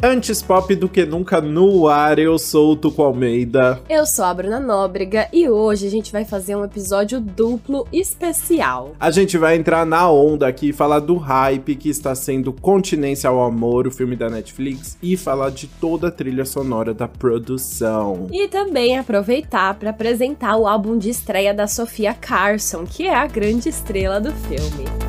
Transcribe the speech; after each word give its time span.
Antes 0.00 0.40
pop 0.40 0.72
do 0.76 0.88
que 0.88 1.04
nunca 1.04 1.40
no 1.40 1.88
ar, 1.88 2.20
eu 2.20 2.38
sou 2.38 2.72
o 2.72 2.76
Tuco 2.76 3.02
Almeida. 3.02 3.80
Eu 3.90 4.06
sou 4.06 4.24
a 4.24 4.32
Bruna 4.32 4.60
Nóbrega 4.60 5.28
e 5.32 5.48
hoje 5.48 5.88
a 5.88 5.90
gente 5.90 6.12
vai 6.12 6.24
fazer 6.24 6.54
um 6.54 6.64
episódio 6.64 7.20
duplo 7.20 7.84
especial. 7.92 8.94
A 9.00 9.10
gente 9.10 9.36
vai 9.36 9.56
entrar 9.56 9.84
na 9.84 10.08
onda 10.08 10.46
aqui 10.46 10.68
e 10.68 10.72
falar 10.72 11.00
do 11.00 11.16
hype 11.16 11.74
que 11.74 11.88
está 11.88 12.14
sendo 12.14 12.52
Continência 12.52 13.28
ao 13.28 13.42
Amor, 13.42 13.88
o 13.88 13.90
filme 13.90 14.14
da 14.14 14.30
Netflix, 14.30 14.96
e 15.02 15.16
falar 15.16 15.50
de 15.50 15.66
toda 15.66 16.06
a 16.06 16.12
trilha 16.12 16.44
sonora 16.44 16.94
da 16.94 17.08
produção. 17.08 18.28
E 18.32 18.46
também 18.46 18.96
aproveitar 18.96 19.74
para 19.74 19.90
apresentar 19.90 20.56
o 20.58 20.68
álbum 20.68 20.96
de 20.96 21.10
estreia 21.10 21.52
da 21.52 21.66
Sofia 21.66 22.14
Carson, 22.14 22.86
que 22.86 23.04
é 23.04 23.14
a 23.16 23.26
grande 23.26 23.68
estrela 23.68 24.20
do 24.20 24.30
filme. 24.32 25.07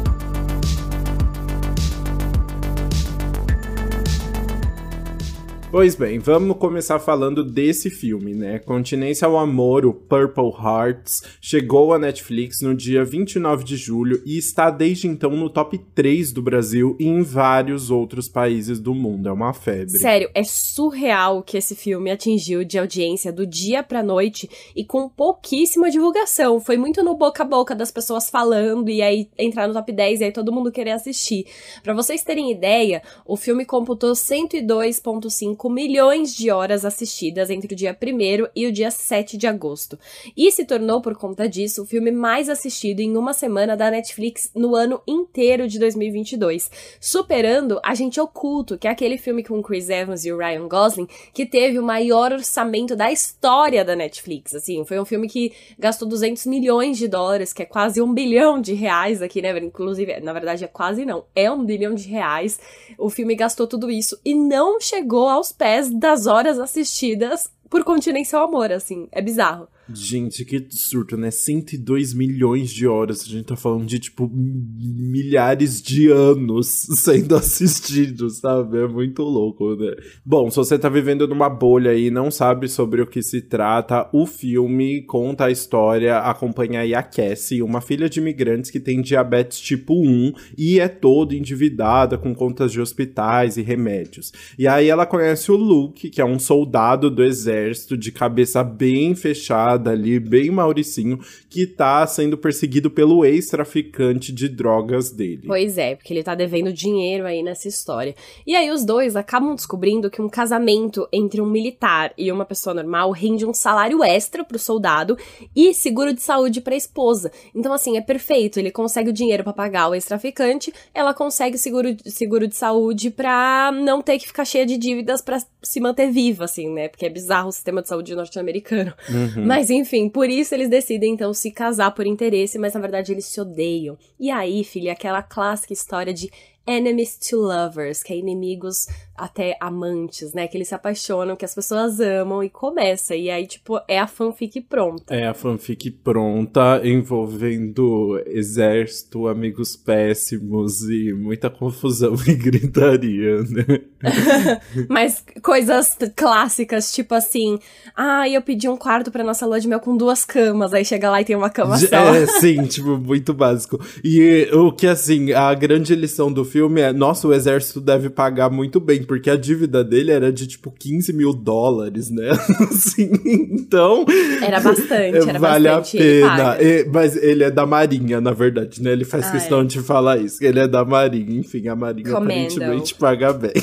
Pois 5.71 5.93
bem, 5.93 6.17
vamos 6.17 6.57
começar 6.57 6.97
falando 6.97 7.43
desse 7.43 7.91
filme, 7.91 8.33
né? 8.33 8.57
Continência 8.57 9.27
ao 9.27 9.37
Amor, 9.37 9.85
o 9.85 9.93
Purple 9.93 10.51
Hearts, 10.51 11.21
chegou 11.39 11.93
à 11.93 11.99
Netflix 11.99 12.61
no 12.61 12.73
dia 12.73 13.05
29 13.05 13.63
de 13.63 13.77
julho 13.77 14.19
e 14.25 14.35
está 14.35 14.71
desde 14.71 15.07
então 15.07 15.29
no 15.29 15.47
top 15.47 15.77
3 15.77 16.31
do 16.31 16.41
Brasil 16.41 16.97
e 16.99 17.05
em 17.05 17.21
vários 17.21 17.91
outros 17.91 18.27
países 18.27 18.79
do 18.79 18.95
mundo. 18.95 19.29
É 19.29 19.31
uma 19.31 19.53
febre. 19.53 19.99
Sério, 19.99 20.27
é 20.33 20.43
surreal 20.43 21.43
que 21.43 21.55
esse 21.55 21.75
filme 21.75 22.09
atingiu 22.09 22.63
de 22.65 22.79
audiência 22.79 23.31
do 23.31 23.45
dia 23.45 23.83
pra 23.83 24.01
noite 24.01 24.49
e 24.75 24.83
com 24.83 25.07
pouquíssima 25.07 25.91
divulgação. 25.91 26.59
Foi 26.59 26.77
muito 26.77 27.03
no 27.03 27.15
boca 27.15 27.43
a 27.43 27.45
boca 27.45 27.75
das 27.75 27.91
pessoas 27.91 28.27
falando 28.27 28.89
e 28.89 29.03
aí 29.03 29.29
entrar 29.37 29.67
no 29.67 29.75
top 29.75 29.91
10 29.91 30.21
e 30.21 30.23
aí 30.23 30.31
todo 30.31 30.51
mundo 30.51 30.71
querer 30.71 30.91
assistir. 30.91 31.45
Para 31.83 31.93
vocês 31.93 32.23
terem 32.23 32.51
ideia, 32.51 33.03
o 33.23 33.37
filme 33.37 33.65
computou 33.65 34.13
102.5 34.13 35.58
5 35.59 35.69
milhões 35.69 36.33
de 36.33 36.49
horas 36.49 36.85
assistidas 36.85 37.49
entre 37.49 37.73
o 37.73 37.75
dia 37.75 37.91
1 38.01 38.47
e 38.55 38.65
o 38.65 38.71
dia 38.71 38.89
7 38.89 39.35
de 39.35 39.45
agosto. 39.45 39.99
E 40.35 40.49
se 40.53 40.63
tornou, 40.63 41.01
por 41.01 41.17
conta 41.17 41.49
disso, 41.49 41.83
o 41.83 41.85
filme 41.85 42.11
mais 42.11 42.47
assistido 42.47 43.01
em 43.01 43.17
uma 43.17 43.33
semana 43.33 43.75
da 43.75 43.91
Netflix 43.91 44.49
no 44.55 44.73
ano 44.73 45.01
inteiro 45.05 45.67
de 45.67 45.77
2022, 45.77 46.71
superando 47.01 47.79
Agente 47.83 48.21
Oculto, 48.21 48.77
que 48.77 48.87
é 48.87 48.91
aquele 48.91 49.17
filme 49.17 49.43
com 49.43 49.61
Chris 49.61 49.89
Evans 49.89 50.23
e 50.23 50.31
o 50.31 50.37
Ryan 50.37 50.65
Gosling, 50.69 51.07
que 51.33 51.45
teve 51.45 51.77
o 51.77 51.83
maior 51.83 52.31
orçamento 52.31 52.95
da 52.95 53.11
história 53.11 53.83
da 53.83 53.97
Netflix. 53.97 54.55
Assim, 54.55 54.85
foi 54.85 54.97
um 54.97 55.05
filme 55.05 55.27
que 55.27 55.51
gastou 55.77 56.07
200 56.07 56.45
milhões 56.45 56.97
de 56.97 57.07
dólares, 57.09 57.51
que 57.51 57.63
é 57.63 57.65
quase 57.65 58.01
um 58.01 58.13
bilhão 58.13 58.61
de 58.61 58.73
reais 58.73 59.21
aqui, 59.21 59.41
né? 59.41 59.57
Inclusive, 59.59 60.21
na 60.21 60.31
verdade, 60.31 60.63
é 60.63 60.67
quase 60.67 61.05
não, 61.05 61.25
é 61.35 61.51
um 61.51 61.65
bilhão 61.65 61.93
de 61.93 62.07
reais. 62.07 62.57
O 62.97 63.09
filme 63.09 63.35
gastou 63.35 63.67
tudo 63.67 63.91
isso 63.91 64.17
e 64.23 64.33
não 64.33 64.79
chegou 64.79 65.27
aos 65.27 65.48
aos 65.49 65.51
pés 65.51 65.89
das 65.89 66.27
horas 66.27 66.59
assistidas 66.59 67.51
por 67.69 67.83
continência 67.83 68.37
ao 68.37 68.45
amor, 68.45 68.71
assim. 68.71 69.07
É 69.11 69.21
bizarro. 69.21 69.67
Gente, 69.93 70.45
que 70.45 70.67
surto, 70.69 71.17
né? 71.17 71.31
102 71.31 72.13
milhões 72.13 72.69
de 72.69 72.87
horas. 72.87 73.23
A 73.23 73.27
gente 73.27 73.45
tá 73.45 73.55
falando 73.55 73.85
de, 73.85 73.97
tipo, 73.97 74.29
milhares 74.31 75.81
de 75.81 76.11
anos 76.11 76.67
sendo 76.97 77.35
assistidos, 77.35 78.37
sabe? 78.37 78.77
É 78.77 78.87
muito 78.87 79.23
louco, 79.23 79.75
né? 79.75 79.95
Bom, 80.23 80.49
se 80.51 80.57
você 80.57 80.77
tá 80.77 80.89
vivendo 80.89 81.27
numa 81.27 81.49
bolha 81.49 81.95
e 81.95 82.11
não 82.11 82.29
sabe 82.29 82.67
sobre 82.67 83.01
o 83.01 83.07
que 83.07 83.23
se 83.23 83.41
trata, 83.41 84.07
o 84.13 84.27
filme 84.27 85.01
conta 85.03 85.45
a 85.45 85.51
história, 85.51 86.19
acompanha 86.19 86.81
aí 86.81 86.93
a 86.93 87.01
Cassie, 87.01 87.63
uma 87.63 87.81
filha 87.81 88.07
de 88.07 88.19
imigrantes 88.19 88.69
que 88.69 88.79
tem 88.79 89.01
diabetes 89.01 89.59
tipo 89.59 89.95
1 89.95 90.33
e 90.57 90.79
é 90.79 90.87
toda 90.87 91.35
endividada 91.35 92.17
com 92.17 92.35
contas 92.35 92.71
de 92.71 92.79
hospitais 92.79 93.57
e 93.57 93.63
remédios. 93.63 94.31
E 94.57 94.67
aí 94.67 94.87
ela 94.87 95.05
conhece 95.05 95.51
o 95.51 95.55
Luke, 95.55 96.09
que 96.09 96.21
é 96.21 96.25
um 96.25 96.37
soldado 96.37 97.09
do 97.09 97.23
exército 97.23 97.97
de 97.97 98.11
cabeça 98.11 98.63
bem 98.63 99.15
fechada 99.15 99.78
ali, 99.87 100.19
bem 100.19 100.49
Mauricinho, 100.49 101.19
que 101.49 101.67
tá 101.67 102.05
sendo 102.07 102.37
perseguido 102.37 102.89
pelo 102.89 103.23
ex-traficante 103.23 104.31
de 104.31 104.49
drogas 104.49 105.11
dele. 105.11 105.43
Pois 105.45 105.77
é, 105.77 105.95
porque 105.95 106.13
ele 106.13 106.23
tá 106.23 106.33
devendo 106.33 106.73
dinheiro 106.73 107.25
aí 107.25 107.43
nessa 107.43 107.67
história. 107.67 108.15
E 108.45 108.55
aí 108.55 108.71
os 108.71 108.83
dois 108.83 109.15
acabam 109.15 109.55
descobrindo 109.55 110.09
que 110.09 110.21
um 110.21 110.29
casamento 110.29 111.07
entre 111.13 111.41
um 111.41 111.45
militar 111.45 112.13
e 112.17 112.31
uma 112.31 112.45
pessoa 112.45 112.73
normal 112.73 113.11
rende 113.11 113.45
um 113.45 113.53
salário 113.53 114.03
extra 114.03 114.43
pro 114.43 114.57
soldado 114.57 115.17
e 115.55 115.73
seguro 115.73 116.13
de 116.13 116.21
saúde 116.21 116.61
pra 116.61 116.75
esposa. 116.75 117.31
Então, 117.53 117.71
assim, 117.73 117.97
é 117.97 118.01
perfeito. 118.01 118.59
Ele 118.59 118.71
consegue 118.71 119.09
o 119.09 119.13
dinheiro 119.13 119.43
para 119.43 119.53
pagar 119.53 119.89
o 119.89 119.93
ex-traficante, 119.93 120.73
ela 120.93 121.13
consegue 121.13 121.57
seguro, 121.57 121.95
seguro 122.05 122.47
de 122.47 122.55
saúde 122.55 123.09
pra 123.09 123.71
não 123.71 124.01
ter 124.01 124.17
que 124.17 124.27
ficar 124.27 124.45
cheia 124.45 124.65
de 124.65 124.77
dívidas 124.77 125.21
para 125.21 125.39
se 125.61 125.79
manter 125.79 126.11
viva, 126.11 126.45
assim, 126.45 126.69
né? 126.69 126.87
Porque 126.87 127.05
é 127.05 127.09
bizarro 127.09 127.49
o 127.49 127.51
sistema 127.51 127.81
de 127.81 127.87
saúde 127.87 128.15
norte-americano. 128.15 128.93
Uhum. 129.09 129.45
Mas 129.45 129.68
mas 129.69 129.77
enfim, 129.77 130.09
por 130.09 130.27
isso 130.29 130.55
eles 130.55 130.67
decidem 130.67 131.13
então 131.13 131.31
se 131.31 131.51
casar 131.51 131.91
por 131.91 132.07
interesse, 132.07 132.57
mas 132.57 132.73
na 132.73 132.79
verdade 132.79 133.11
eles 133.11 133.25
se 133.25 133.39
odeiam. 133.39 133.95
E 134.19 134.31
aí, 134.31 134.63
filha, 134.63 134.93
aquela 134.93 135.21
clássica 135.21 135.73
história 135.73 136.11
de 136.11 136.31
enemies 136.65 137.17
to 137.17 137.37
lovers, 137.37 138.01
que 138.01 138.11
é 138.11 138.17
inimigos 138.17 138.87
até 139.19 139.57
amantes, 139.59 140.33
né? 140.33 140.47
Que 140.47 140.57
eles 140.57 140.69
se 140.69 140.75
apaixonam, 140.75 141.35
que 141.35 141.45
as 141.45 141.53
pessoas 141.53 141.99
amam 141.99 142.43
e 142.43 142.49
começa. 142.49 143.15
E 143.15 143.29
aí, 143.29 143.45
tipo, 143.45 143.79
é 143.87 143.99
a 143.99 144.07
fanfic 144.07 144.61
pronta. 144.61 145.13
É 145.13 145.27
a 145.27 145.33
fanfic 145.33 145.91
pronta, 145.91 146.81
envolvendo 146.83 148.21
exército, 148.25 149.27
amigos 149.27 149.75
péssimos 149.75 150.81
e 150.83 151.13
muita 151.13 151.49
confusão 151.49 152.15
e 152.27 152.33
gritaria, 152.33 153.43
né? 153.43 153.81
Mas 154.87 155.23
coisas 155.43 155.97
clássicas, 156.15 156.91
tipo 156.91 157.13
assim, 157.13 157.59
ah, 157.95 158.27
eu 158.29 158.41
pedi 158.41 158.69
um 158.69 158.77
quarto 158.77 159.11
pra 159.11 159.23
nossa 159.23 159.45
lua 159.45 159.59
de 159.59 159.67
mel 159.67 159.79
com 159.79 159.95
duas 159.95 160.23
camas, 160.23 160.73
aí 160.73 160.85
chega 160.85 161.09
lá 161.09 161.21
e 161.21 161.25
tem 161.25 161.35
uma 161.35 161.49
cama 161.49 161.77
só. 161.77 162.15
É, 162.15 162.25
sim, 162.25 162.63
tipo, 162.67 162.97
muito 162.97 163.33
básico. 163.33 163.79
E 164.03 164.49
o 164.53 164.71
que, 164.71 164.87
assim, 164.87 165.33
a 165.33 165.53
grande 165.53 165.95
lição 165.95 166.31
do 166.31 166.45
filme 166.45 166.81
é, 166.81 166.93
nossa, 166.93 167.27
o 167.27 167.33
exército 167.33 167.81
deve 167.81 168.09
pagar 168.09 168.49
muito 168.49 168.79
bem, 168.79 169.03
porque 169.09 169.27
a 169.27 169.35
dívida 169.35 169.83
dele 169.83 170.11
era 170.11 170.31
de, 170.31 170.45
tipo, 170.45 170.69
15 170.69 171.11
mil 171.13 171.33
dólares, 171.33 172.11
né? 172.11 172.29
assim, 172.69 173.09
então... 173.25 174.05
Era 174.39 174.59
bastante, 174.59 175.17
era 175.27 175.39
vale 175.39 175.67
bastante. 175.67 176.21
Vale 176.21 176.41
a 176.41 176.55
pena. 176.55 176.61
E, 176.61 176.85
mas 176.93 177.15
ele 177.15 177.43
é 177.43 177.49
da 177.49 177.65
marinha, 177.65 178.21
na 178.21 178.33
verdade, 178.33 178.83
né? 178.83 178.91
Ele 178.91 179.03
faz 179.03 179.25
ah, 179.25 179.31
questão 179.31 179.61
é. 179.61 179.63
de 179.63 179.81
falar 179.81 180.19
isso, 180.19 180.45
ele 180.45 180.59
é 180.59 180.67
da 180.67 180.85
marinha. 180.85 181.39
Enfim, 181.39 181.67
a 181.69 181.75
marinha 181.75 182.11
Comendo. 182.11 182.53
aparentemente 182.53 182.93
paga 182.93 183.33
bem. 183.33 183.51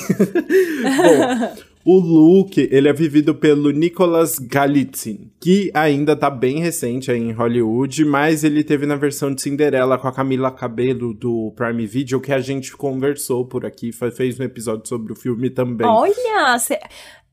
Bom, 0.83 1.57
o 1.87 2.01
Luke, 2.01 2.69
ele 2.73 2.89
é 2.89 2.93
vivido 2.93 3.33
pelo 3.33 3.71
Nicholas 3.71 4.41
Galitzin, 4.41 5.31
que 5.41 5.71
ainda 5.73 6.17
tá 6.17 6.29
bem 6.29 6.59
recente 6.59 7.13
aí 7.13 7.21
em 7.21 7.31
Hollywood, 7.31 8.05
mas 8.05 8.43
ele 8.43 8.65
teve 8.65 8.87
na 8.87 8.97
versão 8.97 9.33
de 9.33 9.41
Cinderela 9.41 9.97
com 9.97 10.09
a 10.09 10.13
Camila 10.13 10.51
Cabello 10.51 11.15
do 11.15 11.53
Prime 11.55 11.87
Video, 11.87 12.21
que 12.21 12.33
a 12.33 12.41
gente 12.41 12.77
conversou 12.77 13.47
por 13.47 13.65
aqui, 13.65 13.93
fez 13.93 14.41
um 14.41 14.43
episódio 14.43 14.89
sobre 14.89 15.13
o 15.13 15.17
filme 15.17 15.49
também. 15.49 15.87
Olha, 15.87 16.59
cê... 16.59 16.77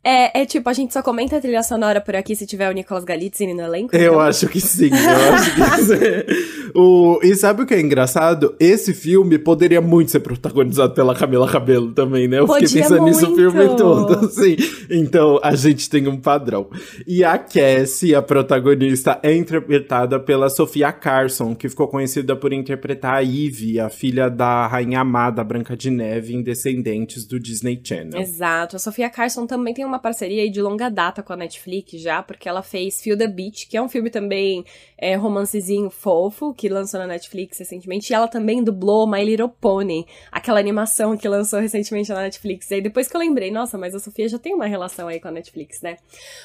É, 0.03 0.41
é 0.41 0.45
tipo, 0.45 0.69
a 0.69 0.73
gente 0.73 0.93
só 0.93 1.01
comenta 1.01 1.37
a 1.37 1.41
trilha 1.41 1.63
sonora 1.63 2.01
por 2.01 2.15
aqui 2.15 2.35
se 2.35 2.45
tiver 2.45 2.69
o 2.69 2.73
Nicolas 2.73 3.05
Galitzini 3.05 3.53
no 3.53 3.61
elenco? 3.61 3.95
Eu 3.95 4.13
então... 4.13 4.19
acho 4.19 4.47
que 4.49 4.59
sim, 4.59 4.89
eu 4.89 5.33
acho 5.33 5.55
que 5.55 5.61
sim. 5.85 6.53
O, 6.75 7.19
e 7.21 7.35
sabe 7.35 7.61
o 7.61 7.65
que 7.65 7.73
é 7.73 7.79
engraçado? 7.79 8.55
Esse 8.59 8.93
filme 8.93 9.37
poderia 9.37 9.79
muito 9.79 10.11
ser 10.11 10.19
protagonizado 10.21 10.93
pela 10.93 11.15
Camila 11.15 11.47
Cabello 11.47 11.91
também, 11.91 12.27
né? 12.27 12.39
Eu 12.39 12.47
Podia 12.47 12.67
fiquei 12.67 12.81
pensando 12.81 13.01
muito. 13.01 13.15
nisso 13.15 13.31
o 13.31 13.35
filme 13.35 13.77
todo, 13.77 14.25
assim. 14.25 14.55
Então, 14.89 15.39
a 15.43 15.55
gente 15.55 15.89
tem 15.89 16.07
um 16.07 16.19
padrão. 16.19 16.67
E 17.05 17.23
a 17.23 17.37
Cassie, 17.37 18.15
a 18.15 18.21
protagonista, 18.21 19.19
é 19.21 19.35
interpretada 19.35 20.19
pela 20.19 20.49
Sofia 20.49 20.91
Carson, 20.91 21.53
que 21.55 21.69
ficou 21.69 21.87
conhecida 21.87 22.35
por 22.35 22.51
interpretar 22.51 23.15
a 23.15 23.23
Eve, 23.23 23.79
a 23.79 23.89
filha 23.89 24.29
da 24.29 24.65
rainha 24.65 25.01
amada 25.01 25.43
Branca 25.43 25.77
de 25.77 25.91
Neve 25.91 26.35
em 26.35 26.41
Descendentes 26.41 27.25
do 27.25 27.39
Disney 27.39 27.79
Channel. 27.83 28.19
Exato. 28.19 28.75
A 28.75 28.79
Sofia 28.79 29.09
Carson 29.09 29.45
também 29.45 29.73
tem 29.73 29.85
uma 29.85 29.92
parceria 29.99 30.49
de 30.49 30.61
longa 30.61 30.89
data 30.89 31.23
com 31.23 31.33
a 31.33 31.35
Netflix 31.35 32.01
já, 32.01 32.21
porque 32.21 32.47
ela 32.47 32.61
fez 32.61 33.01
Feel 33.01 33.17
the 33.17 33.27
Beach, 33.27 33.67
que 33.67 33.77
é 33.77 33.81
um 33.81 33.89
filme 33.89 34.09
também 34.09 34.63
é, 35.03 35.15
romancezinho 35.15 35.89
fofo, 35.89 36.53
que 36.53 36.69
lançou 36.69 36.97
na 36.97 37.05
Netflix 37.05 37.59
recentemente. 37.59 38.09
E 38.09 38.15
ela 38.15 38.25
também 38.25 38.63
dublou 38.63 39.05
My 39.05 39.21
Little 39.21 39.49
Pony, 39.49 40.07
aquela 40.31 40.61
animação 40.61 41.17
que 41.17 41.27
lançou 41.27 41.59
recentemente 41.59 42.09
na 42.09 42.21
Netflix. 42.21 42.71
E 42.71 42.75
aí 42.75 42.81
depois 42.81 43.09
que 43.09 43.17
eu 43.17 43.19
lembrei, 43.19 43.51
nossa, 43.51 43.77
mas 43.77 43.93
a 43.93 43.99
Sofia 43.99 44.29
já 44.29 44.39
tem 44.39 44.53
uma 44.53 44.65
relação 44.65 45.09
aí 45.09 45.19
com 45.19 45.27
a 45.27 45.31
Netflix, 45.31 45.81
né? 45.81 45.97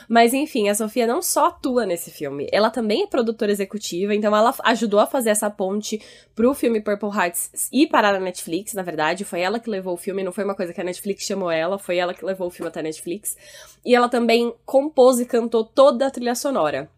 Mas 0.08 0.34
enfim, 0.34 0.68
a 0.68 0.74
Sofia 0.74 1.06
não 1.06 1.22
só 1.22 1.46
atua 1.46 1.86
nesse 1.86 2.10
filme, 2.10 2.48
ela 2.50 2.68
também 2.68 3.04
é 3.04 3.06
produtora 3.06 3.52
executiva, 3.52 4.12
então 4.12 4.34
ela 4.34 4.52
ajudou 4.64 4.98
a 4.98 5.06
fazer 5.06 5.30
essa 5.30 5.48
ponte 5.48 6.02
pro 6.34 6.52
filme 6.52 6.80
Purple 6.80 7.16
Hearts 7.16 7.68
e 7.72 7.86
parar 7.86 8.14
na 8.14 8.20
Netflix, 8.20 8.74
na 8.74 8.82
verdade. 8.82 9.24
Foi 9.24 9.40
ela 9.40 9.60
que 9.60 9.70
levou 9.70 9.94
o 9.94 9.96
filme, 9.96 10.24
não 10.24 10.32
foi 10.32 10.42
uma 10.42 10.56
coisa 10.56 10.74
que 10.74 10.80
a 10.80 10.84
Netflix 10.84 11.22
chamou 11.22 11.48
ela, 11.48 11.78
foi 11.78 11.98
ela 11.98 12.12
que 12.12 12.24
levou 12.24 12.48
o 12.48 12.50
filme 12.50 12.68
até 12.68 12.80
a 12.80 12.82
Netflix. 12.82 13.36
E 13.84 13.94
ela 13.94 14.08
também 14.08 14.52
compôs 14.66 15.20
e 15.20 15.24
cantou 15.24 15.62
toda 15.62 16.08
a 16.08 16.10
trilha 16.10 16.34
sonora 16.34 16.90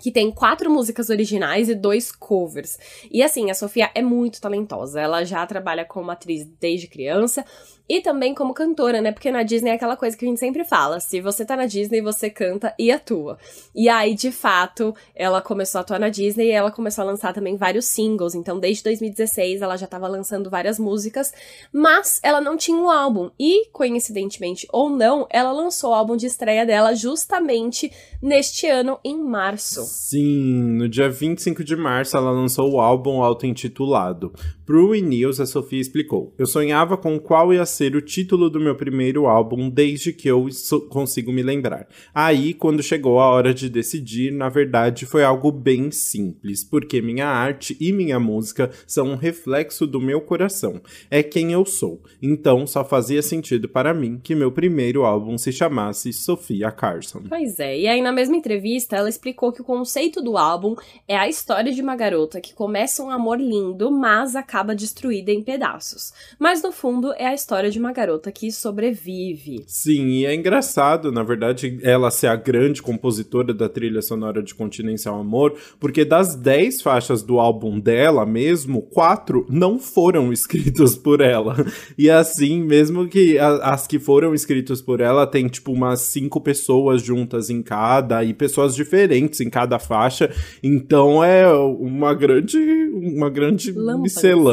que 0.00 0.10
tem 0.10 0.30
quatro 0.30 0.70
músicas 0.70 1.08
originais 1.08 1.68
e 1.68 1.74
dois 1.74 2.10
covers. 2.10 2.78
E 3.10 3.22
assim, 3.22 3.50
a 3.50 3.54
Sofia 3.54 3.90
é 3.94 4.02
muito 4.02 4.40
talentosa. 4.40 5.00
Ela 5.00 5.24
já 5.24 5.46
trabalha 5.46 5.84
como 5.84 6.10
atriz 6.10 6.44
desde 6.60 6.88
criança. 6.88 7.44
E 7.88 8.00
também 8.00 8.34
como 8.34 8.54
cantora, 8.54 9.00
né? 9.00 9.12
Porque 9.12 9.30
na 9.30 9.42
Disney 9.42 9.70
é 9.70 9.74
aquela 9.74 9.96
coisa 9.96 10.16
que 10.16 10.24
a 10.24 10.28
gente 10.28 10.40
sempre 10.40 10.64
fala: 10.64 11.00
se 11.00 11.20
você 11.20 11.44
tá 11.44 11.56
na 11.56 11.66
Disney, 11.66 12.00
você 12.00 12.30
canta 12.30 12.74
e 12.78 12.90
atua. 12.90 13.38
E 13.74 13.88
aí, 13.88 14.14
de 14.14 14.32
fato, 14.32 14.94
ela 15.14 15.42
começou 15.42 15.78
a 15.78 15.82
atuar 15.82 16.00
na 16.00 16.08
Disney 16.08 16.46
e 16.46 16.50
ela 16.50 16.70
começou 16.70 17.02
a 17.02 17.06
lançar 17.06 17.34
também 17.34 17.56
vários 17.56 17.84
singles. 17.86 18.34
Então, 18.34 18.58
desde 18.58 18.82
2016, 18.84 19.60
ela 19.60 19.76
já 19.76 19.86
tava 19.86 20.08
lançando 20.08 20.48
várias 20.48 20.78
músicas, 20.78 21.32
mas 21.72 22.20
ela 22.22 22.40
não 22.40 22.56
tinha 22.56 22.76
um 22.76 22.88
álbum. 22.88 23.30
E, 23.38 23.68
coincidentemente 23.70 24.66
ou 24.72 24.88
não, 24.88 25.26
ela 25.30 25.52
lançou 25.52 25.90
o 25.90 25.94
álbum 25.94 26.16
de 26.16 26.26
estreia 26.26 26.64
dela 26.64 26.94
justamente 26.94 27.92
neste 28.22 28.66
ano, 28.66 28.98
em 29.04 29.16
março. 29.16 29.82
Sim, 29.84 30.76
no 30.78 30.88
dia 30.88 31.10
25 31.10 31.62
de 31.62 31.76
março, 31.76 32.16
ela 32.16 32.30
lançou 32.30 32.72
o 32.72 32.80
álbum 32.80 33.22
auto-intitulado. 33.22 34.32
Pro 34.66 34.88
We 34.88 35.02
News, 35.02 35.40
a 35.40 35.46
Sofia 35.46 35.78
explicou: 35.78 36.32
Eu 36.38 36.46
sonhava 36.46 36.96
com 36.96 37.20
qual 37.20 37.52
ia 37.52 37.66
ser 37.66 37.94
o 37.94 38.00
título 38.00 38.48
do 38.48 38.58
meu 38.58 38.74
primeiro 38.74 39.26
álbum 39.26 39.68
desde 39.68 40.10
que 40.10 40.26
eu 40.26 40.46
consigo 40.88 41.30
me 41.30 41.42
lembrar. 41.42 41.86
Aí, 42.14 42.54
quando 42.54 42.82
chegou 42.82 43.20
a 43.20 43.28
hora 43.28 43.52
de 43.52 43.68
decidir, 43.68 44.32
na 44.32 44.48
verdade 44.48 45.04
foi 45.04 45.22
algo 45.22 45.52
bem 45.52 45.90
simples, 45.90 46.64
porque 46.64 47.02
minha 47.02 47.26
arte 47.26 47.76
e 47.78 47.92
minha 47.92 48.18
música 48.18 48.70
são 48.86 49.08
um 49.08 49.16
reflexo 49.16 49.86
do 49.86 50.00
meu 50.00 50.22
coração. 50.22 50.80
É 51.10 51.22
quem 51.22 51.52
eu 51.52 51.66
sou. 51.66 52.00
Então, 52.22 52.66
só 52.66 52.82
fazia 52.82 53.20
sentido 53.20 53.68
para 53.68 53.92
mim 53.92 54.18
que 54.22 54.34
meu 54.34 54.50
primeiro 54.50 55.04
álbum 55.04 55.36
se 55.36 55.52
chamasse 55.52 56.10
Sofia 56.10 56.70
Carson. 56.70 57.22
Pois 57.28 57.60
é, 57.60 57.80
e 57.80 57.86
aí 57.86 58.00
na 58.00 58.12
mesma 58.12 58.36
entrevista 58.36 58.96
ela 58.96 59.10
explicou 59.10 59.52
que 59.52 59.60
o 59.60 59.64
conceito 59.64 60.22
do 60.22 60.38
álbum 60.38 60.74
é 61.06 61.18
a 61.18 61.28
história 61.28 61.70
de 61.70 61.82
uma 61.82 61.96
garota 61.96 62.40
que 62.40 62.54
começa 62.54 63.02
um 63.02 63.10
amor 63.10 63.38
lindo, 63.38 63.90
mas 63.90 64.34
acaba 64.34 64.53
acaba 64.54 64.74
destruída 64.74 65.32
em 65.32 65.42
pedaços. 65.42 66.12
Mas 66.38 66.62
no 66.62 66.70
fundo 66.70 67.12
é 67.14 67.26
a 67.26 67.34
história 67.34 67.70
de 67.70 67.78
uma 67.78 67.92
garota 67.92 68.30
que 68.30 68.52
sobrevive. 68.52 69.64
Sim, 69.66 70.06
e 70.06 70.26
é 70.26 70.32
engraçado, 70.32 71.10
na 71.10 71.24
verdade, 71.24 71.80
ela 71.82 72.08
ser 72.10 72.28
a 72.28 72.36
grande 72.36 72.80
compositora 72.80 73.52
da 73.52 73.68
trilha 73.68 74.00
sonora 74.00 74.40
de 74.42 74.54
Continência 74.54 75.10
ao 75.10 75.18
Amor, 75.18 75.56
porque 75.80 76.04
das 76.04 76.36
10 76.36 76.82
faixas 76.82 77.22
do 77.22 77.40
álbum 77.40 77.80
dela 77.80 78.24
mesmo, 78.24 78.80
quatro 78.80 79.44
não 79.50 79.78
foram 79.78 80.32
escritas 80.32 80.96
por 80.96 81.20
ela. 81.20 81.56
E 81.98 82.08
assim, 82.08 82.62
mesmo 82.62 83.08
que 83.08 83.38
as 83.38 83.86
que 83.88 83.98
foram 83.98 84.34
escritas 84.34 84.80
por 84.80 85.00
ela, 85.00 85.26
tem 85.26 85.48
tipo 85.48 85.72
umas 85.72 86.00
cinco 86.00 86.40
pessoas 86.40 87.02
juntas 87.02 87.50
em 87.50 87.60
cada 87.60 88.22
e 88.22 88.32
pessoas 88.32 88.74
diferentes 88.74 89.40
em 89.40 89.50
cada 89.50 89.80
faixa. 89.80 90.30
Então 90.62 91.24
é 91.24 91.48
uma 91.48 92.14
grande, 92.14 92.58
uma 92.92 93.28
grande 93.28 93.72
miscelânea 93.72 94.43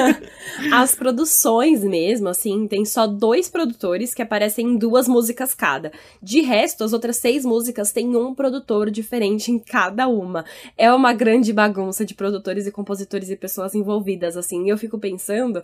As 0.72 0.94
produções 0.94 1.82
mesmo, 1.82 2.28
assim, 2.28 2.66
tem 2.66 2.84
só 2.84 3.06
dois 3.06 3.48
produtores 3.48 4.12
que 4.12 4.22
aparecem 4.22 4.66
em 4.66 4.76
duas 4.76 5.08
músicas 5.08 5.54
cada. 5.54 5.92
De 6.22 6.40
resto, 6.40 6.84
as 6.84 6.92
outras 6.92 7.16
seis 7.16 7.44
músicas 7.44 7.92
têm 7.92 8.16
um 8.16 8.34
produtor 8.34 8.90
diferente 8.90 9.50
em 9.50 9.58
cada 9.58 10.06
uma. 10.08 10.44
É 10.76 10.92
uma 10.92 11.12
grande 11.12 11.52
bagunça 11.52 12.04
de 12.04 12.14
produtores 12.14 12.66
e 12.66 12.72
compositores 12.72 13.30
e 13.30 13.36
pessoas 13.36 13.74
envolvidas, 13.74 14.36
assim. 14.36 14.68
Eu 14.68 14.76
fico 14.76 14.98
pensando 14.98 15.62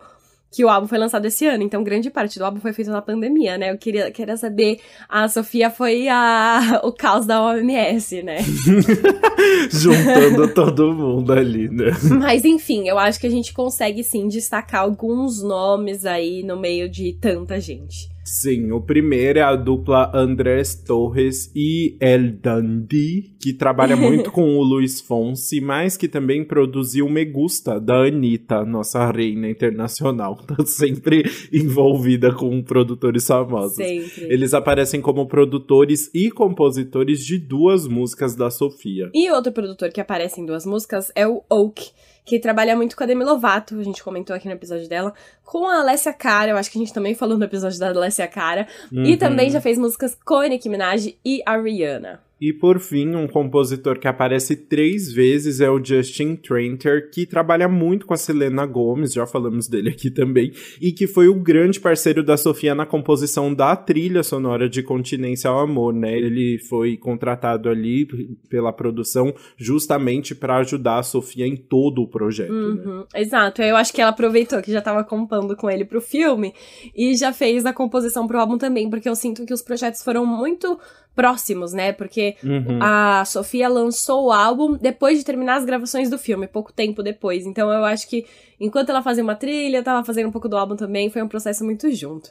que 0.50 0.64
o 0.64 0.68
álbum 0.68 0.86
foi 0.86 0.98
lançado 0.98 1.26
esse 1.26 1.46
ano, 1.46 1.62
então 1.62 1.82
grande 1.82 2.10
parte 2.10 2.38
do 2.38 2.44
álbum 2.44 2.60
foi 2.60 2.72
feito 2.72 2.90
na 2.90 3.02
pandemia, 3.02 3.58
né? 3.58 3.70
Eu 3.70 3.78
queria, 3.78 4.10
queria 4.10 4.36
saber, 4.36 4.80
a 5.08 5.28
Sofia 5.28 5.70
foi 5.70 6.08
a, 6.08 6.80
o 6.84 6.92
caos 6.92 7.26
da 7.26 7.42
OMS, 7.42 8.22
né? 8.22 8.38
Juntando 9.70 10.52
todo 10.54 10.94
mundo 10.94 11.32
ali, 11.32 11.68
né? 11.68 11.92
Mas 12.18 12.44
enfim, 12.44 12.88
eu 12.88 12.98
acho 12.98 13.20
que 13.20 13.26
a 13.26 13.30
gente 13.30 13.52
consegue 13.52 14.02
sim 14.02 14.28
destacar 14.28 14.82
alguns 14.82 15.42
nomes 15.42 16.06
aí 16.06 16.42
no 16.42 16.58
meio 16.58 16.88
de 16.88 17.12
tanta 17.20 17.60
gente. 17.60 18.15
Sim, 18.26 18.72
o 18.72 18.80
primeiro 18.80 19.38
é 19.38 19.42
a 19.42 19.54
dupla 19.54 20.10
Andrés 20.12 20.74
Torres 20.74 21.48
e 21.54 21.96
El 22.00 22.32
Dandy, 22.32 23.36
que 23.40 23.52
trabalha 23.52 23.94
muito 23.96 24.32
com 24.32 24.56
o 24.56 24.64
Luiz 24.64 25.00
Fonsi, 25.00 25.60
mas 25.60 25.96
que 25.96 26.08
também 26.08 26.44
produziu 26.44 27.08
Me 27.08 27.24
Gusta, 27.24 27.78
da 27.80 28.02
Anitta, 28.02 28.64
nossa 28.64 29.08
reina 29.12 29.48
internacional. 29.48 30.36
Tá 30.46 30.64
sempre 30.64 31.24
envolvida 31.52 32.32
com 32.32 32.62
produtores 32.62 33.26
famosos. 33.26 33.76
Sempre. 33.76 34.32
Eles 34.32 34.54
aparecem 34.54 35.00
como 35.00 35.26
produtores 35.26 36.08
e 36.14 36.30
compositores 36.30 37.24
de 37.24 37.38
duas 37.38 37.86
músicas 37.86 38.34
da 38.34 38.48
Sofia. 38.48 39.10
E 39.12 39.30
outro 39.30 39.52
produtor 39.52 39.90
que 39.90 40.00
aparece 40.00 40.40
em 40.40 40.46
duas 40.46 40.64
músicas 40.64 41.12
é 41.14 41.26
o 41.26 41.42
Oak, 41.50 41.90
que 42.26 42.40
trabalha 42.40 42.74
muito 42.74 42.96
com 42.96 43.04
a 43.04 43.06
Demi 43.06 43.24
Lovato, 43.24 43.78
a 43.78 43.84
gente 43.84 44.02
comentou 44.02 44.34
aqui 44.34 44.48
no 44.48 44.54
episódio 44.54 44.88
dela, 44.88 45.14
com 45.44 45.66
a 45.68 45.78
Alessia 45.78 46.12
Cara, 46.12 46.50
eu 46.50 46.56
acho 46.56 46.70
que 46.70 46.76
a 46.76 46.80
gente 46.80 46.92
também 46.92 47.14
falou 47.14 47.38
no 47.38 47.44
episódio 47.44 47.78
da 47.78 47.88
Alessia 47.88 48.26
Cara, 48.26 48.66
uhum. 48.92 49.04
e 49.04 49.16
também 49.16 49.48
já 49.48 49.60
fez 49.60 49.78
músicas 49.78 50.18
com 50.24 50.38
a 50.38 50.48
Nicki 50.48 50.68
Minaj 50.68 51.16
e 51.24 51.40
a 51.46 51.56
Rihanna. 51.56 52.25
E 52.38 52.52
por 52.52 52.78
fim, 52.78 53.14
um 53.14 53.26
compositor 53.26 53.98
que 53.98 54.06
aparece 54.06 54.54
três 54.54 55.10
vezes 55.10 55.60
é 55.60 55.70
o 55.70 55.82
Justin 55.82 56.36
Tranter, 56.36 57.10
que 57.10 57.24
trabalha 57.24 57.66
muito 57.66 58.04
com 58.04 58.12
a 58.12 58.16
Selena 58.16 58.66
Gomez, 58.66 59.14
já 59.14 59.26
falamos 59.26 59.68
dele 59.68 59.88
aqui 59.88 60.10
também, 60.10 60.52
e 60.80 60.92
que 60.92 61.06
foi 61.06 61.28
o 61.28 61.34
grande 61.34 61.80
parceiro 61.80 62.22
da 62.22 62.36
Sofia 62.36 62.74
na 62.74 62.84
composição 62.84 63.54
da 63.54 63.74
trilha 63.74 64.22
sonora 64.22 64.68
de 64.68 64.82
Continência 64.82 65.48
ao 65.48 65.60
Amor, 65.60 65.94
né? 65.94 66.14
Ele 66.14 66.58
foi 66.58 66.98
contratado 66.98 67.70
ali 67.70 68.06
pela 68.50 68.70
produção 68.70 69.34
justamente 69.56 70.34
para 70.34 70.58
ajudar 70.58 70.98
a 70.98 71.02
Sofia 71.02 71.46
em 71.46 71.56
todo 71.56 72.02
o 72.02 72.08
projeto. 72.08 72.52
Né? 72.52 72.82
Uhum, 72.82 72.98
né? 72.98 73.04
Exato, 73.14 73.62
eu 73.62 73.76
acho 73.76 73.94
que 73.94 74.00
ela 74.02 74.10
aproveitou 74.10 74.60
que 74.60 74.72
já 74.72 74.80
estava 74.80 75.02
compondo 75.02 75.56
com 75.56 75.70
ele 75.70 75.86
pro 75.86 76.02
filme 76.02 76.52
e 76.94 77.16
já 77.16 77.32
fez 77.32 77.64
a 77.64 77.72
composição 77.72 78.26
pro 78.26 78.38
álbum 78.38 78.58
também, 78.58 78.90
porque 78.90 79.08
eu 79.08 79.16
sinto 79.16 79.46
que 79.46 79.54
os 79.54 79.62
projetos 79.62 80.02
foram 80.02 80.26
muito 80.26 80.78
próximos, 81.16 81.72
né? 81.72 81.92
Porque 81.92 82.36
uhum. 82.44 82.78
a 82.80 83.24
Sofia 83.24 83.68
lançou 83.68 84.26
o 84.26 84.32
álbum 84.32 84.76
depois 84.76 85.18
de 85.18 85.24
terminar 85.24 85.56
as 85.56 85.64
gravações 85.64 86.10
do 86.10 86.18
filme, 86.18 86.46
pouco 86.46 86.72
tempo 86.72 87.02
depois. 87.02 87.46
Então 87.46 87.72
eu 87.72 87.84
acho 87.84 88.06
que 88.06 88.26
enquanto 88.60 88.90
ela 88.90 89.02
fazia 89.02 89.24
uma 89.24 89.34
trilha, 89.34 89.82
tava 89.82 90.04
fazendo 90.04 90.28
um 90.28 90.32
pouco 90.32 90.48
do 90.48 90.56
álbum 90.56 90.76
também, 90.76 91.10
foi 91.10 91.22
um 91.22 91.28
processo 91.28 91.64
muito 91.64 91.90
junto. 91.90 92.30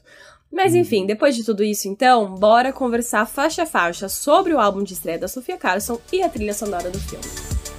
Mas 0.54 0.74
uhum. 0.74 0.80
enfim, 0.80 1.06
depois 1.06 1.36
de 1.36 1.44
tudo 1.44 1.64
isso, 1.64 1.88
então, 1.88 2.36
bora 2.36 2.72
conversar 2.72 3.26
faixa 3.26 3.64
a 3.64 3.66
faixa 3.66 4.08
sobre 4.08 4.54
o 4.54 4.60
álbum 4.60 4.84
de 4.84 4.94
estreia 4.94 5.18
da 5.18 5.28
Sofia 5.28 5.58
Carson 5.58 6.00
e 6.14 6.22
a 6.22 6.30
trilha 6.30 6.54
sonora 6.54 6.90
do 6.92 7.00
filme. 7.00 7.75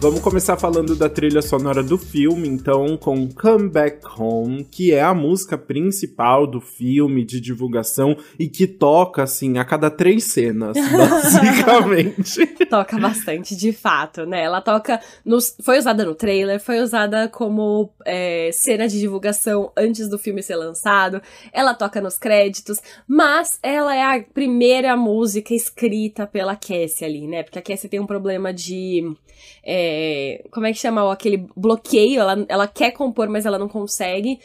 Vamos 0.00 0.20
começar 0.20 0.56
falando 0.56 0.96
da 0.96 1.10
trilha 1.10 1.42
sonora 1.42 1.82
do 1.82 1.98
filme, 1.98 2.48
então, 2.48 2.96
com 2.96 3.28
Come 3.28 3.68
Back 3.68 4.00
Home, 4.16 4.64
que 4.64 4.94
é 4.94 5.02
a 5.02 5.12
música 5.12 5.58
principal 5.58 6.46
do 6.46 6.58
filme 6.58 7.22
de 7.22 7.38
divulgação 7.38 8.16
e 8.38 8.48
que 8.48 8.66
toca, 8.66 9.22
assim, 9.24 9.58
a 9.58 9.64
cada 9.64 9.90
três 9.90 10.32
cenas, 10.32 10.74
basicamente. 10.90 12.46
toca 12.64 12.98
bastante, 12.98 13.54
de 13.54 13.74
fato, 13.74 14.24
né? 14.24 14.42
Ela 14.42 14.62
toca. 14.62 14.98
Nos... 15.22 15.54
Foi 15.60 15.78
usada 15.78 16.02
no 16.02 16.14
trailer, 16.14 16.58
foi 16.58 16.80
usada 16.80 17.28
como 17.28 17.92
é, 18.06 18.48
cena 18.54 18.88
de 18.88 18.98
divulgação 18.98 19.70
antes 19.76 20.08
do 20.08 20.18
filme 20.18 20.42
ser 20.42 20.56
lançado. 20.56 21.20
Ela 21.52 21.74
toca 21.74 22.00
nos 22.00 22.16
créditos, 22.16 22.78
mas 23.06 23.58
ela 23.62 23.94
é 23.94 24.02
a 24.02 24.24
primeira 24.32 24.96
música 24.96 25.52
escrita 25.52 26.26
pela 26.26 26.56
Cassie 26.56 27.04
ali, 27.04 27.26
né? 27.26 27.42
Porque 27.42 27.58
a 27.58 27.62
Cassie 27.62 27.90
tem 27.90 28.00
um 28.00 28.06
problema 28.06 28.50
de. 28.50 29.14
É, 29.62 29.89
é, 29.90 30.44
como 30.50 30.66
é 30.66 30.72
que 30.72 30.78
chama? 30.78 31.12
Aquele 31.12 31.46
bloqueio, 31.56 32.20
ela, 32.20 32.44
ela 32.48 32.68
quer 32.68 32.92
compor, 32.92 33.28
mas 33.28 33.46
ela 33.46 33.58
não 33.58 33.68
consegue. 33.68 34.38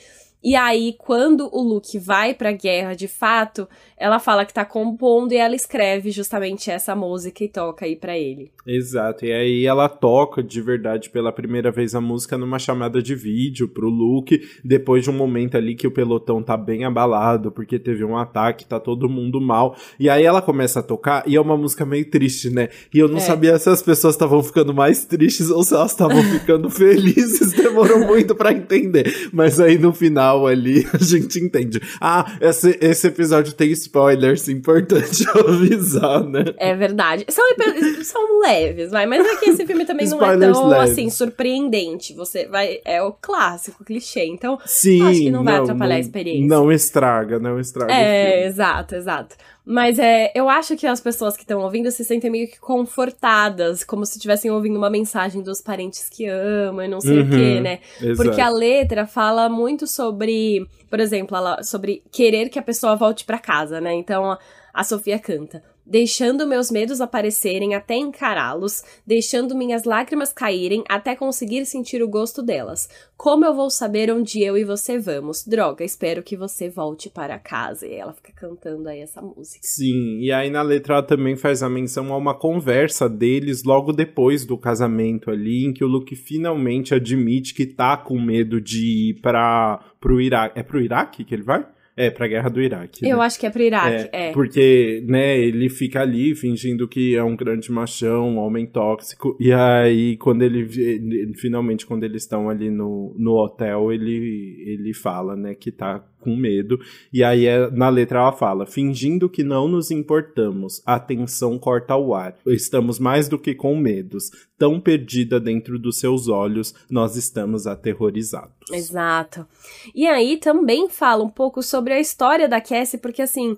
E 0.45 0.55
aí, 0.55 0.93
quando 0.99 1.49
o 1.51 1.59
Luke 1.59 1.97
vai 1.97 2.31
pra 2.31 2.51
guerra 2.51 2.93
de 2.93 3.07
fato, 3.07 3.67
ela 3.97 4.19
fala 4.19 4.45
que 4.45 4.53
tá 4.53 4.63
compondo 4.63 5.31
e 5.31 5.37
ela 5.37 5.55
escreve 5.55 6.11
justamente 6.11 6.69
essa 6.69 6.95
música 6.95 7.43
e 7.43 7.49
toca 7.49 7.83
aí 7.83 7.95
para 7.95 8.15
ele. 8.15 8.51
Exato, 8.67 9.25
e 9.25 9.33
aí 9.33 9.65
ela 9.65 9.89
toca 9.89 10.43
de 10.43 10.61
verdade 10.61 11.09
pela 11.09 11.31
primeira 11.31 11.71
vez 11.71 11.95
a 11.95 12.01
música 12.01 12.37
numa 12.37 12.59
chamada 12.59 13.01
de 13.01 13.15
vídeo 13.15 13.67
pro 13.67 13.89
Luke, 13.89 14.39
depois 14.63 15.03
de 15.03 15.09
um 15.09 15.13
momento 15.13 15.57
ali 15.57 15.73
que 15.73 15.87
o 15.87 15.91
pelotão 15.91 16.43
tá 16.43 16.55
bem 16.55 16.85
abalado, 16.85 17.51
porque 17.51 17.79
teve 17.79 18.03
um 18.03 18.15
ataque, 18.15 18.67
tá 18.67 18.79
todo 18.79 19.09
mundo 19.09 19.41
mal. 19.41 19.75
E 19.99 20.11
aí 20.11 20.23
ela 20.23 20.43
começa 20.43 20.79
a 20.79 20.83
tocar 20.83 21.23
e 21.25 21.35
é 21.35 21.41
uma 21.41 21.57
música 21.57 21.83
meio 21.87 22.07
triste, 22.07 22.51
né? 22.51 22.69
E 22.93 22.99
eu 22.99 23.07
não 23.07 23.17
é. 23.17 23.21
sabia 23.21 23.57
se 23.57 23.67
as 23.67 23.81
pessoas 23.81 24.13
estavam 24.13 24.43
ficando 24.43 24.75
mais 24.75 25.05
tristes 25.05 25.49
ou 25.49 25.63
se 25.63 25.73
elas 25.73 25.89
estavam 25.89 26.21
ficando 26.31 26.69
felizes, 26.69 27.51
demorou 27.51 28.05
muito 28.05 28.35
para 28.35 28.53
entender. 28.53 29.29
Mas 29.33 29.59
aí 29.59 29.79
no 29.79 29.91
final 29.91 30.34
ali 30.47 30.85
a 30.93 30.97
gente 30.97 31.39
entende. 31.39 31.81
Ah, 32.01 32.37
esse, 32.41 32.77
esse 32.81 33.07
episódio 33.07 33.53
tem 33.53 33.71
spoilers, 33.71 34.49
importante 34.49 35.25
avisar, 35.47 36.23
né? 36.23 36.43
É 36.57 36.75
verdade. 36.75 37.25
São, 37.29 37.45
são 38.03 38.39
leves, 38.41 38.91
vai. 38.91 39.05
Mas 39.05 39.25
é 39.25 39.35
que 39.37 39.49
esse 39.51 39.65
filme 39.65 39.85
também 39.85 40.07
não 40.09 40.21
é 40.23 40.37
tão, 40.37 40.67
leves. 40.67 40.91
assim, 40.91 41.09
surpreendente. 41.09 42.13
Você 42.13 42.47
vai... 42.47 42.79
É 42.83 43.01
o 43.01 43.13
clássico, 43.13 43.83
o 43.83 43.85
clichê. 43.85 44.25
Então, 44.25 44.59
Sim, 44.65 45.01
acho 45.03 45.19
que 45.19 45.31
não 45.31 45.43
vai 45.43 45.55
não, 45.55 45.63
atrapalhar 45.63 45.89
não, 45.89 45.97
a 45.97 45.99
experiência. 45.99 46.47
Não 46.47 46.71
estraga, 46.71 47.39
não 47.39 47.59
estraga 47.59 47.93
É, 47.93 48.45
exato, 48.45 48.95
exato. 48.95 49.35
Mas 49.65 49.97
é, 49.97 50.31
eu 50.35 50.47
acho 50.47 50.75
que 50.75 50.85
as 50.85 51.01
pessoas 51.01 51.35
que 51.35 51.41
estão 51.41 51.59
ouvindo 51.61 51.89
se 51.89 52.05
sentem 52.05 52.29
meio 52.29 52.47
que 52.47 52.59
confortadas, 52.59 53.83
como 53.83 54.05
se 54.05 54.17
estivessem 54.17 54.51
ouvindo 54.51 54.77
uma 54.77 54.89
mensagem 54.89 55.41
dos 55.41 55.59
parentes 55.59 56.07
que 56.07 56.27
amam 56.27 56.85
e 56.85 56.87
não 56.87 57.01
sei 57.01 57.21
uhum, 57.21 57.27
o 57.27 57.29
quê, 57.29 57.59
né? 57.59 57.79
Exato. 57.99 58.15
Porque 58.15 58.39
a 58.39 58.49
letra 58.49 59.07
fala 59.07 59.49
muito 59.49 59.87
sobre, 59.87 60.67
por 60.89 60.99
exemplo, 60.99 61.35
ela, 61.35 61.63
sobre 61.63 62.03
querer 62.11 62.49
que 62.49 62.59
a 62.59 62.63
pessoa 62.63 62.95
volte 62.95 63.25
para 63.25 63.39
casa, 63.39 63.81
né? 63.81 63.93
Então 63.93 64.37
a 64.71 64.83
Sofia 64.83 65.17
canta 65.17 65.63
deixando 65.85 66.47
meus 66.47 66.71
medos 66.71 66.99
aparecerem 66.99 67.75
até 67.75 67.95
encará-los, 67.95 68.83
deixando 69.05 69.55
minhas 69.55 69.83
lágrimas 69.83 70.33
caírem 70.33 70.83
até 70.89 71.15
conseguir 71.15 71.65
sentir 71.65 72.01
o 72.01 72.07
gosto 72.07 72.41
delas. 72.41 72.89
Como 73.15 73.45
eu 73.45 73.53
vou 73.53 73.69
saber 73.69 74.11
onde 74.11 74.41
eu 74.41 74.57
e 74.57 74.63
você 74.63 74.97
vamos? 74.97 75.45
Droga, 75.45 75.83
espero 75.83 76.23
que 76.23 76.35
você 76.35 76.69
volte 76.69 77.09
para 77.09 77.39
casa. 77.39 77.87
E 77.87 77.93
ela 77.93 78.13
fica 78.13 78.31
cantando 78.33 78.89
aí 78.89 78.99
essa 78.99 79.21
música. 79.21 79.59
Sim, 79.61 80.19
e 80.19 80.31
aí 80.31 80.49
na 80.49 80.61
letra 80.61 80.95
ela 80.95 81.03
também 81.03 81.35
faz 81.35 81.63
a 81.63 81.69
menção 81.69 82.11
a 82.11 82.17
uma 82.17 82.33
conversa 82.33 83.07
deles 83.07 83.63
logo 83.63 83.93
depois 83.93 84.45
do 84.45 84.57
casamento 84.57 85.29
ali, 85.29 85.65
em 85.65 85.73
que 85.73 85.83
o 85.83 85.87
Luke 85.87 86.15
finalmente 86.15 86.93
admite 86.93 87.53
que 87.53 87.65
tá 87.65 87.95
com 87.95 88.19
medo 88.19 88.59
de 88.59 89.09
ir 89.09 89.21
para 89.21 89.79
pro 89.99 90.19
Iraque. 90.19 90.59
É 90.59 90.63
pro 90.63 90.81
Iraque 90.81 91.23
que 91.23 91.33
ele 91.33 91.43
vai? 91.43 91.65
É, 91.97 92.09
pra 92.09 92.27
guerra 92.27 92.49
do 92.49 92.61
Iraque. 92.61 93.07
Eu 93.07 93.17
né? 93.17 93.23
acho 93.23 93.39
que 93.39 93.45
é 93.45 93.49
pro 93.49 93.63
Iraque, 93.63 94.09
é, 94.11 94.29
é, 94.29 94.31
Porque, 94.33 95.01
né, 95.07 95.39
ele 95.39 95.69
fica 95.69 96.01
ali 96.01 96.35
fingindo 96.35 96.87
que 96.87 97.15
é 97.15 97.23
um 97.23 97.35
grande 97.35 97.71
machão, 97.71 98.31
um 98.31 98.37
homem 98.37 98.65
tóxico. 98.65 99.37
E 99.39 99.53
aí, 99.53 100.17
quando 100.17 100.41
ele, 100.41 100.67
ele 100.77 101.33
finalmente, 101.35 101.85
quando 101.85 102.03
eles 102.03 102.23
estão 102.23 102.49
ali 102.49 102.69
no, 102.69 103.15
no 103.17 103.31
hotel, 103.35 103.93
ele, 103.93 104.61
ele 104.65 104.93
fala, 104.93 105.37
né, 105.37 105.55
que 105.55 105.71
tá 105.71 106.03
com 106.25 106.35
medo. 106.35 106.79
E 107.13 107.23
aí, 107.23 107.45
é, 107.45 107.69
na 107.69 107.87
letra, 107.87 108.19
ela 108.19 108.31
fala: 108.33 108.65
fingindo 108.65 109.29
que 109.29 109.43
não 109.43 109.67
nos 109.67 109.91
importamos, 109.91 110.81
a 110.85 110.99
tensão 110.99 111.59
corta 111.59 111.95
o 111.95 112.15
ar. 112.15 112.35
Estamos 112.47 112.97
mais 112.97 113.29
do 113.29 113.37
que 113.37 113.53
com 113.53 113.77
medos. 113.77 114.31
Tão 114.57 114.79
perdida 114.79 115.39
dentro 115.39 115.77
dos 115.77 115.99
seus 115.99 116.27
olhos, 116.27 116.73
nós 116.89 117.15
estamos 117.15 117.67
aterrorizados. 117.67 118.71
Exato. 118.71 119.45
E 119.93 120.07
aí 120.07 120.37
também 120.37 120.89
fala 120.89 121.23
um 121.23 121.29
pouco 121.29 121.61
sobre 121.61 121.93
a 121.93 121.99
história 121.99 122.47
da 122.47 122.59
Cassie, 122.59 122.97
porque 122.97 123.21
assim 123.21 123.55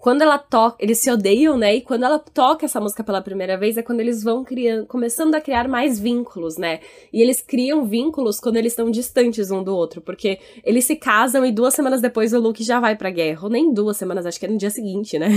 quando 0.00 0.22
ela 0.22 0.38
toca, 0.38 0.76
eles 0.80 0.98
se 0.98 1.10
odeiam, 1.10 1.58
né? 1.58 1.76
E 1.76 1.82
quando 1.82 2.04
ela 2.04 2.18
toca 2.18 2.64
essa 2.64 2.80
música 2.80 3.04
pela 3.04 3.20
primeira 3.20 3.58
vez 3.58 3.76
é 3.76 3.82
quando 3.82 4.00
eles 4.00 4.22
vão 4.22 4.42
criando, 4.42 4.86
começando 4.86 5.34
a 5.34 5.42
criar 5.42 5.68
mais 5.68 6.00
vínculos, 6.00 6.56
né? 6.56 6.80
E 7.12 7.20
eles 7.20 7.42
criam 7.42 7.84
vínculos 7.84 8.40
quando 8.40 8.56
eles 8.56 8.72
estão 8.72 8.90
distantes 8.90 9.50
um 9.50 9.62
do 9.62 9.76
outro, 9.76 10.00
porque 10.00 10.38
eles 10.64 10.86
se 10.86 10.96
casam 10.96 11.44
e 11.44 11.52
duas 11.52 11.74
semanas 11.74 12.00
depois 12.00 12.32
o 12.32 12.40
Luke 12.40 12.64
já 12.64 12.80
vai 12.80 12.96
pra 12.96 13.10
guerra. 13.10 13.40
Ou 13.42 13.50
nem 13.50 13.74
duas 13.74 13.98
semanas, 13.98 14.24
acho 14.24 14.40
que 14.40 14.46
é 14.46 14.48
no 14.48 14.56
dia 14.56 14.70
seguinte, 14.70 15.18
né? 15.18 15.28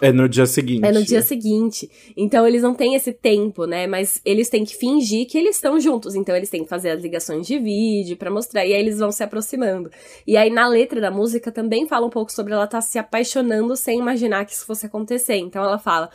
É 0.00 0.12
no 0.12 0.28
dia 0.28 0.46
seguinte. 0.46 0.86
É 0.86 0.92
no 0.92 1.02
dia 1.02 1.20
seguinte. 1.20 1.90
Então 2.16 2.46
eles 2.46 2.62
não 2.62 2.74
têm 2.74 2.94
esse 2.94 3.12
tempo, 3.12 3.66
né? 3.66 3.88
Mas 3.88 4.20
eles 4.24 4.48
têm 4.48 4.64
que 4.64 4.76
fingir 4.76 5.26
que 5.26 5.36
eles 5.36 5.56
estão 5.56 5.80
juntos. 5.80 6.14
Então 6.14 6.36
eles 6.36 6.48
têm 6.48 6.62
que 6.62 6.68
fazer 6.68 6.90
as 6.90 7.02
ligações 7.02 7.44
de 7.44 7.58
vídeo 7.58 8.16
para 8.16 8.30
mostrar. 8.30 8.64
E 8.64 8.72
aí 8.72 8.80
eles 8.80 9.00
vão 9.00 9.10
se 9.10 9.24
aproximando. 9.24 9.90
E 10.24 10.36
aí 10.36 10.48
na 10.48 10.68
letra 10.68 11.00
da 11.00 11.10
música 11.10 11.50
também 11.50 11.88
fala 11.88 12.06
um 12.06 12.10
pouco 12.10 12.30
sobre 12.30 12.52
ela 12.52 12.64
estar 12.64 12.78
tá 12.78 12.82
se 12.82 12.96
apaixonando 12.96 13.79
sem 13.80 13.98
imaginar 13.98 14.44
que 14.44 14.52
isso 14.52 14.66
fosse 14.66 14.86
acontecer. 14.86 15.36
Então 15.36 15.62
ela 15.62 15.78
fala: 15.78 16.10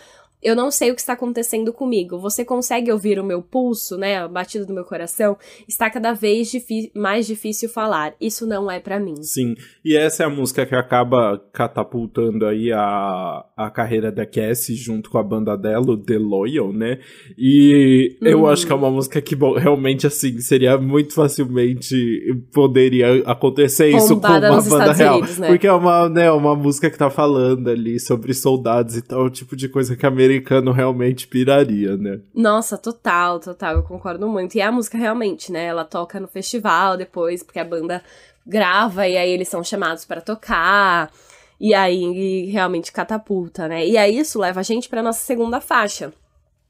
eu 0.45 0.55
não 0.55 0.69
sei 0.69 0.91
o 0.91 0.95
que 0.95 1.01
está 1.01 1.13
acontecendo 1.13 1.73
comigo. 1.73 2.19
Você 2.19 2.45
consegue 2.45 2.91
ouvir 2.91 3.19
o 3.19 3.23
meu 3.23 3.41
pulso, 3.41 3.97
né? 3.97 4.17
A 4.19 4.27
batida 4.27 4.63
do 4.63 4.75
meu 4.75 4.83
coração. 4.83 5.35
Está 5.67 5.89
cada 5.89 6.13
vez 6.13 6.51
mais 6.93 7.25
difícil 7.25 7.67
falar. 7.67 8.13
Isso 8.21 8.45
não 8.45 8.69
é 8.69 8.79
para 8.79 8.99
mim. 8.99 9.23
Sim. 9.23 9.55
E 9.83 9.97
essa 9.97 10.21
é 10.21 10.25
a 10.27 10.29
música 10.29 10.63
que 10.63 10.75
acaba 10.75 11.41
catapultando 11.51 12.45
aí 12.45 12.71
a, 12.71 13.43
a 13.57 13.71
carreira 13.71 14.11
da 14.11 14.23
Cassie 14.23 14.75
junto 14.75 15.09
com 15.09 15.17
a 15.17 15.23
banda 15.23 15.57
dela, 15.57 15.93
o 15.93 15.97
The 15.97 16.19
Loyal, 16.19 16.71
né? 16.71 16.99
E 17.35 18.15
eu 18.21 18.43
hum. 18.43 18.47
acho 18.47 18.67
que 18.67 18.71
é 18.71 18.75
uma 18.75 18.91
música 18.91 19.19
que, 19.19 19.35
bom, 19.35 19.55
realmente, 19.57 20.05
assim, 20.05 20.39
seria 20.41 20.77
muito 20.77 21.15
facilmente 21.15 22.45
poderia 22.53 23.23
acontecer 23.25 23.89
isso 23.89 24.19
com 24.19 24.27
uma 24.27 24.39
banda 24.39 24.57
Estados 24.59 24.97
real. 24.99 25.17
Unidos, 25.17 25.39
né? 25.39 25.47
Porque 25.47 25.65
é 25.65 25.73
uma, 25.73 26.07
né, 26.07 26.31
uma 26.31 26.55
música 26.55 26.87
que 26.87 26.97
tá 26.99 27.09
falando 27.09 27.67
ali 27.67 27.99
sobre 27.99 28.31
soldados 28.31 28.95
e 28.95 29.01
tal, 29.01 29.25
o 29.25 29.29
tipo 29.31 29.55
de 29.55 29.67
coisa 29.67 29.95
que 29.95 30.05
a 30.05 30.09
americana 30.09 30.34
americano 30.35 30.71
realmente 30.71 31.27
piraria, 31.27 31.95
né? 31.97 32.19
Nossa, 32.33 32.77
total, 32.77 33.39
total, 33.39 33.75
eu 33.75 33.83
concordo 33.83 34.27
muito. 34.27 34.55
E 34.55 34.61
a 34.61 34.71
música 34.71 34.97
realmente, 34.97 35.51
né? 35.51 35.65
Ela 35.65 35.85
toca 35.85 36.19
no 36.19 36.27
festival 36.27 36.97
depois, 36.97 37.41
porque 37.41 37.59
a 37.59 37.65
banda 37.65 38.03
grava 38.45 39.07
e 39.07 39.17
aí 39.17 39.31
eles 39.31 39.47
são 39.47 39.63
chamados 39.63 40.05
para 40.05 40.21
tocar. 40.21 41.11
E 41.59 41.73
aí 41.73 42.45
realmente 42.45 42.91
catapulta, 42.91 43.67
né? 43.67 43.85
E 43.87 43.97
aí 43.97 44.17
isso 44.17 44.39
leva 44.39 44.59
a 44.59 44.63
gente 44.63 44.89
para 44.89 45.01
nossa 45.01 45.21
segunda 45.21 45.61
faixa, 45.61 46.13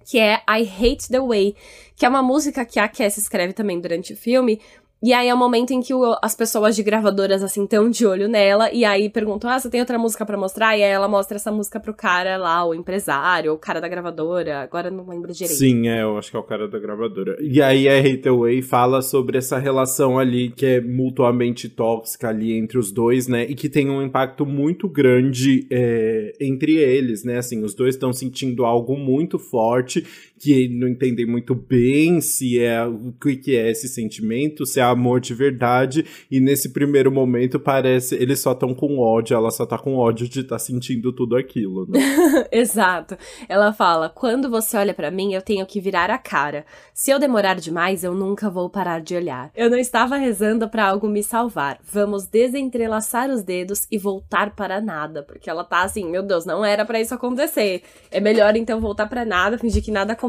que 0.05 0.19
é 0.19 0.41
I 0.47 0.61
Hate 0.61 1.09
the 1.09 1.19
Way, 1.19 1.55
que 1.95 2.05
é 2.05 2.09
uma 2.09 2.21
música 2.21 2.63
que 2.63 2.79
a 2.79 2.87
Cassie 2.87 3.21
escreve 3.21 3.53
também 3.53 3.79
durante 3.79 4.13
o 4.13 4.17
filme, 4.17 4.61
e 5.03 5.13
aí 5.13 5.27
é 5.27 5.33
o 5.33 5.37
momento 5.37 5.71
em 5.71 5.81
que 5.81 5.93
o, 5.93 6.17
as 6.21 6.35
pessoas 6.35 6.75
de 6.75 6.81
gravadoras, 6.81 7.43
assim, 7.43 7.63
estão 7.63 7.89
de 7.89 8.05
olho 8.05 8.27
nela, 8.27 8.71
e 8.71 8.83
aí 8.83 9.09
perguntam, 9.09 9.49
ah, 9.49 9.59
você 9.59 9.69
tem 9.69 9.79
outra 9.79 9.99
música 9.99 10.25
para 10.25 10.37
mostrar? 10.37 10.77
E 10.77 10.83
aí 10.83 10.89
ela 10.89 11.07
mostra 11.07 11.35
essa 11.35 11.51
música 11.51 11.79
pro 11.79 11.93
cara 11.93 12.37
lá, 12.37 12.65
o 12.65 12.73
empresário, 12.73 13.53
o 13.53 13.57
cara 13.57 13.79
da 13.79 13.87
gravadora, 13.87 14.61
agora 14.61 14.89
não 14.89 15.07
lembro 15.07 15.31
direito. 15.31 15.57
Sim, 15.57 15.87
é, 15.87 16.01
eu 16.01 16.17
acho 16.17 16.31
que 16.31 16.37
é 16.37 16.39
o 16.39 16.43
cara 16.43 16.67
da 16.67 16.79
gravadora. 16.79 17.37
E 17.41 17.61
aí 17.61 17.87
a 17.87 17.99
Hathaway 17.99 18.61
fala 18.61 19.01
sobre 19.01 19.37
essa 19.37 19.57
relação 19.57 20.17
ali 20.17 20.49
que 20.49 20.65
é 20.65 20.81
mutuamente 20.81 21.69
tóxica 21.69 22.29
ali 22.29 22.57
entre 22.57 22.77
os 22.77 22.91
dois, 22.91 23.27
né, 23.27 23.45
e 23.47 23.53
que 23.53 23.69
tem 23.69 23.89
um 23.89 24.01
impacto 24.01 24.45
muito 24.45 24.87
grande 24.87 25.67
é, 25.69 26.33
entre 26.39 26.77
eles, 26.77 27.23
né, 27.23 27.37
assim, 27.37 27.63
os 27.63 27.75
dois 27.75 27.95
estão 27.95 28.11
sentindo 28.11 28.65
algo 28.65 28.97
muito 28.97 29.37
forte, 29.37 30.05
que 30.37 30.67
não 30.67 30.87
entendem 30.87 31.25
muito 31.25 31.55
bem 31.55 32.19
se 32.19 32.59
é 32.59 32.85
o 32.85 33.13
que 33.13 33.55
é 33.55 33.69
esse 33.71 33.87
sentimento, 33.87 34.65
se 34.65 34.79
é 34.79 34.83
amor 34.83 35.19
de 35.19 35.33
verdade, 35.33 36.05
e 36.29 36.39
nesse 36.39 36.69
primeiro 36.69 37.11
momento 37.11 37.59
parece 37.59 38.15
eles 38.15 38.39
só 38.39 38.51
estão 38.51 38.73
com 38.73 38.99
ódio, 38.99 39.35
ela 39.35 39.49
só 39.49 39.65
tá 39.65 39.77
com 39.77 39.95
ódio 39.95 40.27
de 40.27 40.41
estar 40.41 40.55
tá 40.55 40.59
sentindo 40.59 41.13
tudo 41.13 41.35
aquilo, 41.35 41.87
né? 41.87 41.99
Exato. 42.51 43.17
Ela 43.47 43.71
fala: 43.71 44.09
"Quando 44.09 44.49
você 44.49 44.77
olha 44.77 44.93
para 44.93 45.09
mim, 45.09 45.33
eu 45.33 45.41
tenho 45.41 45.65
que 45.65 45.79
virar 45.79 46.09
a 46.09 46.17
cara. 46.17 46.65
Se 46.93 47.11
eu 47.11 47.19
demorar 47.19 47.55
demais, 47.55 48.03
eu 48.03 48.13
nunca 48.13 48.49
vou 48.49 48.69
parar 48.69 49.01
de 49.01 49.15
olhar. 49.15 49.51
Eu 49.55 49.69
não 49.69 49.77
estava 49.77 50.17
rezando 50.17 50.67
para 50.69 50.85
algo 50.85 51.07
me 51.07 51.23
salvar. 51.23 51.79
Vamos 51.83 52.25
desentrelaçar 52.25 53.29
os 53.29 53.41
dedos 53.41 53.87
e 53.89 53.97
voltar 53.97 54.55
para 54.55 54.81
nada, 54.81 55.23
porque 55.23 55.49
ela 55.49 55.63
tá 55.63 55.83
assim, 55.83 56.09
meu 56.09 56.23
Deus, 56.23 56.45
não 56.45 56.63
era 56.63 56.85
para 56.85 56.99
isso 56.99 57.13
acontecer. 57.13 57.83
É 58.11 58.19
melhor 58.19 58.55
então 58.55 58.81
voltar 58.81 59.07
para 59.07 59.25
nada, 59.25 59.57
fingir 59.57 59.83
que 59.83 59.91
nada 59.91 60.13
aconteceu." 60.13 60.24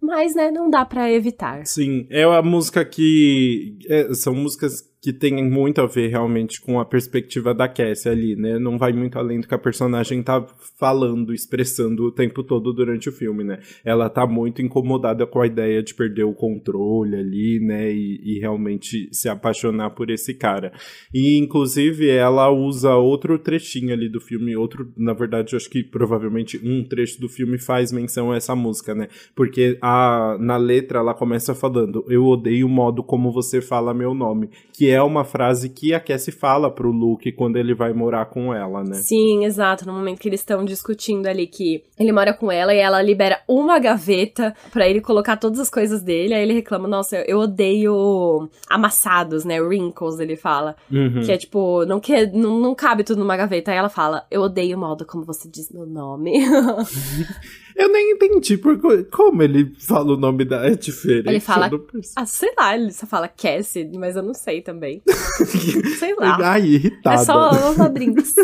Mas, 0.00 0.34
né, 0.34 0.50
não 0.50 0.68
dá 0.68 0.84
para 0.84 1.10
evitar. 1.10 1.66
Sim, 1.66 2.06
é 2.10 2.24
a 2.24 2.42
música 2.42 2.84
que. 2.84 3.78
É, 3.88 4.12
são 4.14 4.34
músicas 4.34 4.82
que 5.04 5.12
tem 5.12 5.44
muito 5.44 5.82
a 5.82 5.86
ver 5.86 6.08
realmente 6.08 6.58
com 6.62 6.80
a 6.80 6.84
perspectiva 6.86 7.52
da 7.52 7.68
Cassie 7.68 8.10
ali, 8.10 8.34
né? 8.34 8.58
Não 8.58 8.78
vai 8.78 8.90
muito 8.94 9.18
além 9.18 9.38
do 9.38 9.46
que 9.46 9.54
a 9.54 9.58
personagem 9.58 10.22
tá 10.22 10.42
falando, 10.80 11.34
expressando 11.34 12.06
o 12.06 12.10
tempo 12.10 12.42
todo 12.42 12.72
durante 12.72 13.10
o 13.10 13.12
filme, 13.12 13.44
né? 13.44 13.58
Ela 13.84 14.08
tá 14.08 14.26
muito 14.26 14.62
incomodada 14.62 15.26
com 15.26 15.42
a 15.42 15.46
ideia 15.46 15.82
de 15.82 15.92
perder 15.92 16.24
o 16.24 16.32
controle 16.32 17.16
ali, 17.16 17.60
né? 17.60 17.92
E, 17.92 18.18
e 18.24 18.38
realmente 18.38 19.10
se 19.12 19.28
apaixonar 19.28 19.90
por 19.90 20.08
esse 20.08 20.32
cara. 20.32 20.72
E, 21.12 21.36
inclusive, 21.36 22.08
ela 22.08 22.50
usa 22.50 22.94
outro 22.94 23.38
trechinho 23.38 23.92
ali 23.92 24.08
do 24.08 24.22
filme, 24.22 24.56
outro, 24.56 24.90
na 24.96 25.12
verdade, 25.12 25.52
eu 25.52 25.58
acho 25.58 25.68
que 25.68 25.84
provavelmente 25.84 26.58
um 26.64 26.82
trecho 26.82 27.20
do 27.20 27.28
filme 27.28 27.58
faz 27.58 27.92
menção 27.92 28.32
a 28.32 28.36
essa 28.36 28.56
música, 28.56 28.94
né? 28.94 29.08
Porque 29.36 29.76
a, 29.82 30.38
na 30.40 30.56
letra 30.56 31.00
ela 31.00 31.12
começa 31.12 31.54
falando: 31.54 32.06
Eu 32.08 32.24
odeio 32.24 32.66
o 32.66 32.70
modo 32.70 33.02
como 33.02 33.30
você 33.30 33.60
fala 33.60 33.92
meu 33.92 34.14
nome, 34.14 34.48
que 34.72 34.93
é 34.93 34.93
é 34.94 35.02
uma 35.02 35.24
frase 35.24 35.68
que 35.68 35.92
a 35.92 36.00
Cassie 36.00 36.32
fala 36.32 36.70
pro 36.70 36.90
Luke 36.90 37.30
quando 37.32 37.56
ele 37.56 37.74
vai 37.74 37.92
morar 37.92 38.26
com 38.26 38.54
ela, 38.54 38.82
né? 38.82 38.94
Sim, 38.94 39.44
exato. 39.44 39.86
No 39.86 39.92
momento 39.92 40.20
que 40.20 40.28
eles 40.28 40.40
estão 40.40 40.64
discutindo 40.64 41.26
ali 41.26 41.46
que 41.46 41.82
ele 41.98 42.12
mora 42.12 42.32
com 42.32 42.50
ela 42.50 42.74
e 42.74 42.78
ela 42.78 43.02
libera 43.02 43.40
uma 43.48 43.78
gaveta 43.78 44.54
para 44.72 44.88
ele 44.88 45.00
colocar 45.00 45.36
todas 45.36 45.58
as 45.58 45.70
coisas 45.70 46.02
dele, 46.02 46.34
aí 46.34 46.42
ele 46.42 46.54
reclama, 46.54 46.88
nossa, 46.88 47.16
eu 47.26 47.38
odeio 47.38 48.48
amassados, 48.68 49.44
né? 49.44 49.60
Wrinkles, 49.60 50.18
ele 50.18 50.36
fala. 50.36 50.76
Uhum. 50.90 51.22
Que 51.24 51.32
é 51.32 51.36
tipo, 51.36 51.84
não, 51.84 52.00
que, 52.00 52.26
não, 52.26 52.58
não 52.58 52.74
cabe 52.74 53.04
tudo 53.04 53.18
numa 53.18 53.36
gaveta. 53.36 53.70
Aí 53.70 53.76
ela 53.76 53.88
fala, 53.88 54.24
eu 54.30 54.42
odeio 54.42 54.76
o 54.76 54.80
modo 54.80 55.04
como 55.04 55.24
você 55.24 55.48
diz 55.48 55.70
meu 55.70 55.86
nome. 55.86 56.32
Eu 57.76 57.88
nem 57.90 58.12
entendi 58.12 58.56
por 58.56 58.78
como 59.10 59.42
ele 59.42 59.72
fala 59.78 60.14
o 60.14 60.16
nome 60.16 60.44
da 60.44 60.64
é 60.66 60.74
diferente. 60.74 61.28
Ele 61.28 61.40
fala. 61.40 61.70
Ah, 62.14 62.24
sei 62.24 62.52
lá, 62.56 62.76
ele 62.76 62.92
só 62.92 63.06
fala 63.06 63.28
Cassie, 63.28 63.90
mas 63.98 64.14
eu 64.14 64.22
não 64.22 64.34
sei 64.34 64.62
também. 64.62 65.02
sei 65.98 66.14
lá. 66.14 66.38
Ai, 66.40 66.62
irritado. 66.62 67.20
É 67.20 67.24
só 67.24 67.50
uma 67.72 67.88
brinks. 67.88 68.34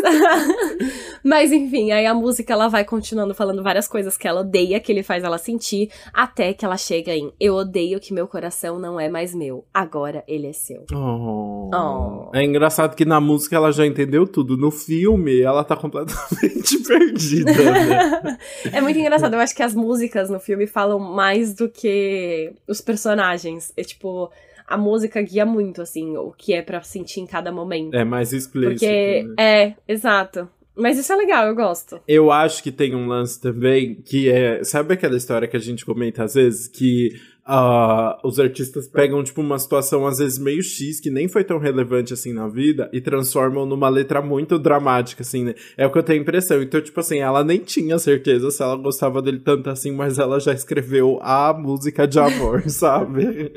mas 1.23 1.51
enfim, 1.51 1.91
aí 1.91 2.05
a 2.05 2.13
música 2.13 2.51
ela 2.51 2.67
vai 2.67 2.83
continuando 2.83 3.33
falando 3.33 3.63
várias 3.63 3.87
coisas 3.87 4.17
que 4.17 4.27
ela 4.27 4.41
odeia, 4.41 4.79
que 4.79 4.91
ele 4.91 5.03
faz 5.03 5.23
ela 5.23 5.37
sentir, 5.37 5.89
até 6.13 6.53
que 6.53 6.65
ela 6.65 6.77
chega 6.77 7.15
em 7.15 7.31
Eu 7.39 7.55
odeio 7.55 7.99
que 7.99 8.13
meu 8.13 8.27
coração 8.27 8.77
não 8.79 8.99
é 8.99 9.07
mais 9.07 9.33
meu. 9.33 9.65
Agora 9.73 10.23
ele 10.27 10.47
é 10.47 10.53
seu. 10.53 10.85
Oh. 10.93 11.69
oh. 11.73 12.31
É 12.35 12.43
engraçado 12.43 12.95
que 12.95 13.05
na 13.05 13.21
música 13.21 13.55
ela 13.55 13.71
já 13.71 13.85
entendeu 13.85 14.27
tudo. 14.27 14.57
No 14.57 14.71
filme, 14.71 15.41
ela 15.41 15.63
tá 15.63 15.75
completamente 15.75 16.79
perdida. 16.85 17.51
Né? 17.51 18.37
é 18.73 18.81
muito 18.81 18.99
engraçado. 18.99 19.20
Eu 19.27 19.39
acho 19.39 19.55
que 19.55 19.63
as 19.63 19.75
músicas 19.75 20.29
no 20.29 20.39
filme 20.39 20.67
falam 20.67 20.99
mais 20.99 21.53
do 21.53 21.69
que 21.69 22.53
os 22.67 22.81
personagens. 22.81 23.71
É 23.75 23.83
tipo 23.83 24.31
a 24.67 24.77
música 24.77 25.21
guia 25.21 25.45
muito, 25.45 25.81
assim, 25.81 26.15
o 26.15 26.31
que 26.31 26.53
é 26.53 26.61
para 26.61 26.81
sentir 26.81 27.19
em 27.19 27.27
cada 27.27 27.51
momento. 27.51 27.93
É 27.93 28.05
mais 28.05 28.31
explícito. 28.31 28.79
Porque, 28.79 29.23
né? 29.23 29.35
é, 29.37 29.73
exato. 29.85 30.47
Mas 30.75 30.97
isso 30.97 31.11
é 31.11 31.15
legal, 31.15 31.45
eu 31.45 31.53
gosto. 31.53 31.99
Eu 32.07 32.31
acho 32.31 32.63
que 32.63 32.71
tem 32.71 32.95
um 32.95 33.05
lance 33.05 33.39
também 33.39 33.95
que 33.95 34.31
é. 34.31 34.63
Sabe 34.63 34.93
aquela 34.93 35.17
história 35.17 35.47
que 35.47 35.57
a 35.57 35.59
gente 35.59 35.85
comenta 35.85 36.23
às 36.23 36.35
vezes? 36.35 36.67
Que 36.67 37.09
uh, 37.47 38.17
os 38.23 38.39
artistas 38.39 38.87
pegam, 38.87 39.23
tipo, 39.23 39.41
uma 39.41 39.59
situação 39.59 40.05
às 40.05 40.19
vezes 40.19 40.37
meio 40.39 40.63
X, 40.63 40.99
que 40.99 41.09
nem 41.09 41.27
foi 41.27 41.43
tão 41.43 41.57
relevante 41.57 42.13
assim 42.13 42.33
na 42.33 42.47
vida, 42.47 42.89
e 42.93 43.01
transformam 43.01 43.65
numa 43.65 43.89
letra 43.89 44.21
muito 44.21 44.57
dramática, 44.57 45.21
assim, 45.21 45.45
né? 45.45 45.55
É 45.77 45.85
o 45.85 45.91
que 45.91 45.97
eu 45.97 46.03
tenho 46.03 46.19
a 46.19 46.21
impressão. 46.21 46.61
Então, 46.61 46.81
tipo 46.81 46.99
assim, 46.99 47.19
ela 47.19 47.43
nem 47.43 47.59
tinha 47.59 47.97
certeza 47.99 48.51
se 48.51 48.61
ela 48.61 48.75
gostava 48.75 49.21
dele 49.21 49.39
tanto 49.39 49.69
assim, 49.69 49.91
mas 49.91 50.19
ela 50.19 50.39
já 50.39 50.53
escreveu 50.53 51.19
a 51.21 51.53
música 51.53 52.07
de 52.07 52.19
amor, 52.19 52.63
sabe? 52.69 53.51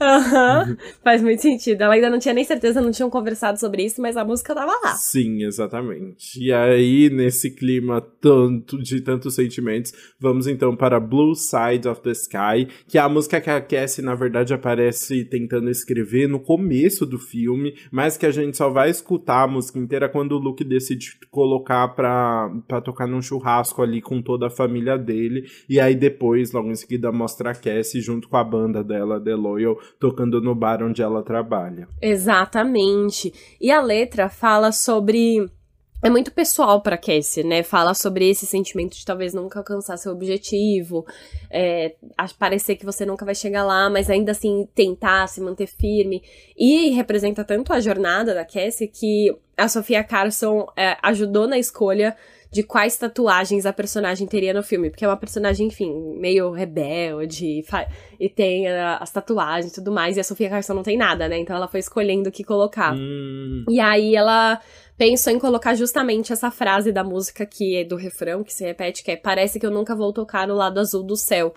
Aham, 0.00 0.66
uhum. 0.68 0.76
faz 1.02 1.22
muito 1.22 1.42
sentido. 1.42 1.82
Ela 1.82 1.94
ainda 1.94 2.10
não 2.10 2.18
tinha 2.18 2.34
nem 2.34 2.44
certeza, 2.44 2.80
não 2.80 2.90
tinham 2.90 3.10
conversado 3.10 3.58
sobre 3.58 3.84
isso, 3.84 4.00
mas 4.00 4.16
a 4.16 4.24
música 4.24 4.54
tava 4.54 4.72
lá. 4.82 4.94
Sim, 4.94 5.44
exatamente. 5.44 6.42
E 6.42 6.52
aí, 6.52 7.10
nesse 7.10 7.50
clima 7.50 8.00
tanto 8.20 8.82
de 8.82 9.00
tantos 9.00 9.34
sentimentos, 9.34 9.92
vamos 10.18 10.46
então 10.46 10.74
para 10.74 10.98
Blue 10.98 11.34
Side 11.34 11.88
of 11.88 12.00
the 12.00 12.12
Sky, 12.12 12.68
que 12.88 12.98
é 12.98 13.00
a 13.00 13.08
música 13.08 13.25
música 13.26 13.40
que 13.40 13.50
a 13.50 13.60
Cassie, 13.60 14.04
na 14.04 14.14
verdade, 14.14 14.54
aparece 14.54 15.24
tentando 15.24 15.68
escrever 15.68 16.28
no 16.28 16.38
começo 16.38 17.04
do 17.04 17.18
filme, 17.18 17.74
mas 17.90 18.16
que 18.16 18.24
a 18.24 18.30
gente 18.30 18.56
só 18.56 18.70
vai 18.70 18.88
escutar 18.88 19.42
a 19.42 19.48
música 19.48 19.80
inteira 19.80 20.08
quando 20.08 20.32
o 20.32 20.38
Luke 20.38 20.62
decide 20.62 21.18
colocar 21.28 21.88
pra, 21.88 22.48
pra 22.68 22.80
tocar 22.80 23.08
num 23.08 23.20
churrasco 23.20 23.82
ali 23.82 24.00
com 24.00 24.22
toda 24.22 24.46
a 24.46 24.50
família 24.50 24.96
dele. 24.96 25.44
E 25.68 25.80
aí 25.80 25.96
depois, 25.96 26.52
logo 26.52 26.70
em 26.70 26.76
seguida, 26.76 27.10
mostra 27.10 27.50
a 27.50 27.54
Cassie 27.54 28.00
junto 28.00 28.28
com 28.28 28.36
a 28.36 28.44
banda 28.44 28.84
dela, 28.84 29.20
The 29.20 29.34
Loyal, 29.34 29.76
tocando 29.98 30.40
no 30.40 30.54
bar 30.54 30.84
onde 30.84 31.02
ela 31.02 31.22
trabalha. 31.24 31.88
Exatamente. 32.00 33.32
E 33.60 33.72
a 33.72 33.82
letra 33.82 34.28
fala 34.28 34.70
sobre 34.70 35.50
é 36.02 36.10
muito 36.10 36.30
pessoal 36.30 36.80
para 36.80 36.96
Cassie, 36.96 37.42
né? 37.42 37.62
Fala 37.62 37.94
sobre 37.94 38.28
esse 38.28 38.46
sentimento 38.46 38.96
de 38.96 39.04
talvez 39.04 39.32
nunca 39.32 39.60
alcançar 39.60 39.96
seu 39.96 40.12
objetivo, 40.12 41.06
é, 41.50 41.94
parecer 42.38 42.76
que 42.76 42.84
você 42.84 43.06
nunca 43.06 43.24
vai 43.24 43.34
chegar 43.34 43.64
lá, 43.64 43.88
mas 43.88 44.10
ainda 44.10 44.32
assim 44.32 44.68
tentar 44.74 45.26
se 45.26 45.40
manter 45.40 45.66
firme. 45.66 46.22
E 46.56 46.90
representa 46.90 47.44
tanto 47.44 47.72
a 47.72 47.80
jornada 47.80 48.34
da 48.34 48.44
Cassie 48.44 48.88
que 48.88 49.34
a 49.56 49.68
Sofia 49.68 50.04
Carson 50.04 50.66
é, 50.76 50.96
ajudou 51.02 51.46
na 51.46 51.58
escolha 51.58 52.16
de 52.56 52.62
quais 52.62 52.96
tatuagens 52.96 53.66
a 53.66 53.72
personagem 53.72 54.26
teria 54.26 54.54
no 54.54 54.62
filme, 54.62 54.88
porque 54.88 55.04
é 55.04 55.08
uma 55.08 55.16
personagem, 55.16 55.66
enfim, 55.66 55.92
meio 56.18 56.50
rebelde 56.50 57.62
e 58.18 58.30
tem 58.30 58.66
uh, 58.66 58.96
as 58.98 59.12
tatuagens 59.12 59.72
e 59.72 59.74
tudo 59.74 59.92
mais, 59.92 60.16
e 60.16 60.20
a 60.20 60.24
Sofia 60.24 60.48
Carson 60.48 60.72
não 60.72 60.82
tem 60.82 60.96
nada, 60.96 61.28
né? 61.28 61.36
Então 61.36 61.54
ela 61.54 61.68
foi 61.68 61.80
escolhendo 61.80 62.30
o 62.30 62.32
que 62.32 62.42
colocar. 62.42 62.94
Hum. 62.94 63.66
E 63.68 63.78
aí 63.78 64.16
ela 64.16 64.58
pensou 64.96 65.30
em 65.30 65.38
colocar 65.38 65.74
justamente 65.74 66.32
essa 66.32 66.50
frase 66.50 66.90
da 66.90 67.04
música 67.04 67.44
que 67.44 67.76
é 67.76 67.84
do 67.84 67.94
refrão, 67.94 68.42
que 68.42 68.54
se 68.54 68.64
repete, 68.64 69.04
que 69.04 69.10
é 69.10 69.16
Parece 69.16 69.60
que 69.60 69.66
eu 69.66 69.70
nunca 69.70 69.94
vou 69.94 70.10
tocar 70.14 70.48
no 70.48 70.54
lado 70.54 70.80
azul 70.80 71.02
do 71.02 71.14
céu. 71.14 71.52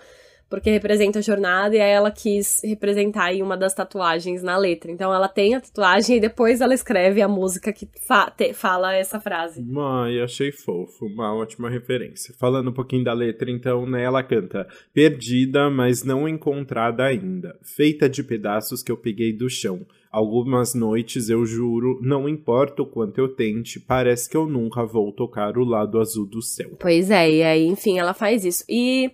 Porque 0.50 0.68
representa 0.68 1.20
a 1.20 1.22
jornada 1.22 1.76
e 1.76 1.80
aí 1.80 1.92
ela 1.92 2.10
quis 2.10 2.60
representar 2.64 3.26
aí 3.26 3.40
uma 3.40 3.56
das 3.56 3.72
tatuagens 3.72 4.42
na 4.42 4.56
letra. 4.56 4.90
Então 4.90 5.14
ela 5.14 5.28
tem 5.28 5.54
a 5.54 5.60
tatuagem 5.60 6.16
e 6.16 6.20
depois 6.20 6.60
ela 6.60 6.74
escreve 6.74 7.22
a 7.22 7.28
música 7.28 7.72
que 7.72 7.88
fa 8.06 8.30
te, 8.30 8.52
fala 8.52 8.92
essa 8.92 9.20
frase. 9.20 9.62
Mãe, 9.62 10.20
achei 10.20 10.50
fofo, 10.50 11.06
uma 11.06 11.32
ótima 11.32 11.70
referência. 11.70 12.34
Falando 12.36 12.70
um 12.70 12.74
pouquinho 12.74 13.04
da 13.04 13.12
letra, 13.12 13.50
então, 13.50 13.86
né, 13.86 14.02
ela 14.02 14.24
canta 14.24 14.66
Perdida, 14.92 15.70
mas 15.70 16.02
não 16.02 16.28
encontrada 16.28 17.04
ainda, 17.04 17.56
feita 17.62 18.08
de 18.08 18.24
pedaços 18.24 18.82
que 18.82 18.90
eu 18.90 18.96
peguei 18.96 19.32
do 19.32 19.48
chão. 19.48 19.86
Algumas 20.10 20.74
noites, 20.74 21.28
eu 21.28 21.46
juro, 21.46 22.00
não 22.02 22.28
importa 22.28 22.82
o 22.82 22.86
quanto 22.86 23.18
eu 23.18 23.28
tente, 23.28 23.78
parece 23.78 24.28
que 24.28 24.36
eu 24.36 24.46
nunca 24.46 24.84
vou 24.84 25.12
tocar 25.12 25.56
o 25.56 25.64
lado 25.64 26.00
azul 26.00 26.26
do 26.26 26.42
céu. 26.42 26.70
Pois 26.80 27.12
é, 27.12 27.30
e 27.30 27.42
aí, 27.44 27.66
enfim, 27.66 28.00
ela 28.00 28.12
faz 28.12 28.44
isso. 28.44 28.64
E 28.68 29.12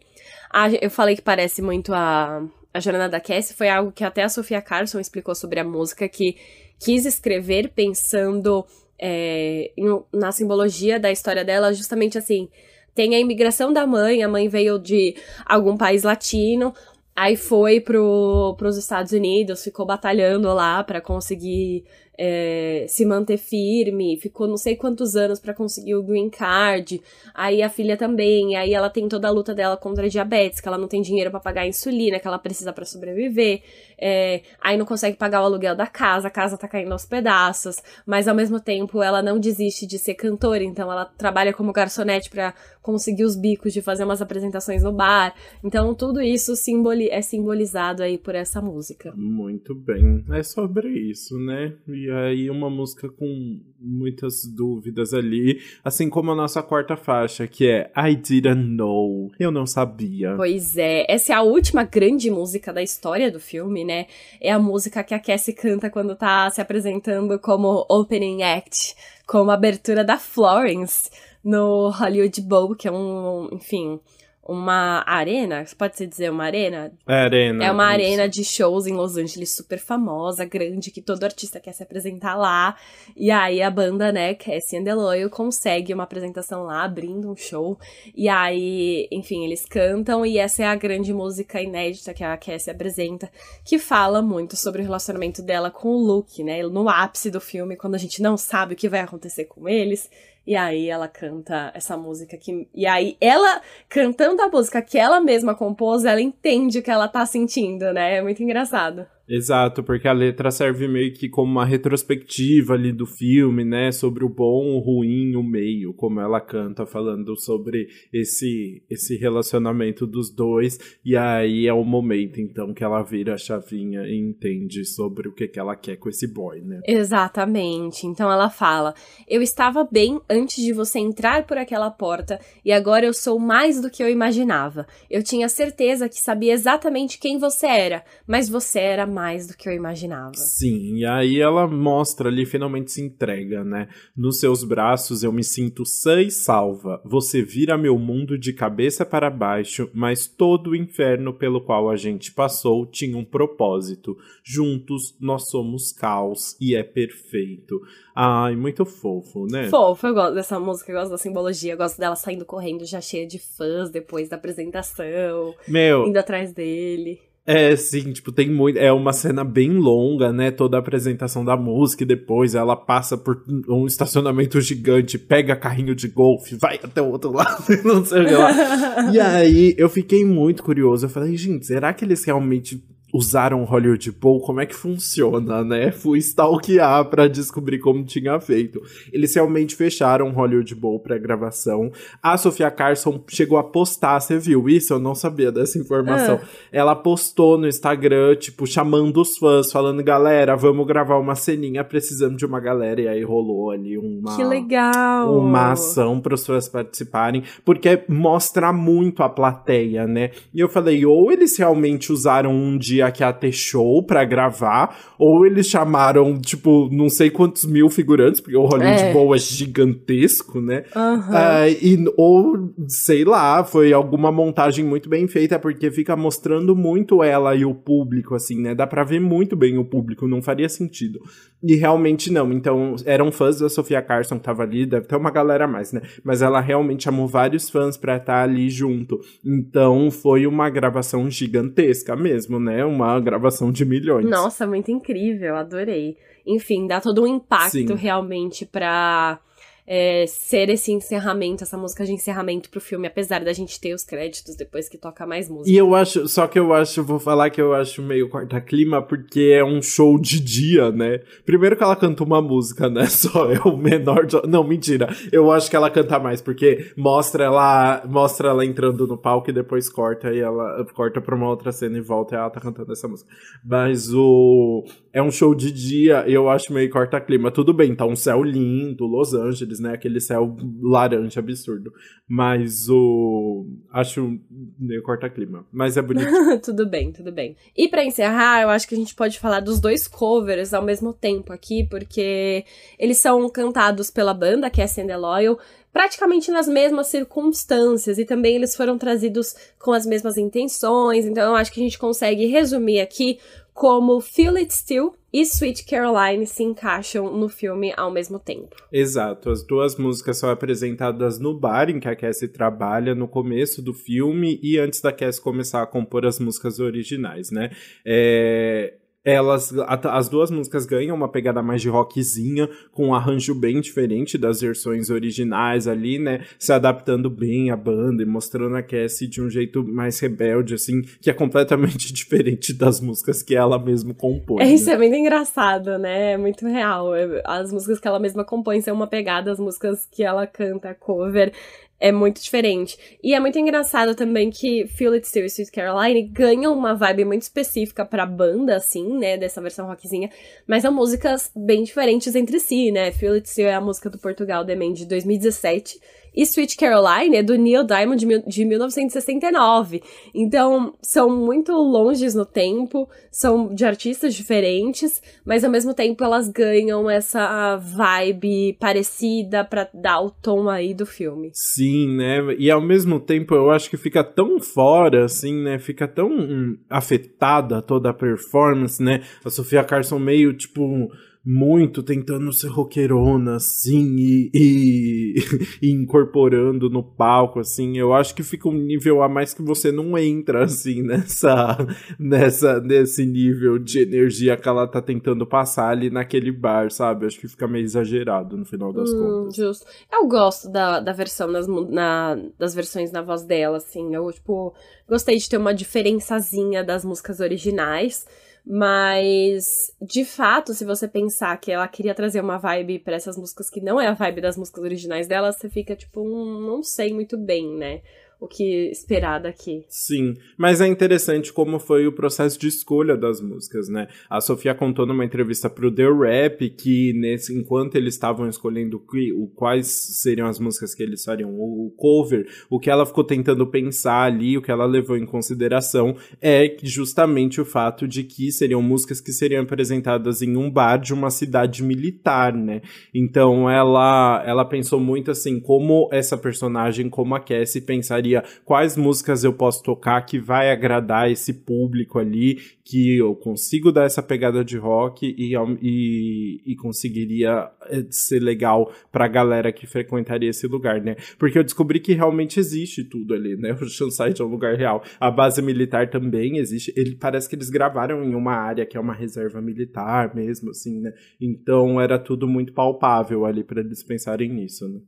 a, 0.57 0.71
eu 0.71 0.90
falei 0.90 1.14
que 1.14 1.21
parece 1.21 1.61
muito 1.61 1.92
a, 1.92 2.42
a 2.73 2.81
Jornada 2.81 3.11
da 3.11 3.21
Cassie, 3.21 3.55
foi 3.55 3.69
algo 3.69 3.92
que 3.92 4.03
até 4.03 4.23
a 4.23 4.29
Sofia 4.31 4.62
Carson 4.62 4.99
explicou 4.99 5.35
sobre 5.35 5.61
a 5.61 5.64
música, 5.64 6.09
que 6.09 6.35
quis 6.79 7.05
escrever 7.05 7.73
pensando 7.75 8.64
é, 8.99 9.71
em, 9.77 10.03
na 10.14 10.33
simbologia 10.33 10.99
da 10.99 11.12
história 11.12 11.45
dela, 11.45 11.75
justamente 11.75 12.16
assim. 12.16 12.49
Tem 12.95 13.14
a 13.14 13.21
imigração 13.21 13.71
da 13.71 13.87
mãe, 13.87 14.23
a 14.23 14.29
mãe 14.29 14.49
veio 14.49 14.79
de 14.79 15.14
algum 15.45 15.77
país 15.77 16.03
latino, 16.03 16.73
Aí 17.16 17.35
foi 17.35 17.81
pro, 17.81 18.55
pros 18.59 18.77
Estados 18.77 19.12
Unidos, 19.12 19.64
ficou 19.64 19.87
batalhando 19.87 20.53
lá 20.53 20.85
para 20.85 21.01
conseguir 21.01 21.83
é, 22.18 22.87
se 22.88 23.05
manter 23.05 23.37
firme, 23.37 24.16
ficou 24.16 24.46
não 24.46 24.57
sei 24.57 24.76
quantos 24.76 25.16
anos 25.16 25.38
para 25.38 25.55
conseguir 25.55 25.94
o 25.94 26.02
green 26.02 26.31
card. 26.31 27.00
Aí 27.35 27.62
a 27.62 27.68
filha 27.68 27.96
também, 27.96 28.57
aí 28.57 28.72
ela 28.72 28.88
tem 28.88 29.09
toda 29.09 29.29
a 29.29 29.31
luta 29.31 29.55
dela 29.55 29.76
contra 29.76 30.07
a 30.07 30.09
diabetes, 30.09 30.61
que 30.61 30.68
ela 30.68 30.79
não 30.79 30.88
tem 30.88 31.02
dinheiro 31.02 31.31
para 31.31 31.40
pagar 31.40 31.62
a 31.62 31.66
insulina, 31.66 32.18
que 32.18 32.26
ela 32.26 32.38
precisa 32.38 32.72
para 32.72 32.85
sobreviver. 32.85 33.62
É, 33.98 34.42
aí 34.61 34.76
não 34.76 34.87
consegue 34.87 35.16
pagar 35.16 35.42
o 35.42 35.44
aluguel 35.44 35.74
da 35.74 35.87
casa, 35.87 36.29
a 36.29 36.31
casa 36.31 36.57
tá 36.57 36.68
caindo 36.68 36.92
aos 36.92 37.07
pedaços, 37.07 37.76
mas 38.05 38.29
ao 38.29 38.35
mesmo 38.35 38.61
tempo 38.61 39.02
ela 39.02 39.22
não 39.22 39.38
desiste 39.38 39.87
de 39.87 39.98
ser 39.98 40.14
cantora, 40.14 40.62
então 40.62 40.90
ela 40.90 41.05
trabalha 41.05 41.52
como 41.52 41.72
garçonete 41.72 42.31
para 42.31 42.55
conseguir 42.83 43.24
os 43.24 43.37
bicos 43.37 43.72
de 43.72 43.83
fazer 43.83 44.05
umas 44.05 44.22
apresentações 44.22 44.83
no 44.83 44.92
bar. 44.92 45.35
Então 45.64 45.94
tudo 45.94 46.20
isso 46.20 46.55
simboli 46.55 47.09
é 47.11 47.20
simbolizado 47.20 48.02
aí 48.02 48.18
por 48.18 48.35
essa 48.35 48.61
música. 48.61 49.12
Muito 49.16 49.74
bem. 49.74 50.24
É 50.31 50.42
sobre 50.42 50.88
isso, 50.88 51.38
né? 51.38 51.74
E 51.88 52.06
e 52.07 52.11
aí 52.11 52.51
uma 52.51 52.71
música 52.71 53.09
com 53.09 53.61
muitas 53.81 54.47
dúvidas 54.47 55.12
ali, 55.12 55.61
assim 55.83 56.09
como 56.09 56.31
a 56.31 56.37
nossa 56.37 56.62
quarta 56.62 56.97
faixa, 56.97 57.49
que 57.49 57.69
é 57.69 57.90
I 57.97 58.14
Didn't 58.14 58.77
Know, 58.77 59.33
eu 59.38 59.51
não 59.51 59.66
sabia. 59.66 60.35
Pois 60.37 60.77
é, 60.77 61.05
essa 61.09 61.33
é 61.33 61.37
a 61.37 61.42
última 61.42 61.83
grande 61.83 62.31
música 62.31 62.73
da 62.73 62.83
história 62.83 63.31
do 63.31 63.40
filme, 63.40 63.85
né? 63.85 64.07
É 64.40 64.53
a 64.53 64.59
música 64.59 65.03
que 65.03 65.14
a 65.14 65.19
Cassie 65.19 65.53
canta 65.53 65.90
quando 65.90 66.14
tá 66.14 66.49
se 66.51 66.61
apresentando 66.61 67.38
como 67.40 67.85
opening 67.88 68.42
act, 68.45 68.95
como 69.27 69.51
abertura 69.51 70.05
da 70.05 70.16
Florence 70.16 71.11
no 71.42 71.90
Hollywood 71.90 72.40
Bowl, 72.42 72.77
que 72.77 72.87
é 72.87 72.92
um, 72.92 73.49
enfim, 73.53 73.99
uma 74.48 75.02
arena, 75.06 75.64
pode-se 75.76 76.06
dizer 76.06 76.30
uma 76.30 76.44
arena? 76.44 76.92
É 77.06 77.14
arena. 77.14 77.64
É 77.64 77.70
uma 77.70 77.85
isso. 77.85 77.92
arena 77.92 78.28
de 78.28 78.44
shows 78.44 78.87
em 78.87 78.94
Los 78.94 79.16
Angeles 79.16 79.54
super 79.54 79.78
famosa, 79.78 80.44
grande, 80.44 80.90
que 80.90 81.02
todo 81.02 81.24
artista 81.24 81.59
quer 81.59 81.72
se 81.72 81.82
apresentar 81.82 82.37
lá. 82.37 82.76
E 83.16 83.30
aí 83.30 83.61
a 83.61 83.70
banda, 83.70 84.12
né, 84.12 84.35
Cassie 84.35 84.78
and 84.78 84.94
Loyal, 84.94 85.28
consegue 85.28 85.92
uma 85.92 86.04
apresentação 86.04 86.62
lá, 86.62 86.85
abrindo 86.85 87.30
um 87.30 87.37
show. 87.37 87.78
E 88.14 88.28
aí, 88.28 89.09
enfim, 89.11 89.44
eles 89.44 89.66
cantam 89.66 90.24
e 90.24 90.38
essa 90.38 90.62
é 90.62 90.66
a 90.66 90.74
grande 90.76 91.12
música 91.12 91.61
inédita 91.61 92.14
que 92.14 92.22
a 92.22 92.37
Cassie 92.37 92.70
apresenta, 92.70 93.28
que 93.64 93.78
fala 93.78 94.22
muito 94.22 94.54
sobre 94.56 94.80
o 94.80 94.85
relacionamento 94.85 95.42
dela 95.42 95.70
com 95.70 95.88
o 95.88 95.98
Luke, 95.98 96.44
né? 96.44 96.62
No 96.62 96.88
ápice 96.88 97.30
do 97.30 97.40
filme, 97.40 97.76
quando 97.76 97.96
a 97.96 97.98
gente 97.98 98.22
não 98.22 98.37
sabe 98.37 98.74
o 98.74 98.76
que 98.76 98.88
vai 98.88 99.00
acontecer 99.00 99.46
com 99.46 99.68
eles. 99.68 100.09
E 100.46 100.54
aí 100.54 100.88
ela 100.88 101.09
canta 101.09 101.72
essa 101.74 101.96
música 101.96 102.37
que. 102.37 102.68
E 102.74 102.87
aí 102.87 103.16
ela, 103.20 103.61
cantando 103.88 104.40
a 104.42 104.48
música 104.48 104.80
que 104.80 104.98
ela 104.98 105.20
mesma 105.20 105.54
compôs, 105.54 106.04
ela 106.04 106.20
entende 106.20 106.78
o 106.78 106.82
que 106.82 106.90
ela 106.90 107.09
tá 107.09 107.26
sentindo, 107.26 107.92
né? 107.92 108.16
É 108.16 108.22
muito 108.22 108.42
engraçado. 108.42 109.06
Exato, 109.28 109.82
porque 109.82 110.06
a 110.06 110.12
letra 110.12 110.50
serve 110.50 110.86
meio 110.86 111.12
que 111.12 111.28
como 111.28 111.50
uma 111.50 111.64
retrospectiva 111.64 112.74
ali 112.74 112.92
do 112.92 113.06
filme, 113.06 113.64
né? 113.64 113.90
Sobre 113.90 114.24
o 114.24 114.28
bom, 114.28 114.74
o 114.74 114.78
ruim, 114.78 115.34
o 115.34 115.42
meio, 115.42 115.92
como 115.92 116.20
ela 116.20 116.40
canta, 116.40 116.86
falando 116.86 117.36
sobre 117.36 117.88
esse, 118.12 118.82
esse 118.88 119.16
relacionamento 119.16 120.06
dos 120.06 120.30
dois. 120.30 120.78
E 121.04 121.16
aí 121.16 121.66
é 121.66 121.72
o 121.72 121.84
momento, 121.84 122.40
então, 122.40 122.72
que 122.72 122.84
ela 122.84 123.02
vira 123.02 123.34
a 123.34 123.38
chavinha 123.38 124.02
e 124.02 124.16
entende 124.16 124.84
sobre 124.84 125.28
o 125.28 125.32
que, 125.32 125.48
que 125.48 125.58
ela 125.58 125.74
quer 125.74 125.96
com 125.96 126.08
esse 126.08 126.26
boy, 126.26 126.60
né? 126.60 126.80
Exatamente. 126.86 128.06
Então 128.06 128.30
ela 128.30 128.48
fala: 128.48 128.94
Eu 129.26 129.42
estava 129.42 129.82
bem 129.90 130.20
antes 130.30 130.62
de 130.62 130.72
você 130.72 131.00
entrar 131.00 131.46
por 131.46 131.58
aquela 131.58 131.90
porta 131.90 132.38
e 132.64 132.70
agora 132.70 133.04
eu 133.04 133.12
sou 133.12 133.40
mais 133.40 133.80
do 133.80 133.90
que 133.90 134.02
eu 134.02 134.08
imaginava. 134.08 134.86
Eu 135.10 135.22
tinha 135.22 135.48
certeza 135.48 136.08
que 136.08 136.20
sabia 136.20 136.52
exatamente 136.52 137.18
quem 137.18 137.38
você 137.38 137.66
era, 137.66 138.04
mas 138.26 138.48
você 138.48 138.78
era 138.78 139.15
mais 139.16 139.46
do 139.46 139.57
que 139.57 139.66
eu 139.66 139.72
imaginava. 139.72 140.35
Sim, 140.35 140.96
e 140.96 141.07
aí 141.07 141.40
ela 141.40 141.66
mostra 141.66 142.29
ali, 142.29 142.44
finalmente 142.44 142.92
se 142.92 143.00
entrega, 143.00 143.64
né? 143.64 143.88
Nos 144.14 144.38
seus 144.38 144.62
braços 144.62 145.22
eu 145.22 145.33
me 145.33 145.42
sinto 145.42 145.87
sã 145.87 146.20
e 146.20 146.31
salva. 146.31 147.00
Você 147.02 147.40
vira 147.42 147.79
meu 147.79 147.98
mundo 147.98 148.37
de 148.37 148.52
cabeça 148.52 149.07
para 149.07 149.31
baixo, 149.31 149.90
mas 149.94 150.26
todo 150.26 150.70
o 150.70 150.76
inferno 150.76 151.33
pelo 151.33 151.62
qual 151.62 151.88
a 151.88 151.96
gente 151.96 152.31
passou 152.31 152.85
tinha 152.85 153.16
um 153.16 153.24
propósito. 153.24 154.18
Juntos 154.44 155.16
nós 155.18 155.48
somos 155.48 155.92
caos 155.92 156.55
e 156.61 156.76
é 156.76 156.83
perfeito. 156.83 157.81
Ai, 158.14 158.55
muito 158.55 158.85
fofo, 158.85 159.46
né? 159.46 159.70
Fofo, 159.70 160.07
eu 160.09 160.14
gosto 160.14 160.35
dessa 160.35 160.61
música, 160.61 160.92
eu 160.92 160.96
gosto 160.96 161.11
da 161.11 161.18
simbologia, 161.18 161.72
eu 161.72 161.79
gosto 161.79 161.98
dela 161.98 162.16
saindo 162.16 162.44
correndo 162.44 162.85
já 162.85 163.00
cheia 163.00 163.26
de 163.26 163.38
fãs 163.38 163.90
depois 163.90 164.29
da 164.29 164.37
apresentação. 164.37 165.55
Meu. 165.66 166.07
Indo 166.07 166.18
atrás 166.18 166.52
dele. 166.52 167.25
É, 167.46 167.76
sim, 167.76 168.12
tipo, 168.12 168.32
tem 168.32 168.50
muito. 168.50 168.76
É 168.76 168.92
uma 168.92 169.12
cena 169.12 169.44
bem 169.44 169.70
longa, 169.70 170.32
né? 170.32 170.50
Toda 170.50 170.76
a 170.76 170.80
apresentação 170.80 171.44
da 171.44 171.56
música 171.56 172.02
e 172.02 172.06
depois 172.06 172.56
ela 172.56 172.74
passa 172.74 173.16
por 173.16 173.44
um 173.68 173.87
estacionamento 173.87 174.61
gigante, 174.61 175.16
pega 175.16 175.54
carrinho 175.54 175.94
de 175.94 176.09
golfe, 176.09 176.56
vai 176.56 176.80
até 176.82 177.00
o 177.00 177.06
outro 177.06 177.30
lado 177.32 177.62
e 177.72 177.87
não 177.87 178.04
sei 178.04 178.22
o 178.22 178.26
que 178.26 178.35
lá. 178.35 178.50
e 179.14 179.20
aí 179.20 179.74
eu 179.78 179.88
fiquei 179.88 180.24
muito 180.24 180.64
curioso. 180.64 181.06
Eu 181.06 181.11
falei, 181.11 181.37
gente, 181.37 181.66
será 181.66 181.94
que 181.94 182.04
eles 182.04 182.24
realmente 182.24 182.82
usaram 183.16 183.64
Hollywood 183.64 184.12
Bowl, 184.12 184.40
como 184.40 184.61
é 184.61 184.66
que 184.66 184.74
funciona, 184.74 185.64
né? 185.64 185.90
Fui 185.90 186.18
stalkear 186.18 187.05
para 187.07 187.29
descobrir 187.29 187.79
como 187.79 188.05
tinha 188.05 188.38
feito. 188.38 188.83
Eles 189.12 189.35
realmente 189.35 189.74
fecharam 189.74 190.31
Hollywood 190.31 190.74
Bowl 190.74 191.00
pra 191.00 191.18
gravação. 191.18 191.90
A 192.22 192.37
Sofia 192.37 192.70
Carson 192.70 193.22
chegou 193.29 193.59
a 193.59 193.64
postar, 193.64 194.20
você 194.20 194.38
viu 194.38 194.68
isso? 194.68 194.92
Eu 194.92 194.98
não 194.98 195.14
sabia 195.14 195.50
dessa 195.50 195.79
informação. 195.79 196.40
Ah. 196.42 196.46
Ela 196.70 196.94
postou 196.94 197.57
no 197.57 197.66
Instagram, 197.66 198.37
tipo, 198.37 198.66
chamando 198.66 199.20
os 199.20 199.38
fãs, 199.38 199.72
falando, 199.72 200.02
galera, 200.02 200.55
vamos 200.57 200.87
gravar 200.87 201.18
uma 201.18 201.35
ceninha, 201.35 201.83
precisamos 201.83 202.37
de 202.37 202.44
uma 202.44 202.61
galera. 202.61 203.00
E 203.00 203.09
aí 203.09 203.22
rolou 203.22 203.70
ali 203.70 203.96
uma... 203.96 204.37
Que 204.37 204.44
legal! 204.44 205.38
Uma 205.38 205.72
ação 205.72 206.20
para 206.20 206.35
os 206.35 206.44
fãs 206.44 206.68
participarem, 206.68 207.42
porque 207.64 208.02
mostra 208.09 208.72
muito 208.72 209.22
a 209.22 209.29
plateia, 209.29 210.07
né? 210.07 210.31
E 210.52 210.61
eu 210.61 210.68
falei, 210.68 211.05
ou 211.07 211.33
eles 211.33 211.57
realmente 211.57 212.12
usaram 212.12 212.52
um 212.52 212.76
dia 212.76 213.06
que 213.11 213.23
ia 213.23 213.33
ter 213.33 213.53
show 213.53 214.03
pra 214.03 214.25
gravar, 214.25 214.97
ou 215.19 215.47
eles 215.47 215.66
chamaram, 215.66 216.38
tipo, 216.40 216.88
não 216.92 217.09
sei 217.09 217.31
quantos 217.31 217.64
mil 217.64 217.88
figurantes, 217.88 218.40
porque 218.40 218.57
o 218.57 218.64
Hollywood 218.64 219.03
é. 219.03 219.12
Bowl 219.12 219.35
é 219.35 219.38
gigantesco, 219.38 220.61
né? 220.61 220.85
Uhum. 220.95 221.19
Uh, 221.19 221.77
e, 221.83 222.05
ou, 222.16 222.75
sei 222.88 223.25
lá, 223.25 223.64
foi 223.64 223.92
alguma 223.92 224.31
montagem 224.31 224.85
muito 224.85 225.09
bem 225.09 225.27
feita, 225.27 225.59
porque 225.59 225.90
fica 225.90 226.16
mostrando 226.16 226.75
muito 226.75 227.23
ela 227.23 227.55
e 227.55 227.64
o 227.64 227.75
público, 227.75 228.35
assim, 228.35 228.61
né? 228.61 228.75
Dá 228.75 228.87
pra 228.87 229.05
ver 229.05 229.21
muito 229.21 229.57
bem 229.57 229.79
o 229.79 229.85
público, 229.85 230.29
não 230.29 230.42
faria 230.42 230.69
sentido. 230.69 231.21
E 231.62 231.75
realmente 231.75 232.31
não, 232.31 232.53
então 232.53 232.95
eram 233.05 233.33
fãs 233.33 233.59
da 233.59 233.69
Sofia 233.69 234.01
Carson 234.01 234.37
que 234.38 234.45
tava 234.45 234.62
ali, 234.62 234.87
deve 234.87 235.07
ter 235.07 235.16
uma 235.16 235.31
galera 235.31 235.64
a 235.64 235.69
mais, 235.69 235.92
né? 235.92 236.03
Mas 236.23 236.42
ela 236.42 236.61
realmente 236.61 237.05
chamou 237.05 237.27
vários 237.27 237.69
fãs 237.69 237.97
pra 237.97 238.19
estar 238.19 238.42
ali 238.42 238.71
junto. 238.71 239.21
Então 239.45 240.11
foi 240.11 240.47
uma 240.47 240.71
gravação 240.71 241.31
gigantesca 241.31 242.14
mesmo, 242.14 242.61
né? 242.61 242.85
Uma 242.87 243.20
gravação 243.20 243.70
de 243.70 243.85
milhões. 243.85 244.25
Nossa, 244.25 244.66
muito 244.66 244.90
incrível, 244.90 245.57
adorei. 245.57 246.16
Enfim, 246.46 246.87
dá 246.87 247.01
todo 247.01 247.25
um 247.25 247.27
impacto 247.27 247.72
Sim. 247.72 247.94
realmente 247.94 248.64
pra 248.64 249.40
é, 249.87 250.27
ser 250.27 250.68
esse 250.68 250.90
encerramento, 250.90 251.62
essa 251.62 251.79
música 251.79 252.05
de 252.05 252.12
encerramento 252.12 252.68
pro 252.68 252.81
filme, 252.81 253.07
apesar 253.07 253.44
da 253.44 253.53
gente 253.53 253.81
ter 253.81 253.94
os 253.94 254.03
créditos 254.03 254.57
depois 254.57 254.88
que 254.88 254.99
toca 254.99 255.25
mais 255.27 255.49
música. 255.49 255.70
E 255.70 255.77
eu 255.77 255.94
acho, 255.94 256.27
só 256.27 256.46
que 256.49 256.59
eu 256.59 256.75
acho, 256.75 257.05
vou 257.05 257.20
falar 257.20 257.51
que 257.51 257.61
eu 257.61 257.72
acho 257.72 258.03
meio 258.03 258.29
corta-clima, 258.29 259.01
porque 259.01 259.55
é 259.55 259.64
um 259.64 259.81
show 259.81 260.18
de 260.18 260.40
dia, 260.40 260.90
né? 260.90 261.20
Primeiro 261.44 261.77
que 261.77 261.83
ela 261.85 261.94
canta 261.94 262.25
uma 262.25 262.42
música, 262.42 262.88
né? 262.88 263.07
Só 263.07 263.51
é 263.51 263.61
o 263.61 263.77
menor. 263.77 264.27
De... 264.27 264.37
Não, 264.49 264.64
mentira. 264.64 265.09
Eu 265.31 265.53
acho 265.53 265.70
que 265.70 265.77
ela 265.77 265.90
canta 265.90 266.18
mais, 266.18 266.40
porque 266.40 266.90
mostra 266.96 267.44
ela, 267.44 268.03
mostra 268.07 268.49
ela 268.49 268.64
entrando 268.64 269.07
no 269.07 269.16
palco 269.16 269.51
e 269.51 269.53
depois 269.53 269.88
corta 269.88 270.33
e 270.33 270.40
ela 270.40 270.85
corta 270.94 271.20
pra 271.20 271.37
uma 271.37 271.49
outra 271.49 271.70
cena 271.70 271.96
e 271.96 272.01
volta 272.01 272.35
e 272.35 272.38
ela 272.38 272.51
tá 272.51 272.61
cantando 272.61 272.92
essa 272.92 273.07
música. 273.07 273.31
Mas 273.64 274.12
o. 274.12 274.85
É 275.12 275.22
um 275.22 275.31
show 275.31 275.55
de 275.55 275.70
dia 275.72 276.25
eu 276.27 276.49
acho 276.51 276.72
meio 276.72 276.90
corta-clima. 276.90 277.51
Tudo 277.51 277.72
bem, 277.72 277.94
tá 277.94 278.05
um 278.05 278.16
céu 278.16 278.42
lindo, 278.42 279.07
Los 279.07 279.33
Angeles 279.33 279.75
né? 279.80 279.92
Aquele 279.92 280.20
céu 280.20 280.56
laranja 280.82 281.40
absurdo. 281.40 281.92
Mas 282.28 282.88
o. 282.88 283.66
Acho 283.92 284.38
meio 284.78 285.02
corta-clima. 285.02 285.66
Mas 285.72 285.96
é 285.96 286.02
bonito. 286.02 286.30
tudo 286.62 286.86
bem, 286.86 287.12
tudo 287.12 287.32
bem. 287.32 287.56
E 287.76 287.88
para 287.88 288.04
encerrar, 288.04 288.62
eu 288.62 288.68
acho 288.68 288.88
que 288.88 288.94
a 288.94 288.98
gente 288.98 289.14
pode 289.14 289.38
falar 289.38 289.60
dos 289.60 289.80
dois 289.80 290.08
covers 290.08 290.74
ao 290.74 290.82
mesmo 290.82 291.12
tempo 291.12 291.52
aqui, 291.52 291.86
porque 291.88 292.64
eles 292.98 293.18
são 293.18 293.48
cantados 293.48 294.10
pela 294.10 294.34
banda, 294.34 294.70
que 294.70 294.82
é 294.82 295.16
Loyal, 295.16 295.58
praticamente 295.92 296.50
nas 296.50 296.68
mesmas 296.68 297.06
circunstâncias 297.06 298.18
e 298.18 298.24
também 298.24 298.56
eles 298.56 298.76
foram 298.76 298.98
trazidos 298.98 299.54
com 299.78 299.92
as 299.92 300.04
mesmas 300.04 300.36
intenções. 300.36 301.24
Então 301.24 301.50
eu 301.50 301.56
acho 301.56 301.72
que 301.72 301.80
a 301.80 301.82
gente 301.82 301.98
consegue 301.98 302.46
resumir 302.46 303.00
aqui 303.00 303.38
como 303.72 304.20
Feel 304.20 304.56
It 304.56 304.74
Still 304.74 305.14
e 305.37 305.42
Sweet 305.42 305.85
Caroline 305.85 306.46
se 306.46 306.62
encaixam 306.62 307.37
no 307.37 307.46
filme 307.46 307.92
ao 307.94 308.11
mesmo 308.11 308.38
tempo. 308.38 308.75
Exato, 308.90 309.51
as 309.51 309.62
duas 309.62 309.94
músicas 309.99 310.38
são 310.38 310.49
apresentadas 310.49 311.38
no 311.38 311.53
bar 311.53 311.90
em 311.90 312.01
que 312.01 312.09
a 312.09 312.16
Cassie 312.16 312.49
trabalha 312.49 313.14
no 313.14 313.29
começo 313.29 313.83
do 313.83 313.92
filme 313.92 314.59
e 314.62 314.79
antes 314.79 315.03
da 315.03 315.12
Cassie 315.12 315.42
começar 315.42 315.83
a 315.83 315.87
compor 315.87 316.25
as 316.25 316.40
músicas 316.40 316.81
originais, 316.81 317.51
né? 317.51 317.70
É 318.03 318.94
elas 319.26 319.74
as 320.04 320.28
duas 320.28 320.52
músicas 320.52 320.86
ganham 320.86 321.16
uma 321.16 321.28
pegada 321.28 321.60
mais 321.60 321.82
de 321.82 321.88
rockzinha, 321.88 322.70
com 322.92 323.08
um 323.08 323.14
arranjo 323.14 323.56
bem 323.56 323.80
diferente 323.80 324.38
das 324.38 324.60
versões 324.60 325.10
originais 325.10 325.88
ali, 325.88 326.16
né? 326.16 326.44
Se 326.56 326.72
adaptando 326.72 327.28
bem 327.28 327.72
à 327.72 327.76
banda 327.76 328.22
e 328.22 328.26
mostrando 328.26 328.76
a 328.76 328.82
Cassie 328.82 329.26
de 329.26 329.42
um 329.42 329.50
jeito 329.50 329.82
mais 329.82 330.20
rebelde, 330.20 330.74
assim, 330.74 331.02
que 331.20 331.28
é 331.28 331.32
completamente 331.32 332.12
diferente 332.14 332.72
das 332.72 333.00
músicas 333.00 333.42
que 333.42 333.56
ela 333.56 333.80
mesma 333.80 334.14
compõe. 334.14 334.62
É, 334.62 334.72
isso 334.72 334.86
né? 334.86 334.94
é 334.94 334.98
muito 334.98 335.16
engraçado, 335.16 335.98
né? 335.98 336.34
É 336.34 336.36
muito 336.36 336.64
real. 336.64 337.08
As 337.44 337.72
músicas 337.72 337.98
que 337.98 338.06
ela 338.06 338.20
mesma 338.20 338.44
compõe 338.44 338.80
são 338.80 338.94
uma 338.94 339.08
pegada, 339.08 339.50
as 339.50 339.58
músicas 339.58 340.06
que 340.08 340.22
ela 340.22 340.46
canta 340.46 340.94
cover 340.94 341.52
é 341.98 342.12
muito 342.12 342.42
diferente. 342.42 342.98
E 343.22 343.35
é 343.35 343.40
muito 343.40 343.59
engraçado 343.59 344.14
também 344.14 344.50
que 344.50 344.87
Feel 344.87 345.12
It 345.14 345.26
Still 345.26 345.46
Sweet 345.46 345.72
Caroline 345.72 346.22
ganham 346.22 346.72
uma 346.72 346.94
vibe 346.94 347.24
muito 347.24 347.42
específica 347.42 348.04
pra 348.04 348.26
banda, 348.26 348.76
assim, 348.76 349.16
né, 349.18 349.37
dessa 349.37 349.61
versão 349.61 349.87
rockzinha, 349.87 350.30
mas 350.66 350.82
são 350.82 350.92
músicas 350.92 351.50
bem 351.54 351.82
diferentes 351.82 352.35
entre 352.35 352.61
si, 352.61 352.90
né? 352.90 353.11
Feel 353.12 353.35
It 353.35 353.48
Still 353.48 353.68
é 353.68 353.74
a 353.74 353.80
música 353.80 354.11
do 354.11 354.18
Portugal 354.18 354.64
The 354.64 354.76
Man 354.76 354.92
de 354.92 355.06
2017 355.06 355.98
e 356.37 356.42
Sweet 356.42 356.77
Caroline 356.77 357.37
é 357.37 357.42
do 357.42 357.57
Neil 357.57 357.83
Diamond 357.83 358.25
de, 358.25 358.42
de 358.46 358.64
1969. 358.64 360.03
Então, 360.35 360.92
são 361.01 361.31
muito 361.31 361.72
longes 361.72 362.35
no 362.35 362.44
tempo, 362.44 363.09
são 363.31 363.75
de 363.75 363.85
artistas 363.85 364.35
diferentes, 364.35 365.22
mas 365.44 365.64
ao 365.64 365.70
mesmo 365.70 365.94
tempo 365.94 366.22
elas 366.22 366.49
ganham 366.49 367.09
essa 367.09 367.77
vibe 367.77 368.77
parecida 368.79 369.64
para 369.64 369.88
dar 369.94 370.20
o 370.20 370.31
tom 370.31 370.68
aí 370.68 370.92
do 370.92 371.07
filme. 371.07 371.51
Sim, 371.55 372.16
né? 372.16 372.55
E 372.59 372.70
ao 372.70 372.83
mesmo 372.83 373.18
tempo 373.18 373.55
eu 373.55 373.70
acho 373.70 373.88
que 373.88 373.96
fica 373.96 374.22
tão 374.22 374.61
fora, 374.61 375.25
assim, 375.25 375.62
né? 375.62 375.79
Fica 375.79 376.07
tão 376.07 376.29
hum, 376.29 376.77
afetada 376.90 377.81
toda 377.81 378.11
a 378.11 378.14
performance, 378.14 379.03
né? 379.03 379.22
A 379.42 379.49
Sofia 379.49 379.83
Carson 379.83 380.18
meio 380.18 380.53
tipo 380.53 381.11
muito 381.48 382.02
tentando 382.02 382.52
ser 382.52 382.66
roqueirona, 382.66 383.54
assim, 383.54 384.16
e, 384.16 384.50
e, 384.52 385.35
e, 385.80 385.92
incorporando 385.92 386.90
no 386.90 387.04
palco, 387.04 387.61
assim, 387.61 387.96
eu 387.96 388.12
acho 388.12 388.35
que 388.35 388.42
fica 388.42 388.68
um 388.68 388.72
nível 388.72 389.22
a 389.22 389.28
mais 389.28 389.54
que 389.54 389.62
você 389.62 389.92
não 389.92 390.18
entra, 390.18 390.64
assim, 390.64 391.02
nessa, 391.02 391.78
nessa, 392.18 392.80
nesse 392.80 393.24
nível 393.24 393.78
de 393.78 394.02
energia 394.02 394.56
que 394.56 394.68
ela 394.68 394.88
tá 394.88 395.00
tentando 395.00 395.46
passar 395.46 395.90
ali 395.90 396.11
naquele 396.11 396.50
bar, 396.50 396.90
sabe? 396.90 397.24
Eu 397.24 397.28
acho 397.28 397.38
que 397.38 397.46
fica 397.46 397.68
meio 397.68 397.85
exagerado 397.85 398.56
no 398.56 398.64
final 398.64 398.92
das 398.92 399.09
hum, 399.09 399.18
contas. 399.18 399.54
Justo. 399.54 399.87
Eu 400.12 400.26
gosto 400.26 400.68
da, 400.68 400.98
da 400.98 401.12
versão, 401.12 401.46
nas, 401.46 401.68
na, 401.68 402.37
das 402.59 402.74
versões 402.74 403.12
na 403.12 403.22
voz 403.22 403.44
dela, 403.44 403.76
assim, 403.76 404.12
eu, 404.12 404.32
tipo, 404.32 404.74
gostei 405.09 405.37
de 405.37 405.48
ter 405.48 405.59
uma 405.59 405.72
diferençazinha 405.72 406.82
das 406.82 407.04
músicas 407.04 407.38
originais, 407.38 408.26
Mas, 408.68 409.94
de 410.02 410.24
fato, 410.24 410.74
se 410.74 410.85
você 410.85 411.07
pensar 411.07 411.57
que 411.59 411.70
ela 411.70 411.87
queria 411.87 412.12
trazer 412.14 412.40
uma 412.40 412.59
vibe 412.59 412.98
para 412.98 413.14
essas 413.14 413.37
músicas 413.37 413.70
que 413.70 413.81
não 413.81 414.00
é 414.00 414.09
a 414.09 414.12
vibe 414.12 414.40
das 414.40 414.57
músicas 414.57 414.83
originais 414.83 415.29
dela, 415.29 415.52
você 415.52 415.70
fica 415.70 415.94
tipo, 415.94 416.20
um, 416.20 416.61
não 416.62 416.83
sei 416.83 417.14
muito 417.14 417.38
bem, 417.38 417.68
né? 417.76 418.02
O 418.38 418.46
que 418.46 418.90
esperar 418.90 419.40
daqui. 419.40 419.85
Sim, 419.88 420.35
mas 420.59 420.81
é 420.81 420.87
interessante 420.87 421.53
como 421.53 421.79
foi 421.79 422.07
o 422.07 422.12
processo 422.12 422.59
de 422.59 422.68
escolha 422.68 423.16
das 423.16 423.40
músicas, 423.40 423.88
né? 423.88 424.09
A 424.29 424.40
Sofia 424.40 424.75
contou 424.75 425.07
numa 425.07 425.25
entrevista 425.25 425.70
pro 425.70 425.90
The 425.90 426.09
Rap 426.11 426.70
que 426.70 427.14
nesse, 427.14 427.57
enquanto 427.57 427.96
eles 427.96 428.14
estavam 428.14 428.49
escolhendo 428.49 429.03
o, 429.37 429.46
quais 429.55 429.87
seriam 429.87 430.46
as 430.46 430.59
músicas 430.59 430.94
que 430.94 431.03
eles 431.03 431.25
fariam, 431.25 431.51
o, 431.51 431.87
o 431.87 431.90
cover, 431.96 432.46
o 432.68 432.79
que 432.79 432.90
ela 432.90 433.07
ficou 433.07 433.25
tentando 433.25 433.66
pensar 433.66 434.25
ali, 434.25 434.59
o 434.59 434.62
que 434.62 434.70
ela 434.70 434.85
levou 434.85 435.16
em 435.16 435.25
consideração 435.25 436.14
é 436.40 436.77
justamente 436.83 437.61
o 437.61 437.64
fato 437.64 438.07
de 438.07 438.22
que 438.22 438.53
seriam 438.53 438.83
músicas 438.83 439.20
que 439.20 439.33
seriam 439.33 439.62
apresentadas 439.62 440.42
em 440.42 440.57
um 440.57 440.70
bar 440.70 440.99
de 440.99 441.14
uma 441.14 441.31
cidade 441.31 441.83
militar, 441.83 442.53
né? 442.53 442.83
Então 443.14 443.70
ela 443.70 444.42
ela 444.44 444.64
pensou 444.64 445.01
muito 445.01 445.31
assim, 445.31 445.59
como 445.59 446.09
essa 446.12 446.37
personagem, 446.37 447.09
como 447.09 447.35
a 447.35 447.40
Cassie 447.40 447.81
pensaria 447.81 448.25
quais 448.64 448.96
músicas 448.96 449.44
eu 449.44 449.52
posso 449.52 449.82
tocar 449.82 450.20
que 450.22 450.38
vai 450.38 450.70
agradar 450.70 451.30
esse 451.30 451.52
público 451.52 452.18
ali, 452.18 452.58
que 452.84 453.18
eu 453.18 453.34
consigo 453.34 453.90
dar 453.90 454.04
essa 454.04 454.22
pegada 454.22 454.64
de 454.64 454.76
rock 454.76 455.26
e, 455.26 455.54
e, 455.82 456.62
e 456.64 456.76
conseguiria 456.76 457.68
eh, 457.90 458.06
ser 458.10 458.40
legal 458.40 458.92
pra 459.10 459.26
galera 459.26 459.72
que 459.72 459.86
frequentaria 459.86 460.50
esse 460.50 460.66
lugar, 460.66 461.00
né? 461.00 461.16
Porque 461.38 461.58
eu 461.58 461.64
descobri 461.64 461.98
que 462.00 462.12
realmente 462.12 462.60
existe 462.60 463.02
tudo 463.04 463.34
ali, 463.34 463.56
né? 463.56 463.76
O 463.86 463.88
Sunside 463.88 464.40
é 464.40 464.44
um 464.44 464.48
lugar 464.48 464.76
real. 464.76 465.02
A 465.20 465.30
base 465.30 465.62
militar 465.62 466.10
também 466.10 466.58
existe. 466.58 466.92
Ele 466.96 467.14
parece 467.14 467.48
que 467.48 467.54
eles 467.54 467.70
gravaram 467.70 468.22
em 468.24 468.34
uma 468.34 468.52
área 468.52 468.86
que 468.86 468.96
é 468.96 469.00
uma 469.00 469.14
reserva 469.14 469.60
militar 469.60 470.34
mesmo, 470.34 470.70
assim, 470.70 471.00
né? 471.00 471.12
Então 471.40 472.00
era 472.00 472.18
tudo 472.18 472.48
muito 472.48 472.72
palpável 472.72 473.44
ali 473.44 473.64
para 473.64 473.80
eles 473.80 474.02
pensarem 474.02 474.52
nisso, 474.52 474.88
né? 474.88 475.00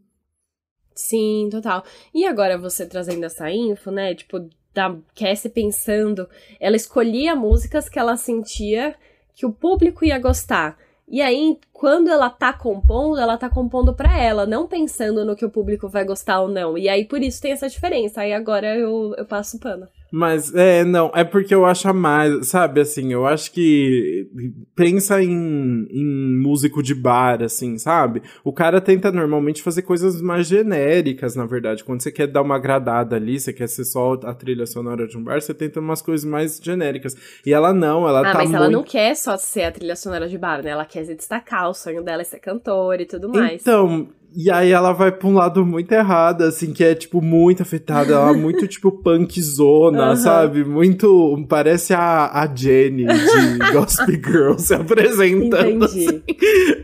Sim, 0.98 1.48
total. 1.48 1.84
E 2.12 2.26
agora 2.26 2.58
você 2.58 2.84
trazendo 2.84 3.24
essa 3.24 3.48
info, 3.52 3.88
né? 3.88 4.16
Tipo, 4.16 4.48
da 4.74 4.96
Cassie 5.14 5.48
pensando, 5.48 6.28
ela 6.58 6.74
escolhia 6.74 7.36
músicas 7.36 7.88
que 7.88 8.00
ela 8.00 8.16
sentia 8.16 8.96
que 9.32 9.46
o 9.46 9.52
público 9.52 10.04
ia 10.04 10.18
gostar. 10.18 10.76
E 11.06 11.22
aí, 11.22 11.56
quando 11.72 12.08
ela 12.08 12.28
tá 12.28 12.52
compondo, 12.52 13.20
ela 13.20 13.38
tá 13.38 13.48
compondo 13.48 13.94
pra 13.94 14.18
ela, 14.20 14.44
não 14.44 14.66
pensando 14.66 15.24
no 15.24 15.36
que 15.36 15.44
o 15.44 15.50
público 15.50 15.88
vai 15.88 16.04
gostar 16.04 16.40
ou 16.40 16.48
não. 16.48 16.76
E 16.76 16.88
aí, 16.88 17.04
por 17.04 17.22
isso 17.22 17.40
tem 17.40 17.52
essa 17.52 17.68
diferença. 17.68 18.22
Aí 18.22 18.32
agora 18.32 18.76
eu, 18.76 19.14
eu 19.16 19.24
passo 19.24 19.60
pano. 19.60 19.88
Mas, 20.10 20.54
é, 20.54 20.84
não, 20.84 21.10
é 21.14 21.22
porque 21.22 21.54
eu 21.54 21.66
acho 21.66 21.88
a 21.88 21.92
mais, 21.92 22.48
sabe, 22.48 22.80
assim, 22.80 23.12
eu 23.12 23.26
acho 23.26 23.52
que 23.52 24.26
pensa 24.74 25.22
em, 25.22 25.86
em 25.90 26.38
músico 26.40 26.82
de 26.82 26.94
bar, 26.94 27.42
assim, 27.42 27.76
sabe? 27.76 28.22
O 28.42 28.52
cara 28.52 28.80
tenta 28.80 29.12
normalmente 29.12 29.62
fazer 29.62 29.82
coisas 29.82 30.22
mais 30.22 30.46
genéricas, 30.46 31.36
na 31.36 31.44
verdade. 31.44 31.84
Quando 31.84 32.02
você 32.02 32.10
quer 32.10 32.26
dar 32.26 32.42
uma 32.42 32.56
agradada 32.56 33.16
ali, 33.16 33.38
você 33.38 33.52
quer 33.52 33.68
ser 33.68 33.84
só 33.84 34.14
a 34.24 34.32
trilha 34.32 34.66
sonora 34.66 35.06
de 35.06 35.18
um 35.18 35.22
bar, 35.22 35.40
você 35.40 35.52
tenta 35.52 35.78
umas 35.78 36.00
coisas 36.00 36.24
mais 36.24 36.58
genéricas. 36.62 37.14
E 37.44 37.52
ela 37.52 37.74
não, 37.74 38.08
ela 38.08 38.20
ah, 38.20 38.32
tá 38.32 38.38
mas 38.38 38.48
muito... 38.48 38.56
ela 38.56 38.70
não 38.70 38.82
quer 38.82 39.14
só 39.14 39.36
ser 39.36 39.64
a 39.64 39.72
trilha 39.72 39.94
sonora 39.94 40.26
de 40.26 40.38
bar, 40.38 40.62
né? 40.62 40.70
Ela 40.70 40.86
quer 40.86 41.04
se 41.04 41.14
destacar, 41.14 41.68
o 41.68 41.74
sonho 41.74 42.02
dela 42.02 42.22
é 42.22 42.24
ser 42.24 42.38
cantora 42.38 43.02
e 43.02 43.06
tudo 43.06 43.28
mais. 43.28 43.60
Então, 43.60 44.08
e 44.34 44.50
aí 44.50 44.70
ela 44.70 44.92
vai 44.92 45.10
pra 45.10 45.26
um 45.26 45.34
lado 45.34 45.64
muito 45.64 45.90
errado, 45.92 46.42
assim, 46.42 46.72
que 46.72 46.84
é, 46.84 46.94
tipo, 46.94 47.22
muito 47.22 47.62
afetada. 47.62 48.12
Ela 48.12 48.30
é 48.30 48.32
muito, 48.36 48.66
tipo, 48.68 48.92
punkzona, 48.92 50.10
uhum. 50.10 50.16
sabe? 50.16 50.64
Muito. 50.64 51.46
Parece 51.48 51.94
a, 51.94 52.30
a 52.32 52.54
Jenny 52.54 53.06
de 53.06 53.72
Gospel 53.72 54.20
Girl 54.22 54.58
se 54.58 54.74
apresentando. 54.74 55.84
Assim. 55.84 56.22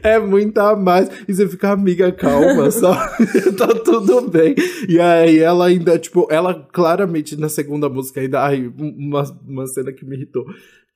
É 0.03 0.19
muito 0.19 0.59
a 0.59 0.75
mais. 0.75 1.09
E 1.29 1.35
você 1.35 1.47
fica, 1.47 1.71
amiga, 1.71 2.11
calma, 2.13 2.71
sabe? 2.73 3.53
tá 3.57 3.69
tudo 3.69 4.23
bem. 4.23 4.55
E 4.89 4.99
aí 4.99 5.39
ela 5.39 5.67
ainda, 5.67 5.99
tipo, 5.99 6.27
ela 6.31 6.55
claramente 6.73 7.37
na 7.37 7.49
segunda 7.49 7.89
música 7.89 8.21
ainda. 8.21 8.43
Ai, 8.43 8.73
uma, 8.79 9.25
uma 9.47 9.67
cena 9.67 9.93
que 9.93 10.05
me 10.05 10.17
irritou 10.17 10.45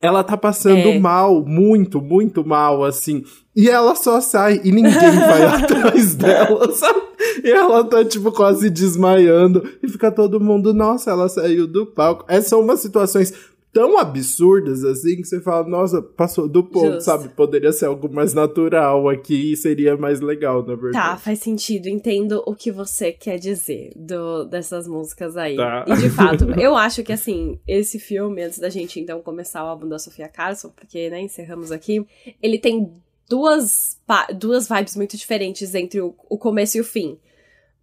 ela 0.01 0.23
tá 0.23 0.37
passando 0.37 0.89
é. 0.89 0.99
mal, 0.99 1.45
muito, 1.45 2.01
muito 2.01 2.47
mal, 2.47 2.85
assim. 2.85 3.25
E 3.55 3.69
ela 3.69 3.97
só 3.97 4.21
sai 4.21 4.61
e 4.63 4.71
ninguém 4.71 4.93
vai 5.19 5.45
atrás 5.45 6.15
dela, 6.15 6.73
sabe? 6.73 7.01
E 7.43 7.51
ela 7.51 7.83
tá, 7.85 8.05
tipo, 8.05 8.31
quase 8.31 8.71
desmaiando. 8.71 9.69
E 9.83 9.89
fica 9.89 10.13
todo 10.13 10.41
mundo, 10.41 10.73
nossa, 10.73 11.11
ela 11.11 11.29
saiu 11.29 11.67
do 11.67 11.87
palco. 11.87 12.25
Essas 12.29 12.49
são 12.49 12.61
umas 12.61 12.81
situações 12.81 13.35
tão 13.79 13.97
absurdas 13.97 14.85
assim 14.85 15.19
que 15.19 15.25
você 15.25 15.41
fala, 15.41 15.65
nossa, 15.69 16.03
passou 16.03 16.49
do 16.49 16.65
ponto, 16.65 16.95
Justo. 16.95 17.05
sabe? 17.05 17.29
Poderia 17.29 17.71
ser 17.71 17.85
algo 17.87 18.13
mais 18.13 18.35
natural 18.35 19.09
aqui 19.09 19.53
e 19.53 19.57
seria 19.57 19.97
mais 19.97 20.21
legal, 20.21 20.67
na 20.67 20.75
verdade. 20.75 20.95
Tá, 20.95 21.17
faz 21.17 21.39
sentido. 21.39 21.89
Entendo 21.89 22.43
o 22.45 22.57
que 22.57 22.73
você 22.73 23.13
quer 23.13 23.39
dizer 23.39 23.93
do, 23.95 24.47
dessas 24.47 24.89
músicas 24.89 25.37
aí. 25.37 25.55
Tá. 25.55 25.85
E 25.87 25.95
de 25.95 26.11
fato, 26.11 26.51
eu 26.61 26.77
acho 26.77 27.05
que 27.05 27.13
assim, 27.13 27.61
esse 27.69 28.01
filme, 28.01 28.43
antes 28.43 28.59
da 28.59 28.69
gente 28.69 28.99
então 28.99 29.23
começar 29.23 29.63
o 29.63 29.69
álbum 29.69 29.89
da 29.89 30.01
Sofia 30.01 30.27
Carson, 30.27 30.71
porque, 30.71 31.09
né, 31.09 31.21
encerramos 31.21 31.71
aqui, 31.71 32.05
ele 32.43 32.59
tem 32.59 32.93
duas, 33.29 33.97
duas 34.37 34.69
vibes 34.69 34.97
muito 34.97 35.17
diferentes 35.17 35.73
entre 35.73 36.01
o, 36.01 36.17
o 36.29 36.37
começo 36.37 36.79
e 36.79 36.81
o 36.81 36.85
fim. 36.85 37.17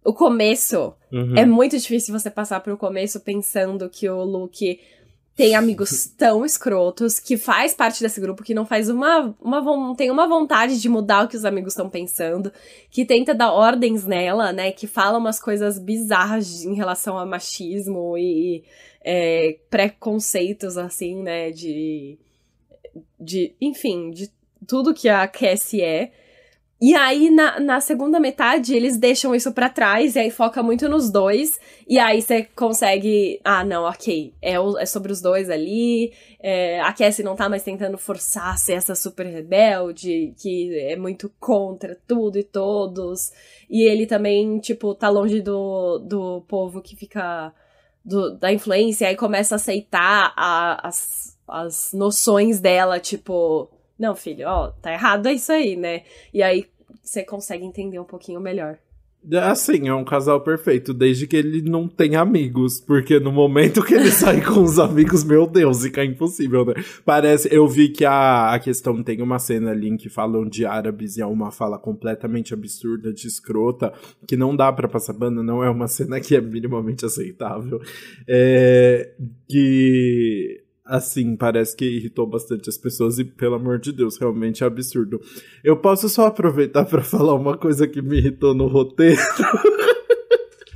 O 0.04 0.12
começo 0.12 0.92
uhum. 1.10 1.36
é 1.36 1.46
muito 1.46 1.76
difícil 1.78 2.16
você 2.16 2.30
passar 2.30 2.60
pro 2.60 2.76
começo 2.76 3.18
pensando 3.18 3.88
que 3.88 4.06
o 4.08 4.22
Luke 4.22 4.78
tem 5.36 5.54
amigos 5.54 6.06
tão 6.16 6.44
escrotos 6.44 7.20
que 7.20 7.36
faz 7.36 7.74
parte 7.74 8.02
desse 8.02 8.20
grupo 8.20 8.42
que 8.42 8.54
não 8.54 8.64
faz 8.64 8.88
uma, 8.88 9.36
uma 9.40 9.94
tem 9.94 10.10
uma 10.10 10.26
vontade 10.26 10.80
de 10.80 10.88
mudar 10.88 11.24
o 11.24 11.28
que 11.28 11.36
os 11.36 11.44
amigos 11.44 11.74
estão 11.74 11.90
pensando, 11.90 12.50
que 12.90 13.04
tenta 13.04 13.34
dar 13.34 13.52
ordens 13.52 14.06
nela, 14.06 14.52
né, 14.52 14.72
que 14.72 14.86
fala 14.86 15.18
umas 15.18 15.38
coisas 15.38 15.78
bizarras 15.78 16.64
em 16.64 16.74
relação 16.74 17.18
a 17.18 17.26
machismo 17.26 18.16
e 18.16 18.64
é, 19.04 19.58
preconceitos 19.68 20.78
assim, 20.78 21.22
né, 21.22 21.50
de 21.50 22.18
de, 23.20 23.54
enfim, 23.60 24.10
de 24.10 24.30
tudo 24.66 24.94
que 24.94 25.08
a 25.08 25.26
Cassie 25.26 25.82
é. 25.82 26.12
E 26.78 26.94
aí, 26.94 27.30
na, 27.30 27.58
na 27.58 27.80
segunda 27.80 28.20
metade, 28.20 28.74
eles 28.74 28.98
deixam 28.98 29.34
isso 29.34 29.50
para 29.50 29.70
trás 29.70 30.14
e 30.14 30.18
aí 30.18 30.30
foca 30.30 30.62
muito 30.62 30.86
nos 30.90 31.10
dois. 31.10 31.58
E 31.88 31.98
aí 31.98 32.20
você 32.20 32.44
consegue. 32.54 33.40
Ah, 33.42 33.64
não, 33.64 33.84
ok. 33.84 34.34
É, 34.42 34.60
o, 34.60 34.78
é 34.78 34.84
sobre 34.84 35.10
os 35.10 35.22
dois 35.22 35.48
ali. 35.48 36.12
É, 36.38 36.78
a 36.82 36.92
Cassie 36.92 37.24
não 37.24 37.34
tá 37.34 37.48
mais 37.48 37.62
tentando 37.62 37.96
forçar 37.96 38.58
ser 38.58 38.74
essa 38.74 38.94
super 38.94 39.24
rebelde, 39.24 40.34
que 40.36 40.78
é 40.80 40.96
muito 40.96 41.32
contra 41.40 41.98
tudo 42.06 42.38
e 42.38 42.44
todos. 42.44 43.32
E 43.70 43.82
ele 43.82 44.06
também, 44.06 44.58
tipo, 44.58 44.94
tá 44.94 45.08
longe 45.08 45.40
do, 45.40 45.98
do 45.98 46.42
povo 46.46 46.82
que 46.82 46.94
fica. 46.94 47.54
Do, 48.04 48.36
da 48.38 48.52
influência, 48.52 49.08
aí 49.08 49.16
começa 49.16 49.54
a 49.54 49.56
aceitar 49.56 50.32
a, 50.36 50.86
as, 50.86 51.36
as 51.48 51.92
noções 51.92 52.60
dela, 52.60 53.00
tipo 53.00 53.68
não, 53.98 54.14
filho, 54.14 54.46
ó, 54.46 54.68
tá 54.68 54.92
errado 54.92 55.26
é 55.26 55.32
isso 55.32 55.52
aí, 55.52 55.76
né? 55.76 56.02
E 56.32 56.42
aí 56.42 56.66
você 57.02 57.24
consegue 57.24 57.64
entender 57.64 57.98
um 57.98 58.04
pouquinho 58.04 58.40
melhor. 58.40 58.78
É 59.28 59.38
assim, 59.38 59.88
é 59.88 59.94
um 59.94 60.04
casal 60.04 60.40
perfeito, 60.40 60.94
desde 60.94 61.26
que 61.26 61.36
ele 61.36 61.60
não 61.60 61.88
tenha 61.88 62.20
amigos, 62.20 62.80
porque 62.80 63.18
no 63.18 63.32
momento 63.32 63.82
que 63.82 63.92
ele 63.92 64.10
sai 64.12 64.40
com 64.40 64.62
os 64.62 64.78
amigos, 64.78 65.24
meu 65.24 65.48
Deus, 65.48 65.82
fica 65.82 66.04
impossível, 66.04 66.64
né? 66.64 66.74
Parece, 67.04 67.52
eu 67.52 67.66
vi 67.66 67.88
que 67.88 68.04
a, 68.04 68.52
a 68.54 68.58
questão 68.60 69.02
tem 69.02 69.20
uma 69.20 69.40
cena 69.40 69.72
ali 69.72 69.88
em 69.88 69.96
que 69.96 70.08
falam 70.08 70.48
de 70.48 70.64
árabes 70.64 71.16
e 71.16 71.22
é 71.22 71.26
uma 71.26 71.50
fala 71.50 71.76
completamente 71.76 72.54
absurda, 72.54 73.12
de 73.12 73.26
escrota, 73.26 73.92
que 74.28 74.36
não 74.36 74.54
dá 74.54 74.72
para 74.72 74.88
passar 74.88 75.12
banda, 75.12 75.42
não 75.42 75.62
é 75.62 75.68
uma 75.68 75.88
cena 75.88 76.20
que 76.20 76.36
é 76.36 76.40
minimamente 76.40 77.04
aceitável. 77.04 77.80
É, 78.28 79.12
que 79.48 80.65
assim, 80.86 81.36
parece 81.36 81.76
que 81.76 81.84
irritou 81.84 82.26
bastante 82.26 82.68
as 82.68 82.78
pessoas 82.78 83.18
e, 83.18 83.24
pelo 83.24 83.56
amor 83.56 83.78
de 83.78 83.92
Deus, 83.92 84.16
realmente 84.18 84.62
é 84.62 84.66
absurdo. 84.66 85.20
Eu 85.62 85.76
posso 85.76 86.08
só 86.08 86.26
aproveitar 86.26 86.84
para 86.84 87.02
falar 87.04 87.34
uma 87.34 87.56
coisa 87.56 87.86
que 87.86 88.00
me 88.00 88.18
irritou 88.18 88.54
no 88.54 88.66
roteiro? 88.66 89.20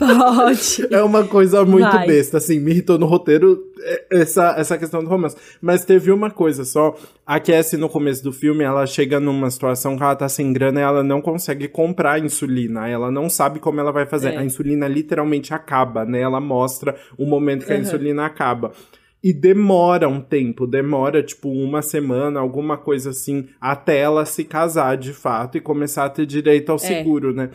Pode. 0.01 0.87
É 0.91 1.03
uma 1.03 1.25
coisa 1.25 1.63
muito 1.63 1.91
Vai. 1.91 2.07
besta, 2.07 2.39
assim, 2.39 2.59
me 2.59 2.71
irritou 2.71 2.99
no 2.99 3.05
roteiro 3.05 3.63
é, 3.83 4.07
essa, 4.11 4.55
essa 4.57 4.79
questão 4.79 5.05
do 5.05 5.11
romance. 5.11 5.37
Mas 5.61 5.85
teve 5.85 6.11
uma 6.11 6.31
coisa 6.31 6.65
só, 6.65 6.97
a 7.27 7.39
Cassie 7.39 7.79
no 7.79 7.87
começo 7.87 8.25
do 8.25 8.33
filme, 8.33 8.65
ela 8.65 8.87
chega 8.87 9.21
numa 9.21 9.51
situação 9.51 9.99
que 9.99 10.03
ela 10.03 10.17
tá 10.17 10.27
sem 10.27 10.55
grana 10.55 10.81
e 10.81 10.83
ela 10.83 11.03
não 11.03 11.21
consegue 11.21 11.69
comprar 11.69 12.19
insulina, 12.19 12.89
ela 12.89 13.11
não 13.11 13.29
sabe 13.29 13.61
como 13.61 13.79
ela 13.79 13.93
vai 13.93 14.07
fazer. 14.07 14.31
É. 14.33 14.39
A 14.39 14.45
insulina 14.45 14.89
literalmente 14.89 15.53
acaba, 15.53 16.07
né? 16.07 16.23
Ela 16.23 16.41
mostra 16.41 16.97
o 17.19 17.27
momento 17.27 17.67
que 17.67 17.73
uhum. 17.73 17.79
a 17.79 17.83
insulina 17.83 18.25
acaba. 18.25 18.73
E 19.23 19.33
demora 19.33 20.09
um 20.09 20.21
tempo, 20.21 20.67
demora 20.67 21.23
tipo 21.23 21.51
uma 21.51 21.83
semana, 21.83 22.41
alguma 22.41 22.79
coisa 22.79 23.11
assim, 23.11 23.49
até 23.61 23.99
ela 23.99 24.25
se 24.25 24.45
casar 24.45 24.97
de 24.97 25.13
fato 25.13 25.59
e 25.59 25.61
começar 25.61 26.07
a 26.07 26.11
ter 26.11 26.25
direito 26.25 26.71
ao 26.71 26.77
é. 26.77 26.79
seguro, 26.79 27.35
né? 27.35 27.51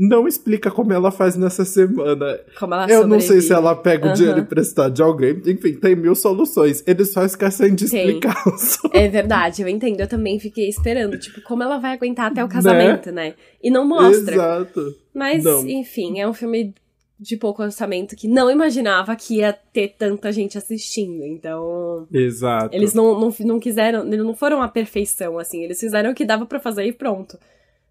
não 0.00 0.26
explica 0.26 0.70
como 0.70 0.94
ela 0.94 1.10
faz 1.10 1.36
nessa 1.36 1.62
semana. 1.62 2.40
Como 2.58 2.72
ela 2.72 2.90
Eu 2.90 3.06
não 3.06 3.20
sei 3.20 3.42
se 3.42 3.48
sobrevive. 3.48 3.52
ela 3.52 3.76
pega 3.76 4.04
o 4.04 4.08
Aham. 4.08 4.14
dinheiro 4.14 4.40
emprestado 4.40 4.94
de 4.94 5.02
alguém. 5.02 5.42
Enfim, 5.44 5.74
tem 5.74 5.94
mil 5.94 6.14
soluções. 6.14 6.82
Eles 6.86 7.12
só 7.12 7.22
esquecem 7.22 7.74
de 7.74 7.90
Tem. 7.90 8.06
explicar. 8.06 8.42
É 8.94 9.08
verdade, 9.08 9.60
eu 9.60 9.68
entendo. 9.68 10.00
Eu 10.00 10.08
também 10.08 10.40
fiquei 10.40 10.68
esperando, 10.68 11.18
tipo, 11.18 11.42
como 11.42 11.62
ela 11.62 11.76
vai 11.76 11.92
aguentar 11.92 12.30
até 12.30 12.42
o 12.42 12.48
casamento, 12.48 13.12
né? 13.12 13.34
E 13.62 13.70
não 13.70 13.86
mostra. 13.86 14.34
Exato. 14.34 14.94
Mas, 15.14 15.44
Não. 15.44 15.68
enfim, 15.68 16.18
é 16.18 16.26
um 16.26 16.32
filme 16.32 16.74
de 17.20 17.36
pouco 17.36 17.62
orçamento 17.62 18.16
que 18.16 18.26
não 18.26 18.50
imaginava 18.50 19.14
que 19.14 19.36
ia 19.36 19.52
ter 19.52 19.94
tanta 19.98 20.32
gente 20.32 20.56
assistindo. 20.56 21.22
Então, 21.22 22.08
Exato. 22.10 22.74
eles 22.74 22.94
não, 22.94 23.20
não, 23.20 23.34
não 23.40 23.60
quiseram, 23.60 24.06
eles 24.06 24.24
não 24.24 24.34
foram 24.34 24.62
a 24.62 24.68
perfeição, 24.68 25.38
assim. 25.38 25.62
Eles 25.62 25.78
fizeram 25.78 26.12
o 26.12 26.14
que 26.14 26.24
dava 26.24 26.46
pra 26.46 26.58
fazer 26.58 26.86
e 26.86 26.92
pronto. 26.92 27.38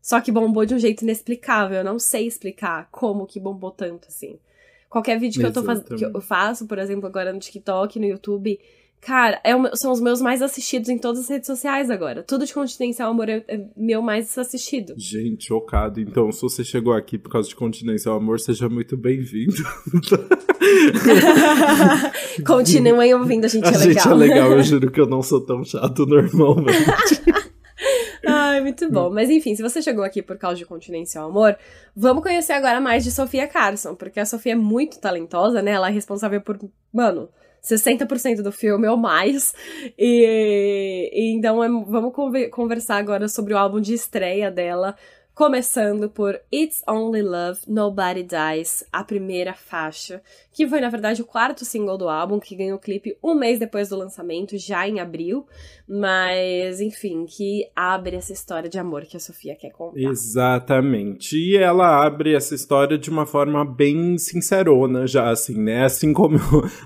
Só 0.02 0.20
que 0.20 0.32
bombou 0.32 0.66
de 0.66 0.74
um 0.74 0.80
jeito 0.80 1.04
inexplicável. 1.04 1.78
Eu 1.78 1.84
não 1.84 2.00
sei 2.00 2.26
explicar 2.26 2.90
como 2.92 3.28
que 3.28 3.40
bombou 3.40 3.70
tanto, 3.70 4.08
assim. 4.08 4.40
Qualquer 4.90 5.20
vídeo 5.20 5.40
que 5.40 5.46
eu, 5.46 5.54
tô 5.54 5.64
faz... 5.64 5.84
que 5.84 6.04
eu 6.04 6.22
faço, 6.22 6.66
por 6.66 6.80
exemplo, 6.80 7.06
agora 7.06 7.32
no 7.32 7.38
TikTok, 7.38 8.00
no 8.00 8.08
YouTube, 8.08 8.60
cara, 9.02 9.40
é 9.44 9.56
o 9.56 9.76
são 9.76 9.92
os 9.92 10.02
meus 10.02 10.22
mais 10.22 10.42
assistidos 10.42 10.90
em 10.90 10.98
todas 10.98 11.22
as 11.22 11.30
redes 11.30 11.48
sociais 11.48 11.90
agora. 11.90 12.24
Tudo 12.24 12.46
de 12.46 12.54
Continência 12.54 13.06
ao 13.06 13.12
Amor 13.12 13.30
é, 13.30 13.44
é 13.48 13.66
meu 13.76 14.02
mais 14.02 14.38
assistido. 14.38 14.94
Gente, 14.98 15.48
chocado. 15.48 16.00
Então, 16.00 16.32
se 16.32 16.42
você 16.42 16.64
chegou 16.64 16.94
aqui 16.94 17.18
por 17.18 17.32
causa 17.32 17.50
de 17.50 17.56
continência 17.56 18.12
ao 18.12 18.18
amor, 18.18 18.40
seja 18.40 18.70
muito 18.70 18.98
bem-vindo. 18.98 19.54
Continuem 22.46 23.14
ouvindo, 23.14 23.46
a 23.46 23.48
gente 23.48 23.66
A 23.66 23.72
é 23.72 23.74
gente 23.74 23.88
legal. 23.88 24.12
é 24.12 24.16
legal, 24.16 24.52
eu 24.52 24.64
juro 24.64 24.92
que 24.92 25.00
eu 25.00 25.08
não 25.08 25.22
sou 25.22 25.46
tão 25.46 25.64
chato 25.64 26.06
normalmente. 26.06 26.70
Ai, 28.28 28.62
muito 28.62 28.92
bom. 28.92 29.10
Mas 29.10 29.30
enfim, 29.30 29.56
se 29.56 29.64
você 29.64 29.82
chegou 29.82 30.04
aqui 30.04 30.22
por 30.22 30.38
causa 30.38 30.58
de 30.58 30.66
Continência 30.66 31.22
ao 31.22 31.30
Amor, 31.30 31.58
vamos 31.96 32.22
conhecer 32.22 32.54
agora 32.54 32.80
mais 32.80 33.04
de 33.04 33.12
Sofia 33.12 33.48
Carson, 33.48 33.96
porque 33.96 34.20
a 34.20 34.26
Sofia 34.26 34.52
é 34.52 34.56
muito 34.56 35.00
talentosa, 35.00 35.62
né? 35.62 35.72
Ela 35.72 35.90
é 35.90 35.92
responsável 35.92 36.42
por, 36.42 36.60
mano, 36.94 37.30
60% 37.64 38.42
do 38.42 38.52
filme 38.52 38.88
ou 38.88 38.98
mais. 38.98 39.54
E, 39.98 41.10
e 41.14 41.34
então 41.36 41.64
é- 41.64 41.68
vamos 41.68 42.14
conver- 42.14 42.50
conversar 42.50 42.98
agora 42.98 43.28
sobre 43.28 43.54
o 43.54 43.58
álbum 43.58 43.80
de 43.80 43.94
estreia 43.94 44.50
dela. 44.52 44.96
Começando 45.34 46.10
por 46.10 46.38
It's 46.54 46.84
Only 46.86 47.22
Love, 47.22 47.62
Nobody 47.66 48.24
Dies, 48.24 48.84
a 48.92 49.06
primeira 49.06 49.54
faixa, 49.54 50.22
que 50.52 50.68
foi, 50.68 50.82
na 50.82 50.90
verdade, 50.90 51.22
o 51.22 51.26
quarto 51.26 51.64
single 51.64 51.98
do 51.98 52.10
álbum, 52.10 52.42
que 52.42 52.58
ganhou 52.58 52.78
clipe 52.78 53.18
um 53.24 53.34
mês 53.36 53.58
depois 53.58 53.88
do 53.88 53.96
lançamento, 53.96 54.58
já 54.58 54.86
em 54.86 55.00
abril. 55.00 55.48
Mas, 55.92 56.80
enfim, 56.80 57.26
que 57.26 57.68
abre 57.76 58.16
essa 58.16 58.32
história 58.32 58.70
de 58.70 58.78
amor 58.78 59.06
que 59.06 59.18
a 59.18 59.20
Sofia 59.20 59.56
quer 59.56 59.72
contar. 59.72 60.00
Exatamente. 60.00 61.36
E 61.36 61.58
ela 61.58 62.06
abre 62.06 62.36
essa 62.36 62.54
história 62.54 62.96
de 62.96 63.10
uma 63.10 63.26
forma 63.26 63.66
bem 63.66 64.16
sincerona, 64.20 65.08
já 65.08 65.32
assim, 65.32 65.60
né? 65.60 65.86
Assim 65.86 66.14
como 66.14 66.38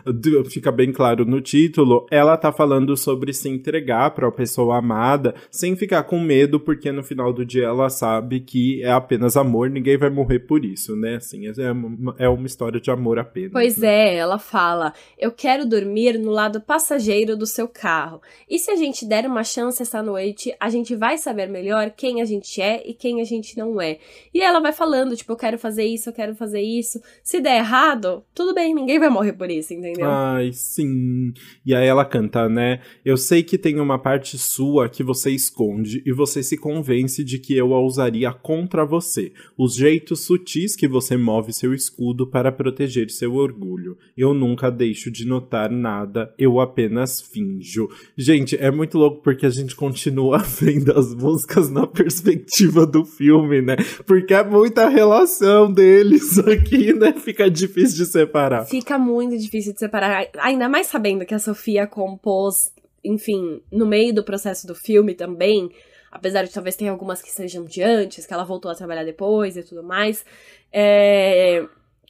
fica 0.49 0.71
bem 0.71 0.93
claro 0.93 1.25
no 1.25 1.41
título, 1.41 2.07
ela 2.09 2.37
tá 2.37 2.53
falando 2.53 2.95
sobre 2.95 3.33
se 3.33 3.49
entregar 3.49 4.11
para 4.11 4.29
a 4.29 4.31
pessoa 4.31 4.77
amada 4.77 5.35
sem 5.51 5.75
ficar 5.75 6.03
com 6.03 6.17
medo, 6.17 6.57
porque 6.57 6.89
no 6.89 7.03
final 7.03 7.33
do 7.33 7.45
dia 7.45 7.65
ela 7.65 7.89
sabe 7.89 8.39
que 8.39 8.81
é 8.83 8.91
apenas 8.91 9.35
amor, 9.35 9.69
ninguém 9.69 9.97
vai 9.97 10.09
morrer 10.09 10.39
por 10.39 10.63
isso, 10.63 10.95
né? 10.95 11.17
Assim, 11.17 11.45
é 11.47 11.71
uma, 11.71 12.15
é 12.17 12.29
uma 12.29 12.47
história 12.47 12.79
de 12.79 12.89
amor 12.89 13.19
apenas. 13.19 13.51
Pois 13.51 13.79
né? 13.79 13.87
é, 13.87 14.15
ela 14.15 14.39
fala: 14.39 14.93
Eu 15.17 15.31
quero 15.31 15.67
dormir 15.67 16.17
no 16.17 16.31
lado 16.31 16.61
passageiro 16.61 17.35
do 17.35 17.45
seu 17.45 17.67
carro. 17.67 18.21
E 18.49 18.57
se 18.57 18.71
a 18.71 18.75
gente 18.77 18.92
der 19.01 19.25
uma 19.25 19.43
chance 19.43 19.81
essa 19.81 20.03
noite, 20.03 20.53
a 20.59 20.69
gente 20.69 20.95
vai 20.95 21.17
saber 21.17 21.49
melhor 21.49 21.91
quem 21.91 22.21
a 22.21 22.25
gente 22.25 22.61
é 22.61 22.87
e 22.87 22.93
quem 22.93 23.19
a 23.19 23.23
gente 23.23 23.57
não 23.57 23.81
é. 23.81 23.97
E 24.33 24.41
ela 24.41 24.59
vai 24.59 24.71
falando: 24.71 25.15
Tipo, 25.15 25.33
eu 25.33 25.37
quero 25.37 25.57
fazer 25.57 25.83
isso, 25.83 26.09
eu 26.09 26.13
quero 26.13 26.35
fazer 26.35 26.61
isso. 26.61 27.01
Se 27.23 27.41
der 27.41 27.57
errado, 27.57 28.23
tudo 28.33 28.53
bem, 28.53 28.73
ninguém 28.73 28.99
vai 28.99 29.09
morrer 29.09 29.33
por 29.33 29.49
isso, 29.49 29.73
entendeu? 29.73 30.07
Ai, 30.07 30.51
sim. 30.53 31.33
E 31.65 31.73
aí 31.73 31.87
ela 31.87 32.05
canta, 32.05 32.47
né? 32.47 32.81
Eu 33.03 33.17
sei 33.17 33.41
que 33.41 33.57
tem 33.57 33.79
uma 33.79 33.97
parte 33.97 34.37
sua 34.37 34.87
que 34.87 35.03
você 35.03 35.31
esconde 35.31 36.03
e 36.05 36.11
você 36.11 36.43
se 36.43 36.57
convence 36.57 37.23
de 37.23 37.39
que 37.39 37.55
eu 37.55 37.73
a 37.73 37.81
usaria 37.81 38.31
contra 38.31 38.85
você. 38.85 39.31
Os 39.57 39.75
jeitos 39.75 40.21
sutis 40.21 40.75
que 40.75 40.87
você 40.87 41.17
move 41.17 41.53
seu 41.53 41.73
escudo 41.73 42.27
para 42.27 42.51
proteger 42.51 43.09
seu 43.09 43.33
orgulho. 43.35 43.97
Eu 44.17 44.33
nunca 44.33 44.69
deixo 44.69 45.09
de 45.09 45.25
notar 45.25 45.71
nada, 45.71 46.33
eu 46.37 46.59
apenas 46.59 47.21
finjo. 47.21 47.89
Gente, 48.17 48.55
é 48.57 48.69
muito 48.69 48.82
louco 48.91 49.21
porque 49.21 49.45
a 49.45 49.49
gente 49.49 49.75
continua 49.75 50.39
vendo 50.59 50.97
as 50.97 51.13
músicas 51.13 51.69
na 51.69 51.87
perspectiva 51.87 52.85
do 52.85 53.05
filme, 53.05 53.61
né? 53.61 53.75
Porque 54.05 54.33
é 54.33 54.43
muita 54.43 54.89
relação 54.89 55.71
deles 55.71 56.37
aqui, 56.47 56.93
né? 56.93 57.13
Fica 57.13 57.49
difícil 57.49 58.05
de 58.05 58.11
separar. 58.11 58.65
Fica 58.65 58.97
muito 58.97 59.37
difícil 59.37 59.73
de 59.73 59.79
separar, 59.79 60.27
ainda 60.39 60.67
mais 60.67 60.87
sabendo 60.87 61.25
que 61.25 61.33
a 61.33 61.39
Sofia 61.39 61.87
compôs, 61.87 62.71
enfim, 63.03 63.61
no 63.71 63.85
meio 63.85 64.13
do 64.13 64.23
processo 64.23 64.67
do 64.67 64.75
filme 64.75 65.13
também, 65.13 65.69
apesar 66.11 66.43
de 66.43 66.51
talvez 66.51 66.75
ter 66.75 66.87
algumas 66.87 67.21
que 67.21 67.31
sejam 67.31 67.65
de 67.65 67.81
antes, 67.81 68.25
que 68.25 68.33
ela 68.33 68.43
voltou 68.43 68.69
a 68.69 68.75
trabalhar 68.75 69.03
depois 69.03 69.57
e 69.57 69.63
tudo 69.63 69.83
mais. 69.83 70.25
É, 70.71 71.65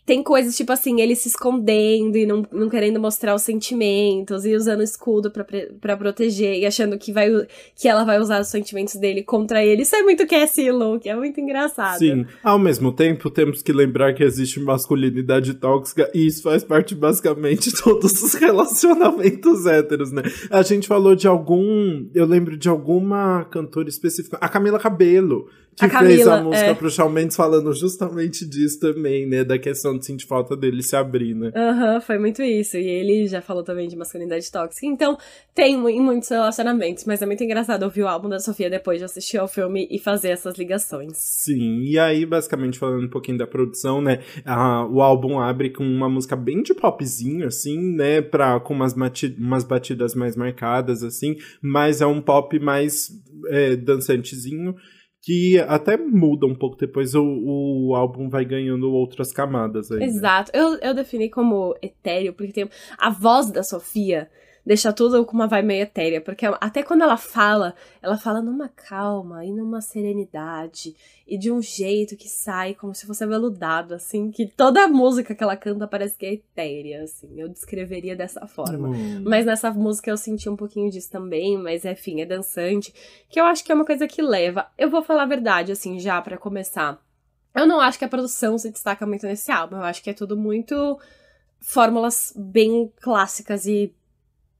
Tem 0.05 0.21
coisas 0.21 0.55
tipo 0.57 0.71
assim, 0.71 0.99
ele 0.99 1.15
se 1.15 1.29
escondendo 1.29 2.17
e 2.17 2.25
não, 2.25 2.45
não 2.51 2.69
querendo 2.69 2.99
mostrar 2.99 3.33
os 3.33 3.41
sentimentos 3.41 4.45
e 4.45 4.53
usando 4.53 4.83
escudo 4.83 5.31
pra 5.79 5.97
proteger 5.97 6.59
e 6.59 6.65
achando 6.65 6.97
que, 6.97 7.13
vai, 7.13 7.29
que 7.75 7.87
ela 7.87 8.03
vai 8.03 8.19
usar 8.19 8.41
os 8.41 8.49
sentimentos 8.49 8.95
dele 8.95 9.23
contra 9.23 9.63
ele. 9.63 9.83
Isso 9.83 9.95
é 9.95 10.03
muito 10.03 10.27
Cassie 10.27 10.71
Luke, 10.71 11.07
é 11.07 11.15
muito 11.15 11.39
engraçado. 11.39 11.99
Sim, 11.99 12.25
ao 12.43 12.59
mesmo 12.59 12.91
tempo 12.91 13.29
temos 13.29 13.61
que 13.61 13.71
lembrar 13.71 14.13
que 14.13 14.23
existe 14.23 14.59
masculinidade 14.59 15.53
tóxica 15.53 16.11
e 16.13 16.27
isso 16.27 16.43
faz 16.43 16.63
parte 16.63 16.93
basicamente 16.93 17.69
de 17.69 17.79
todos 17.81 18.21
os 18.21 18.33
relacionamentos 18.33 19.65
héteros, 19.65 20.11
né? 20.11 20.23
A 20.49 20.61
gente 20.61 20.87
falou 20.87 21.15
de 21.15 21.27
algum, 21.27 22.05
eu 22.13 22.25
lembro 22.25 22.57
de 22.57 22.67
alguma 22.67 23.45
cantora 23.45 23.87
específica, 23.87 24.37
a 24.41 24.49
Camila 24.49 24.79
Cabelo, 24.79 25.47
que 25.75 25.85
A 25.85 25.89
fez 25.89 26.21
a 26.27 26.31
Camila, 26.31 26.41
música 26.43 26.65
é. 26.71 26.73
pro 26.73 26.89
Shawn 26.89 27.09
Mendes 27.09 27.35
falando 27.35 27.73
justamente 27.73 28.45
disso 28.45 28.79
também, 28.79 29.25
né? 29.27 29.43
Da 29.43 29.57
questão 29.57 29.97
de 29.97 30.05
sentir 30.05 30.25
falta 30.27 30.55
dele 30.55 30.81
se 30.83 30.95
abrir, 30.95 31.33
né? 31.33 31.51
Aham, 31.55 31.99
foi 32.01 32.17
muito 32.19 32.41
isso. 32.41 32.77
E 32.77 32.85
ele 32.87 33.27
já 33.27 33.41
falou 33.41 33.63
também 33.63 33.87
de 33.87 33.95
masculinidade 33.95 34.51
tóxica. 34.51 34.85
Então, 34.85 35.17
tem 35.55 35.73
em 35.75 36.01
muitos 36.01 36.29
relacionamentos, 36.29 37.05
mas 37.05 37.21
é 37.21 37.25
muito 37.25 37.43
engraçado 37.43 37.83
ouvir 37.83 38.03
o 38.03 38.07
álbum 38.07 38.29
da 38.29 38.39
Sofia 38.39 38.69
depois 38.69 38.99
de 38.99 39.05
assistir 39.05 39.37
ao 39.37 39.47
filme 39.47 39.87
e 39.89 39.97
fazer 39.99 40.29
essas 40.29 40.55
ligações. 40.57 41.13
Sim, 41.17 41.81
e 41.83 41.97
aí, 41.97 42.25
basicamente, 42.25 42.77
falando 42.79 43.05
um 43.05 43.09
pouquinho 43.09 43.37
da 43.37 43.47
produção, 43.47 44.01
né? 44.01 44.19
a- 44.45 44.85
o 44.85 45.01
álbum 45.01 45.39
abre 45.39 45.69
com 45.69 45.83
uma 45.83 46.09
música 46.09 46.35
bem 46.35 46.61
de 46.61 46.73
popzinho, 46.73 47.47
assim, 47.47 47.95
né? 47.95 48.21
Pra, 48.21 48.59
com 48.59 48.73
umas, 48.73 48.93
umas 49.37 49.63
batidas 49.63 50.13
mais 50.15 50.35
marcadas, 50.35 51.03
assim, 51.03 51.35
mas 51.61 52.01
é 52.01 52.05
um 52.05 52.21
pop 52.21 52.59
mais 52.59 53.09
é, 53.47 53.75
dançantezinho. 53.75 54.75
Que 55.25 55.57
até 55.57 55.95
muda 55.95 56.45
um 56.45 56.53
pouco 56.53 56.75
depois, 56.75 57.15
o, 57.15 57.23
o 57.23 57.95
álbum 57.95 58.27
vai 58.27 58.43
ganhando 58.43 58.91
outras 58.91 59.31
camadas 59.31 59.89
aí. 59.89 59.99
né? 59.99 60.05
Exato. 60.05 60.51
Eu, 60.53 60.77
eu 60.79 60.93
defini 60.93 61.29
como 61.29 61.73
etéreo, 61.81 62.33
porque 62.33 62.51
tem 62.51 62.69
a 62.97 63.09
voz 63.09 63.49
da 63.49 63.63
Sofia 63.63 64.29
deixa 64.65 64.93
tudo 64.93 65.25
com 65.25 65.33
uma 65.33 65.47
vibe 65.47 65.65
meio 65.65 65.83
etérea, 65.83 66.21
porque 66.21 66.45
até 66.45 66.83
quando 66.83 67.01
ela 67.01 67.17
fala, 67.17 67.75
ela 68.01 68.17
fala 68.17 68.41
numa 68.41 68.69
calma 68.69 69.45
e 69.45 69.51
numa 69.51 69.81
serenidade 69.81 70.95
e 71.27 71.37
de 71.37 71.51
um 71.51 71.61
jeito 71.61 72.15
que 72.15 72.27
sai 72.27 72.73
como 72.73 72.93
se 72.93 73.05
fosse 73.05 73.23
aveludado, 73.23 73.93
assim, 73.93 74.31
que 74.31 74.45
toda 74.45 74.83
a 74.83 74.87
música 74.87 75.33
que 75.35 75.43
ela 75.43 75.55
canta 75.55 75.87
parece 75.87 76.17
que 76.17 76.25
é 76.25 76.33
etérea, 76.33 77.03
assim. 77.03 77.29
Eu 77.39 77.49
descreveria 77.49 78.15
dessa 78.15 78.45
forma. 78.47 78.89
Hum. 78.89 79.23
Mas 79.25 79.45
nessa 79.45 79.71
música 79.71 80.09
eu 80.09 80.17
senti 80.17 80.49
um 80.49 80.55
pouquinho 80.55 80.89
disso 80.89 81.09
também, 81.09 81.57
mas 81.57 81.85
enfim, 81.85 82.21
é 82.21 82.25
dançante, 82.25 82.93
que 83.29 83.39
eu 83.39 83.45
acho 83.45 83.63
que 83.63 83.71
é 83.71 83.75
uma 83.75 83.85
coisa 83.85 84.07
que 84.07 84.21
leva. 84.21 84.67
Eu 84.77 84.89
vou 84.89 85.01
falar 85.01 85.23
a 85.23 85.27
verdade, 85.27 85.71
assim, 85.71 85.99
já 85.99 86.21
pra 86.21 86.37
começar. 86.37 87.01
Eu 87.55 87.67
não 87.67 87.79
acho 87.79 87.99
que 87.99 88.05
a 88.05 88.09
produção 88.09 88.57
se 88.57 88.71
destaca 88.71 89.05
muito 89.05 89.25
nesse 89.25 89.51
álbum, 89.51 89.77
eu 89.77 89.83
acho 89.83 90.01
que 90.01 90.09
é 90.09 90.13
tudo 90.13 90.35
muito 90.35 90.99
fórmulas 91.61 92.33
bem 92.35 92.91
clássicas 92.99 93.65
e 93.65 93.93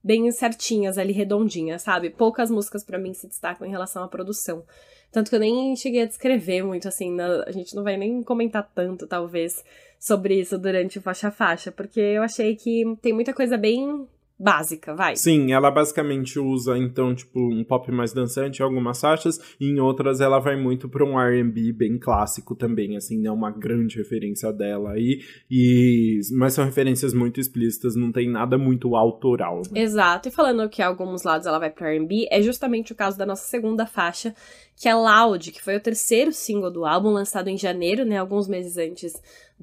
bem 0.04 0.30
certinhas 0.32 0.98
ali, 0.98 1.14
redondinhas, 1.14 1.82
sabe? 1.84 2.10
Poucas 2.10 2.52
músicas 2.52 2.84
pra 2.84 2.98
mim 3.00 3.14
se 3.14 3.28
destacam 3.28 3.66
em 3.66 3.72
relação 3.72 4.04
à 4.04 4.08
produção. 4.08 4.64
Tanto 5.12 5.30
que 5.30 5.36
eu 5.36 5.40
nem 5.40 5.76
cheguei 5.76 6.02
a 6.02 6.06
descrever 6.08 6.64
muito, 6.64 6.88
assim, 6.88 7.12
na- 7.14 7.44
a 7.46 7.52
gente 7.52 7.76
não 7.76 7.84
vai 7.84 7.96
nem 7.96 8.22
comentar 8.24 8.70
tanto, 8.76 9.08
talvez, 9.08 9.64
sobre 10.00 10.40
isso 10.40 10.58
durante 10.58 10.98
o 10.98 11.02
faixa 11.02 11.32
faixa, 11.32 11.72
porque 11.72 12.00
eu 12.00 12.24
achei 12.24 12.56
que 12.56 12.84
tem 13.02 13.14
muita 13.14 13.34
coisa 13.34 13.58
bem 13.58 14.08
básica, 14.40 14.96
vai. 14.96 15.16
Sim, 15.16 15.54
ela 15.54 15.72
basicamente 15.72 16.40
usa, 16.40 16.78
então, 16.78 17.14
tipo, 17.16 17.40
um 17.40 17.64
pop 17.64 17.92
mais 17.92 18.14
dançante 18.14 18.60
em 18.60 18.64
algumas 18.64 19.00
faixas, 19.00 19.40
e 19.60 19.70
em 19.70 19.80
outras 19.80 20.20
ela 20.20 20.40
vai 20.40 20.56
muito 20.56 20.90
pra 20.90 21.06
um 21.06 21.20
R&B 21.20 21.72
bem 21.74 21.98
clássico 21.98 22.56
também, 22.56 22.98
assim, 22.98 23.20
né, 23.20 23.32
uma 23.32 23.52
grande 23.52 23.98
referência 23.98 24.52
dela 24.52 24.92
aí, 24.92 25.22
e... 25.50 26.20
mas 26.34 26.54
são 26.54 26.66
referências 26.66 27.14
muito 27.14 27.40
explícitas, 27.40 27.96
não 27.96 28.12
tem 28.12 28.30
nada 28.30 28.58
muito 28.58 28.96
autoral. 28.96 29.62
Né? 29.72 29.82
Exato, 29.82 30.28
e 30.28 30.32
falando 30.32 30.68
que 30.70 30.82
alguns 30.82 31.24
lados 31.24 31.48
ela 31.48 31.60
vai 31.60 31.70
pra 31.70 31.94
R&B, 31.94 32.28
é 32.30 32.42
justamente 32.42 32.92
o 32.92 32.96
caso 32.96 33.18
da 33.18 33.26
nossa 33.26 33.48
segunda 33.48 33.86
faixa, 33.86 34.36
que 34.76 34.90
é 34.90 34.96
Loud, 34.96 35.52
que 35.52 35.62
foi 35.62 35.78
o 35.78 35.82
terceiro 35.82 36.32
single 36.34 36.72
do 36.72 36.86
álbum, 36.86 37.10
lançado 37.10 37.48
em 37.48 37.58
janeiro, 37.58 38.04
né, 38.04 38.18
alguns 38.18 38.48
meses 38.48 38.78
antes 38.78 39.14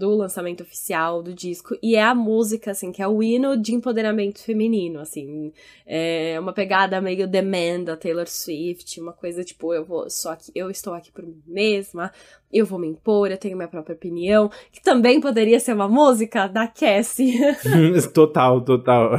do 0.00 0.14
lançamento 0.14 0.62
oficial 0.62 1.22
do 1.22 1.34
disco, 1.34 1.76
e 1.82 1.94
é 1.94 2.02
a 2.02 2.14
música, 2.14 2.70
assim, 2.70 2.90
que 2.90 3.02
é 3.02 3.06
o 3.06 3.22
hino 3.22 3.54
de 3.54 3.74
empoderamento 3.74 4.42
feminino, 4.42 4.98
assim, 4.98 5.52
é 5.86 6.40
uma 6.40 6.54
pegada 6.54 7.02
meio 7.02 7.28
demand 7.28 7.84
da 7.84 7.98
Taylor 7.98 8.26
Swift, 8.26 8.98
uma 8.98 9.12
coisa 9.12 9.44
tipo, 9.44 9.74
eu 9.74 9.84
vou 9.84 10.08
só 10.08 10.32
aqui, 10.32 10.50
eu 10.54 10.70
estou 10.70 10.94
aqui 10.94 11.12
por 11.12 11.22
mim 11.22 11.42
mesma, 11.46 12.10
eu 12.52 12.66
vou 12.66 12.78
me 12.78 12.88
impor, 12.88 13.30
eu 13.30 13.38
tenho 13.38 13.56
minha 13.56 13.68
própria 13.68 13.94
opinião, 13.94 14.50
que 14.72 14.82
também 14.82 15.20
poderia 15.20 15.60
ser 15.60 15.72
uma 15.72 15.88
música 15.88 16.48
da 16.48 16.66
Cassie. 16.66 17.38
total, 18.12 18.60
total. 18.62 19.12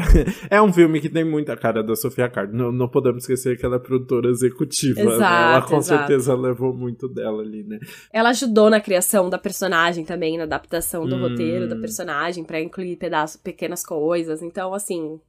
É 0.49 0.61
um 0.61 0.71
filme 0.71 0.99
que 0.99 1.09
tem 1.09 1.23
muita 1.23 1.55
cara 1.55 1.81
da 1.81 1.95
Sofia 1.95 2.29
Card. 2.29 2.53
Não, 2.53 2.71
não 2.71 2.89
podemos 2.89 3.23
esquecer 3.23 3.57
que 3.57 3.65
ela 3.65 3.77
é 3.77 3.79
produtora 3.79 4.29
executiva. 4.29 4.99
Exato, 4.99 5.19
né? 5.19 5.53
Ela 5.53 5.61
com 5.61 5.77
exato. 5.77 5.99
certeza 5.99 6.35
levou 6.35 6.73
muito 6.73 7.07
dela 7.07 7.41
ali, 7.41 7.63
né? 7.63 7.79
Ela 8.11 8.29
ajudou 8.29 8.69
na 8.69 8.81
criação 8.81 9.29
da 9.29 9.37
personagem 9.37 10.03
também, 10.03 10.37
na 10.37 10.43
adaptação 10.43 11.05
do 11.05 11.15
hum. 11.15 11.21
roteiro 11.21 11.69
da 11.69 11.75
personagem, 11.75 12.43
para 12.43 12.59
incluir 12.59 12.97
pedaços, 12.97 13.37
pequenas 13.37 13.85
coisas. 13.85 14.41
Então, 14.41 14.73
assim, 14.73 15.19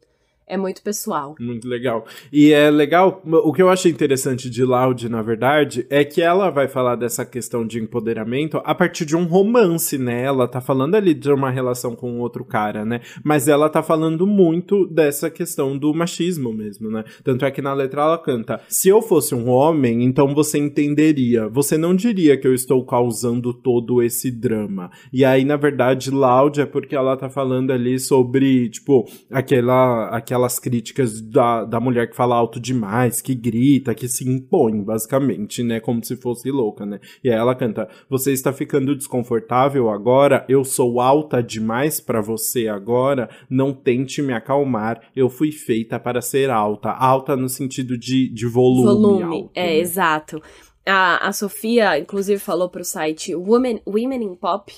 é 0.47 0.57
muito 0.57 0.83
pessoal. 0.83 1.35
Muito 1.41 1.67
legal. 1.67 2.05
E 2.33 2.53
é 2.53 2.71
legal, 2.71 3.23
o 3.25 3.53
que 3.53 3.63
eu 3.63 3.71
achei 3.71 3.91
interessante 3.91 4.51
de 4.51 4.65
Loud, 4.65 5.09
na 5.09 5.23
verdade, 5.23 5.87
é 5.89 6.05
que 6.05 6.21
ela 6.21 6.51
vai 6.51 6.69
falar 6.69 6.97
dessa 6.97 7.25
questão 7.25 7.67
de 7.67 7.81
empoderamento 7.81 8.61
a 8.65 8.75
partir 8.75 9.07
de 9.07 9.17
um 9.17 9.25
romance, 9.25 9.97
né? 9.97 10.25
Ela 10.25 10.47
tá 10.47 10.61
falando 10.61 10.95
ali 10.95 11.15
de 11.15 11.31
uma 11.31 11.51
relação 11.51 11.97
com 11.97 12.21
outro 12.21 12.45
cara, 12.45 12.85
né? 12.85 13.01
Mas 13.25 13.49
ela 13.49 13.69
tá 13.69 13.83
falando 13.83 14.27
muito 14.27 14.87
dessa 14.87 15.31
questão 15.31 15.79
do 15.79 15.95
machismo 15.95 16.53
mesmo, 16.53 16.91
né? 16.91 17.05
Tanto 17.25 17.45
é 17.45 17.51
que 17.51 17.63
na 17.63 17.73
letra 17.73 18.03
ela 18.03 18.19
canta: 18.19 18.61
Se 18.69 18.89
eu 18.89 19.01
fosse 19.01 19.35
um 19.35 19.49
homem, 19.49 20.05
então 20.05 20.35
você 20.35 20.59
entenderia. 20.59 21.49
Você 21.49 21.79
não 21.79 21.95
diria 21.95 22.37
que 22.37 22.47
eu 22.47 22.55
estou 22.55 22.85
causando 22.85 23.55
todo 23.55 24.03
esse 24.03 24.31
drama. 24.31 24.91
E 25.13 25.25
aí, 25.25 25.45
na 25.45 25.57
verdade, 25.57 26.11
Loud 26.11 26.61
é 26.61 26.67
porque 26.67 26.95
ela 26.95 27.17
tá 27.17 27.31
falando 27.31 27.71
ali 27.71 27.99
sobre, 27.99 28.69
tipo, 28.69 29.09
aquela, 29.31 30.09
aquela 30.09 30.32
aquelas 30.33 30.59
críticas 30.59 31.21
da, 31.21 31.65
da 31.65 31.79
mulher 31.79 32.09
que 32.09 32.17
fala 32.17 32.35
alto 32.35 32.59
demais, 32.59 33.21
que 33.21 33.35
grita, 33.35 33.95
que 33.95 34.09
se 34.09 34.27
impõe, 34.27 34.83
basicamente, 34.83 35.63
né? 35.63 35.79
Como 35.79 36.03
se 36.03 36.17
fosse 36.17 36.51
louca, 36.51 36.87
né? 36.87 36.99
E 37.23 37.29
aí 37.29 37.37
ela 37.37 37.55
canta: 37.55 37.87
Você 38.09 38.33
está 38.33 38.51
ficando 38.53 38.97
desconfortável 38.97 39.91
agora? 39.91 40.47
Eu 40.49 40.65
sou 40.65 41.01
alta 41.01 41.43
demais 41.43 42.01
para 42.01 42.23
você 42.23 42.67
agora? 42.67 43.29
Não 43.49 43.75
tente 43.75 44.23
me 44.23 44.33
acalmar. 44.33 45.03
Eu 45.15 45.29
fui 45.29 45.53
feita 45.53 46.01
para 46.01 46.23
ser 46.23 46.49
alta. 46.49 46.91
Alta 46.91 47.37
no 47.37 47.49
sentido 47.49 47.99
de, 47.99 48.29
de 48.29 48.47
volume. 48.47 48.85
Volume, 48.85 49.23
alto, 49.23 49.51
é, 49.55 49.67
né? 49.67 49.79
exato. 49.79 50.43
A, 50.87 51.29
a 51.29 51.33
Sofia, 51.33 51.99
inclusive, 51.99 52.41
falou 52.41 52.69
pro 52.71 52.85
site 52.85 53.35
Women, 53.35 53.83
Women 53.87 54.25
in 54.25 54.35
Pop 54.35 54.73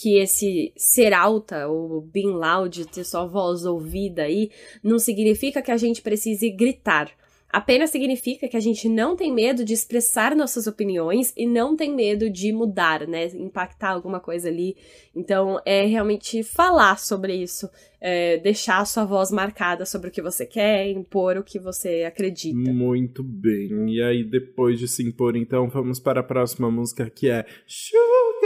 que 0.00 0.18
esse 0.18 0.72
ser 0.76 1.12
alta, 1.12 1.68
ou 1.68 2.00
being 2.00 2.32
loud, 2.32 2.86
ter 2.86 3.04
sua 3.04 3.26
voz 3.26 3.66
ouvida 3.66 4.22
aí, 4.22 4.50
não 4.82 4.98
significa 4.98 5.60
que 5.60 5.70
a 5.70 5.76
gente 5.76 6.00
precise 6.00 6.48
gritar. 6.50 7.10
Apenas 7.52 7.90
significa 7.90 8.46
que 8.46 8.56
a 8.56 8.60
gente 8.60 8.88
não 8.88 9.16
tem 9.16 9.34
medo 9.34 9.64
de 9.64 9.74
expressar 9.74 10.36
nossas 10.36 10.68
opiniões 10.68 11.32
e 11.36 11.46
não 11.46 11.76
tem 11.76 11.92
medo 11.92 12.30
de 12.30 12.52
mudar, 12.52 13.08
né? 13.08 13.26
Impactar 13.34 13.90
alguma 13.90 14.20
coisa 14.20 14.48
ali. 14.48 14.76
Então, 15.14 15.60
é 15.66 15.84
realmente 15.84 16.44
falar 16.44 16.96
sobre 17.00 17.34
isso, 17.34 17.68
é, 18.00 18.38
deixar 18.38 18.78
a 18.78 18.84
sua 18.84 19.04
voz 19.04 19.32
marcada 19.32 19.84
sobre 19.84 20.08
o 20.08 20.12
que 20.12 20.22
você 20.22 20.46
quer, 20.46 20.88
impor 20.90 21.36
o 21.36 21.42
que 21.42 21.58
você 21.58 22.04
acredita. 22.04 22.72
Muito 22.72 23.24
bem. 23.24 23.92
E 23.92 24.00
aí, 24.00 24.22
depois 24.22 24.78
de 24.78 24.86
se 24.86 25.02
impor, 25.02 25.34
então, 25.34 25.68
vamos 25.68 25.98
para 25.98 26.20
a 26.20 26.24
próxima 26.24 26.70
música 26.70 27.10
que 27.10 27.28
é 27.28 27.44
Sugar. 27.66 28.39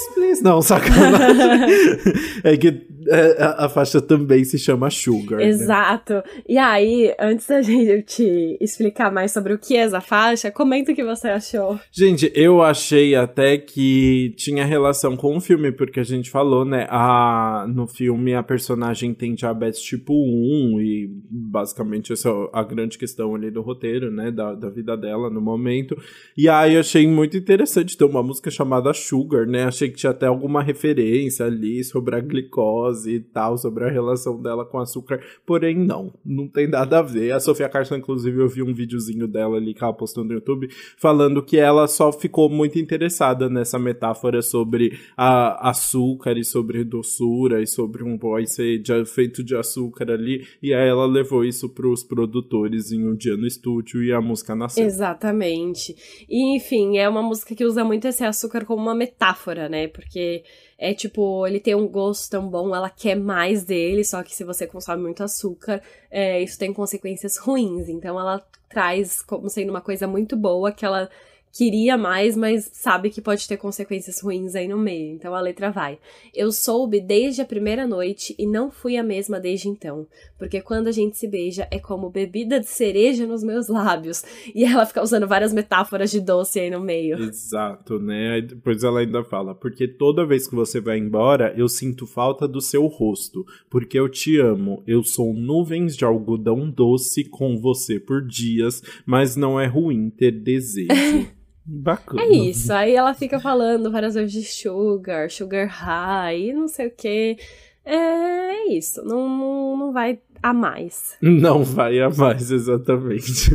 Yes, 0.00 0.14
please. 0.14 0.42
Não, 0.42 0.62
sacanagem. 0.62 1.98
é 2.44 2.56
que 2.56 2.86
é, 3.08 3.42
a, 3.42 3.66
a, 3.66 3.68
faixa 3.68 4.00
também 4.00 4.44
se 4.44 4.58
chama 4.58 4.90
Sugar. 4.90 5.38
Né? 5.38 5.48
Exato. 5.48 6.14
Né? 6.14 6.22
E 6.48 6.58
aí, 6.58 7.14
antes 7.18 7.46
da 7.46 7.60
gente 7.60 8.56
explicar 8.60 9.12
mais 9.12 9.32
sobre 9.32 9.52
o 9.52 9.58
que 9.58 9.76
é 9.76 9.80
essa 9.80 10.00
faixa, 10.00 10.50
comenta 10.50 10.92
o 10.92 10.94
que 10.94 11.04
você 11.04 11.28
achou. 11.28 11.78
Gente, 11.90 12.30
eu 12.34 12.62
achei 12.62 13.14
até 13.14 13.58
que 13.58 14.34
tinha 14.36 14.64
relação 14.64 15.16
com 15.16 15.36
o 15.36 15.40
filme, 15.40 15.72
porque 15.72 16.00
a 16.00 16.04
gente 16.04 16.30
falou, 16.30 16.64
né? 16.64 16.86
A, 16.88 17.66
no 17.68 17.86
filme 17.86 18.34
a 18.34 18.42
personagem 18.42 19.12
tem 19.14 19.34
diabetes 19.34 19.80
tipo 19.80 20.12
1 20.12 20.80
e 20.80 21.10
basicamente 21.30 22.12
essa 22.12 22.28
é 22.28 22.32
a 22.52 22.62
grande 22.62 22.96
questão 22.98 23.34
ali 23.34 23.50
do 23.50 23.62
roteiro, 23.62 24.10
né? 24.10 24.30
Da, 24.30 24.54
da 24.54 24.70
vida 24.70 24.96
dela 24.96 25.30
no 25.30 25.40
momento. 25.40 25.96
E 26.36 26.48
aí 26.48 26.74
eu 26.74 26.80
achei 26.80 27.06
muito 27.06 27.36
interessante 27.36 27.96
ter 27.96 28.04
uma 28.04 28.22
música 28.22 28.50
chamada 28.50 28.92
Sugar, 28.92 29.46
né? 29.46 29.64
Achei 29.64 29.89
que 29.90 29.96
tinha 29.96 30.10
até 30.10 30.26
alguma 30.26 30.62
referência 30.62 31.46
ali 31.46 31.82
sobre 31.84 32.16
a 32.16 32.20
glicose 32.20 33.14
e 33.14 33.20
tal, 33.20 33.58
sobre 33.58 33.84
a 33.84 33.90
relação 33.90 34.40
dela 34.40 34.64
com 34.64 34.78
açúcar. 34.78 35.20
Porém, 35.46 35.76
não, 35.76 36.12
não 36.24 36.48
tem 36.48 36.68
nada 36.68 36.98
a 36.98 37.02
ver. 37.02 37.32
A 37.32 37.40
Sofia 37.40 37.68
Carson, 37.68 37.96
inclusive, 37.96 38.40
eu 38.40 38.48
vi 38.48 38.62
um 38.62 38.74
videozinho 38.74 39.26
dela 39.26 39.56
ali 39.56 39.74
que 39.74 39.82
ela 39.82 39.92
postou 39.92 40.24
no 40.24 40.32
YouTube, 40.32 40.68
falando 40.96 41.42
que 41.42 41.58
ela 41.58 41.86
só 41.86 42.12
ficou 42.12 42.48
muito 42.48 42.78
interessada 42.78 43.48
nessa 43.48 43.78
metáfora 43.78 44.42
sobre 44.42 44.98
a 45.16 45.70
açúcar 45.70 46.38
e 46.38 46.44
sobre 46.44 46.84
doçura 46.84 47.62
e 47.62 47.66
sobre 47.66 48.02
um 48.02 48.16
boy 48.16 48.46
ser 48.46 48.82
feito 49.06 49.42
de 49.42 49.56
açúcar 49.56 50.10
ali. 50.10 50.46
E 50.62 50.72
aí 50.74 50.88
ela 50.88 51.06
levou 51.06 51.44
isso 51.44 51.68
pros 51.68 52.02
produtores 52.02 52.92
em 52.92 53.06
um 53.06 53.14
dia 53.14 53.36
no 53.36 53.46
estúdio 53.46 54.02
e 54.02 54.12
a 54.12 54.20
música 54.20 54.54
nasceu. 54.54 54.84
Exatamente. 54.84 55.94
E, 56.28 56.56
enfim, 56.56 56.98
é 56.98 57.08
uma 57.08 57.22
música 57.22 57.54
que 57.54 57.64
usa 57.64 57.84
muito 57.84 58.06
esse 58.06 58.24
açúcar 58.24 58.64
como 58.64 58.82
uma 58.82 58.94
metáfora, 58.94 59.68
né? 59.70 59.88
Porque 59.88 60.44
é 60.76 60.92
tipo, 60.92 61.46
ele 61.46 61.60
tem 61.60 61.74
um 61.74 61.88
gosto 61.88 62.30
tão 62.30 62.48
bom, 62.48 62.74
ela 62.74 62.90
quer 62.90 63.14
mais 63.14 63.64
dele, 63.64 64.04
só 64.04 64.22
que 64.22 64.34
se 64.34 64.44
você 64.44 64.66
consome 64.66 65.02
muito 65.02 65.22
açúcar, 65.22 65.82
é, 66.10 66.42
isso 66.42 66.58
tem 66.58 66.72
consequências 66.72 67.38
ruins. 67.40 67.88
Então 67.88 68.18
ela 68.18 68.44
traz 68.68 69.22
como 69.22 69.48
sendo 69.48 69.70
uma 69.70 69.80
coisa 69.80 70.06
muito 70.06 70.36
boa 70.36 70.72
que 70.72 70.84
ela 70.84 71.08
queria 71.52 71.96
mais, 71.96 72.36
mas 72.36 72.70
sabe 72.72 73.10
que 73.10 73.20
pode 73.20 73.46
ter 73.46 73.56
consequências 73.56 74.20
ruins 74.20 74.54
aí 74.54 74.68
no 74.68 74.78
meio. 74.78 75.14
Então 75.14 75.34
a 75.34 75.40
letra 75.40 75.70
vai. 75.70 75.98
Eu 76.34 76.52
soube 76.52 77.00
desde 77.00 77.42
a 77.42 77.44
primeira 77.44 77.86
noite 77.86 78.34
e 78.38 78.46
não 78.46 78.70
fui 78.70 78.96
a 78.96 79.02
mesma 79.02 79.40
desde 79.40 79.68
então. 79.68 80.06
Porque 80.38 80.60
quando 80.60 80.86
a 80.86 80.92
gente 80.92 81.18
se 81.18 81.26
beija 81.26 81.66
é 81.70 81.78
como 81.78 82.10
bebida 82.10 82.60
de 82.60 82.66
cereja 82.66 83.26
nos 83.26 83.42
meus 83.42 83.68
lábios. 83.68 84.24
E 84.52 84.64
ela 84.64 84.84
fica 84.84 85.02
usando 85.02 85.28
várias 85.28 85.52
metáforas 85.52 86.10
de 86.10 86.20
doce 86.20 86.58
aí 86.58 86.70
no 86.70 86.80
meio. 86.80 87.16
Exato, 87.18 87.98
né? 87.98 88.32
Aí 88.32 88.42
depois 88.42 88.82
ela 88.82 89.00
ainda 89.00 89.22
fala: 89.22 89.54
Porque 89.54 89.86
toda 89.86 90.26
vez 90.26 90.48
que 90.48 90.54
você 90.54 90.80
vai 90.80 90.98
embora, 90.98 91.54
eu 91.56 91.68
sinto 91.68 92.06
falta 92.06 92.48
do 92.48 92.60
seu 92.60 92.86
rosto. 92.86 93.44
Porque 93.70 93.98
eu 93.98 94.08
te 94.08 94.38
amo. 94.38 94.82
Eu 94.86 95.04
sou 95.04 95.32
nuvens 95.32 95.96
de 95.96 96.04
algodão 96.04 96.68
doce 96.68 97.24
com 97.24 97.58
você 97.58 98.00
por 98.00 98.26
dias, 98.26 98.82
mas 99.06 99.36
não 99.36 99.60
é 99.60 99.66
ruim 99.66 100.10
ter 100.10 100.32
desejo. 100.32 100.90
Bacana. 101.72 102.22
É 102.22 102.28
isso. 102.28 102.72
Aí 102.72 102.96
ela 102.96 103.14
fica 103.14 103.38
falando 103.38 103.92
várias 103.92 104.14
vezes 104.14 104.32
de 104.32 104.42
sugar, 104.42 105.30
sugar 105.30 105.68
high, 105.68 106.52
não 106.52 106.66
sei 106.66 106.88
o 106.88 106.90
que. 106.90 107.38
É 107.84 108.66
isso. 108.66 109.04
Não, 109.04 109.28
não, 109.28 109.76
não 109.76 109.92
vai 109.92 110.18
a 110.42 110.54
mais. 110.54 111.16
Não 111.20 111.62
vai 111.62 112.00
a 112.00 112.08
mais, 112.08 112.50
exatamente. 112.50 113.50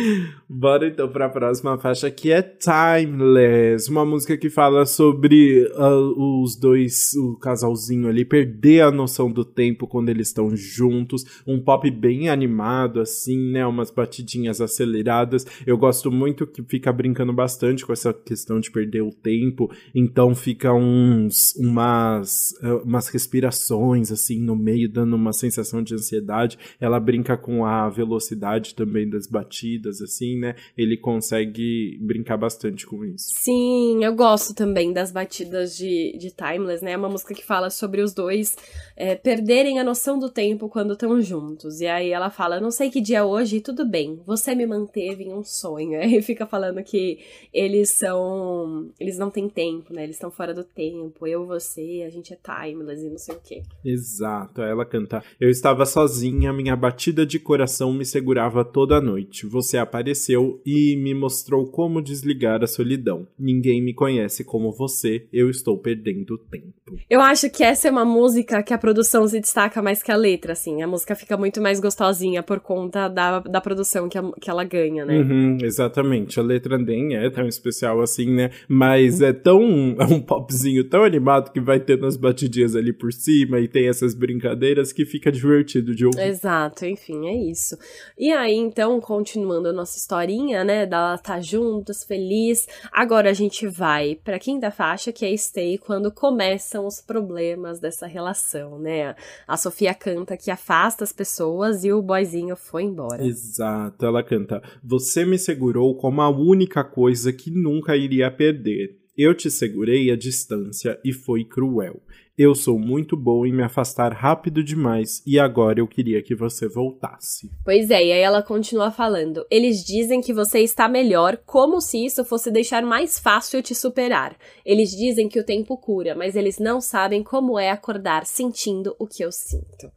Bora 0.48 0.88
então 0.88 1.06
para 1.08 1.26
a 1.26 1.28
próxima 1.28 1.78
faixa 1.78 2.10
que 2.10 2.32
é 2.32 2.40
Timeless, 2.40 3.90
uma 3.90 4.06
música 4.06 4.36
que 4.38 4.48
fala 4.48 4.86
sobre 4.86 5.70
uh, 5.74 6.42
os 6.42 6.56
dois, 6.56 7.12
o 7.14 7.36
casalzinho 7.36 8.08
ali, 8.08 8.24
perder 8.24 8.80
a 8.82 8.90
noção 8.90 9.30
do 9.30 9.44
tempo 9.44 9.86
quando 9.86 10.08
eles 10.08 10.28
estão 10.28 10.56
juntos. 10.56 11.26
Um 11.46 11.60
pop 11.60 11.90
bem 11.90 12.30
animado, 12.30 13.00
assim, 13.00 13.52
né? 13.52 13.66
Umas 13.66 13.90
batidinhas 13.90 14.62
aceleradas. 14.62 15.46
Eu 15.66 15.76
gosto 15.76 16.10
muito 16.10 16.46
que 16.46 16.62
fica 16.62 16.90
brincando 16.90 17.34
bastante 17.34 17.84
com 17.84 17.92
essa 17.92 18.14
questão 18.14 18.58
de 18.60 18.70
perder 18.70 19.02
o 19.02 19.12
tempo. 19.12 19.70
Então 19.94 20.34
fica 20.34 20.72
uns, 20.72 21.54
umas, 21.56 22.54
uh, 22.62 22.82
umas 22.82 23.08
respirações, 23.08 24.10
assim, 24.10 24.40
no 24.40 24.56
meio, 24.56 24.88
dando 24.88 25.14
uma 25.14 25.34
sensação 25.34 25.82
de 25.82 25.94
ansiedade 25.94 26.29
ansiedade. 26.30 26.58
Ela 26.80 27.00
brinca 27.00 27.36
com 27.36 27.64
a 27.64 27.88
velocidade 27.88 28.74
também 28.74 29.08
das 29.08 29.26
batidas, 29.26 30.00
assim, 30.00 30.38
né? 30.38 30.54
Ele 30.76 30.96
consegue 30.96 31.98
brincar 32.00 32.36
bastante 32.36 32.86
com 32.86 33.04
isso. 33.04 33.30
Sim, 33.34 34.04
eu 34.04 34.14
gosto 34.14 34.54
também 34.54 34.92
das 34.92 35.10
batidas 35.10 35.76
de, 35.76 36.16
de 36.18 36.30
Timeless, 36.30 36.84
né? 36.84 36.92
É 36.92 36.96
uma 36.96 37.08
música 37.08 37.34
que 37.34 37.44
fala 37.44 37.70
sobre 37.70 38.00
os 38.00 38.14
dois 38.14 38.56
é, 38.96 39.14
perderem 39.14 39.78
a 39.78 39.84
noção 39.84 40.18
do 40.18 40.30
tempo 40.30 40.68
quando 40.68 40.92
estão 40.92 41.20
juntos. 41.20 41.80
E 41.80 41.86
aí 41.86 42.10
ela 42.10 42.30
fala: 42.30 42.60
Não 42.60 42.70
sei 42.70 42.90
que 42.90 43.00
dia 43.00 43.18
é 43.18 43.24
hoje 43.24 43.56
e 43.56 43.60
tudo 43.60 43.84
bem, 43.84 44.20
você 44.26 44.54
me 44.54 44.66
manteve 44.66 45.24
em 45.24 45.32
um 45.32 45.42
sonho. 45.44 46.00
Aí 46.00 46.22
fica 46.22 46.46
falando 46.46 46.82
que 46.82 47.18
eles 47.52 47.90
são. 47.90 48.90
Eles 48.98 49.18
não 49.18 49.30
têm 49.30 49.48
tempo, 49.48 49.92
né? 49.92 50.04
Eles 50.04 50.16
estão 50.16 50.30
fora 50.30 50.54
do 50.54 50.64
tempo. 50.64 51.26
Eu, 51.26 51.46
você, 51.46 52.04
a 52.06 52.10
gente 52.10 52.32
é 52.32 52.36
timeless 52.36 53.02
e 53.04 53.10
não 53.10 53.18
sei 53.18 53.34
o 53.34 53.40
quê. 53.40 53.62
Exato, 53.84 54.62
ela 54.62 54.84
canta. 54.84 55.22
Eu 55.40 55.48
estava 55.48 55.86
sozinha, 55.86 56.19
minha 56.28 56.76
batida 56.76 57.24
de 57.24 57.38
coração 57.38 57.92
me 57.92 58.04
segurava 58.04 58.64
toda 58.64 59.00
noite. 59.00 59.46
Você 59.46 59.78
apareceu 59.78 60.60
e 60.64 60.96
me 60.96 61.14
mostrou 61.14 61.66
como 61.66 62.02
desligar 62.02 62.62
a 62.62 62.66
solidão. 62.66 63.26
Ninguém 63.38 63.82
me 63.82 63.94
conhece 63.94 64.44
como 64.44 64.72
você, 64.72 65.26
eu 65.32 65.48
estou 65.48 65.78
perdendo 65.78 66.36
tempo. 66.36 66.74
Eu 67.08 67.20
acho 67.20 67.48
que 67.50 67.62
essa 67.62 67.88
é 67.88 67.90
uma 67.90 68.04
música 68.04 68.62
que 68.62 68.74
a 68.74 68.78
produção 68.78 69.26
se 69.26 69.40
destaca 69.40 69.80
mais 69.80 70.02
que 70.02 70.10
a 70.10 70.16
letra, 70.16 70.52
assim. 70.52 70.82
A 70.82 70.86
música 70.86 71.14
fica 71.14 71.36
muito 71.36 71.60
mais 71.60 71.78
gostosinha 71.80 72.42
por 72.42 72.60
conta 72.60 73.08
da, 73.08 73.40
da 73.40 73.60
produção 73.60 74.08
que, 74.08 74.18
a, 74.18 74.32
que 74.40 74.50
ela 74.50 74.64
ganha, 74.64 75.04
né? 75.04 75.18
Uhum, 75.18 75.58
exatamente. 75.62 76.40
A 76.40 76.42
letra 76.42 76.76
nem 76.78 77.14
é 77.16 77.30
tão 77.30 77.46
especial 77.46 78.00
assim, 78.00 78.30
né? 78.30 78.50
Mas 78.68 79.20
é 79.20 79.32
tão. 79.32 79.60
É 80.00 80.04
um 80.04 80.20
popzinho 80.20 80.82
tão 80.84 81.04
animado 81.04 81.52
que 81.52 81.60
vai 81.60 81.78
tendo 81.78 82.06
as 82.06 82.16
batidinhas 82.16 82.74
ali 82.74 82.92
por 82.92 83.12
cima 83.12 83.60
e 83.60 83.68
tem 83.68 83.86
essas 83.86 84.14
brincadeiras 84.14 84.92
que 84.92 85.04
fica 85.04 85.30
divertido 85.30 85.94
de 85.94 86.06
ouvir. 86.10 86.28
Exato, 86.28 86.86
enfim, 86.86 87.28
é 87.28 87.34
isso. 87.34 87.76
E 88.18 88.30
aí, 88.30 88.54
então, 88.54 89.00
continuando 89.00 89.68
a 89.68 89.72
nossa 89.72 89.98
historinha, 89.98 90.64
né? 90.64 90.86
Da 90.86 91.18
tá 91.18 91.40
juntas, 91.40 92.04
feliz. 92.04 92.66
Agora 92.92 93.30
a 93.30 93.32
gente 93.32 93.66
vai 93.66 94.16
pra 94.22 94.38
quinta 94.38 94.70
faixa, 94.70 95.12
que 95.12 95.24
é 95.24 95.36
Stay, 95.36 95.78
quando 95.78 96.12
começam 96.12 96.86
os 96.86 97.00
problemas 97.00 97.80
dessa 97.80 98.06
relação, 98.06 98.78
né? 98.78 99.14
A 99.46 99.56
Sofia 99.56 99.94
canta 99.94 100.36
que 100.36 100.50
afasta 100.50 101.04
as 101.04 101.12
pessoas 101.12 101.84
e 101.84 101.92
o 101.92 102.02
boyzinho 102.02 102.56
foi 102.56 102.84
embora. 102.84 103.24
Exato, 103.24 104.04
ela 104.04 104.22
canta: 104.22 104.62
Você 104.82 105.24
me 105.24 105.38
segurou 105.38 105.96
como 105.96 106.20
a 106.20 106.28
única 106.28 106.84
coisa 106.84 107.32
que 107.32 107.50
nunca 107.50 107.96
iria 107.96 108.30
perder. 108.30 108.98
Eu 109.16 109.34
te 109.34 109.50
segurei 109.50 110.10
à 110.10 110.16
distância 110.16 110.98
e 111.04 111.12
foi 111.12 111.44
cruel. 111.44 112.00
Eu 112.42 112.54
sou 112.54 112.78
muito 112.78 113.18
boa 113.18 113.46
em 113.46 113.52
me 113.52 113.62
afastar 113.62 114.14
rápido 114.14 114.64
demais 114.64 115.22
e 115.26 115.38
agora 115.38 115.78
eu 115.78 115.86
queria 115.86 116.22
que 116.22 116.34
você 116.34 116.66
voltasse. 116.66 117.50
Pois 117.62 117.90
é, 117.90 118.02
e 118.02 118.12
aí 118.12 118.20
ela 118.22 118.42
continua 118.42 118.90
falando. 118.90 119.44
Eles 119.50 119.84
dizem 119.84 120.22
que 120.22 120.32
você 120.32 120.60
está 120.60 120.88
melhor, 120.88 121.36
como 121.44 121.82
se 121.82 122.02
isso 122.02 122.24
fosse 122.24 122.50
deixar 122.50 122.82
mais 122.82 123.18
fácil 123.18 123.62
te 123.62 123.74
superar. 123.74 124.34
Eles 124.64 124.90
dizem 124.90 125.28
que 125.28 125.38
o 125.38 125.44
tempo 125.44 125.76
cura, 125.76 126.14
mas 126.14 126.34
eles 126.34 126.58
não 126.58 126.80
sabem 126.80 127.22
como 127.22 127.58
é 127.58 127.70
acordar 127.70 128.24
sentindo 128.24 128.96
o 128.98 129.06
que 129.06 129.22
eu 129.22 129.30
sinto. 129.30 129.92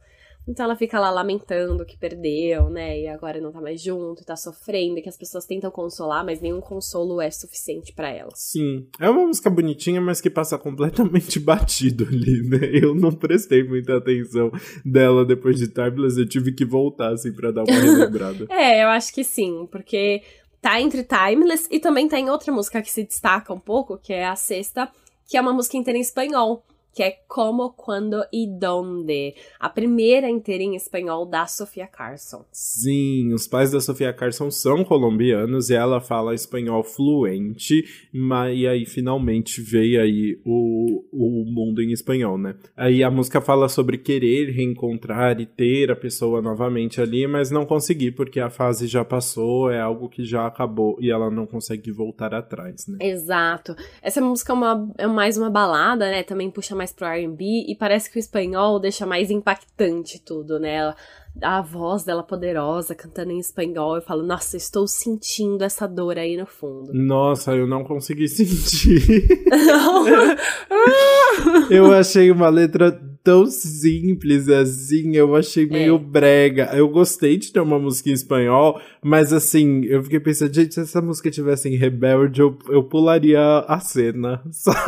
Então 0.46 0.64
ela 0.64 0.76
fica 0.76 1.00
lá 1.00 1.10
lamentando 1.10 1.84
que 1.84 1.96
perdeu, 1.96 2.68
né? 2.68 3.00
E 3.00 3.08
agora 3.08 3.40
não 3.40 3.50
tá 3.50 3.60
mais 3.60 3.80
junto, 3.80 4.24
tá 4.24 4.36
sofrendo, 4.36 4.98
e 4.98 5.02
que 5.02 5.08
as 5.08 5.16
pessoas 5.16 5.46
tentam 5.46 5.70
consolar, 5.70 6.24
mas 6.24 6.40
nenhum 6.40 6.60
consolo 6.60 7.20
é 7.20 7.30
suficiente 7.30 7.92
para 7.94 8.10
ela. 8.10 8.30
Sim. 8.34 8.86
É 9.00 9.08
uma 9.08 9.26
música 9.26 9.48
bonitinha, 9.48 10.00
mas 10.00 10.20
que 10.20 10.28
passa 10.28 10.58
completamente 10.58 11.40
batido 11.40 12.04
ali, 12.04 12.42
né? 12.42 12.58
Eu 12.72 12.94
não 12.94 13.12
prestei 13.12 13.64
muita 13.64 13.96
atenção 13.96 14.50
dela 14.84 15.24
depois 15.24 15.58
de 15.58 15.68
Timeless, 15.68 16.18
eu 16.18 16.28
tive 16.28 16.52
que 16.52 16.64
voltar, 16.64 17.12
assim, 17.12 17.32
pra 17.32 17.50
dar 17.50 17.64
uma 17.64 17.80
relembrada. 17.80 18.46
é, 18.52 18.84
eu 18.84 18.88
acho 18.88 19.12
que 19.14 19.24
sim, 19.24 19.66
porque 19.72 20.22
tá 20.60 20.80
entre 20.80 21.04
Timeless 21.04 21.68
e 21.70 21.80
também 21.80 22.06
tem 22.06 22.28
outra 22.28 22.52
música 22.52 22.82
que 22.82 22.90
se 22.90 23.02
destaca 23.02 23.52
um 23.52 23.58
pouco, 23.58 23.98
que 23.98 24.12
é 24.12 24.26
a 24.26 24.36
sexta, 24.36 24.88
que 25.26 25.36
é 25.36 25.40
uma 25.40 25.52
música 25.52 25.76
inteira 25.76 25.98
em 25.98 26.02
espanhol 26.02 26.62
que 26.94 27.02
é 27.02 27.18
Como, 27.26 27.70
Quando 27.70 28.24
e 28.32 28.46
Donde, 28.46 29.34
a 29.58 29.68
primeira 29.68 30.30
inteira 30.30 30.62
em 30.62 30.76
espanhol 30.76 31.26
da 31.26 31.46
Sofia 31.46 31.86
Carson. 31.86 32.44
Sim, 32.52 33.32
os 33.34 33.48
pais 33.48 33.72
da 33.72 33.80
Sofia 33.80 34.12
Carson 34.12 34.50
são 34.50 34.84
colombianos 34.84 35.70
e 35.70 35.74
ela 35.74 36.00
fala 36.00 36.34
espanhol 36.34 36.84
fluente, 36.84 37.84
mas, 38.12 38.56
e 38.56 38.66
aí 38.66 38.86
finalmente 38.86 39.60
veio 39.60 40.00
aí 40.00 40.38
o, 40.44 41.04
o 41.12 41.44
mundo 41.44 41.82
em 41.82 41.90
espanhol, 41.90 42.38
né? 42.38 42.54
Aí 42.76 43.02
a 43.02 43.10
música 43.10 43.40
fala 43.40 43.68
sobre 43.68 43.98
querer 43.98 44.50
reencontrar 44.50 45.40
e 45.40 45.46
ter 45.46 45.90
a 45.90 45.96
pessoa 45.96 46.40
novamente 46.40 47.00
ali, 47.00 47.26
mas 47.26 47.50
não 47.50 47.66
conseguir, 47.66 48.12
porque 48.12 48.38
a 48.38 48.50
fase 48.50 48.86
já 48.86 49.04
passou, 49.04 49.70
é 49.70 49.80
algo 49.80 50.08
que 50.08 50.24
já 50.24 50.46
acabou 50.46 50.96
e 51.00 51.10
ela 51.10 51.30
não 51.30 51.46
consegue 51.46 51.90
voltar 51.90 52.34
atrás, 52.34 52.86
né? 52.86 52.98
Exato. 53.00 53.74
Essa 54.02 54.20
música 54.20 54.52
é, 54.52 54.54
uma, 54.54 54.92
é 54.98 55.06
mais 55.06 55.36
uma 55.36 55.50
balada, 55.50 56.10
né? 56.10 56.22
Também 56.22 56.50
puxa 56.50 56.74
mais 56.74 56.83
mais 56.84 56.92
pro 56.92 57.06
R&B 57.06 57.64
e 57.66 57.74
parece 57.74 58.10
que 58.10 58.18
o 58.18 58.20
espanhol 58.20 58.78
deixa 58.78 59.06
mais 59.06 59.30
impactante 59.30 60.20
tudo, 60.20 60.58
né? 60.58 60.94
A 61.42 61.62
voz 61.62 62.04
dela 62.04 62.22
poderosa, 62.22 62.94
cantando 62.94 63.32
em 63.32 63.40
espanhol, 63.40 63.96
eu 63.96 64.02
falo, 64.02 64.22
nossa, 64.22 64.56
estou 64.56 64.86
sentindo 64.86 65.64
essa 65.64 65.88
dor 65.88 66.18
aí 66.18 66.36
no 66.36 66.46
fundo. 66.46 66.92
Nossa, 66.94 67.52
eu 67.52 67.66
não 67.66 67.82
consegui 67.82 68.28
sentir. 68.28 69.26
eu 71.70 71.92
achei 71.92 72.30
uma 72.30 72.48
letra 72.48 72.92
tão 73.24 73.46
simples 73.46 74.50
assim, 74.50 75.16
eu 75.16 75.34
achei 75.34 75.66
meio 75.66 75.96
é. 75.96 75.98
brega. 75.98 76.70
Eu 76.74 76.88
gostei 76.88 77.38
de 77.38 77.50
ter 77.50 77.60
uma 77.60 77.78
música 77.78 78.10
em 78.10 78.12
espanhol, 78.12 78.78
mas 79.02 79.32
assim, 79.32 79.82
eu 79.86 80.02
fiquei 80.02 80.20
pensando, 80.20 80.54
gente, 80.54 80.74
se 80.74 80.80
essa 80.80 81.00
música 81.00 81.30
tivesse 81.30 81.68
em 81.68 81.76
Rebelde, 81.76 82.42
eu, 82.42 82.56
eu 82.68 82.84
pularia 82.84 83.40
a 83.66 83.80
cena, 83.80 84.42
sabe? 84.52 84.78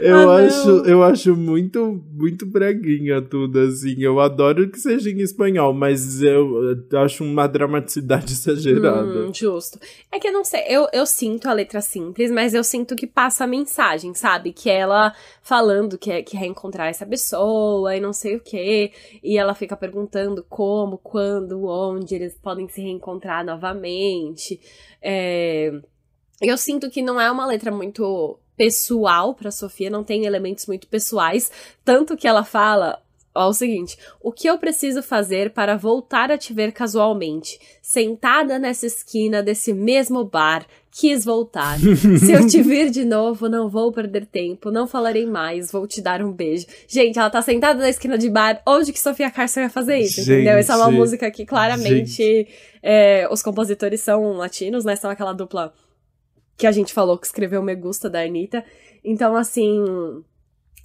Eu, 0.00 0.30
ah, 0.30 0.36
acho, 0.36 0.68
eu 0.86 1.02
acho 1.02 1.36
muito, 1.36 2.02
muito 2.12 2.46
breguinha 2.46 3.20
tudo, 3.22 3.60
assim. 3.60 3.94
Eu 3.98 4.20
adoro 4.20 4.68
que 4.70 4.78
seja 4.78 5.10
em 5.10 5.20
espanhol, 5.20 5.72
mas 5.72 6.22
eu, 6.22 6.76
acho 6.94 7.24
uma 7.24 7.46
dramaticidade 7.46 8.32
exagerada. 8.32 9.26
Hum, 9.26 9.32
justo. 9.32 9.78
É 10.10 10.18
que 10.18 10.28
eu 10.28 10.32
não 10.32 10.44
sei, 10.44 10.64
eu, 10.68 10.88
eu 10.92 11.06
sinto 11.06 11.48
a 11.48 11.52
letra 11.52 11.80
simples, 11.80 12.30
mas 12.30 12.54
eu 12.54 12.64
sinto 12.64 12.96
que 12.96 13.06
passa 13.06 13.44
a 13.44 13.46
mensagem, 13.46 14.14
sabe? 14.14 14.52
Que 14.52 14.70
ela 14.70 15.12
falando 15.42 15.98
que, 15.98 16.10
é, 16.10 16.22
que 16.22 16.36
reencontrar 16.36 16.88
essa 16.88 17.06
pessoa 17.06 17.94
e 17.94 18.00
não 18.00 18.12
sei 18.12 18.36
o 18.36 18.40
quê. 18.40 18.92
E 19.22 19.38
ela 19.38 19.54
fica 19.54 19.76
perguntando 19.76 20.44
como, 20.48 20.98
quando, 20.98 21.66
onde 21.66 22.14
eles 22.14 22.36
podem 22.36 22.68
se 22.68 22.80
reencontrar 22.80 23.44
novamente. 23.44 24.60
É... 25.02 25.72
Eu 26.40 26.56
sinto 26.56 26.88
que 26.88 27.02
não 27.02 27.20
é 27.20 27.30
uma 27.30 27.46
letra 27.46 27.72
muito 27.72 28.38
pessoal 28.58 29.34
para 29.34 29.50
Sofia, 29.50 29.88
não 29.88 30.04
tem 30.04 30.26
elementos 30.26 30.66
muito 30.66 30.88
pessoais, 30.88 31.50
tanto 31.84 32.16
que 32.16 32.26
ela 32.28 32.44
fala 32.44 33.00
Ó, 33.38 33.50
o 33.50 33.52
seguinte: 33.52 33.96
o 34.20 34.32
que 34.32 34.48
eu 34.48 34.58
preciso 34.58 35.00
fazer 35.00 35.50
para 35.50 35.76
voltar 35.76 36.32
a 36.32 36.36
te 36.36 36.52
ver 36.52 36.72
casualmente? 36.72 37.60
Sentada 37.80 38.58
nessa 38.58 38.86
esquina 38.86 39.40
desse 39.40 39.72
mesmo 39.72 40.24
bar, 40.24 40.66
quis 40.90 41.24
voltar. 41.24 41.78
Se 42.18 42.32
eu 42.32 42.44
te 42.48 42.60
vir 42.60 42.90
de 42.90 43.04
novo, 43.04 43.48
não 43.48 43.68
vou 43.68 43.92
perder 43.92 44.26
tempo, 44.26 44.72
não 44.72 44.88
falarei 44.88 45.24
mais, 45.24 45.70
vou 45.70 45.86
te 45.86 46.00
dar 46.00 46.20
um 46.20 46.32
beijo. 46.32 46.66
Gente, 46.88 47.16
ela 47.16 47.30
tá 47.30 47.40
sentada 47.40 47.78
na 47.78 47.88
esquina 47.88 48.18
de 48.18 48.28
bar, 48.28 48.60
onde 48.66 48.92
que 48.92 48.98
Sofia 48.98 49.30
Carson 49.30 49.60
ia 49.60 49.70
fazer 49.70 49.98
isso, 49.98 50.16
gente, 50.16 50.32
entendeu? 50.32 50.58
Essa 50.58 50.72
é 50.72 50.76
uma 50.76 50.90
música 50.90 51.30
que 51.30 51.46
claramente 51.46 52.48
é, 52.82 53.28
os 53.30 53.40
compositores 53.40 54.00
são 54.00 54.32
latinos, 54.32 54.84
né? 54.84 54.96
São 54.96 55.10
aquela 55.10 55.32
dupla 55.32 55.72
que 56.58 56.66
a 56.66 56.72
gente 56.72 56.92
falou 56.92 57.16
que 57.16 57.26
escreveu 57.26 57.62
Me 57.62 57.74
Gusta 57.76 58.10
da 58.10 58.20
Anitta. 58.20 58.64
Então, 59.02 59.36
assim. 59.36 60.22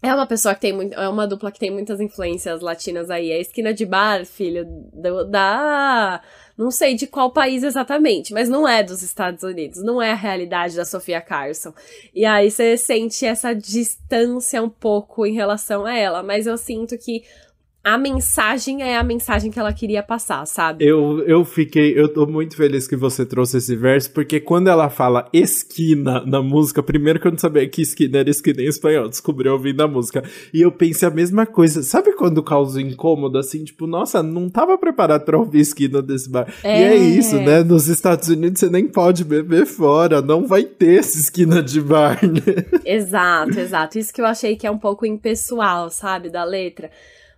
É 0.01 0.13
uma 0.13 0.27
pessoa 0.27 0.53
que 0.53 0.59
tem 0.59 0.73
muito. 0.73 0.93
É 0.99 1.07
uma 1.07 1.25
dupla 1.25 1.49
que 1.49 1.59
tem 1.59 1.71
muitas 1.71 2.01
influências 2.01 2.59
latinas 2.61 3.09
aí. 3.09 3.31
É 3.31 3.39
esquina 3.39 3.73
de 3.73 3.85
bar, 3.85 4.25
filho, 4.25 4.65
do, 4.93 5.23
da. 5.23 6.21
Não 6.57 6.69
sei 6.69 6.93
de 6.93 7.07
qual 7.07 7.31
país 7.31 7.63
exatamente, 7.63 8.33
mas 8.33 8.49
não 8.49 8.67
é 8.67 8.83
dos 8.83 9.01
Estados 9.01 9.43
Unidos. 9.43 9.81
Não 9.81 10.01
é 10.01 10.11
a 10.11 10.15
realidade 10.15 10.75
da 10.75 10.83
Sofia 10.83 11.21
Carson. 11.21 11.73
E 12.13 12.25
aí 12.25 12.51
você 12.51 12.75
sente 12.75 13.25
essa 13.25 13.55
distância 13.55 14.61
um 14.61 14.69
pouco 14.69 15.25
em 15.25 15.33
relação 15.33 15.85
a 15.85 15.97
ela. 15.97 16.21
Mas 16.21 16.45
eu 16.45 16.57
sinto 16.57 16.97
que 16.97 17.23
a 17.83 17.97
mensagem 17.97 18.81
é 18.81 18.97
a 18.97 19.03
mensagem 19.03 19.51
que 19.51 19.59
ela 19.59 19.73
queria 19.73 20.01
passar, 20.01 20.45
sabe? 20.45 20.85
Eu, 20.85 21.21
eu 21.27 21.43
fiquei, 21.43 21.99
eu 21.99 22.07
tô 22.07 22.25
muito 22.25 22.55
feliz 22.55 22.87
que 22.87 22.95
você 22.95 23.25
trouxe 23.25 23.57
esse 23.57 23.75
verso, 23.75 24.09
porque 24.11 24.39
quando 24.39 24.69
ela 24.69 24.89
fala 24.89 25.27
esquina 25.33 26.23
na 26.25 26.41
música, 26.41 26.81
primeiro 26.81 27.19
que 27.19 27.27
eu 27.27 27.31
não 27.31 27.37
sabia 27.37 27.67
que 27.67 27.81
esquina 27.81 28.19
era 28.19 28.29
esquina 28.29 28.61
em 28.61 28.67
espanhol, 28.67 29.09
descobri 29.09 29.49
ouvindo 29.49 29.83
a 29.83 29.87
música. 29.87 30.23
E 30.53 30.61
eu 30.61 30.71
pensei 30.71 31.09
a 31.09 31.11
mesma 31.11 31.45
coisa. 31.45 31.83
Sabe 31.83 32.13
quando 32.13 32.41
causa 32.41 32.81
incômodo, 32.81 33.37
assim, 33.37 33.65
tipo, 33.65 33.85
nossa, 33.85 34.23
não 34.23 34.49
tava 34.49 34.77
preparado 34.77 35.25
pra 35.25 35.37
ouvir 35.37 35.59
esquina 35.59 36.01
desse 36.01 36.29
bar. 36.29 36.47
É. 36.63 36.79
E 36.79 36.83
é 36.83 36.95
isso, 36.95 37.35
né? 37.35 37.63
Nos 37.63 37.89
Estados 37.89 38.29
Unidos 38.29 38.61
você 38.61 38.69
nem 38.69 38.87
pode 38.87 39.25
beber 39.25 39.65
fora, 39.65 40.21
não 40.21 40.47
vai 40.47 40.63
ter 40.63 40.99
essa 40.99 41.19
esquina 41.19 41.61
de 41.61 41.81
bar, 41.81 42.17
né? 42.23 42.81
Exato, 42.85 43.59
exato. 43.59 43.99
Isso 43.99 44.13
que 44.13 44.21
eu 44.21 44.25
achei 44.25 44.55
que 44.55 44.65
é 44.65 44.71
um 44.71 44.79
pouco 44.79 45.05
impessoal, 45.05 45.89
sabe, 45.89 46.29
da 46.29 46.45
letra. 46.45 46.89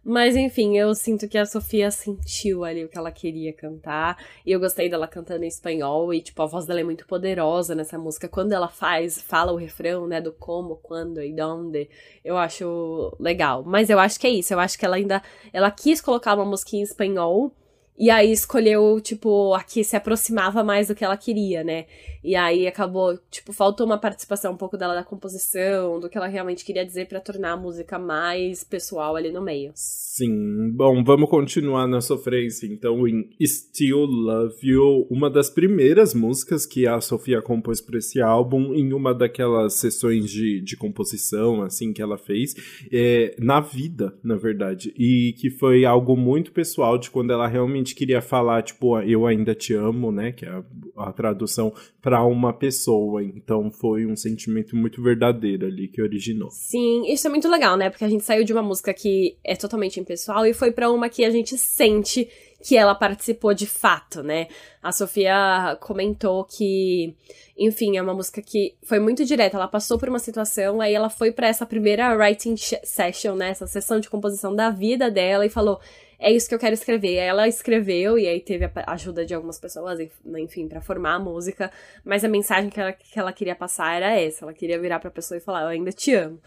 Mas 0.08 0.36
enfim, 0.36 0.78
eu 0.78 0.94
sinto 0.94 1.28
que 1.28 1.36
a 1.36 1.48
Sofia 1.48 1.90
sentiu 1.90 2.64
ali 2.64 2.86
o 2.86 2.88
que 2.88 2.96
ela 2.96 3.12
queria 3.12 3.52
cantar. 3.52 4.24
E 4.46 4.52
eu 4.52 4.60
gostei 4.60 4.88
dela 4.88 5.08
cantando 5.08 5.44
em 5.44 5.48
espanhol. 5.48 6.14
E, 6.14 6.22
tipo, 6.22 6.40
a 6.44 6.46
voz 6.46 6.68
dela 6.68 6.80
é 6.80 6.84
muito 6.84 7.08
poderosa 7.08 7.74
nessa 7.74 7.98
música. 7.98 8.28
Quando 8.28 8.54
ela 8.54 8.68
faz, 8.68 9.20
fala 9.20 9.52
o 9.52 9.56
refrão, 9.56 10.06
né? 10.06 10.22
Do 10.22 10.32
como, 10.32 10.76
quando 10.76 11.24
e 11.24 11.34
donde. 11.34 11.90
Eu 12.24 12.38
acho 12.38 13.18
legal. 13.20 13.64
Mas 13.66 13.90
eu 13.90 13.98
acho 13.98 14.20
que 14.20 14.28
é 14.28 14.30
isso. 14.30 14.54
Eu 14.54 14.60
acho 14.60 14.78
que 14.78 14.86
ela 14.86 14.96
ainda. 14.96 15.24
Ela 15.52 15.72
quis 15.72 16.00
colocar 16.00 16.36
uma 16.36 16.46
música 16.46 16.76
em 16.76 16.84
espanhol 16.84 17.52
e 17.98 18.10
aí 18.10 18.32
escolheu, 18.32 19.00
tipo, 19.00 19.54
a 19.54 19.64
que 19.64 19.82
se 19.82 19.96
aproximava 19.96 20.64
mais 20.64 20.90
do 20.90 20.96
que 20.96 21.04
ela 21.04 21.16
queria, 21.16 21.64
né? 21.64 21.86
E 22.26 22.36
aí 22.36 22.66
acabou, 22.66 23.16
tipo, 23.30 23.54
faltou 23.54 23.86
uma 23.86 24.00
participação 24.00 24.54
um 24.54 24.58
pouco 24.58 24.76
dela 24.76 24.96
da 24.96 25.04
composição, 25.04 26.00
do 26.00 26.10
que 26.10 26.18
ela 26.18 26.26
realmente 26.26 26.66
queria 26.66 26.84
dizer 26.84 27.08
para 27.08 27.20
tornar 27.20 27.52
a 27.52 27.58
música 27.58 28.00
mais 28.00 28.64
pessoal 28.64 29.16
ali 29.16 29.32
no 29.32 29.44
meio. 29.44 29.72
Sim, 29.76 30.72
bom, 30.72 31.04
vamos 31.04 31.30
continuar 31.30 31.88
na 31.88 32.02
sofrência. 32.02 32.66
Então, 32.66 33.08
em 33.08 33.30
Still 33.46 34.06
Love 34.06 34.56
You, 34.64 35.08
uma 35.12 35.30
das 35.30 35.52
primeiras 35.52 36.16
músicas 36.16 36.66
que 36.66 36.88
a 36.88 37.00
Sofia 37.00 37.44
compôs 37.44 37.80
para 37.80 38.00
esse 38.00 38.20
álbum, 38.20 38.74
em 38.74 38.92
uma 38.92 39.14
daquelas 39.14 39.76
sessões 39.76 40.28
de, 40.28 40.62
de 40.62 40.76
composição, 40.76 41.62
assim, 41.62 41.94
que 41.94 42.02
ela 42.02 42.18
fez, 42.18 42.56
é, 42.92 43.36
na 43.38 43.60
vida, 43.60 44.18
na 44.24 44.36
verdade. 44.36 44.92
E 44.98 45.36
que 45.38 45.52
foi 45.52 45.86
algo 45.86 46.18
muito 46.18 46.52
pessoal 46.52 46.98
de 46.98 47.12
quando 47.12 47.32
ela 47.32 47.46
realmente 47.46 47.94
queria 47.94 48.22
falar, 48.22 48.64
tipo, 48.64 49.00
eu 49.02 49.28
ainda 49.28 49.54
te 49.54 49.76
amo, 49.76 50.12
né? 50.12 50.32
Que 50.32 50.46
é 50.46 50.50
a, 50.50 50.64
a 50.96 51.14
tradução 51.14 51.72
para 52.02 52.15
uma 52.24 52.54
pessoa. 52.54 53.24
Então 53.24 53.72
foi 53.72 54.06
um 54.06 54.16
sentimento 54.16 54.76
muito 54.76 55.02
verdadeiro 55.02 55.66
ali 55.66 55.88
que 55.88 56.02
originou. 56.02 56.50
Sim, 56.52 57.12
isso 57.12 57.26
é 57.28 57.30
muito 57.30 57.50
legal, 57.50 57.76
né? 57.76 57.90
Porque 57.90 58.06
a 58.06 58.10
gente 58.10 58.24
saiu 58.24 58.44
de 58.44 58.54
uma 58.54 58.62
música 58.62 58.94
que 58.94 59.38
é 59.44 59.56
totalmente 59.56 60.00
impessoal 60.00 60.46
e 60.46 60.54
foi 60.54 60.72
para 60.72 60.92
uma 60.92 61.10
que 61.10 61.26
a 61.26 61.30
gente 61.30 61.58
sente 61.58 62.28
que 62.66 62.76
ela 62.76 62.96
participou 62.96 63.54
de 63.54 63.68
fato, 63.68 64.24
né? 64.24 64.48
A 64.82 64.92
Sofia 64.92 65.78
comentou 65.82 66.44
que, 66.46 67.16
enfim, 67.56 67.96
é 67.96 68.02
uma 68.02 68.14
música 68.14 68.42
que 68.42 68.76
foi 68.82 69.00
muito 69.00 69.24
direta. 69.24 69.56
Ela 69.56 69.68
passou 69.68 70.00
por 70.00 70.10
uma 70.10 70.18
situação, 70.18 70.82
aí 70.82 70.94
ela 70.94 71.10
foi 71.10 71.32
para 71.32 71.48
essa 71.48 71.66
primeira 71.66 72.16
writing 72.18 72.56
session, 72.58 73.36
né? 73.36 73.50
Essa 73.50 73.68
sessão 73.68 74.00
de 74.00 74.10
composição 74.10 74.56
da 74.56 74.72
vida 74.72 75.12
dela 75.12 75.46
e 75.46 75.50
falou: 75.50 75.80
é 76.20 76.32
isso 76.32 76.48
que 76.48 76.56
eu 76.56 76.60
quero 76.60 76.74
escrever. 76.74 77.16
Ela 77.16 77.48
escreveu 77.48 78.18
e 78.18 78.28
aí 78.28 78.40
teve 78.40 78.66
a 78.66 78.92
ajuda 78.94 79.26
de 79.26 79.34
algumas 79.34 79.60
pessoas, 79.60 80.00
enfim, 80.38 80.68
para 80.68 80.82
formar 80.82 81.16
a 81.16 81.20
música, 81.20 81.72
mas 82.04 82.24
a 82.24 82.28
mensagem 82.28 82.70
que 82.70 82.80
ela, 82.80 82.94
que 82.94 83.20
ela 83.20 83.34
queria 83.34 83.56
passar 83.56 83.96
era 83.96 84.20
essa. 84.20 84.46
Ela 84.46 84.54
queria 84.54 84.80
virar 84.80 85.00
pra 85.00 85.12
pessoa 85.12 85.38
e 85.38 85.42
falar: 85.42 85.64
Eu 85.64 85.68
ainda 85.68 85.92
te 85.92 86.14
amo. 86.14 86.40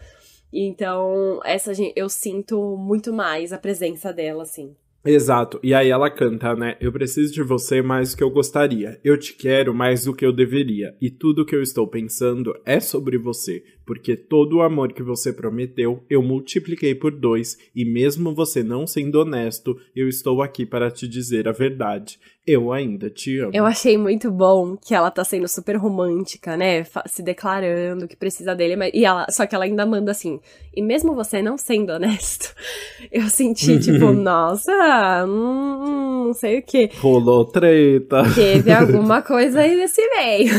Então, 0.51 1.39
essa 1.45 1.71
eu 1.95 2.09
sinto 2.09 2.75
muito 2.77 3.13
mais 3.13 3.53
a 3.53 3.57
presença 3.57 4.11
dela, 4.11 4.43
assim. 4.43 4.75
Exato. 5.05 5.59
E 5.63 5.73
aí 5.73 5.89
ela 5.89 6.09
canta, 6.09 6.55
né? 6.55 6.75
Eu 6.79 6.91
preciso 6.91 7.33
de 7.33 7.41
você 7.41 7.81
mais 7.81 8.11
do 8.11 8.17
que 8.17 8.23
eu 8.23 8.29
gostaria. 8.29 8.99
Eu 9.03 9.17
te 9.17 9.33
quero 9.33 9.73
mais 9.73 10.03
do 10.03 10.13
que 10.13 10.25
eu 10.25 10.33
deveria. 10.33 10.95
E 10.99 11.09
tudo 11.09 11.45
que 11.45 11.55
eu 11.55 11.61
estou 11.61 11.87
pensando 11.87 12.53
é 12.65 12.79
sobre 12.79 13.17
você 13.17 13.63
porque 13.89 14.15
todo 14.15 14.57
o 14.57 14.61
amor 14.61 14.93
que 14.93 15.01
você 15.01 15.33
prometeu 15.33 16.03
eu 16.07 16.21
multipliquei 16.21 16.93
por 16.93 17.11
dois, 17.11 17.57
e 17.75 17.83
mesmo 17.83 18.35
você 18.35 18.61
não 18.61 18.85
sendo 18.85 19.19
honesto, 19.19 19.75
eu 19.95 20.07
estou 20.07 20.43
aqui 20.43 20.63
para 20.63 20.91
te 20.91 21.07
dizer 21.07 21.47
a 21.47 21.51
verdade. 21.51 22.19
Eu 22.45 22.71
ainda 22.71 23.09
te 23.09 23.39
amo. 23.39 23.49
Eu 23.51 23.65
achei 23.65 23.97
muito 23.97 24.29
bom 24.29 24.77
que 24.77 24.93
ela 24.93 25.09
tá 25.09 25.23
sendo 25.23 25.47
super 25.47 25.75
romântica, 25.75 26.55
né? 26.55 26.85
Se 27.07 27.23
declarando 27.23 28.07
que 28.07 28.15
precisa 28.15 28.53
dele, 28.53 28.75
mas... 28.75 28.91
e 28.93 29.03
ela, 29.03 29.25
só 29.31 29.47
que 29.47 29.55
ela 29.55 29.65
ainda 29.65 29.87
manda 29.87 30.11
assim. 30.11 30.39
E 30.75 30.83
mesmo 30.83 31.15
você 31.15 31.41
não 31.41 31.57
sendo 31.57 31.91
honesto, 31.91 32.53
eu 33.11 33.27
senti 33.27 33.79
tipo, 33.79 34.13
nossa, 34.13 35.25
hum, 35.27 36.25
não 36.27 36.33
sei 36.35 36.59
o 36.59 36.63
que. 36.63 36.91
Rolou 36.99 37.43
treta. 37.43 38.21
Teve 38.35 38.69
alguma 38.71 39.23
coisa 39.23 39.61
aí 39.61 39.75
nesse 39.75 40.07
meio. 40.09 40.53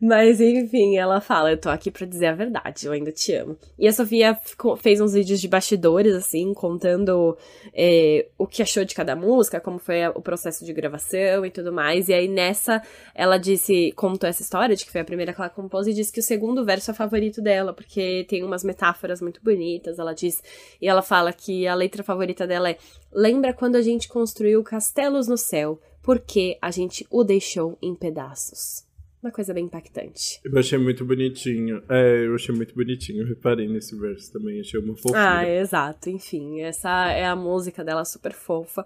Mas 0.00 0.40
enfim, 0.42 0.98
ela 0.98 1.20
fala: 1.20 1.50
Eu 1.50 1.56
tô 1.58 1.70
aqui 1.70 1.90
pra 1.90 2.06
dizer 2.06 2.26
a 2.26 2.34
verdade, 2.34 2.86
eu 2.86 2.92
ainda 2.92 3.10
te 3.10 3.32
amo. 3.32 3.56
E 3.78 3.88
a 3.88 3.92
Sofia 3.92 4.38
fez 4.78 5.00
uns 5.00 5.14
vídeos 5.14 5.40
de 5.40 5.48
bastidores, 5.48 6.14
assim, 6.14 6.52
contando 6.52 7.36
é, 7.72 8.26
o 8.36 8.46
que 8.46 8.62
achou 8.62 8.84
de 8.84 8.94
cada 8.94 9.16
música, 9.16 9.58
como 9.58 9.78
foi 9.78 10.06
o 10.08 10.20
processo 10.20 10.64
de 10.66 10.72
gravação 10.72 11.46
e 11.46 11.50
tudo 11.50 11.72
mais. 11.72 12.08
E 12.08 12.14
aí 12.14 12.28
nessa, 12.28 12.82
ela 13.14 13.38
disse, 13.38 13.92
contou 13.92 14.28
essa 14.28 14.42
história 14.42 14.76
de 14.76 14.84
que 14.84 14.92
foi 14.92 15.00
a 15.00 15.04
primeira 15.04 15.32
que 15.32 15.40
ela 15.40 15.48
compôs 15.48 15.86
e 15.86 15.94
disse 15.94 16.12
que 16.12 16.20
o 16.20 16.22
segundo 16.22 16.64
verso 16.64 16.90
é 16.90 16.94
favorito 16.94 17.40
dela, 17.40 17.72
porque 17.72 18.26
tem 18.28 18.44
umas 18.44 18.62
metáforas 18.62 19.22
muito 19.22 19.42
bonitas, 19.42 19.98
ela 19.98 20.12
diz. 20.12 20.42
E 20.80 20.86
ela 20.88 21.00
fala 21.00 21.32
que 21.32 21.66
a 21.66 21.74
letra 21.74 22.02
favorita 22.02 22.46
dela 22.46 22.68
é: 22.68 22.76
Lembra 23.10 23.54
quando 23.54 23.76
a 23.76 23.82
gente 23.82 24.08
construiu 24.08 24.62
castelos 24.62 25.26
no 25.26 25.38
céu? 25.38 25.80
Porque 26.02 26.56
a 26.62 26.70
gente 26.70 27.04
o 27.10 27.24
deixou 27.24 27.76
em 27.82 27.94
pedaços 27.94 28.85
uma 29.22 29.32
coisa 29.32 29.52
bem 29.52 29.64
impactante. 29.64 30.40
Eu 30.44 30.56
achei 30.58 30.78
muito 30.78 31.04
bonitinho. 31.04 31.82
É, 31.88 32.26
eu 32.26 32.34
achei 32.34 32.54
muito 32.54 32.74
bonitinho. 32.74 33.22
Eu 33.22 33.26
reparei 33.26 33.66
nesse 33.68 33.96
verso 33.96 34.32
também, 34.32 34.60
achei 34.60 34.78
uma 34.78 34.94
fofura. 34.94 35.38
Ah, 35.38 35.48
exato. 35.48 36.08
Enfim, 36.10 36.60
essa 36.60 37.10
é 37.10 37.24
a 37.26 37.34
música 37.34 37.82
dela 37.84 38.04
super 38.04 38.32
fofa 38.32 38.84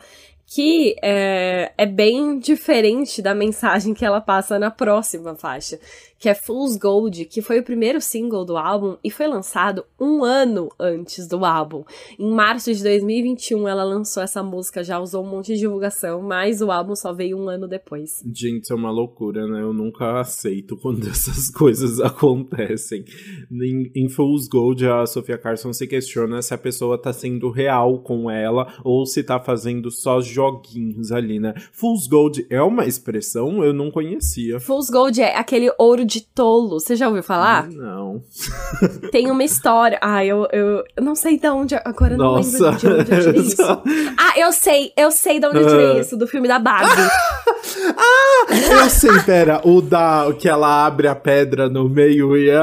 que 0.53 0.96
é, 1.01 1.72
é, 1.78 1.86
bem 1.86 2.36
diferente 2.36 3.22
da 3.22 3.32
mensagem 3.32 3.94
que 3.94 4.05
ela 4.05 4.20
passa 4.20 4.59
na 4.59 4.68
próxima 4.68 5.36
faixa, 5.36 5.78
que 6.18 6.28
é 6.28 6.34
Fool's 6.34 6.76
Gold, 6.76 7.24
que 7.26 7.40
foi 7.40 7.61
o 7.61 7.62
primeiro 7.62 8.01
single 8.01 8.44
do 8.44 8.57
álbum 8.57 8.96
e 9.03 9.11
foi 9.11 9.28
lançado 9.28 9.84
um 9.98 10.24
ano 10.24 10.68
antes 10.78 11.28
do 11.28 11.44
álbum. 11.44 11.84
Em 12.18 12.30
março 12.30 12.74
de 12.74 12.82
2021 12.82 13.68
ela 13.68 13.84
lançou 13.84 14.22
essa 14.22 14.42
música, 14.42 14.82
já 14.82 14.98
usou 14.98 15.24
um 15.24 15.30
monte 15.30 15.55
de 15.55 15.61
divulgação, 15.61 16.20
mas 16.20 16.61
o 16.61 16.72
álbum 16.72 16.96
só 16.96 17.12
veio 17.12 17.38
um 17.38 17.48
ano 17.48 17.68
depois. 17.68 18.20
Gente, 18.34 18.72
é 18.72 18.74
uma 18.74 18.90
loucura, 18.90 19.46
né? 19.46 19.62
Eu 19.62 19.72
nunca 19.72 20.18
aceito 20.18 20.76
quando 20.76 21.07
essas 21.09 21.48
coisas 21.48 22.01
acontecem. 22.01 23.05
Em, 23.51 23.90
em 23.94 24.09
Fool's 24.09 24.48
Gold, 24.48 24.84
a 24.84 25.07
Sofia 25.07 25.38
Carson 25.38 25.72
se 25.72 25.86
questiona 25.86 26.42
se 26.42 26.53
a 26.53 26.59
pessoa 26.59 27.01
tá 27.01 27.12
sendo 27.12 27.51
real 27.51 28.03
com 28.03 28.28
ela 28.28 28.66
ou 28.84 29.07
se 29.07 29.22
tá 29.22 29.38
fazendo 29.38 29.92
só 29.92 30.20
joguinhos 30.41 31.12
ali, 31.12 31.38
né? 31.38 31.53
Fool's 31.70 32.07
Gold 32.07 32.47
é 32.49 32.62
uma 32.62 32.86
expressão? 32.86 33.62
Eu 33.62 33.74
não 33.74 33.91
conhecia. 33.91 34.59
Fool's 34.59 34.88
Gold 34.88 35.20
é 35.20 35.36
aquele 35.36 35.70
ouro 35.78 36.05
de 36.05 36.22
tolo. 36.22 36.80
Você 36.80 36.97
já 36.97 37.09
ouviu 37.09 37.22
falar? 37.22 37.68
Não. 37.68 38.22
Tem 39.12 39.30
uma 39.30 39.45
história. 39.45 39.99
Ah, 40.01 40.24
eu, 40.24 40.49
eu, 40.51 40.82
eu 40.97 41.03
não 41.03 41.14
sei 41.14 41.38
de 41.38 41.49
onde. 41.49 41.74
Agora 41.84 42.14
eu 42.14 42.18
não 42.18 42.36
Nossa. 42.36 42.70
lembro 42.70 42.78
de 42.78 42.86
onde 42.86 42.99
eu 42.99 43.05
tirei 43.05 43.41
isso. 43.45 43.62
Ah, 43.62 44.38
eu 44.38 44.53
sei, 44.53 44.93
eu 44.97 45.11
sei 45.11 45.38
de 45.38 45.47
onde 45.47 45.59
eu 45.59 45.68
tirei 45.68 46.01
isso, 46.01 46.16
do 46.16 46.26
filme 46.26 46.49
da 46.49 46.59
Barbie. 46.59 46.88
ah! 47.97 48.47
Eu 48.51 48.88
sei, 48.88 49.18
pera. 49.26 49.61
O 49.64 49.82
da. 49.82 50.26
que 50.38 50.49
ela 50.49 50.86
abre 50.86 51.07
a 51.07 51.14
pedra 51.14 51.68
no 51.68 51.88
meio 51.88 52.34
e 52.36 52.49
é. 52.49 52.61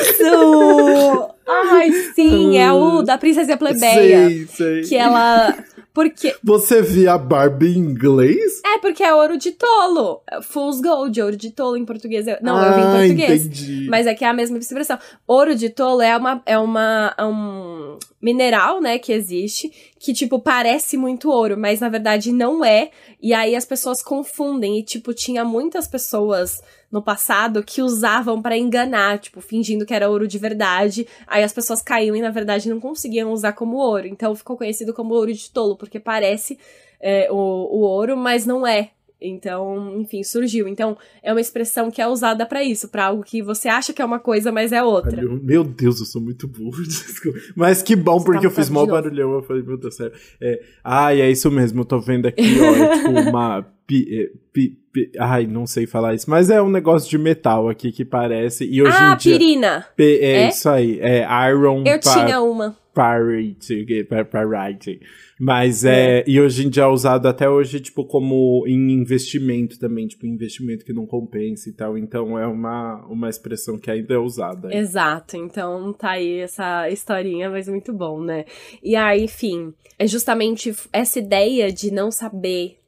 Isso! 0.00 1.31
Ai, 1.46 1.90
sim, 2.14 2.58
é 2.58 2.72
o 2.72 3.02
da 3.02 3.18
Princesa 3.18 3.56
Plebeia. 3.56 4.28
Sei, 4.28 4.46
sei. 4.46 4.82
Que 4.82 4.96
ela 4.96 5.56
porque. 5.92 6.34
Você 6.42 6.80
via 6.80 7.18
Barbie 7.18 7.76
em 7.76 7.78
inglês? 7.78 8.62
É, 8.64 8.78
porque 8.78 9.02
é 9.02 9.14
ouro 9.14 9.36
de 9.36 9.52
tolo. 9.52 10.22
Fool's 10.42 10.80
Gold, 10.80 11.20
ouro 11.20 11.36
de 11.36 11.50
tolo 11.50 11.76
em 11.76 11.84
português. 11.84 12.24
Não, 12.40 12.56
ah, 12.56 12.66
eu 12.66 12.74
vi 12.74 12.80
em 12.80 13.08
português. 13.08 13.46
Entendi. 13.46 13.86
Mas 13.90 14.06
é 14.06 14.14
que 14.14 14.24
é 14.24 14.28
a 14.28 14.32
mesma 14.32 14.58
expressão. 14.58 14.98
Ouro 15.26 15.54
de 15.54 15.68
tolo 15.68 16.00
é 16.00 16.16
uma. 16.16 16.42
É 16.46 16.58
uma 16.58 17.14
é 17.18 17.24
um 17.24 17.98
mineral, 18.22 18.80
né, 18.80 19.00
que 19.00 19.12
existe, 19.12 19.72
que, 20.02 20.12
tipo, 20.12 20.40
parece 20.40 20.96
muito 20.96 21.30
ouro, 21.30 21.56
mas 21.56 21.78
na 21.78 21.88
verdade 21.88 22.32
não 22.32 22.64
é. 22.64 22.90
E 23.22 23.32
aí 23.32 23.54
as 23.54 23.64
pessoas 23.64 24.02
confundem. 24.02 24.80
E, 24.80 24.82
tipo, 24.82 25.14
tinha 25.14 25.44
muitas 25.44 25.86
pessoas 25.86 26.60
no 26.90 27.00
passado 27.00 27.62
que 27.62 27.80
usavam 27.80 28.42
para 28.42 28.58
enganar, 28.58 29.20
tipo, 29.20 29.40
fingindo 29.40 29.86
que 29.86 29.94
era 29.94 30.10
ouro 30.10 30.26
de 30.26 30.38
verdade. 30.38 31.06
Aí 31.24 31.44
as 31.44 31.52
pessoas 31.52 31.80
caíam 31.80 32.16
e, 32.16 32.20
na 32.20 32.30
verdade, 32.30 32.68
não 32.68 32.80
conseguiam 32.80 33.32
usar 33.32 33.52
como 33.52 33.76
ouro. 33.76 34.08
Então 34.08 34.34
ficou 34.34 34.56
conhecido 34.56 34.92
como 34.92 35.14
ouro 35.14 35.32
de 35.32 35.48
tolo, 35.48 35.76
porque 35.76 36.00
parece 36.00 36.58
é, 37.00 37.30
o, 37.30 37.36
o 37.36 37.82
ouro, 37.82 38.16
mas 38.16 38.44
não 38.44 38.66
é. 38.66 38.90
Então, 39.22 40.00
enfim, 40.00 40.22
surgiu. 40.22 40.68
Então, 40.68 40.96
é 41.22 41.32
uma 41.32 41.40
expressão 41.40 41.90
que 41.90 42.00
é 42.00 42.06
usada 42.06 42.44
para 42.44 42.62
isso, 42.62 42.88
para 42.88 43.06
algo 43.06 43.22
que 43.22 43.42
você 43.42 43.68
acha 43.68 43.92
que 43.92 44.02
é 44.02 44.04
uma 44.04 44.18
coisa, 44.18 44.50
mas 44.50 44.72
é 44.72 44.82
outra. 44.82 45.22
Meu 45.42 45.64
Deus, 45.64 46.00
eu 46.00 46.06
sou 46.06 46.20
muito 46.20 46.46
burro. 46.48 46.82
Desculpa. 46.84 47.38
Mas 47.54 47.82
que 47.82 47.96
bom, 47.96 48.22
porque 48.22 48.46
eu 48.46 48.50
fiz 48.50 48.68
mal 48.68 48.86
barulhão. 48.86 49.32
Eu 49.32 49.42
falei, 49.42 49.62
meu 49.62 49.76
Deus, 49.76 49.94
sério. 49.94 50.12
É, 50.40 50.62
ai, 50.82 51.20
é 51.20 51.30
isso 51.30 51.50
mesmo, 51.50 51.80
eu 51.80 51.84
tô 51.84 52.00
vendo 52.00 52.26
aqui, 52.26 52.42
ó, 52.60 52.74
é 52.74 52.96
tipo 52.98 53.10
uma. 53.30 53.66
Pi, 53.84 54.06
é, 54.10 54.30
pi, 54.52 54.78
pi, 54.92 55.10
ai, 55.18 55.44
não 55.46 55.66
sei 55.66 55.86
falar 55.86 56.14
isso, 56.14 56.30
mas 56.30 56.50
é 56.50 56.62
um 56.62 56.70
negócio 56.70 57.10
de 57.10 57.18
metal 57.18 57.68
aqui 57.68 57.90
que 57.90 58.04
parece. 58.04 58.64
E 58.64 58.80
hoje 58.80 58.96
ah, 58.98 59.12
em 59.12 59.16
dia, 59.16 59.38
pirina. 59.38 59.86
é, 59.98 60.04
é, 60.04 60.48
isso 60.48 60.68
aí. 60.68 61.00
É 61.00 61.26
Iron. 61.50 61.82
Eu 61.84 61.98
tinha 61.98 62.40
uma. 62.40 62.76
Parity, 62.94 64.04
parity. 64.30 65.00
Mas 65.40 65.84
é, 65.84 66.20
é, 66.20 66.24
e 66.26 66.40
hoje 66.40 66.66
em 66.66 66.70
dia 66.70 66.84
é 66.84 66.86
usado 66.86 67.26
até 67.26 67.48
hoje, 67.48 67.80
tipo, 67.80 68.04
como 68.04 68.64
em 68.66 68.92
investimento 68.92 69.78
também, 69.78 70.06
tipo, 70.06 70.26
investimento 70.26 70.84
que 70.84 70.92
não 70.92 71.06
compensa 71.06 71.68
e 71.68 71.72
tal. 71.72 71.98
Então 71.98 72.38
é 72.38 72.46
uma, 72.46 73.04
uma 73.06 73.28
expressão 73.28 73.78
que 73.78 73.90
ainda 73.90 74.14
é 74.14 74.18
usada. 74.18 74.74
Exato, 74.74 75.36
então 75.36 75.92
tá 75.92 76.12
aí 76.12 76.38
essa 76.38 76.88
historinha, 76.88 77.50
mas 77.50 77.66
muito 77.68 77.92
bom, 77.92 78.20
né? 78.20 78.44
E 78.82 78.94
aí, 78.94 79.24
enfim, 79.24 79.74
é 79.98 80.06
justamente 80.06 80.74
essa 80.92 81.18
ideia 81.18 81.72
de 81.72 81.90
não 81.90 82.10
saber 82.10 82.78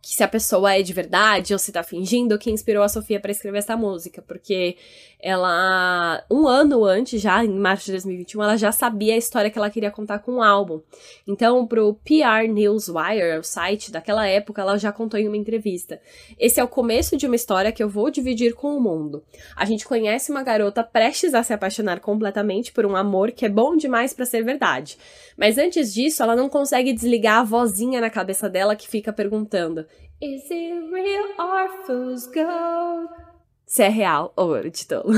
que 0.00 0.14
se 0.14 0.22
a 0.22 0.28
pessoa 0.28 0.74
é 0.74 0.82
de 0.82 0.92
verdade 0.92 1.52
ou 1.52 1.58
se 1.58 1.72
tá 1.72 1.82
fingindo, 1.82 2.38
que 2.38 2.50
inspirou 2.50 2.82
a 2.82 2.88
Sofia 2.88 3.20
para 3.20 3.32
escrever 3.32 3.58
essa 3.58 3.76
música, 3.76 4.22
porque 4.22 4.76
ela, 5.22 6.24
um 6.28 6.48
ano 6.48 6.84
antes, 6.84 7.22
já 7.22 7.44
em 7.44 7.56
março 7.56 7.86
de 7.86 7.92
2021, 7.92 8.42
ela 8.42 8.56
já 8.56 8.72
sabia 8.72 9.14
a 9.14 9.16
história 9.16 9.48
que 9.48 9.56
ela 9.56 9.70
queria 9.70 9.90
contar 9.90 10.18
com 10.18 10.32
o 10.32 10.42
álbum. 10.42 10.80
Então, 11.28 11.64
pro 11.64 11.94
PR 12.04 12.48
Newswire, 12.52 13.38
o 13.38 13.44
site 13.44 13.92
daquela 13.92 14.26
época, 14.26 14.60
ela 14.60 14.76
já 14.76 14.90
contou 14.90 15.20
em 15.20 15.28
uma 15.28 15.36
entrevista. 15.36 16.00
Esse 16.36 16.58
é 16.58 16.64
o 16.64 16.68
começo 16.68 17.16
de 17.16 17.28
uma 17.28 17.36
história 17.36 17.70
que 17.70 17.80
eu 17.80 17.88
vou 17.88 18.10
dividir 18.10 18.54
com 18.54 18.76
o 18.76 18.80
mundo. 18.80 19.22
A 19.54 19.64
gente 19.64 19.86
conhece 19.86 20.32
uma 20.32 20.42
garota 20.42 20.82
prestes 20.82 21.34
a 21.34 21.44
se 21.44 21.52
apaixonar 21.52 22.00
completamente 22.00 22.72
por 22.72 22.84
um 22.84 22.96
amor 22.96 23.30
que 23.30 23.46
é 23.46 23.48
bom 23.48 23.76
demais 23.76 24.12
para 24.12 24.26
ser 24.26 24.42
verdade. 24.42 24.98
Mas 25.36 25.56
antes 25.56 25.94
disso, 25.94 26.20
ela 26.20 26.34
não 26.34 26.48
consegue 26.48 26.92
desligar 26.92 27.38
a 27.38 27.44
vozinha 27.44 28.00
na 28.00 28.10
cabeça 28.10 28.50
dela 28.50 28.74
que 28.74 28.88
fica 28.88 29.12
perguntando: 29.12 29.86
Is 30.20 30.50
it 30.50 30.90
real 30.90 31.30
or 31.38 31.86
fool's 31.86 32.26
gold? 32.26 33.31
Se 33.72 33.82
é 33.82 33.88
real 33.88 34.34
ou 34.36 34.48
ouro 34.48 34.70
de 34.70 34.86
tolo. 34.86 35.14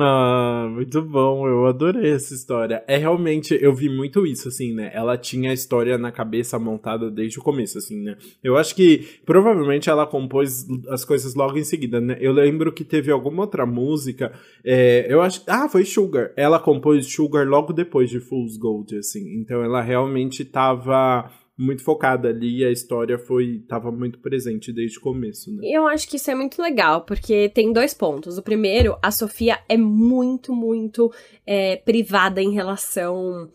ah, 0.00 0.66
muito 0.72 1.02
bom, 1.02 1.46
eu 1.46 1.66
adorei 1.66 2.12
essa 2.12 2.32
história. 2.32 2.82
É 2.88 2.96
realmente, 2.96 3.54
eu 3.60 3.74
vi 3.74 3.90
muito 3.90 4.26
isso, 4.26 4.48
assim, 4.48 4.72
né? 4.72 4.90
Ela 4.94 5.18
tinha 5.18 5.50
a 5.50 5.52
história 5.52 5.98
na 5.98 6.10
cabeça 6.10 6.58
montada 6.58 7.10
desde 7.10 7.38
o 7.38 7.42
começo, 7.42 7.76
assim, 7.76 8.02
né? 8.02 8.16
Eu 8.42 8.56
acho 8.56 8.74
que 8.74 9.20
provavelmente 9.26 9.90
ela 9.90 10.06
compôs 10.06 10.66
as 10.88 11.04
coisas 11.04 11.34
logo 11.34 11.58
em 11.58 11.64
seguida, 11.64 12.00
né? 12.00 12.16
Eu 12.18 12.32
lembro 12.32 12.72
que 12.72 12.82
teve 12.82 13.12
alguma 13.12 13.42
outra 13.42 13.66
música, 13.66 14.32
é, 14.64 15.04
eu 15.12 15.20
acho. 15.20 15.42
Ah, 15.46 15.68
foi 15.68 15.84
Sugar. 15.84 16.32
Ela 16.34 16.58
compôs 16.58 17.06
Sugar 17.12 17.46
logo 17.46 17.74
depois 17.74 18.08
de 18.08 18.20
Fool's 18.20 18.56
Gold, 18.56 18.96
assim. 18.96 19.34
Então 19.38 19.62
ela 19.62 19.82
realmente 19.82 20.46
tava 20.46 21.30
muito 21.62 21.84
focada 21.84 22.28
ali 22.28 22.58
e 22.58 22.64
a 22.64 22.70
história 22.70 23.16
foi 23.16 23.62
tava 23.68 23.92
muito 23.92 24.18
presente 24.18 24.72
desde 24.72 24.98
o 24.98 25.00
começo, 25.00 25.54
né? 25.54 25.60
Eu 25.64 25.86
acho 25.86 26.08
que 26.08 26.16
isso 26.16 26.30
é 26.30 26.34
muito 26.34 26.60
legal, 26.60 27.02
porque 27.02 27.48
tem 27.48 27.72
dois 27.72 27.94
pontos. 27.94 28.36
O 28.36 28.42
primeiro, 28.42 28.96
a 29.00 29.10
Sofia 29.10 29.58
é 29.68 29.76
muito, 29.76 30.52
muito 30.54 31.12
é, 31.46 31.76
privada 31.76 32.42
em 32.42 32.52
relação 32.52 33.48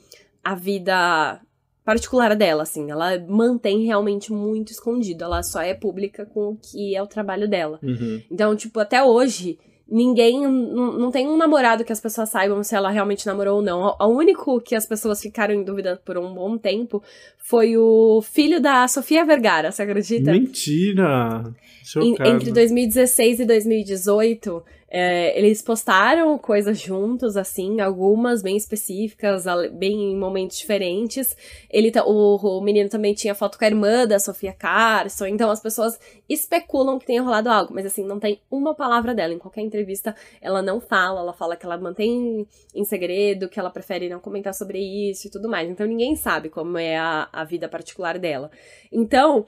à 0.44 0.56
vida 0.56 1.42
particular 1.84 2.36
dela, 2.36 2.64
assim. 2.64 2.90
Ela 2.90 3.20
mantém 3.28 3.86
realmente 3.86 4.32
muito 4.32 4.72
escondido. 4.72 5.24
Ela 5.24 5.44
só 5.44 5.62
é 5.62 5.74
pública 5.74 6.26
com 6.26 6.52
o 6.52 6.58
que 6.58 6.96
é 6.96 7.02
o 7.02 7.08
trabalho 7.08 7.48
dela. 7.48 7.80
Uhum. 7.84 8.22
Então, 8.32 8.56
tipo, 8.56 8.80
até 8.80 9.04
hoje 9.04 9.60
ninguém. 9.90 10.42
Não, 10.48 11.12
tem 11.12 11.28
um 11.28 11.38
namorado 11.38 11.84
que 11.84 11.92
as 11.92 12.00
pessoas 12.00 12.30
saibam 12.30 12.64
se 12.64 12.76
ela 12.76 12.90
realmente 12.90 13.26
namorou 13.26 13.58
ou 13.58 13.62
não. 13.62 13.96
O 14.00 14.08
único 14.08 14.60
que 14.62 14.76
as 14.76 14.86
pessoas 14.86 15.22
ficaram 15.22 15.54
em 15.54 15.64
dúvida 15.64 16.02
por 16.04 16.18
um 16.18 16.34
bom 16.34 16.58
tempo 16.58 17.02
foi 17.38 17.78
o 17.78 18.22
filho 18.22 18.62
da 18.62 18.88
Sofia 18.88 19.26
Vergara, 19.26 19.72
você 19.72 19.84
acredita? 19.84 20.32
Mentira! 20.32 21.44
Chocado. 21.88 22.30
entre 22.30 22.52
2016 22.52 23.40
e 23.40 23.46
2018, 23.46 24.62
é, 24.90 25.38
eles 25.38 25.62
postaram 25.62 26.38
coisas 26.38 26.78
juntos, 26.78 27.38
assim, 27.38 27.80
algumas 27.80 28.42
bem 28.42 28.58
específicas, 28.58 29.46
bem 29.74 30.12
em 30.12 30.18
momentos 30.18 30.58
diferentes. 30.58 31.36
Ele, 31.70 31.90
o, 32.06 32.36
o 32.36 32.62
menino 32.62 32.90
também 32.90 33.14
tinha 33.14 33.34
foto 33.34 33.58
com 33.58 33.64
a 33.64 33.68
irmã 33.68 34.06
da 34.06 34.20
Sofia 34.20 34.52
Carson, 34.52 35.28
então 35.28 35.50
as 35.50 35.62
pessoas 35.62 35.98
especulam 36.28 37.00
que 37.00 37.06
tenha 37.06 37.22
rolado 37.22 37.50
algo, 37.50 37.74
mas 37.74 37.86
assim, 37.86 38.04
não 38.06 38.20
tem 38.20 38.42
uma 38.52 38.76
palavra 38.76 39.16
dela. 39.16 39.34
Em 39.34 39.40
qualquer 39.40 39.62
entrevista, 39.62 40.14
ela 40.42 40.62
não 40.62 40.82
fala, 40.82 41.22
ela 41.22 41.34
fala 41.34 41.56
que 41.56 41.66
ela 41.66 41.78
mantém 41.78 42.46
em 42.76 42.84
segredo, 42.84 43.48
que 43.48 43.60
ela 43.60 43.70
prefere 43.70 44.10
não 44.10 44.20
comentar 44.20 44.54
sobre 44.54 44.80
isso 44.80 45.28
e 45.28 45.32
tudo 45.32 45.48
mais. 45.48 45.70
Então 45.70 45.88
ninguém 45.88 46.18
sabe 46.18 46.50
como 46.50 46.78
é 46.78 46.98
a, 46.98 47.30
a 47.32 47.46
vida 47.46 47.70
particular 47.70 48.20
dela. 48.20 48.52
Então, 48.92 49.46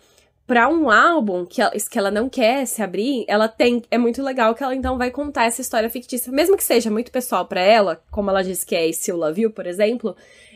para 0.50 0.68
um 0.68 0.89
álbum 0.89 1.45
que 1.45 1.62
ela, 1.62 1.70
que 1.70 2.00
ela 2.00 2.10
não 2.10 2.28
quer 2.28 2.66
se 2.66 2.82
abrir, 2.82 3.24
ela 3.28 3.47
tem. 3.47 3.84
É 3.91 4.00
muito 4.00 4.24
legal 4.24 4.56
que 4.56 4.64
ela 4.64 4.74
então 4.74 4.97
vai 4.97 5.12
contar 5.12 5.45
essa 5.45 5.62
história 5.62 5.88
fictícia. 5.91 6.32
Mesmo 6.32 6.58
que 6.58 6.64
seja 6.64 6.89
muito 6.89 7.12
pessoal 7.12 7.45
para 7.45 7.62
ela, 7.62 8.02
como 8.10 8.32
ela 8.32 8.43
disse 8.43 8.66
que 8.66 8.76
é 8.76 8.91
Still 8.91 9.18
Love 9.18 9.43
You, 9.43 9.52
por 9.52 9.68
exemplo, 9.68 10.16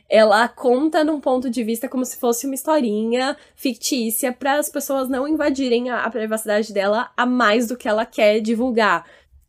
ela 0.09 0.47
conta 0.47 1.03
num 1.03 1.19
ponto 1.19 1.47
de 1.47 1.63
vista 1.63 1.87
como 1.87 2.03
se 2.05 2.17
fosse 2.17 2.47
uma 2.47 2.55
historinha 2.55 3.37
fictícia 3.55 4.33
para 4.33 4.57
as 4.57 4.67
pessoas 4.67 5.07
não 5.07 5.27
invadirem 5.27 5.91
a, 5.91 6.03
a 6.03 6.09
privacidade 6.09 6.73
dela 6.73 7.11
a 7.15 7.23
mais 7.27 7.67
do 7.67 7.77
que 7.77 7.87
ela 7.87 8.03
quer 8.03 8.39
divulgar. 8.39 9.05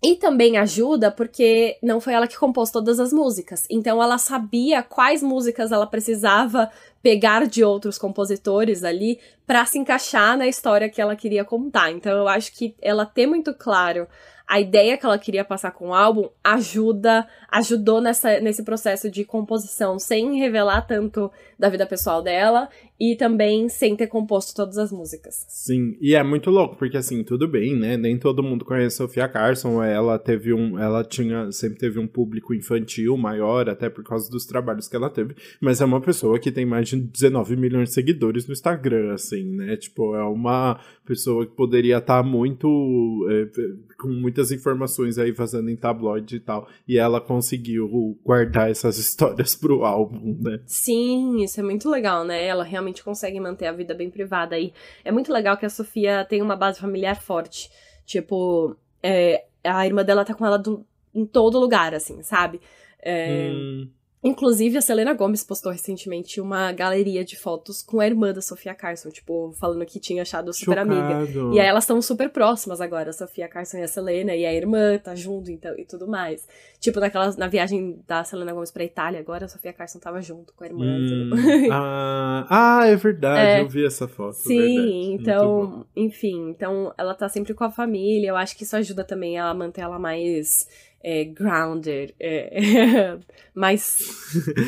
E 0.07 0.17
também 0.17 0.59
ajuda 0.59 1.11
porque 1.11 1.79
não 1.83 1.99
foi 1.99 2.13
ela 2.13 2.29
que 2.29 2.39
compôs 2.39 2.71
todas 2.71 3.01
as 3.01 3.11
músicas. 3.11 3.65
Então 3.71 4.03
ela 4.03 4.19
sabia 4.19 4.83
quais 4.83 5.23
músicas 5.23 5.73
ela 5.73 5.87
precisava 5.87 6.71
pegar 7.03 7.47
de 7.47 7.65
outros 7.65 7.97
compositores 7.97 8.85
ali 8.85 9.19
para 9.47 9.65
se 9.65 9.79
encaixar 9.79 10.37
na 10.37 10.47
história 10.47 10.91
que 10.91 11.01
ela 11.01 11.17
queria 11.17 11.43
contar. 11.43 11.91
Então 11.91 12.13
eu 12.13 12.29
acho 12.29 12.53
que 12.53 12.75
ela 12.83 13.07
ter 13.07 13.27
muito 13.27 13.55
claro 13.55 14.07
a 14.47 14.61
ideia 14.61 14.99
que 14.99 15.07
ela 15.07 15.19
queria 15.19 15.43
passar 15.43 15.71
com 15.71 15.89
o 15.89 15.95
álbum 15.95 16.29
ajuda, 16.43 17.27
ajudou 17.51 18.03
nessa, 18.03 18.41
nesse 18.41 18.63
processo 18.63 19.11
de 19.11 19.25
composição, 19.25 19.99
sem 19.99 20.39
revelar 20.39 20.83
tanto 20.83 21.33
da 21.59 21.71
vida 21.71 21.87
pessoal 21.87 22.21
dela 22.21 22.69
e 22.99 23.17
também 23.17 23.69
sem 23.69 23.97
ter 23.97 24.07
composto 24.07 24.55
todas 24.55 24.79
as 24.79 24.93
músicas. 24.93 25.45
Sim, 25.49 25.97
e 26.01 26.15
é 26.15 26.23
muito 26.23 26.51
louco, 26.51 26.77
porque 26.77 26.97
assim, 26.97 27.25
tudo 27.25 27.49
bem, 27.49 27.77
né? 27.77 27.97
Nem 27.97 28.19
todo 28.19 28.43
mundo 28.43 28.65
conhece 28.65 28.97
Sofia 28.97 29.29
Carson, 29.29 29.83
ela 29.83 30.19
teve 30.19 30.53
um, 30.53 30.79
ela 30.79 31.03
tinha, 31.03 31.51
sempre 31.51 31.79
teve 31.79 31.99
um 31.99 32.07
público 32.07 32.55
infantil 32.55 33.17
maior, 33.17 33.69
até 33.69 33.91
por 33.91 34.05
causa 34.05 34.31
dos 34.31 34.47
trabalhos 34.47 34.89
que 34.89 34.95
ela 34.95 35.11
teve, 35.11 35.35
mas 35.61 35.81
é 35.81 35.85
uma 35.85 36.01
pessoa 36.01 36.39
que 36.39 36.53
tem 36.53 36.65
mais 36.65 36.89
de 36.89 36.97
19 36.97 37.57
milhões 37.57 37.89
de 37.89 37.95
seguidores 37.95 38.47
no 38.47 38.53
Instagram, 38.53 39.13
assim, 39.13 39.45
né? 39.45 39.77
Tipo, 39.77 40.15
é 40.15 40.25
uma 40.25 40.81
pessoa 41.05 41.47
que 41.47 41.55
poderia 41.55 41.99
estar 41.99 42.23
tá 42.23 42.29
muito, 42.29 43.27
é, 43.31 43.97
com 43.99 44.09
muitas 44.09 44.51
informações 44.53 45.19
aí 45.19 45.33
vazando 45.33 45.69
em 45.69 45.77
tabloide 45.77 46.37
e 46.37 46.41
tal, 46.41 46.69
e 46.87 46.97
ela 46.97 47.21
conseguiu 47.21 48.19
guardar 48.25 48.71
essas 48.71 48.99
histórias 48.99 49.57
pro 49.57 49.85
álbum, 49.85 50.39
né? 50.41 50.61
Sim, 50.65 51.43
isso 51.43 51.59
é 51.59 51.63
muito 51.63 51.91
legal, 51.91 52.25
né? 52.25 52.45
Ela 52.45 52.63
realmente 52.63 52.84
conseguem 52.93 53.41
manter 53.41 53.66
a 53.66 53.72
vida 53.72 53.95
bem 53.95 54.11
privada. 54.11 54.59
E 54.59 54.72
é 55.05 55.11
muito 55.11 55.32
legal 55.32 55.57
que 55.57 55.64
a 55.64 55.70
Sofia 55.70 56.24
tem 56.28 56.43
uma 56.43 56.57
base 56.57 56.78
familiar 56.80 57.16
forte. 57.16 57.70
Tipo, 58.05 58.76
é, 59.03 59.45
a 59.62 59.87
irmã 59.87 60.05
dela 60.05 60.24
tá 60.24 60.35
com 60.35 60.45
ela 60.45 60.59
do, 60.59 60.85
em 61.14 61.24
todo 61.24 61.59
lugar, 61.59 61.95
assim, 61.95 62.22
sabe? 62.22 62.61
É, 63.01 63.51
hum. 63.53 63.91
Inclusive, 64.25 64.79
a 64.79 64.81
Selena 64.81 65.12
Gomes 65.12 65.45
postou 65.45 65.70
recentemente 65.70 66.41
uma 66.41 66.72
galeria 66.72 67.22
de 67.22 67.37
fotos 67.37 67.83
com 67.83 68.01
a 68.01 68.07
irmã 68.07 68.33
da 68.33 68.41
Sofia 68.41 68.75
Carson, 68.75 69.11
tipo, 69.11 69.53
falando 69.61 69.85
que 69.85 70.01
tinha 70.01 70.22
achado 70.22 70.51
super 70.51 70.79
Chocado. 70.79 70.93
amiga. 70.95 71.55
E 71.55 71.61
aí 71.61 71.66
elas 71.66 71.85
estão 71.85 72.01
super 72.01 72.31
próximas 72.31 72.81
agora, 72.81 73.11
a 73.11 73.12
Sofia 73.12 73.47
Carson 73.47 73.77
e 73.77 73.83
a 73.83 73.87
Selena, 73.87 74.35
e 74.35 74.47
a 74.47 74.55
irmã 74.55 74.97
tá 74.97 75.14
junto 75.14 75.51
então, 75.51 75.79
e 75.79 75.85
tudo 75.85 76.09
mais. 76.09 76.49
Tipo, 76.81 77.01
naquela, 77.01 77.31
na 77.37 77.49
viagem 77.49 78.03
da 78.07 78.25
Selena 78.25 78.55
Gomes 78.55 78.70
pra 78.70 78.83
Itália, 78.83 79.20
agora 79.20 79.45
a 79.45 79.49
Sofia 79.49 79.75
Carson 79.75 79.99
tava 79.99 80.22
junto 80.22 80.55
com 80.55 80.64
a 80.64 80.68
irmã. 80.68 80.87
Hum. 80.87 81.31
ah, 81.70 82.47
ah, 82.49 82.87
é 82.87 82.97
verdade, 82.97 83.41
é, 83.41 83.61
eu 83.61 83.68
vi 83.68 83.85
essa 83.85 84.09
foto. 84.09 84.37
Sim, 84.37 85.18
verdade. 85.18 85.20
então, 85.20 85.87
enfim, 85.95 86.49
então 86.49 86.95
ela 86.97 87.12
tá 87.12 87.29
sempre 87.29 87.53
com 87.53 87.64
a 87.64 87.70
família, 87.70 88.31
eu 88.31 88.37
acho 88.37 88.57
que 88.57 88.62
isso 88.62 88.75
ajuda 88.75 89.05
também 89.05 89.39
a 89.39 89.53
manter 89.53 89.83
ela 89.83 89.99
mais 89.99 90.66
é, 91.05 91.25
grounded, 91.25 92.15
é, 92.19 93.17
mais. 93.55 93.99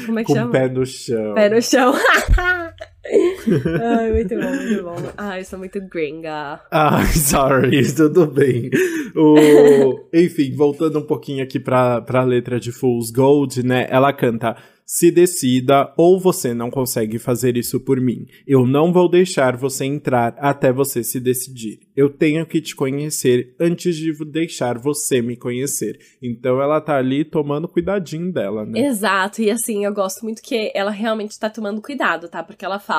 Como 0.05 0.19
é 0.19 0.23
que 0.23 0.29
Com 0.29 0.35
chama? 0.35 0.53
Pé 0.53 0.69
no 0.69 0.85
chão. 0.85 1.35
Pé 1.35 1.49
no 1.49 1.63
chão. 1.63 1.95
Ai, 3.83 4.13
muito 4.13 4.35
bom, 4.37 4.51
muito 4.51 4.83
bom. 4.83 5.13
Ai, 5.17 5.41
eu 5.41 5.45
sou 5.45 5.59
muito 5.59 5.81
gringa. 5.89 6.61
Ai, 6.71 7.07
sorry, 7.13 7.91
tudo 7.95 8.27
bem. 8.27 8.71
O... 9.15 10.09
Enfim, 10.13 10.55
voltando 10.55 10.99
um 10.99 11.07
pouquinho 11.07 11.43
aqui 11.43 11.59
pra, 11.59 12.01
pra 12.01 12.25
letra 12.25 12.59
de 12.59 12.73
Fool's 12.73 13.11
Gold, 13.11 13.65
né? 13.65 13.87
Ela 13.91 14.13
canta 14.13 14.57
se 14.87 15.11
decida 15.11 15.93
ou 15.97 16.21
você 16.21 16.55
não 16.55 16.71
consegue 16.71 17.19
fazer 17.19 17.57
isso 17.57 17.81
por 17.81 18.01
mim. 18.01 18.27
Eu 18.47 18.65
não 18.65 18.93
vou 18.93 19.11
deixar 19.11 19.57
você 19.57 19.85
entrar 19.85 20.37
até 20.39 20.73
você 20.73 21.03
se 21.03 21.19
decidir. 21.19 21.81
Eu 21.97 22.09
tenho 22.09 22.47
que 22.47 22.61
te 22.61 22.77
conhecer 22.77 23.55
antes 23.59 23.97
de 23.97 24.13
deixar 24.27 24.79
você 24.79 25.21
me 25.21 25.37
conhecer. 25.37 25.99
Então 26.23 26.63
ela 26.63 26.81
tá 26.81 26.97
ali 26.97 27.25
tomando 27.25 27.67
cuidadinho 27.67 28.33
dela, 28.33 28.65
né? 28.65 28.87
Exato, 28.87 29.43
e 29.43 29.51
assim, 29.51 29.85
eu 29.85 29.93
gosto 29.93 30.23
muito 30.23 30.41
que 30.41 30.71
ela 30.73 30.93
realmente 30.93 31.37
tá 31.39 31.51
tomando 31.51 31.83
cuidado, 31.83 32.29
tá? 32.29 32.45
Porque 32.45 32.65
ela 32.65 32.79
fala: 32.79 32.96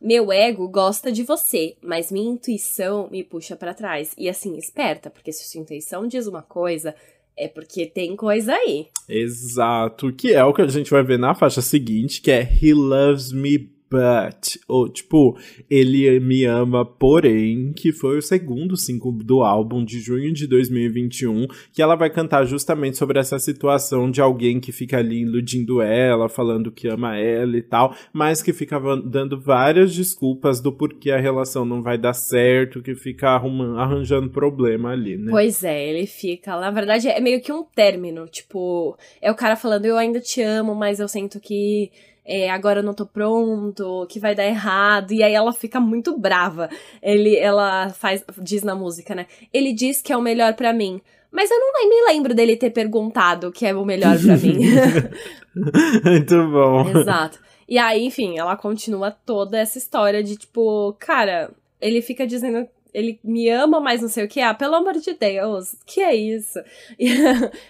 "Meu 0.00 0.32
ego 0.32 0.68
gosta 0.68 1.10
de 1.12 1.22
você, 1.22 1.76
mas 1.82 2.10
minha 2.10 2.30
intuição 2.30 3.08
me 3.10 3.22
puxa 3.22 3.56
para 3.56 3.74
trás". 3.74 4.14
E 4.16 4.28
assim, 4.28 4.56
esperta, 4.56 5.10
porque 5.10 5.32
se 5.32 5.48
sua 5.48 5.60
intuição 5.60 6.06
diz 6.06 6.26
uma 6.26 6.42
coisa, 6.42 6.94
é 7.36 7.46
porque 7.46 7.86
tem 7.86 8.16
coisa 8.16 8.54
aí. 8.54 8.88
Exato, 9.08 10.12
que 10.12 10.32
é 10.32 10.42
o 10.42 10.54
que 10.54 10.62
a 10.62 10.66
gente 10.66 10.90
vai 10.90 11.02
ver 11.02 11.18
na 11.18 11.34
faixa 11.34 11.60
seguinte, 11.60 12.20
que 12.20 12.30
é 12.30 12.42
He 12.42 12.72
Loves 12.72 13.32
Me 13.32 13.75
But, 13.88 14.58
ou 14.66 14.88
tipo, 14.88 15.38
Ele 15.70 16.18
Me 16.18 16.44
Ama 16.44 16.84
Porém, 16.84 17.72
que 17.72 17.92
foi 17.92 18.18
o 18.18 18.22
segundo 18.22 18.76
single 18.76 19.12
do 19.12 19.42
álbum 19.42 19.84
de 19.84 20.00
junho 20.00 20.32
de 20.32 20.46
2021, 20.46 21.46
que 21.72 21.80
ela 21.80 21.94
vai 21.94 22.10
cantar 22.10 22.44
justamente 22.44 22.96
sobre 22.96 23.18
essa 23.18 23.38
situação 23.38 24.10
de 24.10 24.20
alguém 24.20 24.58
que 24.58 24.72
fica 24.72 24.98
ali 24.98 25.22
iludindo 25.22 25.80
ela, 25.80 26.28
falando 26.28 26.72
que 26.72 26.88
ama 26.88 27.16
ela 27.16 27.56
e 27.56 27.62
tal, 27.62 27.94
mas 28.12 28.42
que 28.42 28.52
fica 28.52 28.80
dando 29.04 29.40
várias 29.40 29.94
desculpas 29.94 30.60
do 30.60 30.72
porquê 30.72 31.12
a 31.12 31.20
relação 31.20 31.64
não 31.64 31.80
vai 31.80 31.96
dar 31.96 32.14
certo, 32.14 32.82
que 32.82 32.94
fica 32.94 33.30
arrumando, 33.30 33.78
arranjando 33.78 34.30
problema 34.30 34.90
ali, 34.90 35.16
né? 35.16 35.30
Pois 35.30 35.62
é, 35.62 35.88
ele 35.88 36.06
fica. 36.06 36.58
Na 36.58 36.70
verdade, 36.70 37.08
é 37.08 37.20
meio 37.20 37.40
que 37.40 37.52
um 37.52 37.62
término, 37.62 38.26
tipo, 38.26 38.96
é 39.22 39.30
o 39.30 39.36
cara 39.36 39.54
falando, 39.54 39.84
eu 39.84 39.96
ainda 39.96 40.20
te 40.20 40.42
amo, 40.42 40.74
mas 40.74 40.98
eu 40.98 41.06
sinto 41.06 41.38
que 41.38 41.90
é, 42.26 42.50
agora 42.50 42.80
eu 42.80 42.84
não 42.84 42.92
tô 42.92 43.06
pronto, 43.06 44.06
que 44.08 44.18
vai 44.18 44.34
dar 44.34 44.44
errado. 44.44 45.12
E 45.12 45.22
aí 45.22 45.32
ela 45.32 45.52
fica 45.52 45.78
muito 45.78 46.18
brava. 46.18 46.68
Ele, 47.00 47.36
ela 47.36 47.90
faz, 47.90 48.24
diz 48.38 48.62
na 48.62 48.74
música, 48.74 49.14
né? 49.14 49.26
Ele 49.52 49.72
diz 49.72 50.02
que 50.02 50.12
é 50.12 50.16
o 50.16 50.22
melhor 50.22 50.54
para 50.54 50.72
mim. 50.72 51.00
Mas 51.30 51.50
eu 51.50 51.58
não 51.58 51.72
nem 51.72 51.88
me 51.88 52.12
lembro 52.12 52.34
dele 52.34 52.56
ter 52.56 52.70
perguntado 52.70 53.48
o 53.48 53.52
que 53.52 53.64
é 53.64 53.74
o 53.74 53.84
melhor 53.84 54.18
para 54.18 54.36
mim. 54.36 54.58
muito 56.04 56.50
bom. 56.50 56.88
Exato. 56.98 57.38
E 57.68 57.78
aí, 57.78 58.04
enfim, 58.04 58.38
ela 58.38 58.56
continua 58.56 59.10
toda 59.10 59.58
essa 59.58 59.78
história 59.78 60.22
de 60.22 60.36
tipo, 60.36 60.96
cara, 60.98 61.50
ele 61.80 62.00
fica 62.00 62.26
dizendo 62.26 62.66
ele 62.96 63.20
me 63.22 63.50
ama, 63.50 63.78
mas 63.78 64.00
não 64.00 64.08
sei 64.08 64.24
o 64.24 64.28
que. 64.28 64.40
Ah, 64.40 64.54
pelo 64.54 64.74
amor 64.74 64.94
de 64.94 65.12
Deus, 65.12 65.76
que 65.84 66.00
é 66.00 66.14
isso? 66.14 66.58
E 66.98 67.08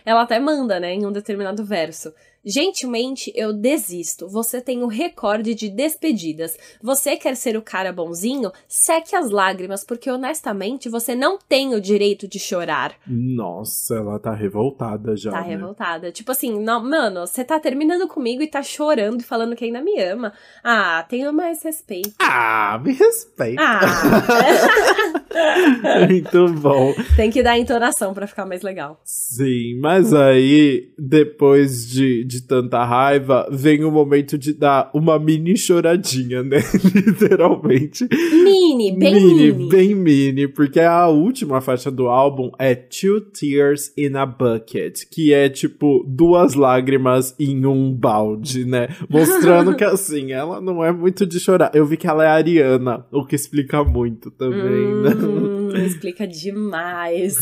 ela 0.05 0.23
até 0.23 0.39
manda, 0.39 0.79
né, 0.79 0.95
em 0.95 1.05
um 1.05 1.11
determinado 1.11 1.65
verso. 1.65 2.15
Gentilmente, 2.49 3.33
eu 3.35 3.53
desisto. 3.53 4.29
Você 4.29 4.61
tem 4.61 4.85
o 4.85 4.87
recorde 4.87 5.53
de 5.53 5.69
despedidas. 5.69 6.57
Você 6.81 7.17
quer 7.17 7.35
ser 7.35 7.57
o 7.57 7.63
cara 7.63 7.93
bonzinho? 7.93 8.53
Seque 8.69 9.17
as 9.17 9.31
lágrimas, 9.31 9.83
porque 9.83 10.09
honestamente 10.09 10.89
você 10.89 11.17
não 11.17 11.39
tem 11.39 11.75
o 11.75 11.81
direito 11.81 12.29
de 12.29 12.39
chorar. 12.39 12.95
Nossa, 13.05 13.97
ela 13.97 14.21
tá 14.21 14.33
revoltada 14.33 15.17
já. 15.17 15.33
Tá 15.33 15.41
né? 15.41 15.49
revoltada. 15.49 16.13
Tipo 16.13 16.31
assim, 16.31 16.63
não, 16.63 16.81
mano, 16.83 17.27
você 17.27 17.45
tá 17.45 17.59
terminando 17.59 18.07
comigo 18.07 18.41
e 18.41 18.47
tá 18.47 18.63
chorando 18.63 19.23
e 19.23 19.25
falando 19.25 19.57
que 19.57 19.65
ainda 19.65 19.83
me 19.83 20.01
ama. 20.01 20.33
Ah, 20.63 21.05
tenha 21.09 21.33
mais 21.33 21.61
respeito. 21.65 22.15
Ah, 22.21 22.81
me 22.83 22.93
respeita. 22.93 23.61
Ah. 23.61 23.81
Muito 26.09 26.49
bom. 26.55 26.95
Tem 27.17 27.31
que 27.31 27.43
dar 27.43 27.59
entonação 27.59 28.15
para 28.15 28.27
ficar 28.27 28.47
mais 28.47 28.63
legal. 28.63 29.01
Sim, 29.05 29.79
mas 29.81 30.15
aí, 30.15 30.93
depois 30.99 31.89
de, 31.89 32.25
de 32.25 32.36
tanta 32.43 32.85
raiva, 32.85 33.47
vem 33.51 33.85
o 33.85 33.91
momento 33.91 34.37
de 34.37 34.53
dar 34.53 34.91
uma 34.93 35.19
mini 35.19 35.57
choradinha, 35.57 36.43
né? 36.43 36.59
Literalmente. 36.95 38.09
Mini, 38.11 38.97
bem 38.97 39.15
mini, 39.15 39.53
mini. 39.53 39.69
Bem 39.69 39.95
mini, 39.95 40.49
porque 40.49 40.81
a 40.81 41.07
última 41.09 41.61
faixa 41.61 41.91
do 41.91 42.09
álbum 42.09 42.51
é 42.59 42.75
Two 42.75 43.21
Tears 43.21 43.93
in 43.97 44.17
a 44.17 44.27
Bucket, 44.27 45.05
que 45.11 45.33
é 45.33 45.49
tipo 45.49 46.05
duas 46.07 46.55
lágrimas 46.55 47.35
em 47.39 47.67
um 47.67 47.93
balde, 47.93 48.65
né? 48.65 48.89
Mostrando 49.09 49.75
que 49.75 49.85
assim, 49.85 50.33
ela 50.33 50.61
não 50.61 50.85
é 50.85 50.93
muito 50.93 51.27
de 51.27 51.39
chorar. 51.39 51.71
Eu 51.75 51.87
vi 51.87 51.97
que 51.97 52.07
ela 52.07 52.25
é 52.25 52.29
ariana, 52.29 53.07
o 53.13 53.25
que 53.25 53.35
explica 53.35 53.85
muito 53.85 54.31
também, 54.31 54.87
hum. 54.87 55.03
né? 55.03 55.87
Explica 55.87 56.27
demais. 56.27 57.37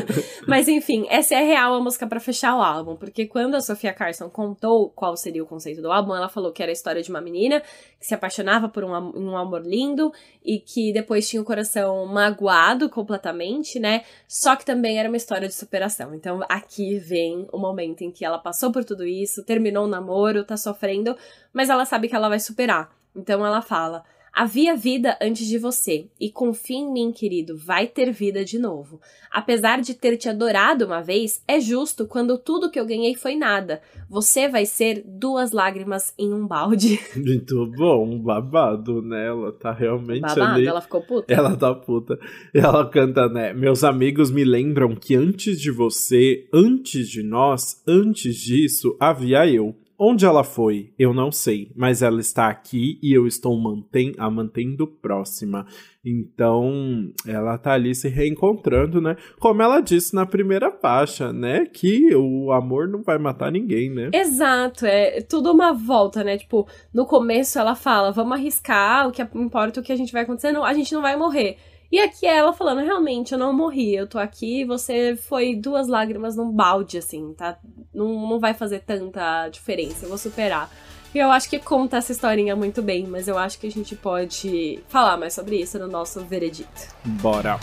Mas 0.46 0.68
enfim, 0.68 1.06
essa 1.10 1.34
é 1.34 1.38
a 1.38 1.44
real 1.44 1.74
a 1.74 1.80
música 1.80 2.06
para 2.06 2.20
fechar 2.20 2.56
o 2.56 2.62
álbum, 2.62 2.96
porque 2.96 3.26
quando 3.26 3.54
a 3.54 3.60
Sofia 3.60 3.92
Carson 3.92 4.28
contou 4.40 4.88
qual 4.88 5.14
seria 5.18 5.42
o 5.42 5.46
conceito 5.46 5.82
do 5.82 5.92
álbum, 5.92 6.16
ela 6.16 6.30
falou 6.30 6.50
que 6.50 6.62
era 6.62 6.72
a 6.72 6.72
história 6.72 7.02
de 7.02 7.10
uma 7.10 7.20
menina 7.20 7.60
que 8.00 8.06
se 8.06 8.14
apaixonava 8.14 8.70
por 8.70 8.82
um, 8.82 8.90
um 8.90 9.36
amor 9.36 9.60
lindo 9.66 10.10
e 10.42 10.58
que 10.58 10.94
depois 10.94 11.28
tinha 11.28 11.42
o 11.42 11.44
coração 11.44 12.06
magoado 12.06 12.88
completamente, 12.88 13.78
né? 13.78 14.02
Só 14.26 14.56
que 14.56 14.64
também 14.64 14.98
era 14.98 15.10
uma 15.10 15.16
história 15.18 15.46
de 15.46 15.52
superação. 15.52 16.14
Então 16.14 16.40
aqui 16.48 16.98
vem 16.98 17.46
o 17.52 17.58
momento 17.58 18.00
em 18.00 18.10
que 18.10 18.24
ela 18.24 18.38
passou 18.38 18.72
por 18.72 18.82
tudo 18.82 19.04
isso, 19.04 19.44
terminou 19.44 19.84
o 19.84 19.88
namoro, 19.88 20.42
tá 20.42 20.56
sofrendo, 20.56 21.14
mas 21.52 21.68
ela 21.68 21.84
sabe 21.84 22.08
que 22.08 22.16
ela 22.16 22.30
vai 22.30 22.40
superar. 22.40 22.90
Então 23.14 23.44
ela 23.44 23.60
fala: 23.60 24.02
Havia 24.32 24.76
vida 24.76 25.18
antes 25.20 25.46
de 25.46 25.58
você, 25.58 26.06
e 26.18 26.30
confia 26.30 26.78
em 26.78 26.92
mim, 26.92 27.12
querido, 27.12 27.56
vai 27.56 27.86
ter 27.86 28.12
vida 28.12 28.44
de 28.44 28.58
novo. 28.58 29.00
Apesar 29.30 29.80
de 29.80 29.94
ter 29.94 30.16
te 30.16 30.28
adorado 30.28 30.86
uma 30.86 31.00
vez, 31.00 31.42
é 31.46 31.60
justo 31.60 32.06
quando 32.06 32.38
tudo 32.38 32.70
que 32.70 32.78
eu 32.78 32.86
ganhei 32.86 33.14
foi 33.14 33.34
nada. 33.34 33.80
Você 34.08 34.48
vai 34.48 34.66
ser 34.66 35.02
duas 35.06 35.52
lágrimas 35.52 36.14
em 36.18 36.32
um 36.32 36.46
balde. 36.46 36.98
Muito 37.16 37.66
bom, 37.76 38.18
babado, 38.18 39.02
né? 39.02 39.26
Ela 39.26 39.52
tá 39.52 39.72
realmente 39.72 40.22
babado, 40.22 40.42
ali. 40.42 40.66
ela 40.66 40.80
ficou 40.80 41.02
puta. 41.02 41.32
Ela 41.32 41.56
tá 41.56 41.74
puta. 41.74 42.18
Ela 42.54 42.88
canta, 42.88 43.28
né? 43.28 43.52
Meus 43.52 43.84
amigos 43.84 44.30
me 44.30 44.44
lembram 44.44 44.94
que 44.94 45.14
antes 45.14 45.60
de 45.60 45.70
você, 45.70 46.48
antes 46.52 47.08
de 47.08 47.22
nós, 47.22 47.82
antes 47.86 48.36
disso, 48.36 48.96
havia 48.98 49.46
eu. 49.46 49.74
Onde 50.02 50.24
ela 50.24 50.42
foi, 50.42 50.94
eu 50.98 51.12
não 51.12 51.30
sei, 51.30 51.70
mas 51.76 52.00
ela 52.00 52.20
está 52.20 52.48
aqui 52.48 52.98
e 53.02 53.12
eu 53.12 53.26
estou 53.26 53.54
a 54.16 54.30
mantendo 54.30 54.86
próxima. 54.86 55.66
Então, 56.02 57.12
ela 57.26 57.58
tá 57.58 57.72
ali 57.72 57.94
se 57.94 58.08
reencontrando, 58.08 58.98
né? 58.98 59.14
Como 59.38 59.60
ela 59.60 59.82
disse 59.82 60.14
na 60.14 60.24
primeira 60.24 60.70
faixa, 60.70 61.34
né? 61.34 61.66
Que 61.66 62.14
o 62.14 62.50
amor 62.50 62.88
não 62.88 63.02
vai 63.02 63.18
matar 63.18 63.52
ninguém, 63.52 63.90
né? 63.90 64.08
Exato, 64.14 64.86
é 64.86 65.20
tudo 65.20 65.52
uma 65.52 65.74
volta, 65.74 66.24
né? 66.24 66.38
Tipo, 66.38 66.66
no 66.94 67.04
começo 67.04 67.58
ela 67.58 67.74
fala, 67.74 68.10
vamos 68.10 68.32
arriscar, 68.32 69.06
o 69.06 69.12
que 69.12 69.20
importa 69.34 69.80
o 69.80 69.82
que 69.82 69.92
a 69.92 69.96
gente 69.96 70.14
vai 70.14 70.22
acontecer, 70.22 70.50
não, 70.50 70.64
a 70.64 70.72
gente 70.72 70.94
não 70.94 71.02
vai 71.02 71.14
morrer. 71.14 71.58
E 71.92 71.98
aqui 71.98 72.24
é 72.24 72.36
ela 72.36 72.52
falando, 72.52 72.84
realmente, 72.84 73.32
eu 73.32 73.38
não 73.38 73.52
morri, 73.52 73.96
eu 73.96 74.06
tô 74.06 74.16
aqui, 74.16 74.64
você 74.64 75.16
foi 75.16 75.56
duas 75.56 75.88
lágrimas 75.88 76.36
num 76.36 76.52
balde, 76.52 76.98
assim, 76.98 77.34
tá? 77.34 77.58
Não, 77.92 78.28
não 78.28 78.38
vai 78.38 78.54
fazer 78.54 78.78
tanta 78.80 79.48
diferença, 79.48 80.04
eu 80.04 80.08
vou 80.08 80.16
superar. 80.16 80.70
E 81.12 81.18
eu 81.18 81.32
acho 81.32 81.50
que 81.50 81.58
conta 81.58 81.96
essa 81.96 82.12
historinha 82.12 82.54
muito 82.54 82.80
bem, 82.80 83.08
mas 83.08 83.26
eu 83.26 83.36
acho 83.36 83.58
que 83.58 83.66
a 83.66 83.70
gente 83.70 83.96
pode 83.96 84.80
falar 84.86 85.16
mais 85.16 85.34
sobre 85.34 85.56
isso 85.60 85.80
no 85.80 85.88
nosso 85.88 86.24
veredito. 86.24 86.94
Bora! 87.04 87.58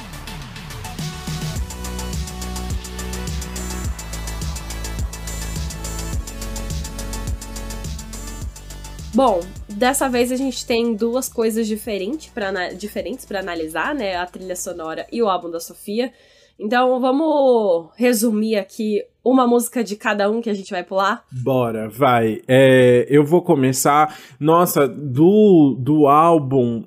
Bom, 9.13 9.39
dessa 9.77 10.09
vez 10.09 10.31
a 10.31 10.35
gente 10.35 10.65
tem 10.65 10.93
duas 10.93 11.29
coisas 11.29 11.67
diferentes 11.67 12.29
para 12.33 12.73
diferentes 12.73 13.25
para 13.25 13.39
analisar, 13.39 13.93
né? 13.93 14.15
A 14.15 14.25
trilha 14.25 14.55
sonora 14.55 15.05
e 15.11 15.21
o 15.21 15.29
álbum 15.29 15.49
da 15.49 15.59
Sofia. 15.59 16.11
Então 16.59 16.99
vamos 16.99 17.91
resumir 17.95 18.55
aqui 18.55 19.03
uma 19.23 19.45
música 19.45 19.83
de 19.83 19.95
cada 19.95 20.29
um 20.29 20.41
que 20.41 20.49
a 20.49 20.53
gente 20.53 20.71
vai 20.71 20.83
pular? 20.83 21.23
Bora, 21.31 21.87
vai. 21.89 22.41
É, 22.47 23.05
eu 23.09 23.23
vou 23.23 23.41
começar. 23.41 24.17
Nossa, 24.39 24.87
do, 24.87 25.77
do 25.79 26.07
álbum. 26.07 26.83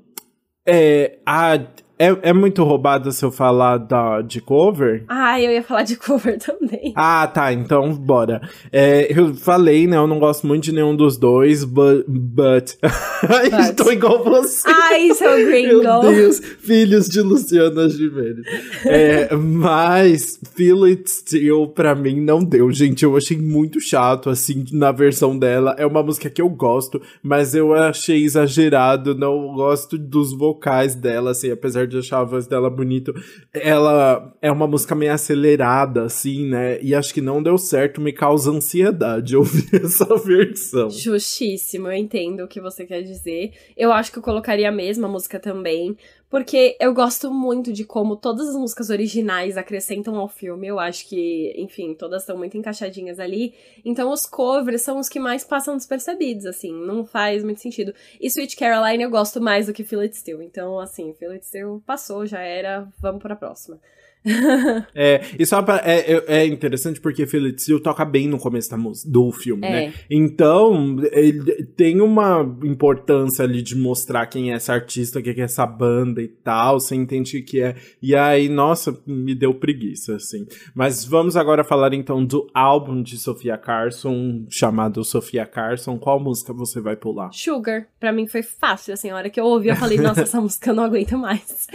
É, 0.67 1.19
a, 1.25 1.59
é, 2.01 2.31
é 2.31 2.33
muito 2.33 2.65
roubado 2.65 3.13
se 3.13 3.23
eu 3.23 3.31
falar 3.31 3.77
da, 3.77 4.23
de 4.23 4.41
cover? 4.41 5.05
Ah, 5.07 5.39
eu 5.39 5.53
ia 5.53 5.63
falar 5.63 5.83
de 5.83 5.97
cover 5.97 6.39
também. 6.41 6.95
Ah, 6.97 7.27
tá, 7.27 7.53
então 7.53 7.93
bora. 7.93 8.41
É, 8.73 9.07
eu 9.15 9.35
falei, 9.35 9.87
né, 9.87 9.99
eu 9.99 10.07
não 10.07 10.19
gosto 10.19 10.47
muito 10.47 10.65
de 10.65 10.73
nenhum 10.73 10.97
dos 10.97 11.19
dois, 11.19 11.63
but... 11.63 12.07
but... 12.09 12.79
but. 12.81 13.77
Tô 13.77 13.91
igual 13.91 14.25
você. 14.25 14.67
Ai, 14.67 15.13
seu 15.13 15.47
gringo. 15.47 15.83
Meu 15.83 16.01
Deus, 16.01 16.39
filhos 16.39 17.07
de 17.07 17.21
Luciana 17.21 17.87
Gimenez. 17.91 18.47
é, 18.87 19.37
mas 19.37 20.41
Feel 20.57 20.85
It 20.85 21.11
Still, 21.11 21.69
pra 21.69 21.95
mim, 21.95 22.19
não 22.19 22.43
deu, 22.43 22.73
gente. 22.73 23.05
Eu 23.05 23.15
achei 23.15 23.37
muito 23.37 23.79
chato, 23.79 24.31
assim, 24.31 24.65
na 24.73 24.91
versão 24.91 25.39
dela. 25.39 25.77
É 25.77 25.85
uma 25.85 26.03
música 26.03 26.31
que 26.31 26.41
eu 26.41 26.49
gosto, 26.49 26.99
mas 27.23 27.55
eu 27.55 27.75
achei 27.75 28.25
exagerado, 28.25 29.15
não 29.15 29.53
gosto 29.53 29.99
dos 29.99 30.33
vocais 30.33 30.95
dela, 30.95 31.33
assim, 31.33 31.51
apesar 31.51 31.90
de 31.91 31.99
achar 31.99 32.21
a 32.21 32.25
voz 32.25 32.47
dela 32.47 32.71
bonito. 32.71 33.13
Ela 33.53 34.33
é 34.41 34.51
uma 34.51 34.67
música 34.67 34.95
meio 34.95 35.13
acelerada, 35.13 36.05
assim, 36.05 36.47
né? 36.47 36.81
E 36.81 36.95
acho 36.95 37.13
que 37.13 37.21
não 37.21 37.43
deu 37.43 37.59
certo, 37.59 38.01
me 38.01 38.13
causa 38.13 38.51
ansiedade 38.51 39.37
ouvir 39.37 39.85
essa 39.85 40.17
versão. 40.17 40.89
Justíssimo, 40.89 41.89
eu 41.89 41.93
entendo 41.93 42.45
o 42.45 42.49
que 42.49 42.61
você 42.61 42.87
quer 42.87 43.03
dizer. 43.03 43.53
Eu 43.77 43.93
acho 43.93 44.11
que 44.11 44.19
eu 44.19 44.23
colocaria 44.23 44.69
a 44.69 44.73
mesma 44.73 45.09
música 45.09 45.39
também, 45.39 45.97
porque 46.31 46.77
eu 46.79 46.95
gosto 46.95 47.35
muito 47.35 47.73
de 47.73 47.85
como 47.85 48.17
todas 48.17 48.49
as 48.49 48.55
músicas 48.55 48.89
originais 48.89 49.57
acrescentam 49.57 50.17
ao 50.17 50.29
filme. 50.29 50.69
Eu 50.69 50.79
acho 50.79 51.09
que, 51.09 51.53
enfim, 51.59 51.93
todas 51.93 52.23
estão 52.23 52.39
muito 52.39 52.57
encaixadinhas 52.57 53.19
ali. 53.19 53.53
Então 53.85 54.13
os 54.13 54.25
covers 54.27 54.83
são 54.83 55.01
os 55.01 55.09
que 55.09 55.19
mais 55.19 55.43
passam 55.43 55.77
despercebidos, 55.77 56.47
assim. 56.47 56.73
Não 56.73 57.05
faz 57.05 57.43
muito 57.43 57.61
sentido. 57.61 57.93
E 58.21 58.29
Sweet 58.29 58.57
Caroline 58.57 59.03
eu 59.03 59.11
gosto 59.11 59.41
mais 59.41 59.67
do 59.67 59.73
que 59.73 59.83
Feel 59.83 60.03
It 60.03 60.17
Still. 60.17 60.41
Então, 60.41 60.79
assim, 60.79 61.13
Feel 61.15 61.33
It 61.33 61.45
Still 61.45 61.83
passou, 61.85 62.25
já 62.25 62.41
era. 62.41 62.89
Vamos 63.01 63.21
pra 63.21 63.35
próxima. 63.35 63.81
é, 64.95 65.23
e 65.39 65.47
só 65.47 65.63
pra, 65.63 65.81
é, 65.85 66.13
é, 66.13 66.25
é 66.41 66.47
interessante 66.47 67.01
porque 67.01 67.27
Felix 67.27 67.67
Hill 67.67 67.81
toca 67.81 68.05
bem 68.05 68.29
no 68.29 68.39
começo 68.39 68.71
da 68.71 68.77
música, 68.77 69.11
do 69.11 69.33
filme, 69.33 69.67
É. 69.67 69.71
né? 69.71 69.95
Então, 70.11 70.97
ele 71.13 71.65
tem 71.77 72.01
uma 72.01 72.43
importância 72.63 73.45
ali 73.45 73.63
de 73.63 73.77
mostrar 73.77 74.27
quem 74.27 74.53
é 74.53 74.55
essa 74.55 74.73
artista, 74.75 75.19
o 75.19 75.23
que 75.23 75.31
é 75.31 75.41
essa 75.41 75.67
banda 75.67 76.21
e 76.21 76.29
tal, 76.29 76.79
você 76.79 76.95
entende 76.95 77.39
o 77.39 77.45
que 77.45 77.63
é. 77.63 77.75
E 78.03 78.15
aí, 78.15 78.49
nossa, 78.49 78.99
me 79.07 79.35
deu 79.35 79.55
preguiça, 79.55 80.17
assim. 80.17 80.47
Mas 80.75 81.05
vamos 81.05 81.37
agora 81.37 81.65
falar 81.65 81.95
então 81.95 82.25
do 82.25 82.47
álbum 82.55 83.03
de 83.03 83.17
Sofia 83.19 83.57
Carson, 83.57 84.45
chamado 84.51 85.03
Sofia 85.05 85.47
Carson. 85.47 85.99
Qual 85.99 86.21
música 86.21 86.53
você 86.53 86.81
vai 86.81 86.97
pular? 86.97 87.31
Sugar, 87.33 87.87
pra 87.99 88.13
mim 88.13 88.27
foi 88.27 88.43
fácil, 88.43 88.93
assim, 88.95 89.11
a 89.11 89.17
hora 89.17 89.31
que 89.31 89.41
eu 89.41 89.45
ouvi, 89.45 89.69
eu 89.69 89.77
falei, 89.77 89.99
nossa, 89.99 90.23
essa 90.23 90.41
música 90.43 90.71
eu 90.71 90.75
não 90.75 90.85
aguento 90.85 91.17
mais. 91.17 91.67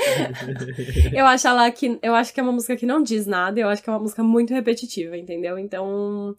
eu 1.14 1.26
acho 1.26 1.48
ela 1.48 1.70
que, 1.72 1.98
eu 2.02 2.14
acho 2.14 2.34
que 2.36 2.40
é 2.42 2.44
uma 2.44 2.52
música 2.52 2.76
que 2.76 2.86
não 2.86 3.02
diz 3.02 3.26
nada, 3.26 3.60
eu 3.60 3.70
acho 3.70 3.82
que 3.82 3.90
é 3.90 3.94
uma 3.94 4.00
música 4.00 4.22
muito 4.22 4.54
repetitiva, 4.54 5.18
entendeu? 5.18 5.58
Então, 5.58 6.36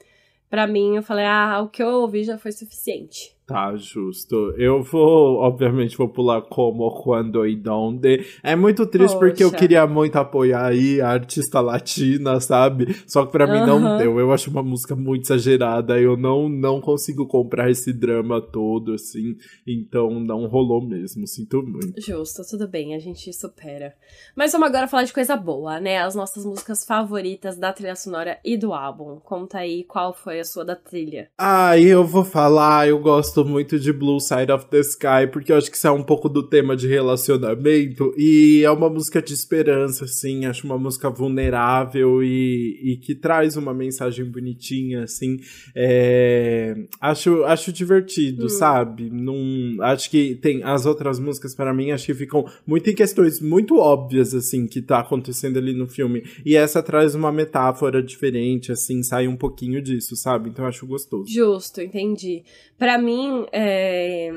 pra 0.48 0.66
mim, 0.66 0.94
eu 0.96 1.02
falei, 1.02 1.24
ah, 1.24 1.60
o 1.62 1.68
que 1.70 1.82
eu 1.82 1.88
ouvi 1.88 2.22
já 2.22 2.38
foi 2.38 2.52
suficiente. 2.52 3.35
Tá, 3.46 3.76
justo. 3.76 4.52
Eu 4.58 4.82
vou, 4.82 5.36
obviamente, 5.36 5.96
vou 5.96 6.08
pular 6.08 6.42
como, 6.42 6.90
quando 7.00 7.46
e 7.46 7.54
donde. 7.54 8.26
É 8.42 8.56
muito 8.56 8.84
triste 8.84 9.16
porque 9.16 9.44
eu 9.44 9.50
Poxa. 9.50 9.60
queria 9.60 9.86
muito 9.86 10.16
apoiar 10.16 10.66
aí 10.66 11.00
a 11.00 11.10
artista 11.10 11.60
latina, 11.60 12.40
sabe? 12.40 12.92
Só 13.06 13.24
que 13.24 13.30
pra 13.30 13.46
mim 13.46 13.64
não 13.64 13.98
deu. 13.98 14.18
Eu 14.18 14.32
acho 14.32 14.50
uma 14.50 14.64
música 14.64 14.96
muito 14.96 15.26
exagerada. 15.26 15.96
Eu 15.96 16.16
não, 16.16 16.48
não 16.48 16.80
consigo 16.80 17.24
comprar 17.28 17.70
esse 17.70 17.92
drama 17.92 18.40
todo, 18.40 18.94
assim. 18.94 19.36
Então 19.64 20.18
não 20.18 20.46
rolou 20.48 20.84
mesmo. 20.84 21.24
Sinto 21.28 21.62
muito. 21.62 22.00
Justo, 22.00 22.42
tudo 22.50 22.66
bem, 22.66 22.96
a 22.96 22.98
gente 22.98 23.32
supera. 23.32 23.94
Mas 24.34 24.50
vamos 24.50 24.66
agora 24.66 24.88
falar 24.88 25.04
de 25.04 25.12
coisa 25.12 25.36
boa, 25.36 25.78
né? 25.78 25.98
As 25.98 26.16
nossas 26.16 26.44
músicas 26.44 26.84
favoritas 26.84 27.56
da 27.56 27.72
trilha 27.72 27.94
sonora 27.94 28.40
e 28.44 28.56
do 28.56 28.74
álbum. 28.74 29.20
Conta 29.20 29.58
aí 29.58 29.84
qual 29.84 30.12
foi 30.12 30.40
a 30.40 30.44
sua 30.44 30.64
da 30.64 30.74
trilha. 30.74 31.30
Ah, 31.38 31.78
eu 31.78 32.04
vou 32.04 32.24
falar, 32.24 32.88
eu 32.88 32.98
gosto 32.98 33.35
muito 33.44 33.78
de 33.78 33.92
Blue 33.92 34.20
Side 34.20 34.50
of 34.52 34.66
the 34.66 34.80
Sky, 34.80 35.26
porque 35.32 35.52
eu 35.52 35.56
acho 35.56 35.70
que 35.70 35.76
isso 35.76 35.86
é 35.86 35.90
um 35.90 36.02
pouco 36.02 36.28
do 36.28 36.42
tema 36.42 36.76
de 36.76 36.86
relacionamento, 36.86 38.12
e 38.16 38.62
é 38.64 38.70
uma 38.70 38.88
música 38.88 39.20
de 39.22 39.32
esperança, 39.32 40.04
assim, 40.04 40.44
acho 40.46 40.66
uma 40.66 40.78
música 40.78 41.08
vulnerável 41.10 42.22
e, 42.22 42.78
e 42.82 42.96
que 42.96 43.14
traz 43.14 43.56
uma 43.56 43.72
mensagem 43.74 44.24
bonitinha, 44.24 45.04
assim, 45.04 45.38
é, 45.74 46.74
acho, 47.00 47.44
acho 47.44 47.72
divertido, 47.72 48.46
Hum. 48.46 48.48
sabe? 48.48 49.08
Num, 49.10 49.76
acho 49.80 50.10
que 50.10 50.34
tem 50.36 50.62
as 50.62 50.86
outras 50.86 51.18
músicas, 51.18 51.54
para 51.54 51.72
mim, 51.72 51.90
acho 51.90 52.06
que 52.06 52.14
ficam 52.14 52.44
muito 52.66 52.88
em 52.90 52.94
questões 52.94 53.40
muito 53.40 53.78
óbvias, 53.78 54.34
assim, 54.34 54.66
que 54.66 54.80
tá 54.82 54.98
acontecendo 55.00 55.58
ali 55.58 55.72
no 55.72 55.86
filme, 55.86 56.22
e 56.44 56.56
essa 56.56 56.82
traz 56.82 57.14
uma 57.14 57.30
metáfora 57.32 58.02
diferente, 58.02 58.72
assim, 58.72 59.02
sai 59.02 59.28
um 59.28 59.36
pouquinho 59.36 59.80
disso, 59.82 60.16
sabe? 60.16 60.50
Então 60.50 60.64
eu 60.64 60.68
acho 60.68 60.86
gostoso. 60.86 61.30
Justo, 61.32 61.80
entendi. 61.80 62.42
Pra 62.78 62.98
mim, 62.98 63.25
é... 63.52 64.30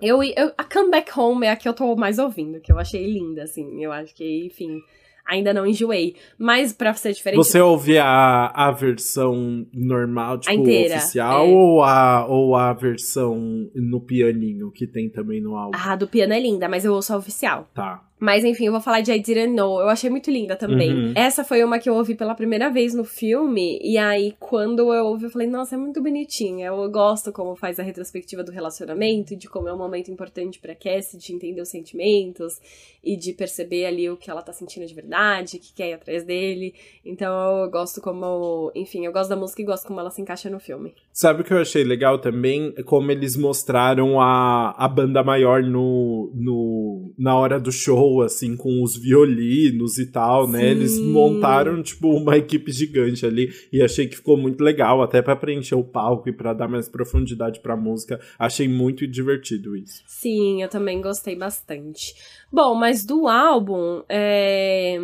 Eu, 0.00 0.22
eu, 0.22 0.52
a 0.58 0.64
Come 0.64 0.90
Back 0.90 1.18
Home 1.18 1.46
é 1.46 1.50
a 1.50 1.56
que 1.56 1.66
eu 1.66 1.72
tô 1.72 1.96
mais 1.96 2.18
ouvindo, 2.18 2.60
que 2.60 2.70
eu 2.70 2.78
achei 2.78 3.06
linda, 3.06 3.44
assim. 3.44 3.82
Eu 3.82 3.90
acho 3.90 4.14
que, 4.14 4.44
enfim, 4.44 4.82
ainda 5.26 5.52
não 5.52 5.66
enjoei. 5.66 6.14
Mas 6.38 6.72
pra 6.72 6.94
ser 6.94 7.12
diferente. 7.12 7.38
Você 7.38 7.60
ouve 7.60 7.98
a, 7.98 8.46
a 8.54 8.70
versão 8.70 9.66
normal, 9.72 10.38
tipo, 10.38 10.54
inteira, 10.54 10.96
oficial, 10.96 11.46
é. 11.46 11.48
ou, 11.48 11.82
a, 11.82 12.26
ou 12.26 12.54
a 12.54 12.72
versão 12.72 13.70
no 13.74 14.00
pianinho, 14.00 14.70
que 14.70 14.86
tem 14.86 15.08
também 15.08 15.40
no 15.40 15.56
álbum? 15.56 15.78
Ah, 15.78 15.96
do 15.96 16.06
piano 16.06 16.32
é 16.32 16.40
linda, 16.40 16.68
mas 16.68 16.84
eu 16.84 16.92
ouço 16.92 17.12
a 17.12 17.16
oficial. 17.16 17.68
Tá. 17.74 18.02
Mas 18.18 18.44
enfim, 18.44 18.66
eu 18.66 18.72
vou 18.72 18.80
falar 18.80 19.02
de 19.02 19.12
I 19.12 19.18
Didn't 19.18 19.54
Know. 19.54 19.80
Eu 19.80 19.88
achei 19.88 20.08
muito 20.08 20.30
linda 20.30 20.56
também. 20.56 20.90
Uhum. 20.90 21.12
Essa 21.14 21.44
foi 21.44 21.62
uma 21.62 21.78
que 21.78 21.88
eu 21.88 21.94
ouvi 21.94 22.14
pela 22.14 22.34
primeira 22.34 22.70
vez 22.70 22.94
no 22.94 23.04
filme. 23.04 23.78
E 23.82 23.98
aí, 23.98 24.34
quando 24.38 24.92
eu 24.92 25.04
ouvi, 25.04 25.24
eu 25.24 25.30
falei, 25.30 25.46
nossa, 25.46 25.74
é 25.74 25.78
muito 25.78 26.02
bonitinha. 26.02 26.68
Eu 26.68 26.90
gosto 26.90 27.30
como 27.30 27.54
faz 27.54 27.78
a 27.78 27.82
retrospectiva 27.82 28.42
do 28.42 28.50
relacionamento, 28.50 29.36
de 29.36 29.48
como 29.48 29.68
é 29.68 29.72
um 29.72 29.78
momento 29.78 30.10
importante 30.10 30.58
pra 30.58 30.74
Cassie, 30.74 31.18
de 31.18 31.34
entender 31.34 31.60
os 31.60 31.68
sentimentos 31.68 32.58
e 33.04 33.16
de 33.16 33.34
perceber 33.34 33.84
ali 33.84 34.08
o 34.08 34.16
que 34.16 34.30
ela 34.30 34.42
tá 34.42 34.52
sentindo 34.52 34.86
de 34.86 34.94
verdade, 34.94 35.58
o 35.58 35.60
que 35.60 35.74
quer 35.74 35.90
ir 35.90 35.92
atrás 35.92 36.24
dele. 36.24 36.74
Então 37.04 37.62
eu 37.62 37.70
gosto 37.70 38.00
como. 38.00 38.72
Enfim, 38.74 39.04
eu 39.04 39.12
gosto 39.12 39.28
da 39.28 39.36
música 39.36 39.60
e 39.60 39.64
gosto 39.64 39.86
como 39.86 40.00
ela 40.00 40.10
se 40.10 40.22
encaixa 40.22 40.48
no 40.48 40.58
filme. 40.58 40.94
Sabe 41.12 41.42
o 41.42 41.44
que 41.44 41.52
eu 41.52 41.60
achei 41.60 41.84
legal 41.84 42.18
também? 42.18 42.72
É 42.76 42.82
Como 42.82 43.12
eles 43.12 43.36
mostraram 43.36 44.20
a, 44.20 44.70
a 44.76 44.88
banda 44.88 45.22
maior 45.22 45.62
no, 45.62 46.32
no, 46.34 47.14
na 47.18 47.38
hora 47.38 47.60
do 47.60 47.70
show, 47.70 48.05
assim, 48.22 48.56
com 48.56 48.82
os 48.82 48.96
violinos 48.96 49.98
e 49.98 50.06
tal, 50.06 50.48
né? 50.48 50.60
Sim. 50.60 50.66
Eles 50.66 50.98
montaram, 50.98 51.82
tipo, 51.82 52.08
uma 52.10 52.36
equipe 52.36 52.72
gigante 52.72 53.26
ali 53.26 53.52
e 53.72 53.82
achei 53.82 54.06
que 54.06 54.16
ficou 54.16 54.36
muito 54.36 54.62
legal, 54.62 55.02
até 55.02 55.20
pra 55.20 55.36
preencher 55.36 55.74
o 55.74 55.84
palco 55.84 56.28
e 56.28 56.32
pra 56.32 56.52
dar 56.52 56.68
mais 56.68 56.88
profundidade 56.88 57.60
pra 57.60 57.76
música. 57.76 58.20
Achei 58.38 58.68
muito 58.68 59.06
divertido 59.06 59.76
isso. 59.76 60.02
Sim, 60.06 60.62
eu 60.62 60.68
também 60.68 61.00
gostei 61.00 61.36
bastante. 61.36 62.14
Bom, 62.52 62.74
mas 62.74 63.04
do 63.04 63.28
álbum, 63.28 64.02
é... 64.08 64.98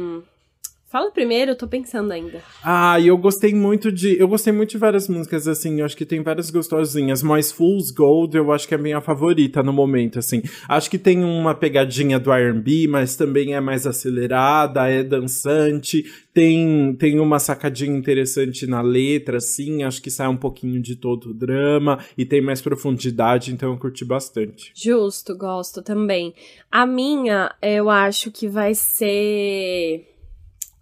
Fala 0.92 1.10
primeiro, 1.10 1.52
eu 1.52 1.56
tô 1.56 1.66
pensando 1.66 2.12
ainda. 2.12 2.42
Ah, 2.62 3.00
eu 3.00 3.16
gostei 3.16 3.54
muito 3.54 3.90
de. 3.90 4.20
Eu 4.20 4.28
gostei 4.28 4.52
muito 4.52 4.72
de 4.72 4.76
várias 4.76 5.08
músicas, 5.08 5.48
assim. 5.48 5.80
Eu 5.80 5.86
acho 5.86 5.96
que 5.96 6.04
tem 6.04 6.22
várias 6.22 6.50
gostosinhas. 6.50 7.22
Mas 7.22 7.50
Fool's 7.50 7.90
Gold 7.90 8.36
eu 8.36 8.52
acho 8.52 8.68
que 8.68 8.74
é 8.74 8.76
a 8.76 8.80
minha 8.80 9.00
favorita 9.00 9.62
no 9.62 9.72
momento, 9.72 10.18
assim. 10.18 10.42
Acho 10.68 10.90
que 10.90 10.98
tem 10.98 11.24
uma 11.24 11.54
pegadinha 11.54 12.20
do 12.20 12.30
RB, 12.30 12.88
mas 12.88 13.16
também 13.16 13.54
é 13.54 13.60
mais 13.60 13.86
acelerada, 13.86 14.86
é 14.86 15.02
dançante. 15.02 16.04
Tem, 16.34 16.94
tem 16.98 17.18
uma 17.20 17.38
sacadinha 17.38 17.96
interessante 17.96 18.66
na 18.66 18.82
letra, 18.82 19.38
assim. 19.38 19.84
Acho 19.84 20.02
que 20.02 20.10
sai 20.10 20.28
um 20.28 20.36
pouquinho 20.36 20.78
de 20.78 20.94
todo 20.94 21.30
o 21.30 21.34
drama 21.34 22.00
e 22.18 22.26
tem 22.26 22.42
mais 22.42 22.60
profundidade, 22.60 23.50
então 23.50 23.72
eu 23.72 23.78
curti 23.78 24.04
bastante. 24.04 24.70
Justo, 24.74 25.34
gosto 25.34 25.80
também. 25.80 26.34
A 26.70 26.84
minha, 26.84 27.50
eu 27.62 27.88
acho 27.88 28.30
que 28.30 28.46
vai 28.46 28.74
ser. 28.74 30.11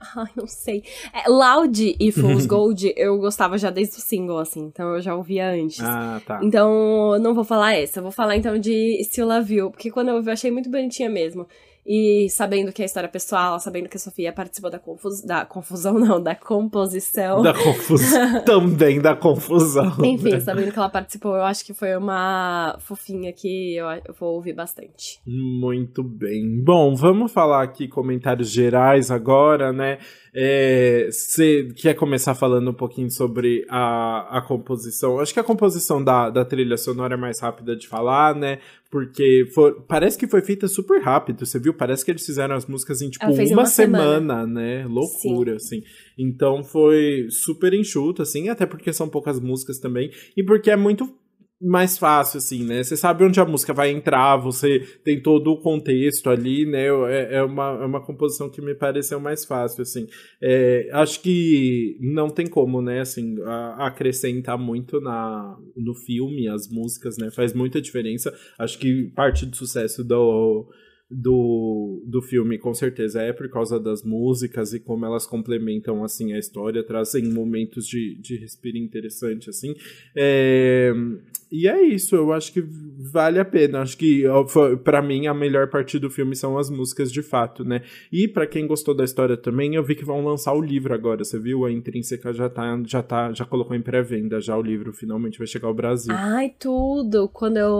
Ai, 0.17 0.31
não 0.35 0.47
sei. 0.47 0.83
É, 1.13 1.29
Loud 1.29 1.97
e 1.99 2.13
Fool's 2.13 2.47
Gold 2.47 2.93
eu 2.97 3.19
gostava 3.19 3.59
já 3.59 3.71
desde 3.71 3.99
o 3.99 4.01
single, 4.01 4.39
assim, 4.39 4.61
então 4.61 4.95
eu 4.95 5.01
já 5.01 5.15
ouvia 5.15 5.51
antes. 5.51 5.81
Ah, 5.81 6.21
tá. 6.25 6.41
Então, 6.43 7.19
não 7.21 7.35
vou 7.35 7.45
falar 7.45 7.75
essa, 7.75 7.99
eu 7.99 8.03
vou 8.03 8.13
falar 8.13 8.37
então 8.37 8.59
de 8.59 9.03
Still 9.05 9.27
Love 9.29 9.55
You, 9.55 9.71
porque 9.71 9.91
quando 9.91 10.09
eu 10.09 10.17
ouvi 10.17 10.29
eu 10.29 10.33
achei 10.33 10.51
muito 10.51 10.71
bonitinha 10.71 11.09
mesmo. 11.11 11.47
E 11.93 12.29
sabendo 12.31 12.73
que 12.73 12.83
é 12.83 12.85
história 12.85 13.09
pessoal, 13.09 13.59
sabendo 13.59 13.89
que 13.89 13.97
a 13.97 14.01
Sofia 14.01 14.33
participou 14.33 14.71
da, 14.71 14.79
confus... 14.79 15.25
da 15.25 15.45
confusão, 15.45 15.95
não, 15.99 16.23
da 16.23 16.37
composição. 16.37 17.43
Da 17.43 17.53
confusão. 17.53 18.45
também 18.47 19.01
da 19.01 19.17
confusão. 19.17 19.97
Enfim, 20.05 20.31
né? 20.31 20.39
sabendo 20.39 20.71
que 20.71 20.79
ela 20.79 20.89
participou, 20.89 21.35
eu 21.35 21.43
acho 21.43 21.67
que 21.67 21.75
foi 21.75 21.97
uma 21.97 22.77
fofinha 22.79 23.33
que 23.33 23.75
eu, 23.75 23.87
eu 24.07 24.15
vou 24.15 24.35
ouvir 24.35 24.53
bastante. 24.53 25.21
Muito 25.27 26.05
bem. 26.05 26.63
Bom, 26.63 26.95
vamos 26.95 27.33
falar 27.33 27.65
aqui 27.65 27.89
comentários 27.89 28.53
gerais 28.53 29.11
agora, 29.11 29.73
né? 29.73 29.99
Você 31.11 31.69
quer 31.77 31.95
começar 31.95 32.35
falando 32.35 32.71
um 32.71 32.75
pouquinho 32.75 33.11
sobre 33.11 33.65
a, 33.69 34.39
a 34.39 34.43
composição? 34.43 35.19
Acho 35.19 35.33
que 35.35 35.41
a 35.41 35.45
composição 35.45 36.03
da, 36.03 36.31
da 36.31 36.45
trilha 36.45 36.77
sonora 36.77 37.15
é 37.15 37.17
mais 37.17 37.41
rápida 37.41 37.75
de 37.77 37.87
falar, 37.89 38.35
né? 38.35 38.59
Porque 38.91 39.47
for- 39.55 39.83
parece 39.89 40.19
que 40.19 40.27
foi 40.27 40.41
feita 40.41 40.67
super 40.67 41.01
rápido, 41.01 41.47
você 41.47 41.59
viu? 41.59 41.73
Parece 41.73 42.05
que 42.05 42.11
eles 42.11 42.27
fizeram 42.27 42.55
as 42.57 42.67
músicas 42.67 43.01
em 43.03 43.11
tipo 43.11 43.25
uma, 43.25 43.63
uma 43.63 43.67
semana. 43.67 44.05
semana, 44.05 44.47
né? 44.47 44.87
Loucura, 44.87 45.57
assim. 45.57 45.83
Então 46.19 46.63
foi 46.65 47.27
super 47.31 47.73
enxuto, 47.73 48.23
assim, 48.23 48.49
até 48.49 48.67
porque 48.67 48.93
são 48.93 49.09
poucas 49.09 49.39
músicas 49.41 49.79
também, 49.79 50.11
e 50.37 50.43
porque 50.43 50.71
é 50.71 50.77
muito 50.77 51.09
mais 51.63 51.99
fácil, 51.99 52.39
assim, 52.39 52.65
né? 52.65 52.83
Você 52.83 52.97
sabe 52.97 53.23
onde 53.23 53.39
a 53.39 53.45
música 53.45 53.75
vai 53.75 53.91
entrar, 53.91 54.37
você 54.39 54.81
tem 55.05 55.21
todo 55.23 55.49
o 55.53 55.61
contexto 55.61 56.31
ali, 56.31 56.65
né? 56.65 56.87
É, 57.11 57.37
é, 57.37 57.43
uma, 57.43 57.79
é 57.83 57.85
uma 57.85 58.01
composição 58.03 58.49
que 58.49 58.63
me 58.63 58.75
pareceu 58.75 59.21
mais 59.21 59.45
fácil, 59.45 59.83
assim. 59.83 60.07
É, 60.41 60.89
acho 60.93 61.21
que 61.21 61.99
não 62.01 62.31
tem 62.31 62.47
como, 62.47 62.81
né, 62.81 63.01
assim, 63.01 63.37
a- 63.45 63.87
acrescentar 63.89 64.57
muito 64.59 65.01
na, 65.03 65.55
no 65.77 65.95
filme, 65.95 66.49
as 66.49 66.67
músicas, 66.69 67.19
né? 67.19 67.31
Faz 67.31 67.53
muita 67.53 67.81
diferença. 67.81 68.33
Acho 68.59 68.79
que 68.79 69.11
parte 69.15 69.45
do 69.45 69.55
sucesso 69.55 70.03
do, 70.03 70.67
do, 71.11 72.03
do 72.07 72.23
filme, 72.23 72.57
com 72.57 72.73
certeza, 72.73 73.21
é 73.21 73.33
por 73.33 73.49
causa 73.51 73.81
das 73.81 74.05
músicas 74.05 74.73
e 74.73 74.79
como 74.79 75.05
elas 75.05 75.27
complementam, 75.27 76.05
assim, 76.05 76.33
a 76.33 76.39
história, 76.39 76.85
trazem 76.85 77.25
momentos 77.25 77.87
de, 77.87 78.15
de 78.15 78.37
respiro 78.37 78.79
interessante, 78.79 79.51
assim. 79.51 79.75
É, 80.15 80.93
e 81.51 81.67
é 81.67 81.83
isso, 81.83 82.15
eu 82.15 82.33
acho 82.33 82.53
que 82.53 82.65
vale 83.13 83.41
a 83.41 83.45
pena. 83.45 83.81
Acho 83.81 83.97
que, 83.97 84.23
pra 84.85 85.03
mim, 85.03 85.27
a 85.27 85.35
melhor 85.35 85.69
parte 85.69 85.99
do 85.99 86.09
filme 86.09 86.37
são 86.37 86.57
as 86.57 86.71
músicas 86.71 87.11
de 87.11 87.23
fato, 87.23 87.65
né? 87.65 87.83
E 88.13 88.29
pra 88.29 88.47
quem 88.47 88.69
gostou 88.69 88.95
da 88.95 89.03
história 89.03 89.37
também, 89.37 89.75
eu 89.75 89.83
vi 89.83 89.97
que 89.97 90.05
vão 90.05 90.25
lançar 90.25 90.53
o 90.55 90.61
livro 90.61 90.95
agora, 90.95 91.25
você 91.25 91.41
viu? 91.41 91.65
A 91.65 91.73
Intrínseca 91.73 92.33
já 92.33 92.49
tá, 92.49 92.81
já 92.87 93.03
tá, 93.03 93.33
já 93.33 93.45
colocou 93.45 93.75
em 93.75 93.83
pré-venda 93.83 94.41
já 94.41 94.57
o 94.57 94.63
livro, 94.63 94.93
finalmente 94.93 95.39
vai 95.39 95.47
chegar 95.49 95.67
ao 95.67 95.75
Brasil. 95.75 96.15
Ai, 96.17 96.55
tudo! 96.57 97.29
Quando 97.29 97.57
eu 97.57 97.75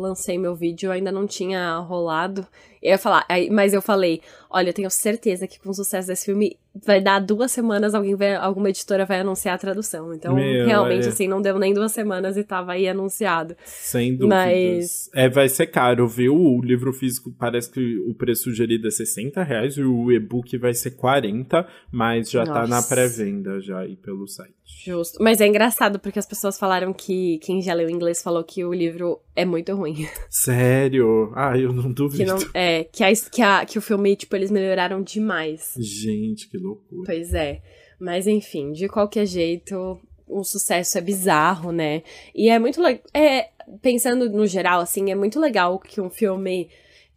lancei 0.00 0.38
meu 0.38 0.54
vídeo, 0.54 0.92
ainda 0.92 1.10
não 1.10 1.26
tinha 1.26 1.78
rolado. 1.78 2.46
Eu 2.82 2.90
ia 2.90 2.98
falar, 2.98 3.26
mas 3.50 3.72
eu 3.74 3.82
falei: 3.82 4.20
olha, 4.50 4.70
eu 4.70 4.74
tenho 4.74 4.90
certeza 4.90 5.46
que 5.46 5.58
com 5.60 5.70
o 5.70 5.74
sucesso 5.74 6.08
desse 6.08 6.24
filme 6.26 6.56
vai 6.84 7.00
dar 7.00 7.20
duas 7.20 7.50
semanas, 7.52 7.94
alguém 7.94 8.14
vai, 8.14 8.34
alguma 8.34 8.68
editora 8.68 9.06
vai 9.06 9.20
anunciar 9.20 9.54
a 9.54 9.58
tradução. 9.58 10.12
Então, 10.12 10.34
Meu, 10.34 10.66
realmente, 10.66 11.06
é. 11.06 11.08
assim, 11.08 11.26
não 11.26 11.40
deu 11.40 11.58
nem 11.58 11.72
duas 11.72 11.92
semanas 11.92 12.36
e 12.36 12.44
tava 12.44 12.72
aí 12.72 12.86
anunciado. 12.86 13.56
Sem 13.64 14.12
dúvidas. 14.14 14.28
Mas- 14.28 15.10
É, 15.14 15.28
vai 15.28 15.48
ser 15.48 15.68
caro, 15.68 16.06
viu? 16.06 16.34
O 16.36 16.60
livro 16.62 16.92
físico 16.92 17.32
parece 17.38 17.70
que 17.70 17.98
o 18.06 18.12
preço 18.14 18.44
sugerido 18.44 18.86
é 18.88 18.90
60 18.90 19.42
reais 19.42 19.76
e 19.78 19.82
o 19.82 20.12
e-book 20.12 20.56
vai 20.58 20.74
ser 20.74 20.90
40, 20.92 21.66
mas 21.90 22.30
já 22.30 22.44
tá 22.44 22.62
na 22.66 22.76
Nossa. 22.76 22.94
pré-venda 22.94 23.58
já 23.60 23.78
aí 23.80 23.96
pelo 23.96 24.26
site. 24.28 24.52
Justo. 24.84 25.18
Mas 25.22 25.40
é 25.40 25.46
engraçado, 25.46 25.98
porque 25.98 26.18
as 26.18 26.26
pessoas 26.26 26.58
falaram 26.58 26.92
que 26.92 27.38
quem 27.38 27.62
já 27.62 27.72
leu 27.72 27.88
inglês 27.88 28.22
falou 28.22 28.44
que 28.44 28.64
o 28.64 28.72
livro 28.74 29.20
é 29.34 29.44
muito 29.44 29.74
ruim. 29.74 30.06
Sério? 30.28 31.32
Ah, 31.34 31.56
eu 31.58 31.72
não 31.72 31.90
duvido. 31.92 32.24
Que, 32.24 32.24
não, 32.44 32.50
é, 32.52 32.84
que, 32.84 33.02
a, 33.02 33.08
que, 33.30 33.42
a, 33.42 33.64
que 33.64 33.78
o 33.78 33.82
filme, 33.82 34.14
tipo, 34.16 34.35
eles 34.36 34.50
melhoraram 34.50 35.02
demais. 35.02 35.74
Gente, 35.78 36.48
que 36.48 36.56
loucura. 36.56 37.04
Pois 37.06 37.34
é. 37.34 37.62
Mas 37.98 38.26
enfim, 38.26 38.72
de 38.72 38.88
qualquer 38.88 39.26
jeito, 39.26 40.00
o 40.26 40.44
sucesso 40.44 40.98
é 40.98 41.00
bizarro, 41.00 41.72
né? 41.72 42.02
E 42.34 42.48
é 42.48 42.58
muito 42.58 42.80
legal. 42.80 43.02
É, 43.14 43.48
pensando 43.80 44.30
no 44.30 44.46
geral, 44.46 44.80
assim, 44.80 45.10
é 45.10 45.14
muito 45.14 45.40
legal 45.40 45.78
que 45.78 46.00
um 46.00 46.10
filme 46.10 46.68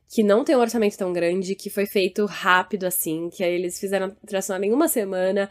que 0.09 0.23
não 0.23 0.43
tem 0.43 0.55
um 0.55 0.59
orçamento 0.59 0.97
tão 0.97 1.13
grande, 1.13 1.53
que 1.53 1.69
foi 1.69 1.85
feito 1.85 2.25
rápido, 2.25 2.85
assim, 2.85 3.29
que 3.29 3.43
aí 3.43 3.53
eles 3.53 3.79
fizeram 3.79 4.09
tracionar 4.25 4.63
em 4.63 4.73
uma 4.73 4.87
semana, 4.87 5.47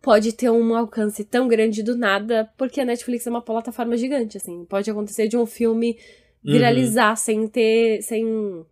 pode 0.00 0.32
ter 0.32 0.50
um 0.50 0.74
alcance 0.74 1.22
tão 1.22 1.46
grande 1.46 1.82
do 1.82 1.96
nada, 1.96 2.48
porque 2.56 2.80
a 2.80 2.84
Netflix 2.84 3.26
é 3.26 3.30
uma 3.30 3.42
plataforma 3.42 3.96
gigante, 3.96 4.38
assim. 4.38 4.64
Pode 4.64 4.90
acontecer 4.90 5.28
de 5.28 5.36
um 5.36 5.44
filme 5.44 5.98
viralizar 6.42 7.16
sem 7.16 7.46
ter. 7.48 8.02
sem. 8.02 8.64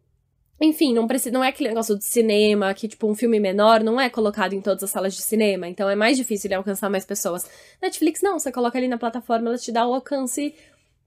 Enfim, 0.65 0.95
não 0.95 1.09
precisa, 1.09 1.33
não 1.33 1.43
é 1.43 1.49
aquele 1.49 1.71
negócio 1.71 1.99
de 1.99 2.05
cinema 2.05 2.73
que, 2.73 2.87
tipo, 2.87 3.11
um 3.11 3.17
filme 3.17 3.41
menor 3.41 3.83
não 3.83 4.01
é 4.01 4.09
colocado 4.09 4.53
em 4.53 4.61
todas 4.61 4.85
as 4.85 4.91
salas 4.91 5.13
de 5.13 5.21
cinema, 5.21 5.67
então 5.67 5.91
é 5.91 5.97
mais 5.97 6.17
difícil 6.17 6.49
de 6.49 6.55
alcançar 6.55 6.89
mais 6.89 7.05
pessoas. 7.05 7.51
Netflix 7.83 8.23
não, 8.23 8.39
você 8.39 8.53
coloca 8.53 8.79
ali 8.79 8.87
na 8.87 8.97
plataforma, 8.97 9.49
ela 9.49 9.59
te 9.59 9.73
dá 9.73 9.85
o 9.85 9.93
alcance, 9.93 10.55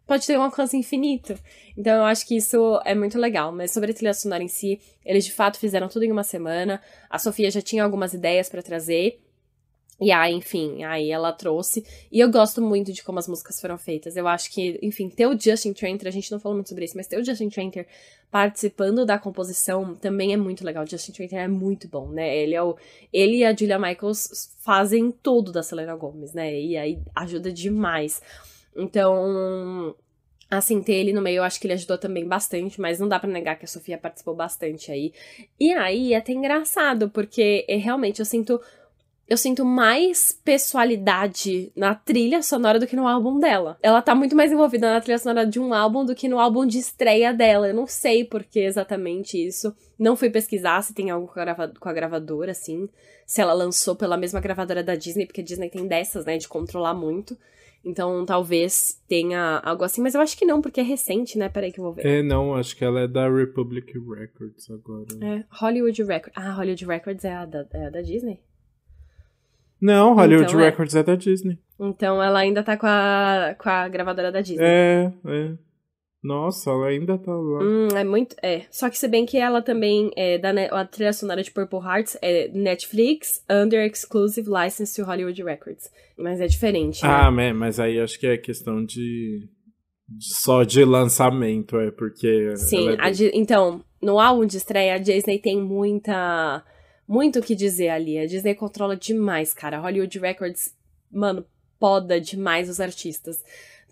pode 0.06 0.28
ter 0.28 0.38
um 0.38 0.42
alcance 0.42 0.76
infinito. 0.76 1.40
Então 1.78 2.00
eu 2.00 2.04
acho 2.04 2.28
que 2.28 2.36
isso 2.36 2.82
é 2.84 2.94
muito 2.94 3.18
legal. 3.18 3.54
Mas 3.54 3.72
sobre 3.72 3.92
a 3.92 3.94
trilha 3.94 4.14
sonora 4.14 4.44
em 4.44 4.50
si, 4.50 4.78
eles 5.06 5.24
de 5.24 5.32
fato 5.32 5.58
fizeram 5.58 5.88
tudo 5.88 6.04
em 6.04 6.12
uma 6.12 6.24
semana. 6.24 6.82
A 7.10 7.18
Sofia 7.18 7.50
já 7.50 7.62
tinha 7.62 7.82
algumas 7.82 8.14
ideias 8.14 8.50
pra 8.50 8.62
trazer. 8.62 9.22
E 10.00 10.12
aí, 10.12 10.34
enfim, 10.34 10.84
aí 10.84 11.10
ela 11.10 11.32
trouxe. 11.32 11.86
E 12.12 12.20
eu 12.20 12.30
gosto 12.30 12.62
muito 12.62 12.92
de 12.92 13.02
como 13.02 13.18
as 13.18 13.28
músicas 13.28 13.62
foram 13.62 13.78
feitas. 13.78 14.18
Eu 14.18 14.28
acho 14.28 14.52
que, 14.52 14.78
enfim, 14.82 15.10
ter 15.10 15.26
o 15.26 15.40
Justin 15.40 15.72
Tranter, 15.72 16.08
a 16.08 16.12
gente 16.12 16.32
não 16.32 16.40
falou 16.40 16.58
muito 16.58 16.68
sobre 16.68 16.84
isso, 16.84 16.98
mas 16.98 17.08
ter 17.08 17.18
o 17.18 17.24
Justin 17.24 17.50
Tranter 17.50 17.88
participando 18.30 19.06
da 19.06 19.18
composição 19.18 19.96
também 19.96 20.34
é 20.34 20.38
muito 20.38 20.66
legal. 20.66 20.84
O 20.84 20.90
Justin 20.90 21.14
Tranter 21.14 21.40
é 21.40 21.48
muito 21.48 21.88
bom, 21.88 22.10
né? 22.10 22.38
Ele 22.38 22.54
é 22.54 22.62
o. 22.62 22.76
Ele 23.14 23.38
e 23.38 23.46
a 23.46 23.56
Julia 23.56 23.80
Michaels 23.80 24.54
fazem 24.60 25.12
tudo 25.12 25.52
da 25.52 25.64
Selena 25.64 25.96
Gomez, 25.96 26.34
né? 26.34 26.54
E 26.60 26.76
aí 26.76 27.00
ajuda 27.16 27.50
demais. 27.50 28.22
Então, 28.76 29.96
assim, 30.52 30.82
ter 30.82 30.96
ele 30.96 31.14
no 31.14 31.22
meio, 31.22 31.38
eu 31.38 31.44
acho 31.44 31.58
que 31.58 31.68
ele 31.68 31.74
ajudou 31.74 31.98
também 31.98 32.28
bastante, 32.28 32.82
mas 32.82 33.00
não 33.00 33.08
dá 33.08 33.18
pra 33.18 33.30
negar 33.30 33.58
que 33.58 33.64
a 33.64 33.68
Sofia 33.68 33.98
participou 33.98 34.36
bastante 34.36 34.92
aí. 34.92 35.14
E 35.58 35.72
aí 35.72 36.14
é 36.14 36.18
até 36.18 36.34
engraçado, 36.34 37.10
porque 37.10 37.66
é, 37.70 37.78
realmente 37.78 38.20
eu 38.20 38.26
sinto 38.26 38.60
eu 39.28 39.38
sinto 39.38 39.66
mais 39.66 40.32
pessoalidade 40.44 41.72
na 41.76 41.96
trilha 41.96 42.44
sonora 42.44 42.80
do 42.80 42.86
que 42.86 42.96
no 42.96 43.08
álbum 43.08 43.40
dela. 43.40 43.78
Ela 43.82 44.02
tá 44.02 44.14
muito 44.14 44.36
mais 44.36 44.52
envolvida 44.52 44.94
na 44.94 45.02
trilha 45.02 45.18
sonora 45.18 45.48
de 45.48 45.60
um 45.60 45.74
álbum 45.74 46.06
do 46.06 46.14
que 46.14 46.28
no 46.28 46.40
álbum 46.40 46.66
de 46.66 46.78
estreia 46.78 47.34
dela. 47.34 47.68
Eu 47.68 47.74
não 47.74 47.88
sei 47.88 48.24
por 48.24 48.44
que 48.44 48.60
exatamente 48.60 49.44
isso. 49.44 49.76
Não 49.98 50.16
fui 50.16 50.30
pesquisar 50.30 50.82
se 50.84 50.94
tem 50.94 51.10
algo 51.10 51.28
com 51.28 51.40
a, 51.40 51.44
grava 51.44 51.74
com 51.80 51.90
a 51.90 51.94
gravadora, 51.94 52.52
assim. 52.52 52.88
Se 53.26 53.42
ela 53.42 53.54
lançou 53.54 53.96
pela 53.96 54.16
mesma 54.16 54.40
gravadora 54.40 54.84
da 54.84 54.96
Disney, 54.96 55.26
porque 55.26 55.42
a 55.42 55.44
Disney 55.44 55.70
tem 55.70 55.88
dessas, 55.88 56.26
né, 56.26 56.38
de 56.38 56.48
controlar 56.48 56.94
muito. 56.94 57.36
Então 57.84 58.26
talvez 58.26 59.00
tenha 59.08 59.62
algo 59.64 59.84
assim, 59.84 60.02
mas 60.02 60.16
eu 60.16 60.22
acho 60.22 60.38
que 60.38 60.46
não, 60.46 60.60
porque 60.60 60.82
é 60.82 60.84
recente, 60.84 61.38
né? 61.38 61.50
Peraí 61.50 61.72
que 61.72 61.80
eu 61.80 61.84
vou 61.84 61.94
ver. 61.94 62.06
É, 62.06 62.24
não, 62.24 62.56
acho 62.56 62.76
que 62.76 62.84
ela 62.84 63.02
é 63.02 63.08
da 63.08 63.30
Republic 63.30 63.92
Records 63.94 64.70
agora. 64.70 65.08
É, 65.22 65.44
Hollywood 65.52 66.04
Records. 66.04 66.34
Ah, 66.36 66.52
Hollywood 66.52 66.86
Records 66.86 67.24
é 67.24 67.34
a 67.34 67.46
da, 67.46 67.66
é 67.74 67.86
a 67.86 67.90
da 67.92 68.02
Disney? 68.02 68.40
Não, 69.86 70.16
Hollywood 70.16 70.50
Então 70.50 70.62
é. 70.62 70.66
Records 70.66 70.96
é 70.96 71.04
da 71.04 71.16
Disney. 71.16 71.60
Então 71.80 72.22
ela 72.22 72.40
ainda 72.40 72.64
tá 72.64 72.76
com 72.76 72.88
a, 72.88 73.56
com 73.56 73.70
a 73.70 73.88
gravadora 73.88 74.32
da 74.32 74.42
Disney. 74.42 74.66
É, 74.66 75.14
é. 75.26 75.54
Nossa, 76.24 76.72
ela 76.72 76.88
ainda 76.88 77.20
tá 77.20 77.32
lá. 77.32 77.60
Hum, 77.62 77.90
é 77.96 78.04
muito. 78.04 78.36
É. 78.42 78.64
Só 78.72 78.90
que 78.90 78.98
se 78.98 79.08
bem 79.08 79.28
que 79.28 79.38
ela 79.38 79.62
também 79.62 80.10
é 80.16 80.40
da 80.40 80.50
a 80.72 80.84
trilha 80.84 81.14
sonora 81.14 81.44
de 81.44 81.52
Purple 81.52 81.78
Hearts 81.78 82.18
é 82.20 82.48
Netflix 82.48 83.44
under 83.48 83.86
exclusive 83.86 84.50
license 84.50 84.96
to 84.96 85.08
Hollywood 85.08 85.44
Records. 85.44 85.88
Mas 86.18 86.42
é 86.42 86.48
diferente. 86.48 87.04
né? 87.04 87.10
Ah, 87.10 87.30
né, 87.30 87.54
mas 87.54 87.80
aí 87.80 88.00
acho 88.00 88.20
que 88.20 88.26
é 88.26 88.38
questão 88.38 88.84
de. 88.84 89.48
só 90.20 90.64
de 90.64 90.84
lançamento, 90.84 91.78
é 91.78 91.92
porque. 91.92 92.58
Sim, 92.58 92.90
é 92.90 93.12
então, 93.38 93.84
no 94.02 94.20
álbum 94.20 94.48
de 94.48 94.58
estreia, 94.58 94.96
a 94.96 94.98
Disney 94.98 95.38
tem 95.38 95.62
muita. 95.62 96.64
Muito 97.08 97.40
o 97.40 97.42
que 97.42 97.56
dizer 97.56 97.90
ali. 97.90 98.18
A 98.18 98.26
Disney 98.26 98.56
controla 98.56 98.96
demais, 98.96 99.54
cara. 99.54 99.78
A 99.78 99.82
Hollywood 99.82 100.18
Records, 100.20 100.74
mano, 101.12 101.46
poda 101.80 102.20
demais 102.20 102.70
os 102.70 102.80
artistas. 102.80 103.44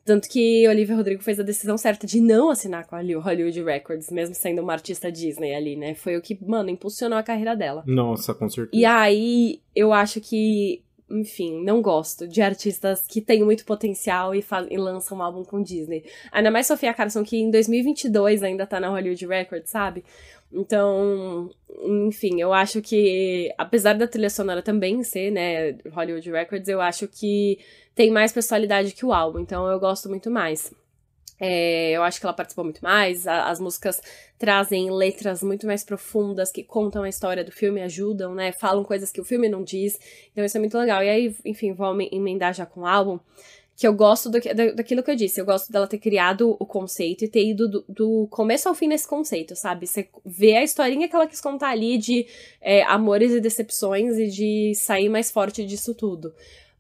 Tanto 0.06 0.28
que 0.28 0.68
Olivia 0.68 0.96
Rodrigo 0.96 1.24
fez 1.24 1.40
a 1.40 1.44
decisão 1.44 1.78
certa 1.78 2.06
de 2.06 2.20
não 2.20 2.50
assinar 2.50 2.86
com 2.86 2.96
a 2.96 3.00
Hollywood 3.00 3.64
Records, 3.64 4.12
mesmo 4.12 4.36
sendo 4.36 4.62
uma 4.62 4.74
artista 4.74 5.10
Disney 5.10 5.56
ali, 5.56 5.78
né? 5.78 5.96
Foi 5.96 6.18
o 6.18 6.22
que, 6.22 6.38
mano, 6.46 6.70
impulsionou 6.70 7.18
a 7.18 7.24
carreira 7.24 7.56
dela. 7.56 7.84
Nossa, 7.88 8.34
com 8.34 8.50
certeza. 8.50 8.76
E 8.76 8.84
aí, 8.84 9.62
eu 9.74 9.94
acho 9.94 10.20
que, 10.20 10.84
enfim, 11.10 11.64
não 11.64 11.82
gosto 11.82 12.28
de 12.28 12.42
artistas 12.42 13.02
que 13.08 13.22
têm 13.22 13.46
muito 13.46 13.64
potencial 13.64 14.36
e, 14.36 14.44
e 14.70 14.78
lançam 14.78 15.20
um 15.20 15.24
álbum 15.24 15.46
com 15.46 15.64
Disney. 15.64 16.04
Ainda 16.34 16.52
mais 16.52 16.68
Sofia 16.68 16.94
Carson, 16.94 17.24
que 17.24 17.38
em 17.38 17.50
2022 17.50 18.44
ainda 18.44 18.68
tá 18.68 18.82
na 18.82 18.90
Hollywood 18.90 19.26
Records, 19.26 19.70
sabe? 19.70 20.04
Então, 20.54 21.50
enfim, 22.08 22.40
eu 22.40 22.54
acho 22.54 22.82
que, 22.82 23.52
apesar 23.58 23.94
da 23.94 24.08
trilha 24.08 24.30
sonora 24.30 24.62
também 24.62 25.04
ser, 25.04 25.32
né, 25.32 25.76
Hollywood 25.92 26.30
Records, 26.32 26.68
eu 26.70 26.80
acho 26.80 27.08
que 27.08 27.58
tem 27.96 28.12
mais 28.12 28.32
personalidade 28.32 28.94
que 28.94 29.06
o 29.06 29.12
álbum, 29.14 29.40
então 29.40 29.68
eu 29.68 29.80
gosto 29.80 30.08
muito 30.10 30.30
mais. 30.30 30.72
É, 31.40 31.92
eu 31.92 32.04
acho 32.04 32.20
que 32.20 32.26
ela 32.26 32.34
participou 32.34 32.64
muito 32.64 32.82
mais, 32.82 33.28
a- 33.28 33.50
as 33.50 33.60
músicas 33.60 34.00
trazem 34.38 34.92
letras 34.92 35.42
muito 35.44 35.66
mais 35.66 35.84
profundas 35.84 36.52
que 36.52 36.64
contam 36.64 37.04
a 37.04 37.10
história 37.10 37.44
do 37.44 37.52
filme, 37.52 37.82
ajudam, 37.82 38.34
né? 38.36 38.52
Falam 38.52 38.84
coisas 38.84 39.12
que 39.12 39.20
o 39.20 39.26
filme 39.26 39.50
não 39.50 39.64
diz. 39.64 40.00
Então 40.32 40.46
isso 40.46 40.56
é 40.56 40.60
muito 40.60 40.78
legal. 40.78 41.04
E 41.04 41.10
aí, 41.10 41.36
enfim, 41.44 41.74
vou 41.74 41.94
me- 41.94 42.10
emendar 42.12 42.54
já 42.54 42.66
com 42.66 42.82
o 42.82 42.86
álbum. 42.86 43.20
Que 43.76 43.88
eu 43.88 43.94
gosto 43.94 44.30
do, 44.30 44.40
da- 44.40 44.72
daquilo 44.74 45.02
que 45.02 45.10
eu 45.10 45.16
disse. 45.16 45.42
Eu 45.42 45.46
gosto 45.46 45.72
dela 45.72 45.88
ter 45.88 45.98
criado 45.98 46.56
o 46.60 46.66
conceito 46.66 47.26
e 47.26 47.28
ter 47.28 47.44
ido 47.46 47.68
do, 47.68 47.86
do 47.90 48.28
começo 48.30 48.70
ao 48.70 48.76
fim 48.76 48.88
nesse 48.88 49.08
conceito, 49.08 49.56
sabe? 49.56 49.88
Você 49.88 50.08
vê 50.26 50.56
a 50.58 50.64
historinha 50.64 51.08
que 51.08 51.16
ela 51.16 51.28
quis 51.28 51.42
contar 51.42 51.70
ali 51.70 51.98
de 51.98 52.28
é, 52.62 52.84
amores 52.84 53.32
e 53.32 53.40
decepções 53.42 54.18
e 54.18 54.28
de 54.28 54.74
sair 54.76 55.10
mais 55.10 55.32
forte 55.32 55.66
disso 55.66 55.96
tudo. 55.96 56.34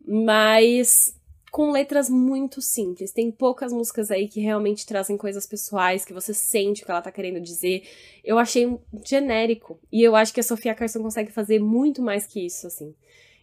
Mas 0.06 1.16
com 1.54 1.70
letras 1.70 2.10
muito 2.10 2.64
simples. 2.64 3.12
Tem 3.12 3.30
poucas 3.32 3.72
músicas 3.72 4.10
aí 4.10 4.28
que 4.28 4.42
realmente 4.42 4.88
trazem 4.88 5.16
coisas 5.16 5.46
pessoais, 5.46 6.04
que 6.04 6.12
você 6.12 6.34
sente 6.34 6.82
o 6.82 6.86
que 6.86 6.90
ela 6.90 7.00
tá 7.00 7.12
querendo 7.12 7.40
dizer. 7.40 7.84
Eu 8.24 8.40
achei 8.40 8.76
genérico. 9.06 9.80
E 9.92 10.02
eu 10.02 10.16
acho 10.16 10.34
que 10.34 10.40
a 10.40 10.44
Sofia 10.44 10.74
Carson 10.74 11.04
consegue 11.04 11.32
fazer 11.32 11.60
muito 11.60 12.02
mais 12.02 12.26
que 12.26 12.44
isso, 12.44 12.66
assim. 12.66 12.96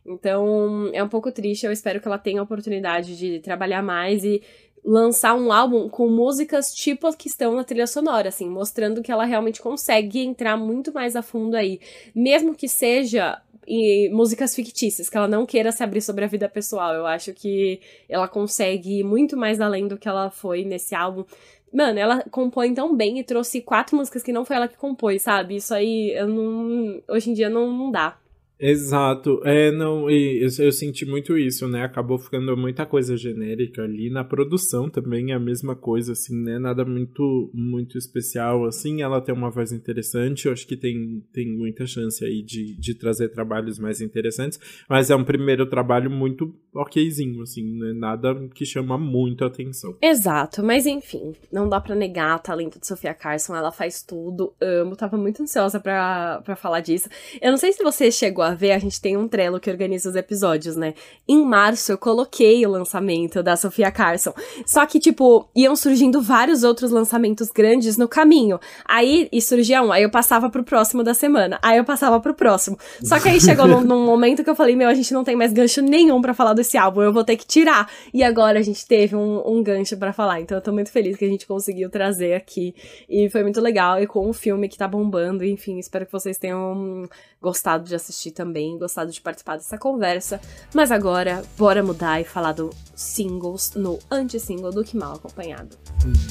Então, 0.04 0.90
é 0.92 1.02
um 1.02 1.08
pouco 1.08 1.30
triste. 1.30 1.66
Eu 1.66 1.72
espero 1.72 2.00
que 2.00 2.08
ela 2.08 2.18
tenha 2.18 2.40
a 2.40 2.44
oportunidade 2.44 3.16
de 3.16 3.40
trabalhar 3.40 3.82
mais 3.82 4.24
e 4.24 4.42
lançar 4.84 5.34
um 5.34 5.52
álbum 5.52 5.88
com 5.88 6.08
músicas 6.08 6.72
tipo 6.72 7.06
as 7.06 7.14
que 7.14 7.28
estão 7.28 7.54
na 7.54 7.64
trilha 7.64 7.86
sonora, 7.86 8.28
assim, 8.28 8.48
mostrando 8.48 9.02
que 9.02 9.12
ela 9.12 9.24
realmente 9.24 9.60
consegue 9.60 10.20
entrar 10.20 10.56
muito 10.56 10.92
mais 10.92 11.14
a 11.16 11.22
fundo 11.22 11.54
aí. 11.54 11.80
Mesmo 12.14 12.54
que 12.54 12.68
seja 12.68 13.40
em 13.66 14.10
músicas 14.10 14.54
fictícias, 14.54 15.08
que 15.08 15.16
ela 15.16 15.28
não 15.28 15.46
queira 15.46 15.70
se 15.70 15.82
abrir 15.82 16.00
sobre 16.00 16.24
a 16.24 16.28
vida 16.28 16.48
pessoal. 16.48 16.94
Eu 16.94 17.06
acho 17.06 17.32
que 17.32 17.80
ela 18.08 18.26
consegue 18.26 19.00
ir 19.00 19.04
muito 19.04 19.36
mais 19.36 19.60
além 19.60 19.86
do 19.86 19.98
que 19.98 20.08
ela 20.08 20.30
foi 20.30 20.64
nesse 20.64 20.94
álbum. 20.94 21.24
Mano, 21.72 21.98
ela 21.98 22.24
compõe 22.30 22.74
tão 22.74 22.96
bem 22.96 23.20
e 23.20 23.24
trouxe 23.24 23.60
quatro 23.60 23.96
músicas 23.96 24.24
que 24.24 24.32
não 24.32 24.44
foi 24.44 24.56
ela 24.56 24.66
que 24.66 24.76
compôs, 24.76 25.22
sabe? 25.22 25.56
Isso 25.56 25.72
aí, 25.72 26.12
eu 26.16 26.26
não. 26.26 27.00
Hoje 27.08 27.30
em 27.30 27.34
dia 27.34 27.48
não, 27.48 27.72
não 27.72 27.90
dá. 27.92 28.18
Exato. 28.60 29.40
É, 29.44 29.72
não, 29.72 30.10
e 30.10 30.44
eu, 30.44 30.64
eu 30.64 30.70
senti 30.70 31.06
muito 31.06 31.36
isso, 31.38 31.66
né? 31.66 31.82
Acabou 31.82 32.18
ficando 32.18 32.54
muita 32.56 32.84
coisa 32.84 33.16
genérica 33.16 33.82
ali. 33.82 34.10
Na 34.10 34.22
produção 34.22 34.90
também 34.90 35.32
é 35.32 35.34
a 35.34 35.40
mesma 35.40 35.74
coisa, 35.74 36.12
assim, 36.12 36.36
né? 36.36 36.58
Nada 36.58 36.84
muito 36.84 37.50
muito 37.54 37.96
especial, 37.96 38.66
assim. 38.66 39.00
Ela 39.00 39.20
tem 39.20 39.34
uma 39.34 39.50
voz 39.50 39.72
interessante, 39.72 40.46
eu 40.46 40.52
acho 40.52 40.66
que 40.66 40.76
tem, 40.76 41.24
tem 41.32 41.48
muita 41.50 41.86
chance 41.86 42.22
aí 42.24 42.42
de, 42.42 42.78
de 42.78 42.94
trazer 42.94 43.30
trabalhos 43.30 43.78
mais 43.78 44.00
interessantes, 44.00 44.60
mas 44.88 45.10
é 45.10 45.16
um 45.16 45.24
primeiro 45.24 45.64
trabalho 45.64 46.10
muito 46.10 46.54
okzinho, 46.74 47.42
assim, 47.42 47.64
né? 47.78 47.92
Nada 47.94 48.34
que 48.54 48.66
chama 48.66 48.98
muito 48.98 49.44
atenção. 49.44 49.96
Exato, 50.02 50.62
mas 50.62 50.86
enfim, 50.86 51.32
não 51.50 51.68
dá 51.68 51.80
pra 51.80 51.94
negar 51.94 52.36
o 52.36 52.42
talento 52.42 52.78
de 52.78 52.86
Sofia 52.86 53.14
Carson, 53.14 53.54
ela 53.54 53.72
faz 53.72 54.02
tudo, 54.02 54.52
amo, 54.60 54.96
tava 54.96 55.16
muito 55.16 55.42
ansiosa 55.42 55.80
pra 55.80 56.42
falar 56.56 56.80
disso. 56.80 57.08
Eu 57.40 57.50
não 57.50 57.58
sei 57.58 57.72
se 57.72 57.82
você 57.82 58.10
chegou 58.10 58.44
a 58.44 58.49
vê, 58.54 58.72
a 58.72 58.78
gente 58.78 59.00
tem 59.00 59.16
um 59.16 59.28
trelo 59.28 59.60
que 59.60 59.70
organiza 59.70 60.08
os 60.08 60.16
episódios, 60.16 60.76
né? 60.76 60.94
Em 61.28 61.44
março 61.44 61.92
eu 61.92 61.98
coloquei 61.98 62.64
o 62.66 62.70
lançamento 62.70 63.42
da 63.42 63.56
Sofia 63.56 63.90
Carson. 63.90 64.32
Só 64.66 64.84
que, 64.86 64.98
tipo, 64.98 65.48
iam 65.54 65.74
surgindo 65.76 66.20
vários 66.20 66.62
outros 66.62 66.90
lançamentos 66.90 67.48
grandes 67.50 67.96
no 67.96 68.08
caminho. 68.08 68.58
Aí, 68.84 69.28
e 69.32 69.40
surgia 69.40 69.82
um, 69.82 69.92
aí 69.92 70.02
eu 70.02 70.10
passava 70.10 70.50
pro 70.50 70.64
próximo 70.64 71.02
da 71.02 71.14
semana. 71.14 71.58
Aí 71.62 71.78
eu 71.78 71.84
passava 71.84 72.20
pro 72.20 72.34
próximo. 72.34 72.78
Só 73.02 73.18
que 73.18 73.28
aí 73.28 73.40
chegou 73.40 73.66
num, 73.66 73.80
num 73.80 74.04
momento 74.04 74.44
que 74.44 74.50
eu 74.50 74.54
falei, 74.54 74.76
meu, 74.76 74.88
a 74.88 74.94
gente 74.94 75.12
não 75.12 75.24
tem 75.24 75.36
mais 75.36 75.52
gancho 75.52 75.82
nenhum 75.82 76.20
para 76.20 76.34
falar 76.34 76.54
desse 76.54 76.76
álbum, 76.76 77.02
eu 77.02 77.12
vou 77.12 77.24
ter 77.24 77.36
que 77.36 77.46
tirar. 77.46 77.90
E 78.12 78.22
agora 78.22 78.58
a 78.58 78.62
gente 78.62 78.86
teve 78.86 79.16
um, 79.16 79.42
um 79.46 79.62
gancho 79.62 79.96
para 79.96 80.12
falar. 80.12 80.40
Então 80.40 80.56
eu 80.56 80.62
tô 80.62 80.72
muito 80.72 80.90
feliz 80.90 81.16
que 81.16 81.24
a 81.24 81.28
gente 81.28 81.46
conseguiu 81.46 81.90
trazer 81.90 82.34
aqui. 82.34 82.74
E 83.08 83.28
foi 83.30 83.42
muito 83.42 83.60
legal. 83.60 84.00
E 84.00 84.06
com 84.06 84.28
o 84.28 84.32
filme 84.32 84.68
que 84.68 84.78
tá 84.78 84.88
bombando, 84.88 85.44
enfim, 85.44 85.78
espero 85.78 86.06
que 86.06 86.12
vocês 86.12 86.38
tenham 86.38 87.08
gostado 87.40 87.84
de 87.84 87.94
assistir 87.94 88.32
também, 88.40 88.78
gostado 88.78 89.12
de 89.12 89.20
participar 89.20 89.56
dessa 89.56 89.76
conversa. 89.76 90.40
Mas 90.74 90.90
agora, 90.90 91.42
bora 91.58 91.82
mudar 91.82 92.22
e 92.22 92.24
falar 92.24 92.52
do 92.52 92.70
singles 92.94 93.74
no 93.74 93.98
anti-single 94.10 94.70
do 94.70 94.82
Que 94.82 94.96
Mal 94.96 95.16
Acompanhado. 95.16 95.76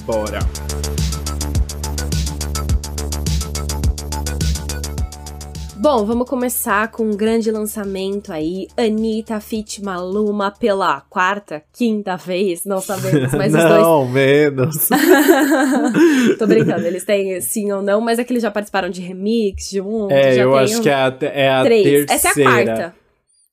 Bora! 0.05 0.39
Bom, 5.81 6.03
vamos 6.03 6.27
começar 6.27 6.91
com 6.91 7.03
um 7.03 7.15
grande 7.15 7.49
lançamento 7.49 8.33
aí. 8.33 8.67
Anitta 8.75 9.39
Fit 9.39 9.81
Maluma 9.81 10.51
pela 10.51 10.99
quarta, 11.09 11.63
quinta 11.71 12.17
vez, 12.17 12.65
não 12.65 12.81
sabemos, 12.81 13.33
mas 13.33 13.53
os 13.53 13.63
dois. 13.63 13.81
Não, 13.81 14.05
menos. 14.05 14.89
Tô 16.37 16.45
brincando, 16.45 16.85
eles 16.85 17.05
têm 17.05 17.39
sim 17.39 17.71
ou 17.71 17.81
não, 17.81 18.01
mas 18.01 18.19
é 18.19 18.25
que 18.25 18.33
eles 18.33 18.43
já 18.43 18.51
participaram 18.51 18.89
de 18.89 18.99
remix, 18.99 19.69
de 19.69 19.79
um. 19.79 20.11
É, 20.11 20.35
eu 20.35 20.53
acho 20.57 20.79
um... 20.79 20.81
que 20.81 20.89
é 20.89 20.95
a, 20.95 21.17
é 21.21 21.49
a 21.49 21.63
três. 21.63 22.05
terceira. 22.05 22.13
Essa 22.13 22.27
é 22.27 22.31
a 22.31 22.51
quarta. 22.51 22.95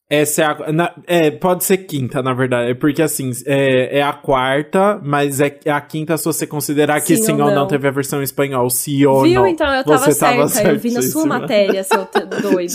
Essa 0.08 0.42
é 0.42 0.44
a. 0.44 0.72
Na, 0.72 0.94
é, 1.04 1.32
pode 1.32 1.64
ser 1.64 1.78
quinta, 1.78 2.22
na 2.22 2.32
verdade. 2.32 2.70
É 2.70 2.74
porque 2.74 3.02
assim, 3.02 3.32
é, 3.44 3.98
é 3.98 4.02
a 4.02 4.12
quarta, 4.12 5.00
mas 5.02 5.40
é, 5.40 5.58
é, 5.64 5.70
a 5.72 5.80
quinta 5.80 6.16
se 6.16 6.24
você 6.24 6.46
considerar 6.46 7.00
que 7.00 7.16
sim, 7.16 7.24
sim 7.24 7.32
ou 7.32 7.38
não. 7.38 7.54
não 7.54 7.66
teve 7.66 7.88
a 7.88 7.90
versão 7.90 8.20
em 8.20 8.22
espanhol. 8.22 8.70
Sim 8.70 9.04
ou 9.04 9.24
Viu? 9.24 9.40
não. 9.40 9.48
Então 9.48 9.66
eu 9.74 9.82
tava 9.82 9.98
você 9.98 10.12
certa. 10.12 10.48
Tava 10.48 10.68
eu 10.68 10.78
vi 10.78 10.92
na 10.92 11.02
sua 11.02 11.26
matéria, 11.26 11.82
seu 11.82 12.06
doido. 12.40 12.72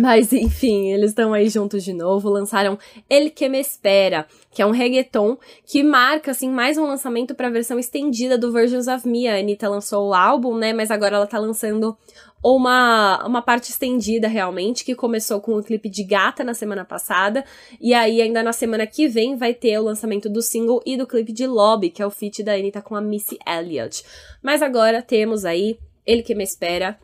mas 0.00 0.32
enfim, 0.32 0.90
eles 0.90 1.10
estão 1.10 1.34
aí 1.34 1.50
juntos 1.50 1.84
de 1.84 1.92
novo. 1.92 2.30
Lançaram 2.30 2.78
El 3.10 3.30
Que 3.30 3.50
Me 3.50 3.60
Espera, 3.60 4.26
que 4.50 4.62
é 4.62 4.66
um 4.66 4.70
reggaeton 4.70 5.36
que 5.66 5.82
marca, 5.82 6.30
assim, 6.30 6.48
mais 6.48 6.78
um 6.78 6.86
lançamento 6.86 7.34
pra 7.34 7.50
versão 7.50 7.78
estendida 7.78 8.38
do 8.38 8.50
Versions 8.50 8.88
of 8.88 9.06
Me. 9.06 9.28
A 9.28 9.38
Anitta 9.38 9.68
lançou 9.68 10.08
o 10.08 10.14
álbum, 10.14 10.56
né? 10.56 10.72
Mas 10.72 10.90
agora 10.90 11.16
ela 11.16 11.26
tá 11.26 11.38
lançando 11.38 11.94
uma, 12.42 13.26
uma 13.26 13.42
parte 13.42 13.70
estendida 13.70 14.28
realmente, 14.28 14.84
que 14.84 14.94
começou 14.94 15.40
com 15.40 15.56
o 15.56 15.62
clipe 15.62 15.88
de 15.88 16.04
Gata 16.04 16.44
na 16.44 16.54
semana 16.54 16.84
passada, 16.84 17.44
e 17.80 17.92
aí 17.92 18.22
ainda 18.22 18.42
na 18.42 18.52
semana 18.52 18.86
que 18.86 19.08
vem 19.08 19.36
vai 19.36 19.52
ter 19.52 19.78
o 19.78 19.84
lançamento 19.84 20.28
do 20.28 20.40
single 20.40 20.80
e 20.86 20.96
do 20.96 21.06
clipe 21.06 21.32
de 21.32 21.46
Lobby, 21.46 21.90
que 21.90 22.02
é 22.02 22.06
o 22.06 22.10
feat 22.10 22.42
da 22.42 22.54
Anitta 22.54 22.80
com 22.80 22.94
a 22.94 23.00
Missy 23.00 23.38
Elliott. 23.46 24.04
Mas 24.42 24.62
agora 24.62 25.02
temos 25.02 25.44
aí 25.44 25.78
Ele 26.06 26.22
Que 26.22 26.34
Me 26.34 26.44
Espera, 26.44 26.98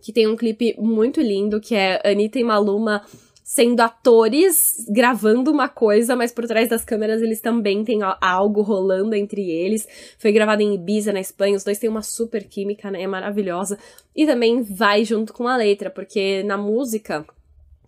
que 0.00 0.12
tem 0.12 0.28
um 0.28 0.36
clipe 0.36 0.76
muito 0.78 1.20
lindo, 1.20 1.60
que 1.60 1.74
é 1.74 2.00
Anitta 2.04 2.38
e 2.38 2.44
Maluma 2.44 3.02
sendo 3.48 3.80
atores 3.80 4.84
gravando 4.90 5.50
uma 5.50 5.70
coisa, 5.70 6.14
mas 6.14 6.30
por 6.30 6.46
trás 6.46 6.68
das 6.68 6.84
câmeras 6.84 7.22
eles 7.22 7.40
também 7.40 7.82
têm 7.82 8.00
algo 8.20 8.60
rolando 8.60 9.14
entre 9.14 9.50
eles. 9.50 9.88
Foi 10.18 10.30
gravado 10.32 10.60
em 10.60 10.74
Ibiza, 10.74 11.14
na 11.14 11.20
Espanha, 11.20 11.56
os 11.56 11.64
dois 11.64 11.78
têm 11.78 11.88
uma 11.88 12.02
super 12.02 12.44
química, 12.44 12.90
né? 12.90 13.00
É 13.00 13.06
maravilhosa. 13.06 13.78
E 14.14 14.26
também 14.26 14.60
vai 14.60 15.02
junto 15.02 15.32
com 15.32 15.48
a 15.48 15.56
letra, 15.56 15.88
porque 15.88 16.42
na 16.42 16.58
música 16.58 17.24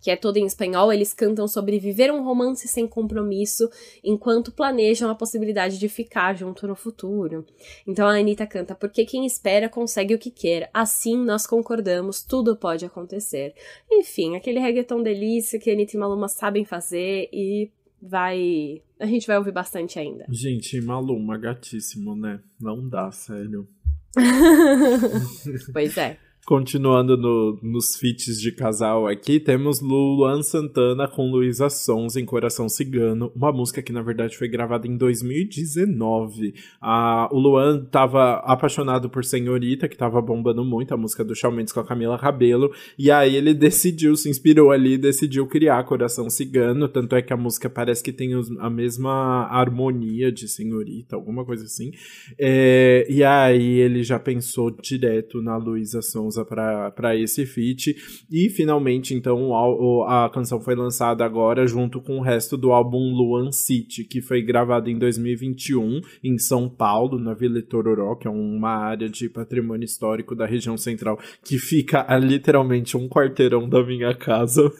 que 0.01 0.09
é 0.09 0.15
toda 0.15 0.39
em 0.39 0.45
espanhol, 0.45 0.91
eles 0.91 1.13
cantam 1.13 1.47
sobre 1.47 1.79
viver 1.79 2.11
um 2.11 2.23
romance 2.23 2.67
sem 2.67 2.87
compromisso 2.87 3.69
enquanto 4.03 4.51
planejam 4.51 5.09
a 5.09 5.15
possibilidade 5.15 5.77
de 5.77 5.87
ficar 5.87 6.35
junto 6.35 6.67
no 6.67 6.75
futuro. 6.75 7.45
Então 7.87 8.07
a 8.07 8.17
Anitta 8.17 8.47
canta: 8.47 8.73
Porque 8.73 9.05
quem 9.05 9.25
espera 9.25 9.69
consegue 9.69 10.15
o 10.15 10.19
que 10.19 10.31
quer, 10.31 10.69
assim 10.73 11.15
nós 11.17 11.45
concordamos, 11.45 12.23
tudo 12.23 12.55
pode 12.55 12.83
acontecer. 12.83 13.53
Enfim, 13.89 14.35
aquele 14.35 14.59
reggaeton 14.59 15.03
delícia 15.03 15.59
que 15.59 15.69
a 15.69 15.73
Anitta 15.73 15.95
e 15.95 15.99
Maluma 15.99 16.27
sabem 16.27 16.65
fazer 16.65 17.29
e 17.31 17.69
vai. 18.01 18.81
A 18.99 19.05
gente 19.05 19.27
vai 19.27 19.37
ouvir 19.37 19.51
bastante 19.51 19.99
ainda. 19.99 20.25
Gente, 20.29 20.81
Maluma, 20.81 21.37
gatíssimo, 21.37 22.15
né? 22.15 22.39
Não 22.59 22.87
dá, 22.89 23.11
sério. 23.11 23.67
pois 25.71 25.95
é. 25.97 26.17
Continuando 26.45 27.15
no, 27.15 27.59
nos 27.61 27.95
feats 27.95 28.41
de 28.41 28.51
casal 28.51 29.05
aqui, 29.05 29.39
temos 29.39 29.79
Luan 29.79 30.41
Santana 30.41 31.07
com 31.07 31.29
Luísa 31.29 31.69
Sons 31.69 32.15
em 32.15 32.25
Coração 32.25 32.67
Cigano, 32.67 33.31
uma 33.35 33.51
música 33.51 33.79
que 33.81 33.93
na 33.93 34.01
verdade 34.01 34.35
foi 34.35 34.47
gravada 34.47 34.87
em 34.87 34.97
2019. 34.97 36.55
Ah, 36.81 37.29
o 37.31 37.37
Luan 37.37 37.83
estava 37.85 38.37
apaixonado 38.37 39.07
por 39.07 39.23
Senhorita, 39.23 39.87
que 39.87 39.93
estava 39.93 40.19
bombando 40.19 40.65
muito, 40.65 40.91
a 40.95 40.97
música 40.97 41.23
do 41.23 41.35
Shawn 41.35 41.51
Mendes 41.51 41.71
com 41.71 41.79
a 41.79 41.85
Camila 41.85 42.17
Cabelo, 42.17 42.71
e 42.97 43.11
aí 43.11 43.35
ele 43.35 43.53
decidiu, 43.53 44.15
se 44.15 44.27
inspirou 44.27 44.71
ali, 44.71 44.97
decidiu 44.97 45.45
criar 45.45 45.83
Coração 45.83 46.27
Cigano, 46.27 46.89
tanto 46.89 47.15
é 47.15 47.21
que 47.21 47.31
a 47.31 47.37
música 47.37 47.69
parece 47.69 48.03
que 48.03 48.11
tem 48.11 48.31
a 48.59 48.69
mesma 48.69 49.45
harmonia 49.45 50.31
de 50.31 50.47
Senhorita, 50.47 51.15
alguma 51.15 51.45
coisa 51.45 51.65
assim. 51.65 51.91
É, 52.37 53.05
e 53.07 53.23
aí 53.23 53.77
ele 53.77 54.03
já 54.03 54.17
pensou 54.17 54.71
direto 54.71 55.39
na 55.39 55.55
Luísa 55.55 56.01
Sons 56.01 56.30
Sonza 56.31 56.45
para 56.45 57.15
esse 57.15 57.45
feat. 57.45 57.95
E 58.31 58.49
finalmente, 58.49 59.13
então, 59.13 59.53
a, 59.53 60.25
a 60.25 60.29
canção 60.29 60.59
foi 60.61 60.75
lançada 60.75 61.25
agora 61.25 61.67
junto 61.67 62.01
com 62.01 62.17
o 62.17 62.21
resto 62.21 62.57
do 62.57 62.71
álbum 62.71 63.13
Luan 63.13 63.51
City, 63.51 64.05
que 64.05 64.21
foi 64.21 64.41
gravado 64.41 64.89
em 64.89 64.97
2021 64.97 66.01
em 66.23 66.37
São 66.37 66.69
Paulo, 66.69 67.19
na 67.19 67.33
Vila 67.33 67.61
Tororó, 67.61 68.15
que 68.15 68.27
é 68.27 68.31
uma 68.31 68.71
área 68.71 69.09
de 69.09 69.29
patrimônio 69.29 69.85
histórico 69.85 70.33
da 70.33 70.45
região 70.45 70.77
central, 70.77 71.19
que 71.43 71.57
fica 71.57 72.05
a 72.07 72.17
literalmente 72.17 72.95
um 72.95 73.09
quarteirão 73.09 73.67
da 73.67 73.83
minha 73.85 74.15
casa. 74.15 74.71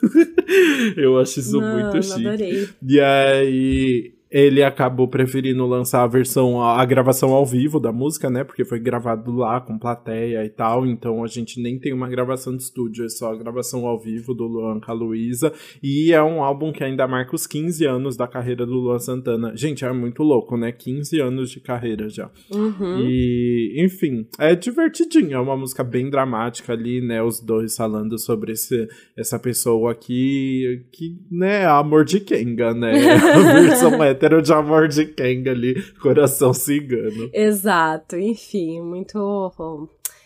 Eu 0.95 1.19
acho 1.19 1.39
isso 1.39 1.59
Mano, 1.59 1.83
muito 1.83 2.03
chique. 2.03 2.27
Adorei. 2.27 2.69
E 2.87 2.99
aí 2.99 4.20
ele 4.31 4.63
acabou 4.63 5.09
preferindo 5.09 5.65
lançar 5.65 6.03
a 6.03 6.07
versão, 6.07 6.63
a 6.63 6.85
gravação 6.85 7.33
ao 7.33 7.45
vivo 7.45 7.81
da 7.81 7.91
música, 7.91 8.29
né? 8.29 8.45
Porque 8.45 8.63
foi 8.63 8.79
gravado 8.79 9.35
lá 9.35 9.59
com 9.59 9.77
plateia 9.77 10.45
e 10.45 10.49
tal. 10.49 10.85
Então 10.85 11.21
a 11.21 11.27
gente 11.27 11.61
nem 11.61 11.77
tem 11.77 11.91
uma 11.91 12.07
gravação 12.07 12.55
de 12.55 12.63
estúdio, 12.63 13.05
é 13.05 13.09
só 13.09 13.33
a 13.33 13.35
gravação 13.35 13.85
ao 13.85 13.99
vivo 13.99 14.33
do 14.33 14.45
Luan 14.45 14.79
com 14.79 14.89
a 14.89 14.93
Luísa. 14.93 15.51
E 15.83 16.13
é 16.13 16.23
um 16.23 16.41
álbum 16.41 16.71
que 16.71 16.81
ainda 16.81 17.05
marca 17.09 17.35
os 17.35 17.45
15 17.45 17.85
anos 17.85 18.15
da 18.15 18.25
carreira 18.25 18.65
do 18.65 18.75
Luan 18.75 18.99
Santana. 18.99 19.51
Gente, 19.53 19.83
é 19.83 19.91
muito 19.91 20.23
louco, 20.23 20.55
né? 20.55 20.71
15 20.71 21.19
anos 21.19 21.51
de 21.51 21.59
carreira 21.59 22.07
já. 22.07 22.31
Uhum. 22.53 22.99
E, 23.01 23.83
enfim, 23.83 24.25
é 24.39 24.55
divertidinho. 24.55 25.33
É 25.33 25.39
uma 25.41 25.57
música 25.57 25.83
bem 25.83 26.09
dramática 26.09 26.71
ali, 26.71 27.01
né? 27.01 27.21
Os 27.21 27.41
dois 27.41 27.75
falando 27.75 28.17
sobre 28.17 28.53
esse, 28.53 28.87
essa 29.17 29.37
pessoa 29.37 29.91
aqui, 29.91 30.85
que, 30.93 31.17
né? 31.29 31.63
É 31.63 31.65
amor 31.65 32.05
de 32.05 32.21
Kenga, 32.21 32.73
né? 32.73 32.93
A 33.11 33.59
versão 33.59 34.01
é 34.01 34.20
hétero 34.21 34.41
de 34.41 34.53
amor 34.53 34.87
de 34.87 35.05
Kenga 35.05 35.51
ali, 35.51 35.81
coração 35.99 36.53
cigano. 36.53 37.29
Exato, 37.33 38.15
enfim, 38.17 38.79
muito 38.81 39.17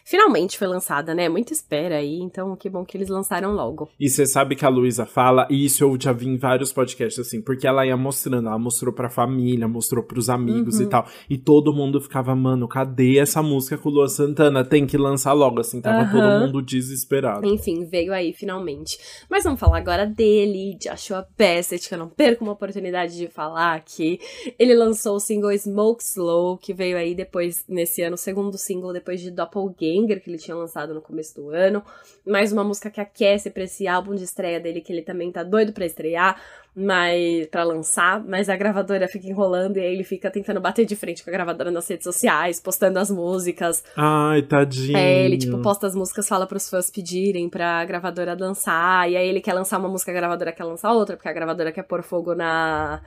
finalmente 0.06 0.58
foi 0.58 0.68
lançada, 0.68 1.14
né? 1.14 1.28
Muita 1.28 1.52
espera 1.52 1.98
aí, 1.98 2.20
então 2.20 2.56
que 2.56 2.70
bom 2.70 2.86
que 2.86 2.96
eles 2.96 3.10
lançaram 3.10 3.54
logo. 3.54 3.90
E 4.00 4.08
você 4.08 4.26
sabe 4.26 4.56
que 4.56 4.64
a 4.64 4.70
Luísa 4.70 5.06
fala, 5.06 5.48
e 5.50 5.66
isso 5.66 5.84
eu 5.84 5.98
já 6.00 6.14
vi 6.14 6.28
em 6.28 6.38
vários 6.38 6.72
podcasts, 6.72 7.20
assim, 7.20 7.42
porque 7.42 7.68
ela 7.68 7.86
ia 7.86 7.98
mostrando, 7.98 8.48
ela 8.48 8.60
mostrou 8.60 8.94
pra 8.94 9.10
família, 9.10 9.68
mostrou 9.68 10.04
pros 10.04 10.30
amigos 10.30 10.78
uhum. 10.78 10.84
e 10.84 10.88
tal, 10.88 11.08
e 11.28 11.38
todo 11.38 11.74
mundo 11.74 12.00
ficava, 12.00 12.36
mano, 12.36 12.68
cadê 12.68 13.18
essa 13.18 13.42
música 13.42 13.78
com 13.78 13.90
o 13.90 13.92
Luan 13.92 14.08
Santana? 14.08 14.64
Tem 14.64 14.86
que 14.86 14.98
lançar 14.98 15.34
logo, 15.34 15.60
assim, 15.60 15.82
tava 15.82 16.04
uhum. 16.04 16.12
todo 16.12 16.40
mundo 16.46 16.62
desesperado. 16.62 17.46
Enfim, 17.48 17.84
veio 17.86 18.14
aí 18.14 18.32
finalmente. 18.32 19.00
Mas 19.28 19.44
vamos 19.44 19.60
falar 19.60 19.80
agora 19.80 20.06
dele, 20.06 20.78
Joshua 20.80 21.28
Bassett, 21.38 21.90
que 21.90 21.96
eu 21.96 22.00
não 22.00 22.10
perco 22.10 22.44
uma 22.44 22.54
oportunidade 22.54 23.18
de 23.18 23.28
falar 23.28 23.74
aqui. 23.74 24.20
Ele 24.60 24.76
lançou 24.76 25.16
o 25.16 25.20
single 25.20 25.58
Smoke 25.58 26.04
Slow, 26.04 26.58
que 26.58 26.74
veio 26.74 26.96
aí 26.96 27.16
depois, 27.16 27.66
nesse 27.68 28.04
ano, 28.04 28.14
o 28.14 28.18
segundo 28.18 28.56
single 28.58 28.94
depois 28.94 29.20
de 29.20 29.32
Doppelganger, 29.32 29.95
Banger, 29.96 30.22
que 30.22 30.30
ele 30.30 30.38
tinha 30.38 30.56
lançado 30.56 30.94
no 30.94 31.02
começo 31.02 31.36
do 31.36 31.50
ano. 31.50 31.84
Mais 32.26 32.52
uma 32.52 32.64
música 32.64 32.90
que 32.90 33.00
aquece 33.00 33.50
pra 33.50 33.64
esse 33.64 33.88
álbum 33.88 34.16
de 34.16 34.24
estreia 34.24 34.60
dele, 34.60 34.82
que 34.82 34.92
ele 34.92 35.02
também 35.02 35.32
tá 35.32 35.44
doido 35.44 35.72
pra 35.74 35.86
estrear, 35.86 36.40
mas 36.76 37.48
para 37.48 37.64
lançar, 37.64 38.24
mas 38.24 38.50
a 38.50 38.56
gravadora 38.56 39.08
fica 39.08 39.28
enrolando 39.28 39.78
e 39.78 39.80
aí 39.80 39.94
ele 39.94 40.04
fica 40.04 40.30
tentando 40.30 40.60
bater 40.60 40.86
de 40.86 40.96
frente 40.96 41.24
com 41.24 41.30
a 41.30 41.34
gravadora 41.34 41.72
nas 41.72 41.88
redes 41.88 42.04
sociais, 42.04 42.60
postando 42.60 43.00
as 43.00 43.10
músicas. 43.10 43.84
Ai, 43.96 44.42
tadinho. 44.42 44.98
É, 44.98 45.24
ele 45.24 45.38
tipo 45.38 45.62
posta 45.62 45.88
as 45.88 45.96
músicas, 45.96 46.28
fala 46.28 46.46
pros 46.46 46.70
fãs 46.70 46.90
pedirem 46.90 47.50
pra 47.50 47.86
gravadora 47.86 48.36
lançar, 48.38 49.10
e 49.10 49.16
aí 49.16 49.28
ele 49.28 49.42
quer 49.42 49.54
lançar 49.54 49.80
uma 49.80 49.90
música, 49.90 50.12
a 50.12 50.16
gravadora 50.16 50.52
quer 50.52 50.64
lançar 50.64 50.92
outra, 50.92 51.16
porque 51.16 51.30
a 51.30 51.34
gravadora 51.34 51.72
quer 51.72 51.84
pôr 51.84 52.04
fogo 52.04 52.36
na 52.36 53.02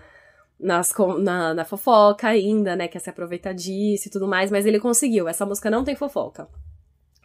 nas, 0.59 0.93
na, 1.21 1.55
na 1.55 1.65
fofoca 1.65 2.29
ainda, 2.29 2.75
né? 2.75 2.89
Quer 2.89 2.99
se 2.99 3.09
aproveitar 3.11 3.53
disso 3.53 4.09
e 4.09 4.11
tudo 4.11 4.27
mais, 4.27 4.51
mas 4.51 4.67
ele 4.67 4.81
conseguiu. 4.81 5.29
Essa 5.29 5.47
música 5.47 5.71
não 5.71 5.85
tem 5.85 5.95
fofoca. 5.95 6.49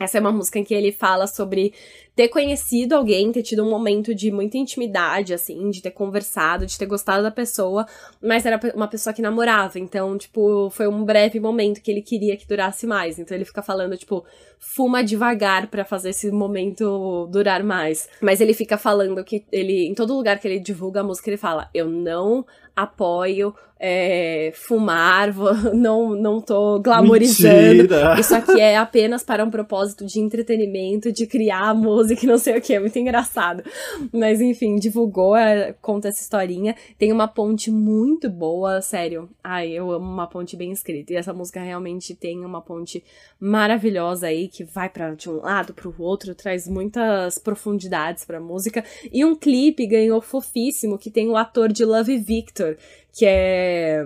Essa 0.03 0.17
é 0.17 0.21
uma 0.21 0.31
música 0.31 0.59
em 0.59 0.63
que 0.63 0.73
ele 0.73 0.91
fala 0.91 1.27
sobre 1.27 1.73
ter 2.15 2.27
conhecido 2.27 2.93
alguém, 2.93 3.31
ter 3.31 3.41
tido 3.41 3.63
um 3.63 3.69
momento 3.69 4.13
de 4.13 4.31
muita 4.31 4.57
intimidade, 4.57 5.33
assim, 5.33 5.69
de 5.69 5.81
ter 5.81 5.91
conversado, 5.91 6.65
de 6.65 6.77
ter 6.77 6.85
gostado 6.85 7.23
da 7.23 7.31
pessoa, 7.31 7.85
mas 8.21 8.45
era 8.45 8.59
uma 8.75 8.87
pessoa 8.87 9.13
que 9.13 9.21
namorava. 9.21 9.79
Então, 9.79 10.15
tipo, 10.17 10.69
foi 10.69 10.87
um 10.87 11.03
breve 11.03 11.39
momento 11.39 11.81
que 11.81 11.89
ele 11.89 12.01
queria 12.01 12.37
que 12.37 12.47
durasse 12.47 12.85
mais. 12.85 13.17
Então 13.17 13.35
ele 13.35 13.45
fica 13.45 13.63
falando, 13.63 13.97
tipo, 13.97 14.23
fuma 14.59 15.03
devagar 15.03 15.67
para 15.67 15.83
fazer 15.83 16.11
esse 16.11 16.31
momento 16.31 17.27
durar 17.31 17.63
mais. 17.63 18.07
Mas 18.21 18.39
ele 18.39 18.53
fica 18.53 18.77
falando 18.77 19.23
que 19.23 19.43
ele, 19.51 19.87
em 19.87 19.95
todo 19.95 20.15
lugar 20.15 20.39
que 20.39 20.47
ele 20.47 20.59
divulga 20.59 21.01
a 21.01 21.03
música, 21.03 21.29
ele 21.29 21.37
fala: 21.37 21.69
Eu 21.73 21.89
não 21.89 22.45
apoio 22.75 23.53
é, 23.79 24.51
fumar, 24.55 25.31
vou, 25.31 25.53
não, 25.75 26.15
não 26.15 26.39
tô 26.39 26.79
glamorizando. 26.79 27.83
Mentira. 27.83 28.15
Isso 28.17 28.33
aqui 28.33 28.59
é 28.59 28.77
apenas 28.77 29.23
para 29.23 29.43
um 29.43 29.51
propósito 29.51 30.05
de 30.05 30.21
entretenimento, 30.21 31.11
de 31.11 31.27
criar 31.27 31.75
música 31.75 32.02
e 32.11 32.25
não 32.25 32.37
sei 32.37 32.57
o 32.57 32.61
que, 32.61 32.73
é 32.73 32.79
muito 32.79 32.97
engraçado. 32.97 33.63
Mas 34.11 34.41
enfim, 34.41 34.75
divulgou, 34.77 35.35
é, 35.35 35.73
conta 35.81 36.07
essa 36.07 36.21
historinha. 36.21 36.75
Tem 36.97 37.11
uma 37.11 37.27
ponte 37.27 37.69
muito 37.71 38.29
boa, 38.29 38.81
sério. 38.81 39.29
Ai, 39.43 39.71
eu 39.71 39.91
amo 39.91 40.05
uma 40.05 40.27
ponte 40.27 40.55
bem 40.55 40.71
escrita. 40.71 41.13
E 41.13 41.15
essa 41.15 41.33
música 41.33 41.61
realmente 41.61 42.15
tem 42.15 42.43
uma 42.45 42.61
ponte 42.61 43.03
maravilhosa 43.39 44.27
aí, 44.27 44.47
que 44.47 44.63
vai 44.63 44.89
para 44.89 45.13
de 45.15 45.29
um 45.29 45.37
lado 45.37 45.73
para 45.73 45.87
o 45.87 45.95
outro, 45.99 46.33
traz 46.35 46.67
muitas 46.67 47.37
profundidades 47.37 48.25
pra 48.25 48.39
música. 48.39 48.83
E 49.11 49.23
um 49.23 49.35
clipe 49.35 49.85
ganhou 49.85 50.21
fofíssimo, 50.21 50.97
que 50.97 51.11
tem 51.11 51.29
o 51.29 51.37
ator 51.37 51.71
de 51.71 51.85
Love 51.85 52.17
Victor 52.17 52.77
que 53.13 53.25
é 53.25 54.05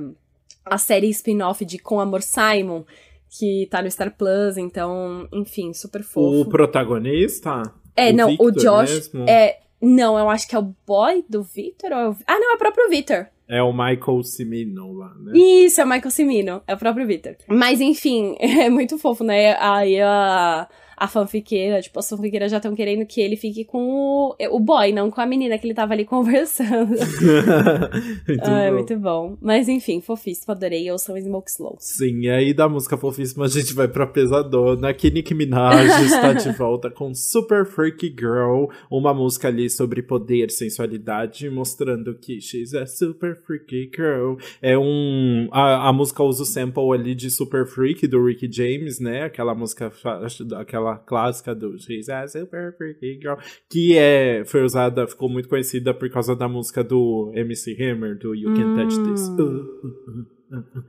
a 0.66 0.78
série 0.78 1.10
spin-off 1.10 1.64
de 1.64 1.80
Com 1.80 2.00
Amor 2.00 2.22
Simon, 2.22 2.84
que 3.30 3.68
tá 3.72 3.82
no 3.82 3.90
Star 3.90 4.16
Plus, 4.16 4.58
então, 4.58 5.28
enfim, 5.32 5.74
super 5.74 6.04
fofo. 6.04 6.42
O 6.42 6.50
protagonista? 6.50 7.64
É, 7.98 8.12
o 8.12 8.16
não, 8.16 8.30
Victor 8.30 8.48
o 8.48 8.52
Josh 8.52 8.94
mesmo? 8.94 9.26
é. 9.28 9.60
Não, 9.80 10.18
eu 10.18 10.28
acho 10.30 10.48
que 10.48 10.56
é 10.56 10.60
o 10.60 10.74
boy 10.88 11.24
do 11.30 11.44
Victor. 11.44 11.92
Ou 11.92 11.98
é 11.98 12.10
o... 12.10 12.16
Ah, 12.26 12.40
não, 12.40 12.52
é 12.52 12.56
o 12.56 12.58
próprio 12.58 12.90
Victor. 12.90 13.28
É 13.48 13.62
o 13.62 13.72
Michael 13.72 14.24
Cimino 14.24 14.92
lá, 14.94 15.14
né? 15.20 15.34
Isso, 15.36 15.80
é 15.80 15.84
o 15.84 15.88
Michael 15.88 16.12
Cimino. 16.12 16.62
É 16.68 16.74
o 16.74 16.78
próprio 16.78 17.06
Victor. 17.06 17.36
Mas, 17.48 17.80
enfim, 17.80 18.36
é 18.42 18.70
muito 18.70 18.98
fofo, 18.98 19.24
né? 19.24 19.56
Aí 19.60 20.02
a 20.02 20.68
a 20.98 21.08
fanfiqueira, 21.08 21.80
tipo, 21.80 22.00
as 22.00 22.10
fanfiqueiras 22.10 22.50
já 22.50 22.58
estão 22.58 22.74
querendo 22.74 23.06
que 23.06 23.22
ele 23.22 23.36
fique 23.36 23.64
com 23.64 23.88
o, 23.88 24.36
o 24.50 24.60
boy, 24.60 24.92
não 24.92 25.12
com 25.12 25.22
a 25.22 25.28
menina 25.28 25.56
que 25.60 25.68
ele 25.68 25.76
tava 25.76 25.94
ali 25.94 26.04
conversando. 26.06 26.96
muito 28.28 28.44
ah, 28.44 28.62
é 28.62 28.72
muito 28.72 28.98
bom. 28.98 29.38
Mas 29.40 29.70
enfim, 29.70 30.02
fofíssimo, 30.02 30.54
adorei. 30.54 30.90
Eu 30.90 30.98
sou 30.98 31.16
Smoke 31.16 31.52
Slow. 31.52 31.78
Sim, 31.80 32.22
e 32.22 32.30
aí 32.30 32.54
da 32.54 32.68
música 32.68 32.98
fofíssima 32.98 33.46
a 33.46 33.48
gente 33.48 33.74
vai 33.74 33.88
pra 33.88 34.08
pesadona, 34.08 34.92
que 34.94 35.12
Nicki 35.12 35.36
Minaj 35.36 35.86
está 36.04 36.34
de 36.34 36.52
volta 36.52 36.90
com 36.90 37.14
Super 37.14 37.66
Freaky 37.66 38.16
Girl, 38.18 38.66
uma 38.90 39.14
música 39.14 39.50
ali 39.50 39.70
sobre 39.70 40.02
poder, 40.02 40.50
sensualidade, 40.50 41.48
mostrando 41.50 42.16
que 42.16 42.42
she's 42.42 42.74
a 42.74 42.88
super 42.88 43.36
freaky 43.36 43.92
girl. 43.96 44.36
É 44.62 44.78
um... 44.78 45.48
A, 45.52 45.90
a 45.90 45.94
música 45.94 46.24
usa 46.24 46.44
o 46.44 46.46
sample 46.46 46.92
ali 46.94 47.14
de 47.14 47.30
Super 47.30 47.68
Freak, 47.68 48.08
do 48.08 48.26
Ricky 48.26 48.50
James, 48.52 49.00
né? 49.00 49.24
Aquela 49.24 49.54
música, 49.54 49.92
aquela 50.60 50.87
clássica 50.96 51.56
do 51.56 51.78
She's 51.80 52.08
a 52.10 52.28
Super 52.28 52.76
Freaky 52.78 53.20
Girl, 53.22 53.36
que 53.70 53.98
é, 53.98 54.46
foi 54.46 54.64
usada, 54.64 55.08
ficou 55.08 55.28
muito 55.28 55.50
conhecida 55.50 55.94
por 55.94 56.10
causa 56.10 56.36
da 56.36 56.48
música 56.48 56.84
do 56.84 57.32
MC 57.36 57.76
Hammer, 57.82 58.18
do 58.18 58.34
You 58.34 58.54
Can't 58.54 58.80
Touch 58.80 59.10
This. 59.10 59.28
Uh, 59.28 59.42
uh, 60.52 60.58
uh, 60.58 60.88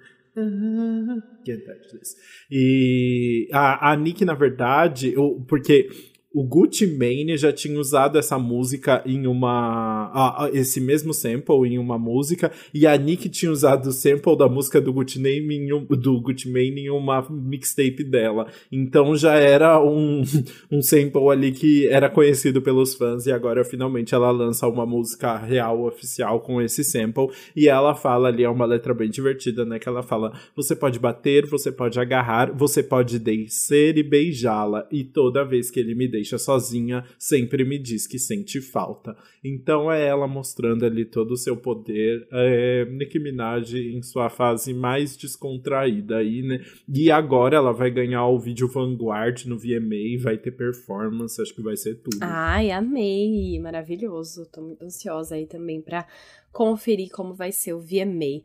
Can't 1.44 1.64
touch 1.64 1.90
this. 1.92 2.16
E 2.50 3.48
a, 3.52 3.92
a 3.92 3.96
Nick, 3.96 4.24
na 4.24 4.34
verdade, 4.34 5.16
o, 5.16 5.40
porque 5.46 5.88
o 6.32 6.44
Gucci 6.44 6.86
Mane 6.86 7.38
já 7.38 7.50
tinha 7.52 7.78
usado 7.78 8.18
essa 8.18 8.38
música 8.38 9.02
em 9.06 9.26
uma. 9.26 10.10
Ah, 10.14 10.50
esse 10.52 10.80
mesmo 10.80 11.14
sample 11.14 11.66
em 11.66 11.78
uma 11.78 11.98
música, 11.98 12.52
e 12.72 12.86
a 12.86 12.96
Nick 12.96 13.28
tinha 13.28 13.50
usado 13.50 13.86
o 13.86 13.92
sample 13.92 14.36
da 14.36 14.48
música 14.48 14.80
do 14.80 14.92
Gucci, 14.92 15.18
Mane 15.18 15.56
em, 15.56 15.72
um, 15.72 15.84
do 15.84 16.20
Gucci 16.20 16.48
Mane 16.48 16.82
em 16.82 16.90
uma 16.90 17.26
mixtape 17.30 18.04
dela. 18.04 18.46
Então 18.70 19.16
já 19.16 19.36
era 19.36 19.82
um, 19.82 20.22
um 20.70 20.82
sample 20.82 21.30
ali 21.30 21.50
que 21.50 21.88
era 21.88 22.10
conhecido 22.10 22.60
pelos 22.60 22.94
fãs, 22.94 23.26
e 23.26 23.32
agora 23.32 23.64
finalmente 23.64 24.14
ela 24.14 24.30
lança 24.30 24.68
uma 24.68 24.84
música 24.84 25.36
real, 25.38 25.86
oficial, 25.86 26.40
com 26.40 26.60
esse 26.60 26.84
sample, 26.84 27.28
e 27.56 27.68
ela 27.68 27.94
fala 27.94 28.28
ali, 28.28 28.44
é 28.44 28.50
uma 28.50 28.66
letra 28.66 28.92
bem 28.92 29.08
divertida, 29.08 29.64
né? 29.64 29.78
Que 29.78 29.88
ela 29.88 30.02
fala: 30.02 30.38
você 30.54 30.76
pode 30.76 30.98
bater, 30.98 31.46
você 31.46 31.72
pode 31.72 31.98
agarrar, 31.98 32.52
você 32.52 32.82
pode 32.82 33.18
descer 33.18 33.96
e 33.96 34.02
beijá-la, 34.02 34.86
e 34.92 35.02
toda 35.04 35.42
vez 35.42 35.70
que 35.70 35.80
ele 35.80 35.94
me 35.94 36.17
deixa 36.18 36.36
sozinha, 36.36 37.04
sempre 37.16 37.64
me 37.64 37.78
diz 37.78 38.06
que 38.06 38.18
sente 38.18 38.60
falta. 38.60 39.16
Então 39.42 39.90
é 39.90 40.04
ela 40.04 40.26
mostrando 40.26 40.84
ali 40.84 41.04
todo 41.04 41.32
o 41.32 41.36
seu 41.36 41.56
poder, 41.56 42.26
é, 42.32 42.84
Nicki 42.86 43.20
Minaj 43.20 43.74
em 43.74 44.02
sua 44.02 44.28
fase 44.28 44.74
mais 44.74 45.16
descontraída 45.16 46.16
aí, 46.16 46.42
né? 46.42 46.60
E 46.92 47.10
agora 47.10 47.56
ela 47.56 47.72
vai 47.72 47.90
ganhar 47.90 48.26
o 48.26 48.38
vídeo 48.38 48.68
Vanguard 48.68 49.44
no 49.46 49.56
VMA, 49.56 50.20
vai 50.20 50.36
ter 50.36 50.50
performance, 50.50 51.40
acho 51.40 51.54
que 51.54 51.62
vai 51.62 51.76
ser 51.76 51.94
tudo. 51.96 52.18
Ai, 52.20 52.72
amei, 52.72 53.58
maravilhoso. 53.60 54.46
Tô 54.46 54.60
muito 54.60 54.84
ansiosa 54.84 55.36
aí 55.36 55.46
também 55.46 55.80
pra 55.80 56.04
conferir 56.52 57.10
como 57.10 57.32
vai 57.34 57.52
ser 57.52 57.74
o 57.74 57.80
VMA. 57.80 58.42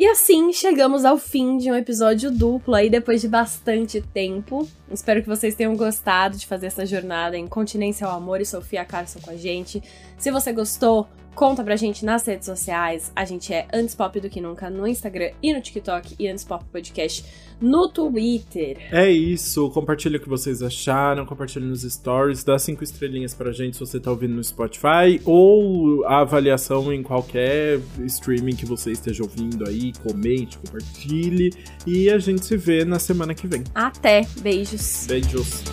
E 0.00 0.06
assim 0.06 0.50
chegamos 0.50 1.04
ao 1.04 1.18
fim 1.18 1.58
de 1.58 1.70
um 1.70 1.74
episódio 1.74 2.30
duplo 2.30 2.74
aí 2.74 2.88
depois 2.88 3.20
de 3.20 3.28
bastante 3.28 4.00
tempo. 4.00 4.66
Espero 4.90 5.20
que 5.20 5.28
vocês 5.28 5.54
tenham 5.54 5.76
gostado 5.76 6.38
de 6.38 6.46
fazer 6.46 6.68
essa 6.68 6.86
jornada 6.86 7.36
em 7.36 7.46
Continência 7.46 8.06
ao 8.06 8.16
Amor 8.16 8.40
e 8.40 8.46
Sofia 8.46 8.82
Carson 8.82 9.20
com 9.20 9.28
a 9.28 9.36
gente. 9.36 9.82
Se 10.20 10.30
você 10.30 10.52
gostou, 10.52 11.08
conta 11.34 11.64
pra 11.64 11.76
gente 11.76 12.04
nas 12.04 12.26
redes 12.26 12.44
sociais. 12.44 13.10
A 13.16 13.24
gente 13.24 13.54
é 13.54 13.66
Antes 13.72 13.94
Pop 13.94 14.20
do 14.20 14.28
que 14.28 14.38
Nunca 14.38 14.68
no 14.68 14.86
Instagram 14.86 15.30
e 15.42 15.50
no 15.54 15.62
TikTok 15.62 16.14
e 16.18 16.28
Antes 16.28 16.44
Pop 16.44 16.62
Podcast 16.70 17.24
no 17.58 17.88
Twitter. 17.88 18.76
É 18.92 19.10
isso, 19.10 19.70
compartilha 19.70 20.18
o 20.18 20.20
que 20.20 20.28
vocês 20.28 20.62
acharam, 20.62 21.24
compartilha 21.24 21.64
nos 21.64 21.80
stories, 21.90 22.44
dá 22.44 22.58
cinco 22.58 22.84
estrelinhas 22.84 23.32
pra 23.32 23.50
gente 23.50 23.78
se 23.78 23.80
você 23.80 23.98
tá 23.98 24.10
ouvindo 24.10 24.34
no 24.34 24.44
Spotify 24.44 25.22
ou 25.24 26.04
a 26.04 26.20
avaliação 26.20 26.92
em 26.92 27.02
qualquer 27.02 27.80
streaming 28.04 28.56
que 28.56 28.66
você 28.66 28.92
esteja 28.92 29.22
ouvindo 29.22 29.66
aí, 29.66 29.94
comente, 30.02 30.58
compartilhe 30.58 31.50
e 31.86 32.10
a 32.10 32.18
gente 32.18 32.44
se 32.44 32.58
vê 32.58 32.84
na 32.84 32.98
semana 32.98 33.34
que 33.34 33.46
vem. 33.46 33.64
Até, 33.74 34.26
beijos. 34.42 35.06
Beijos. 35.08 35.64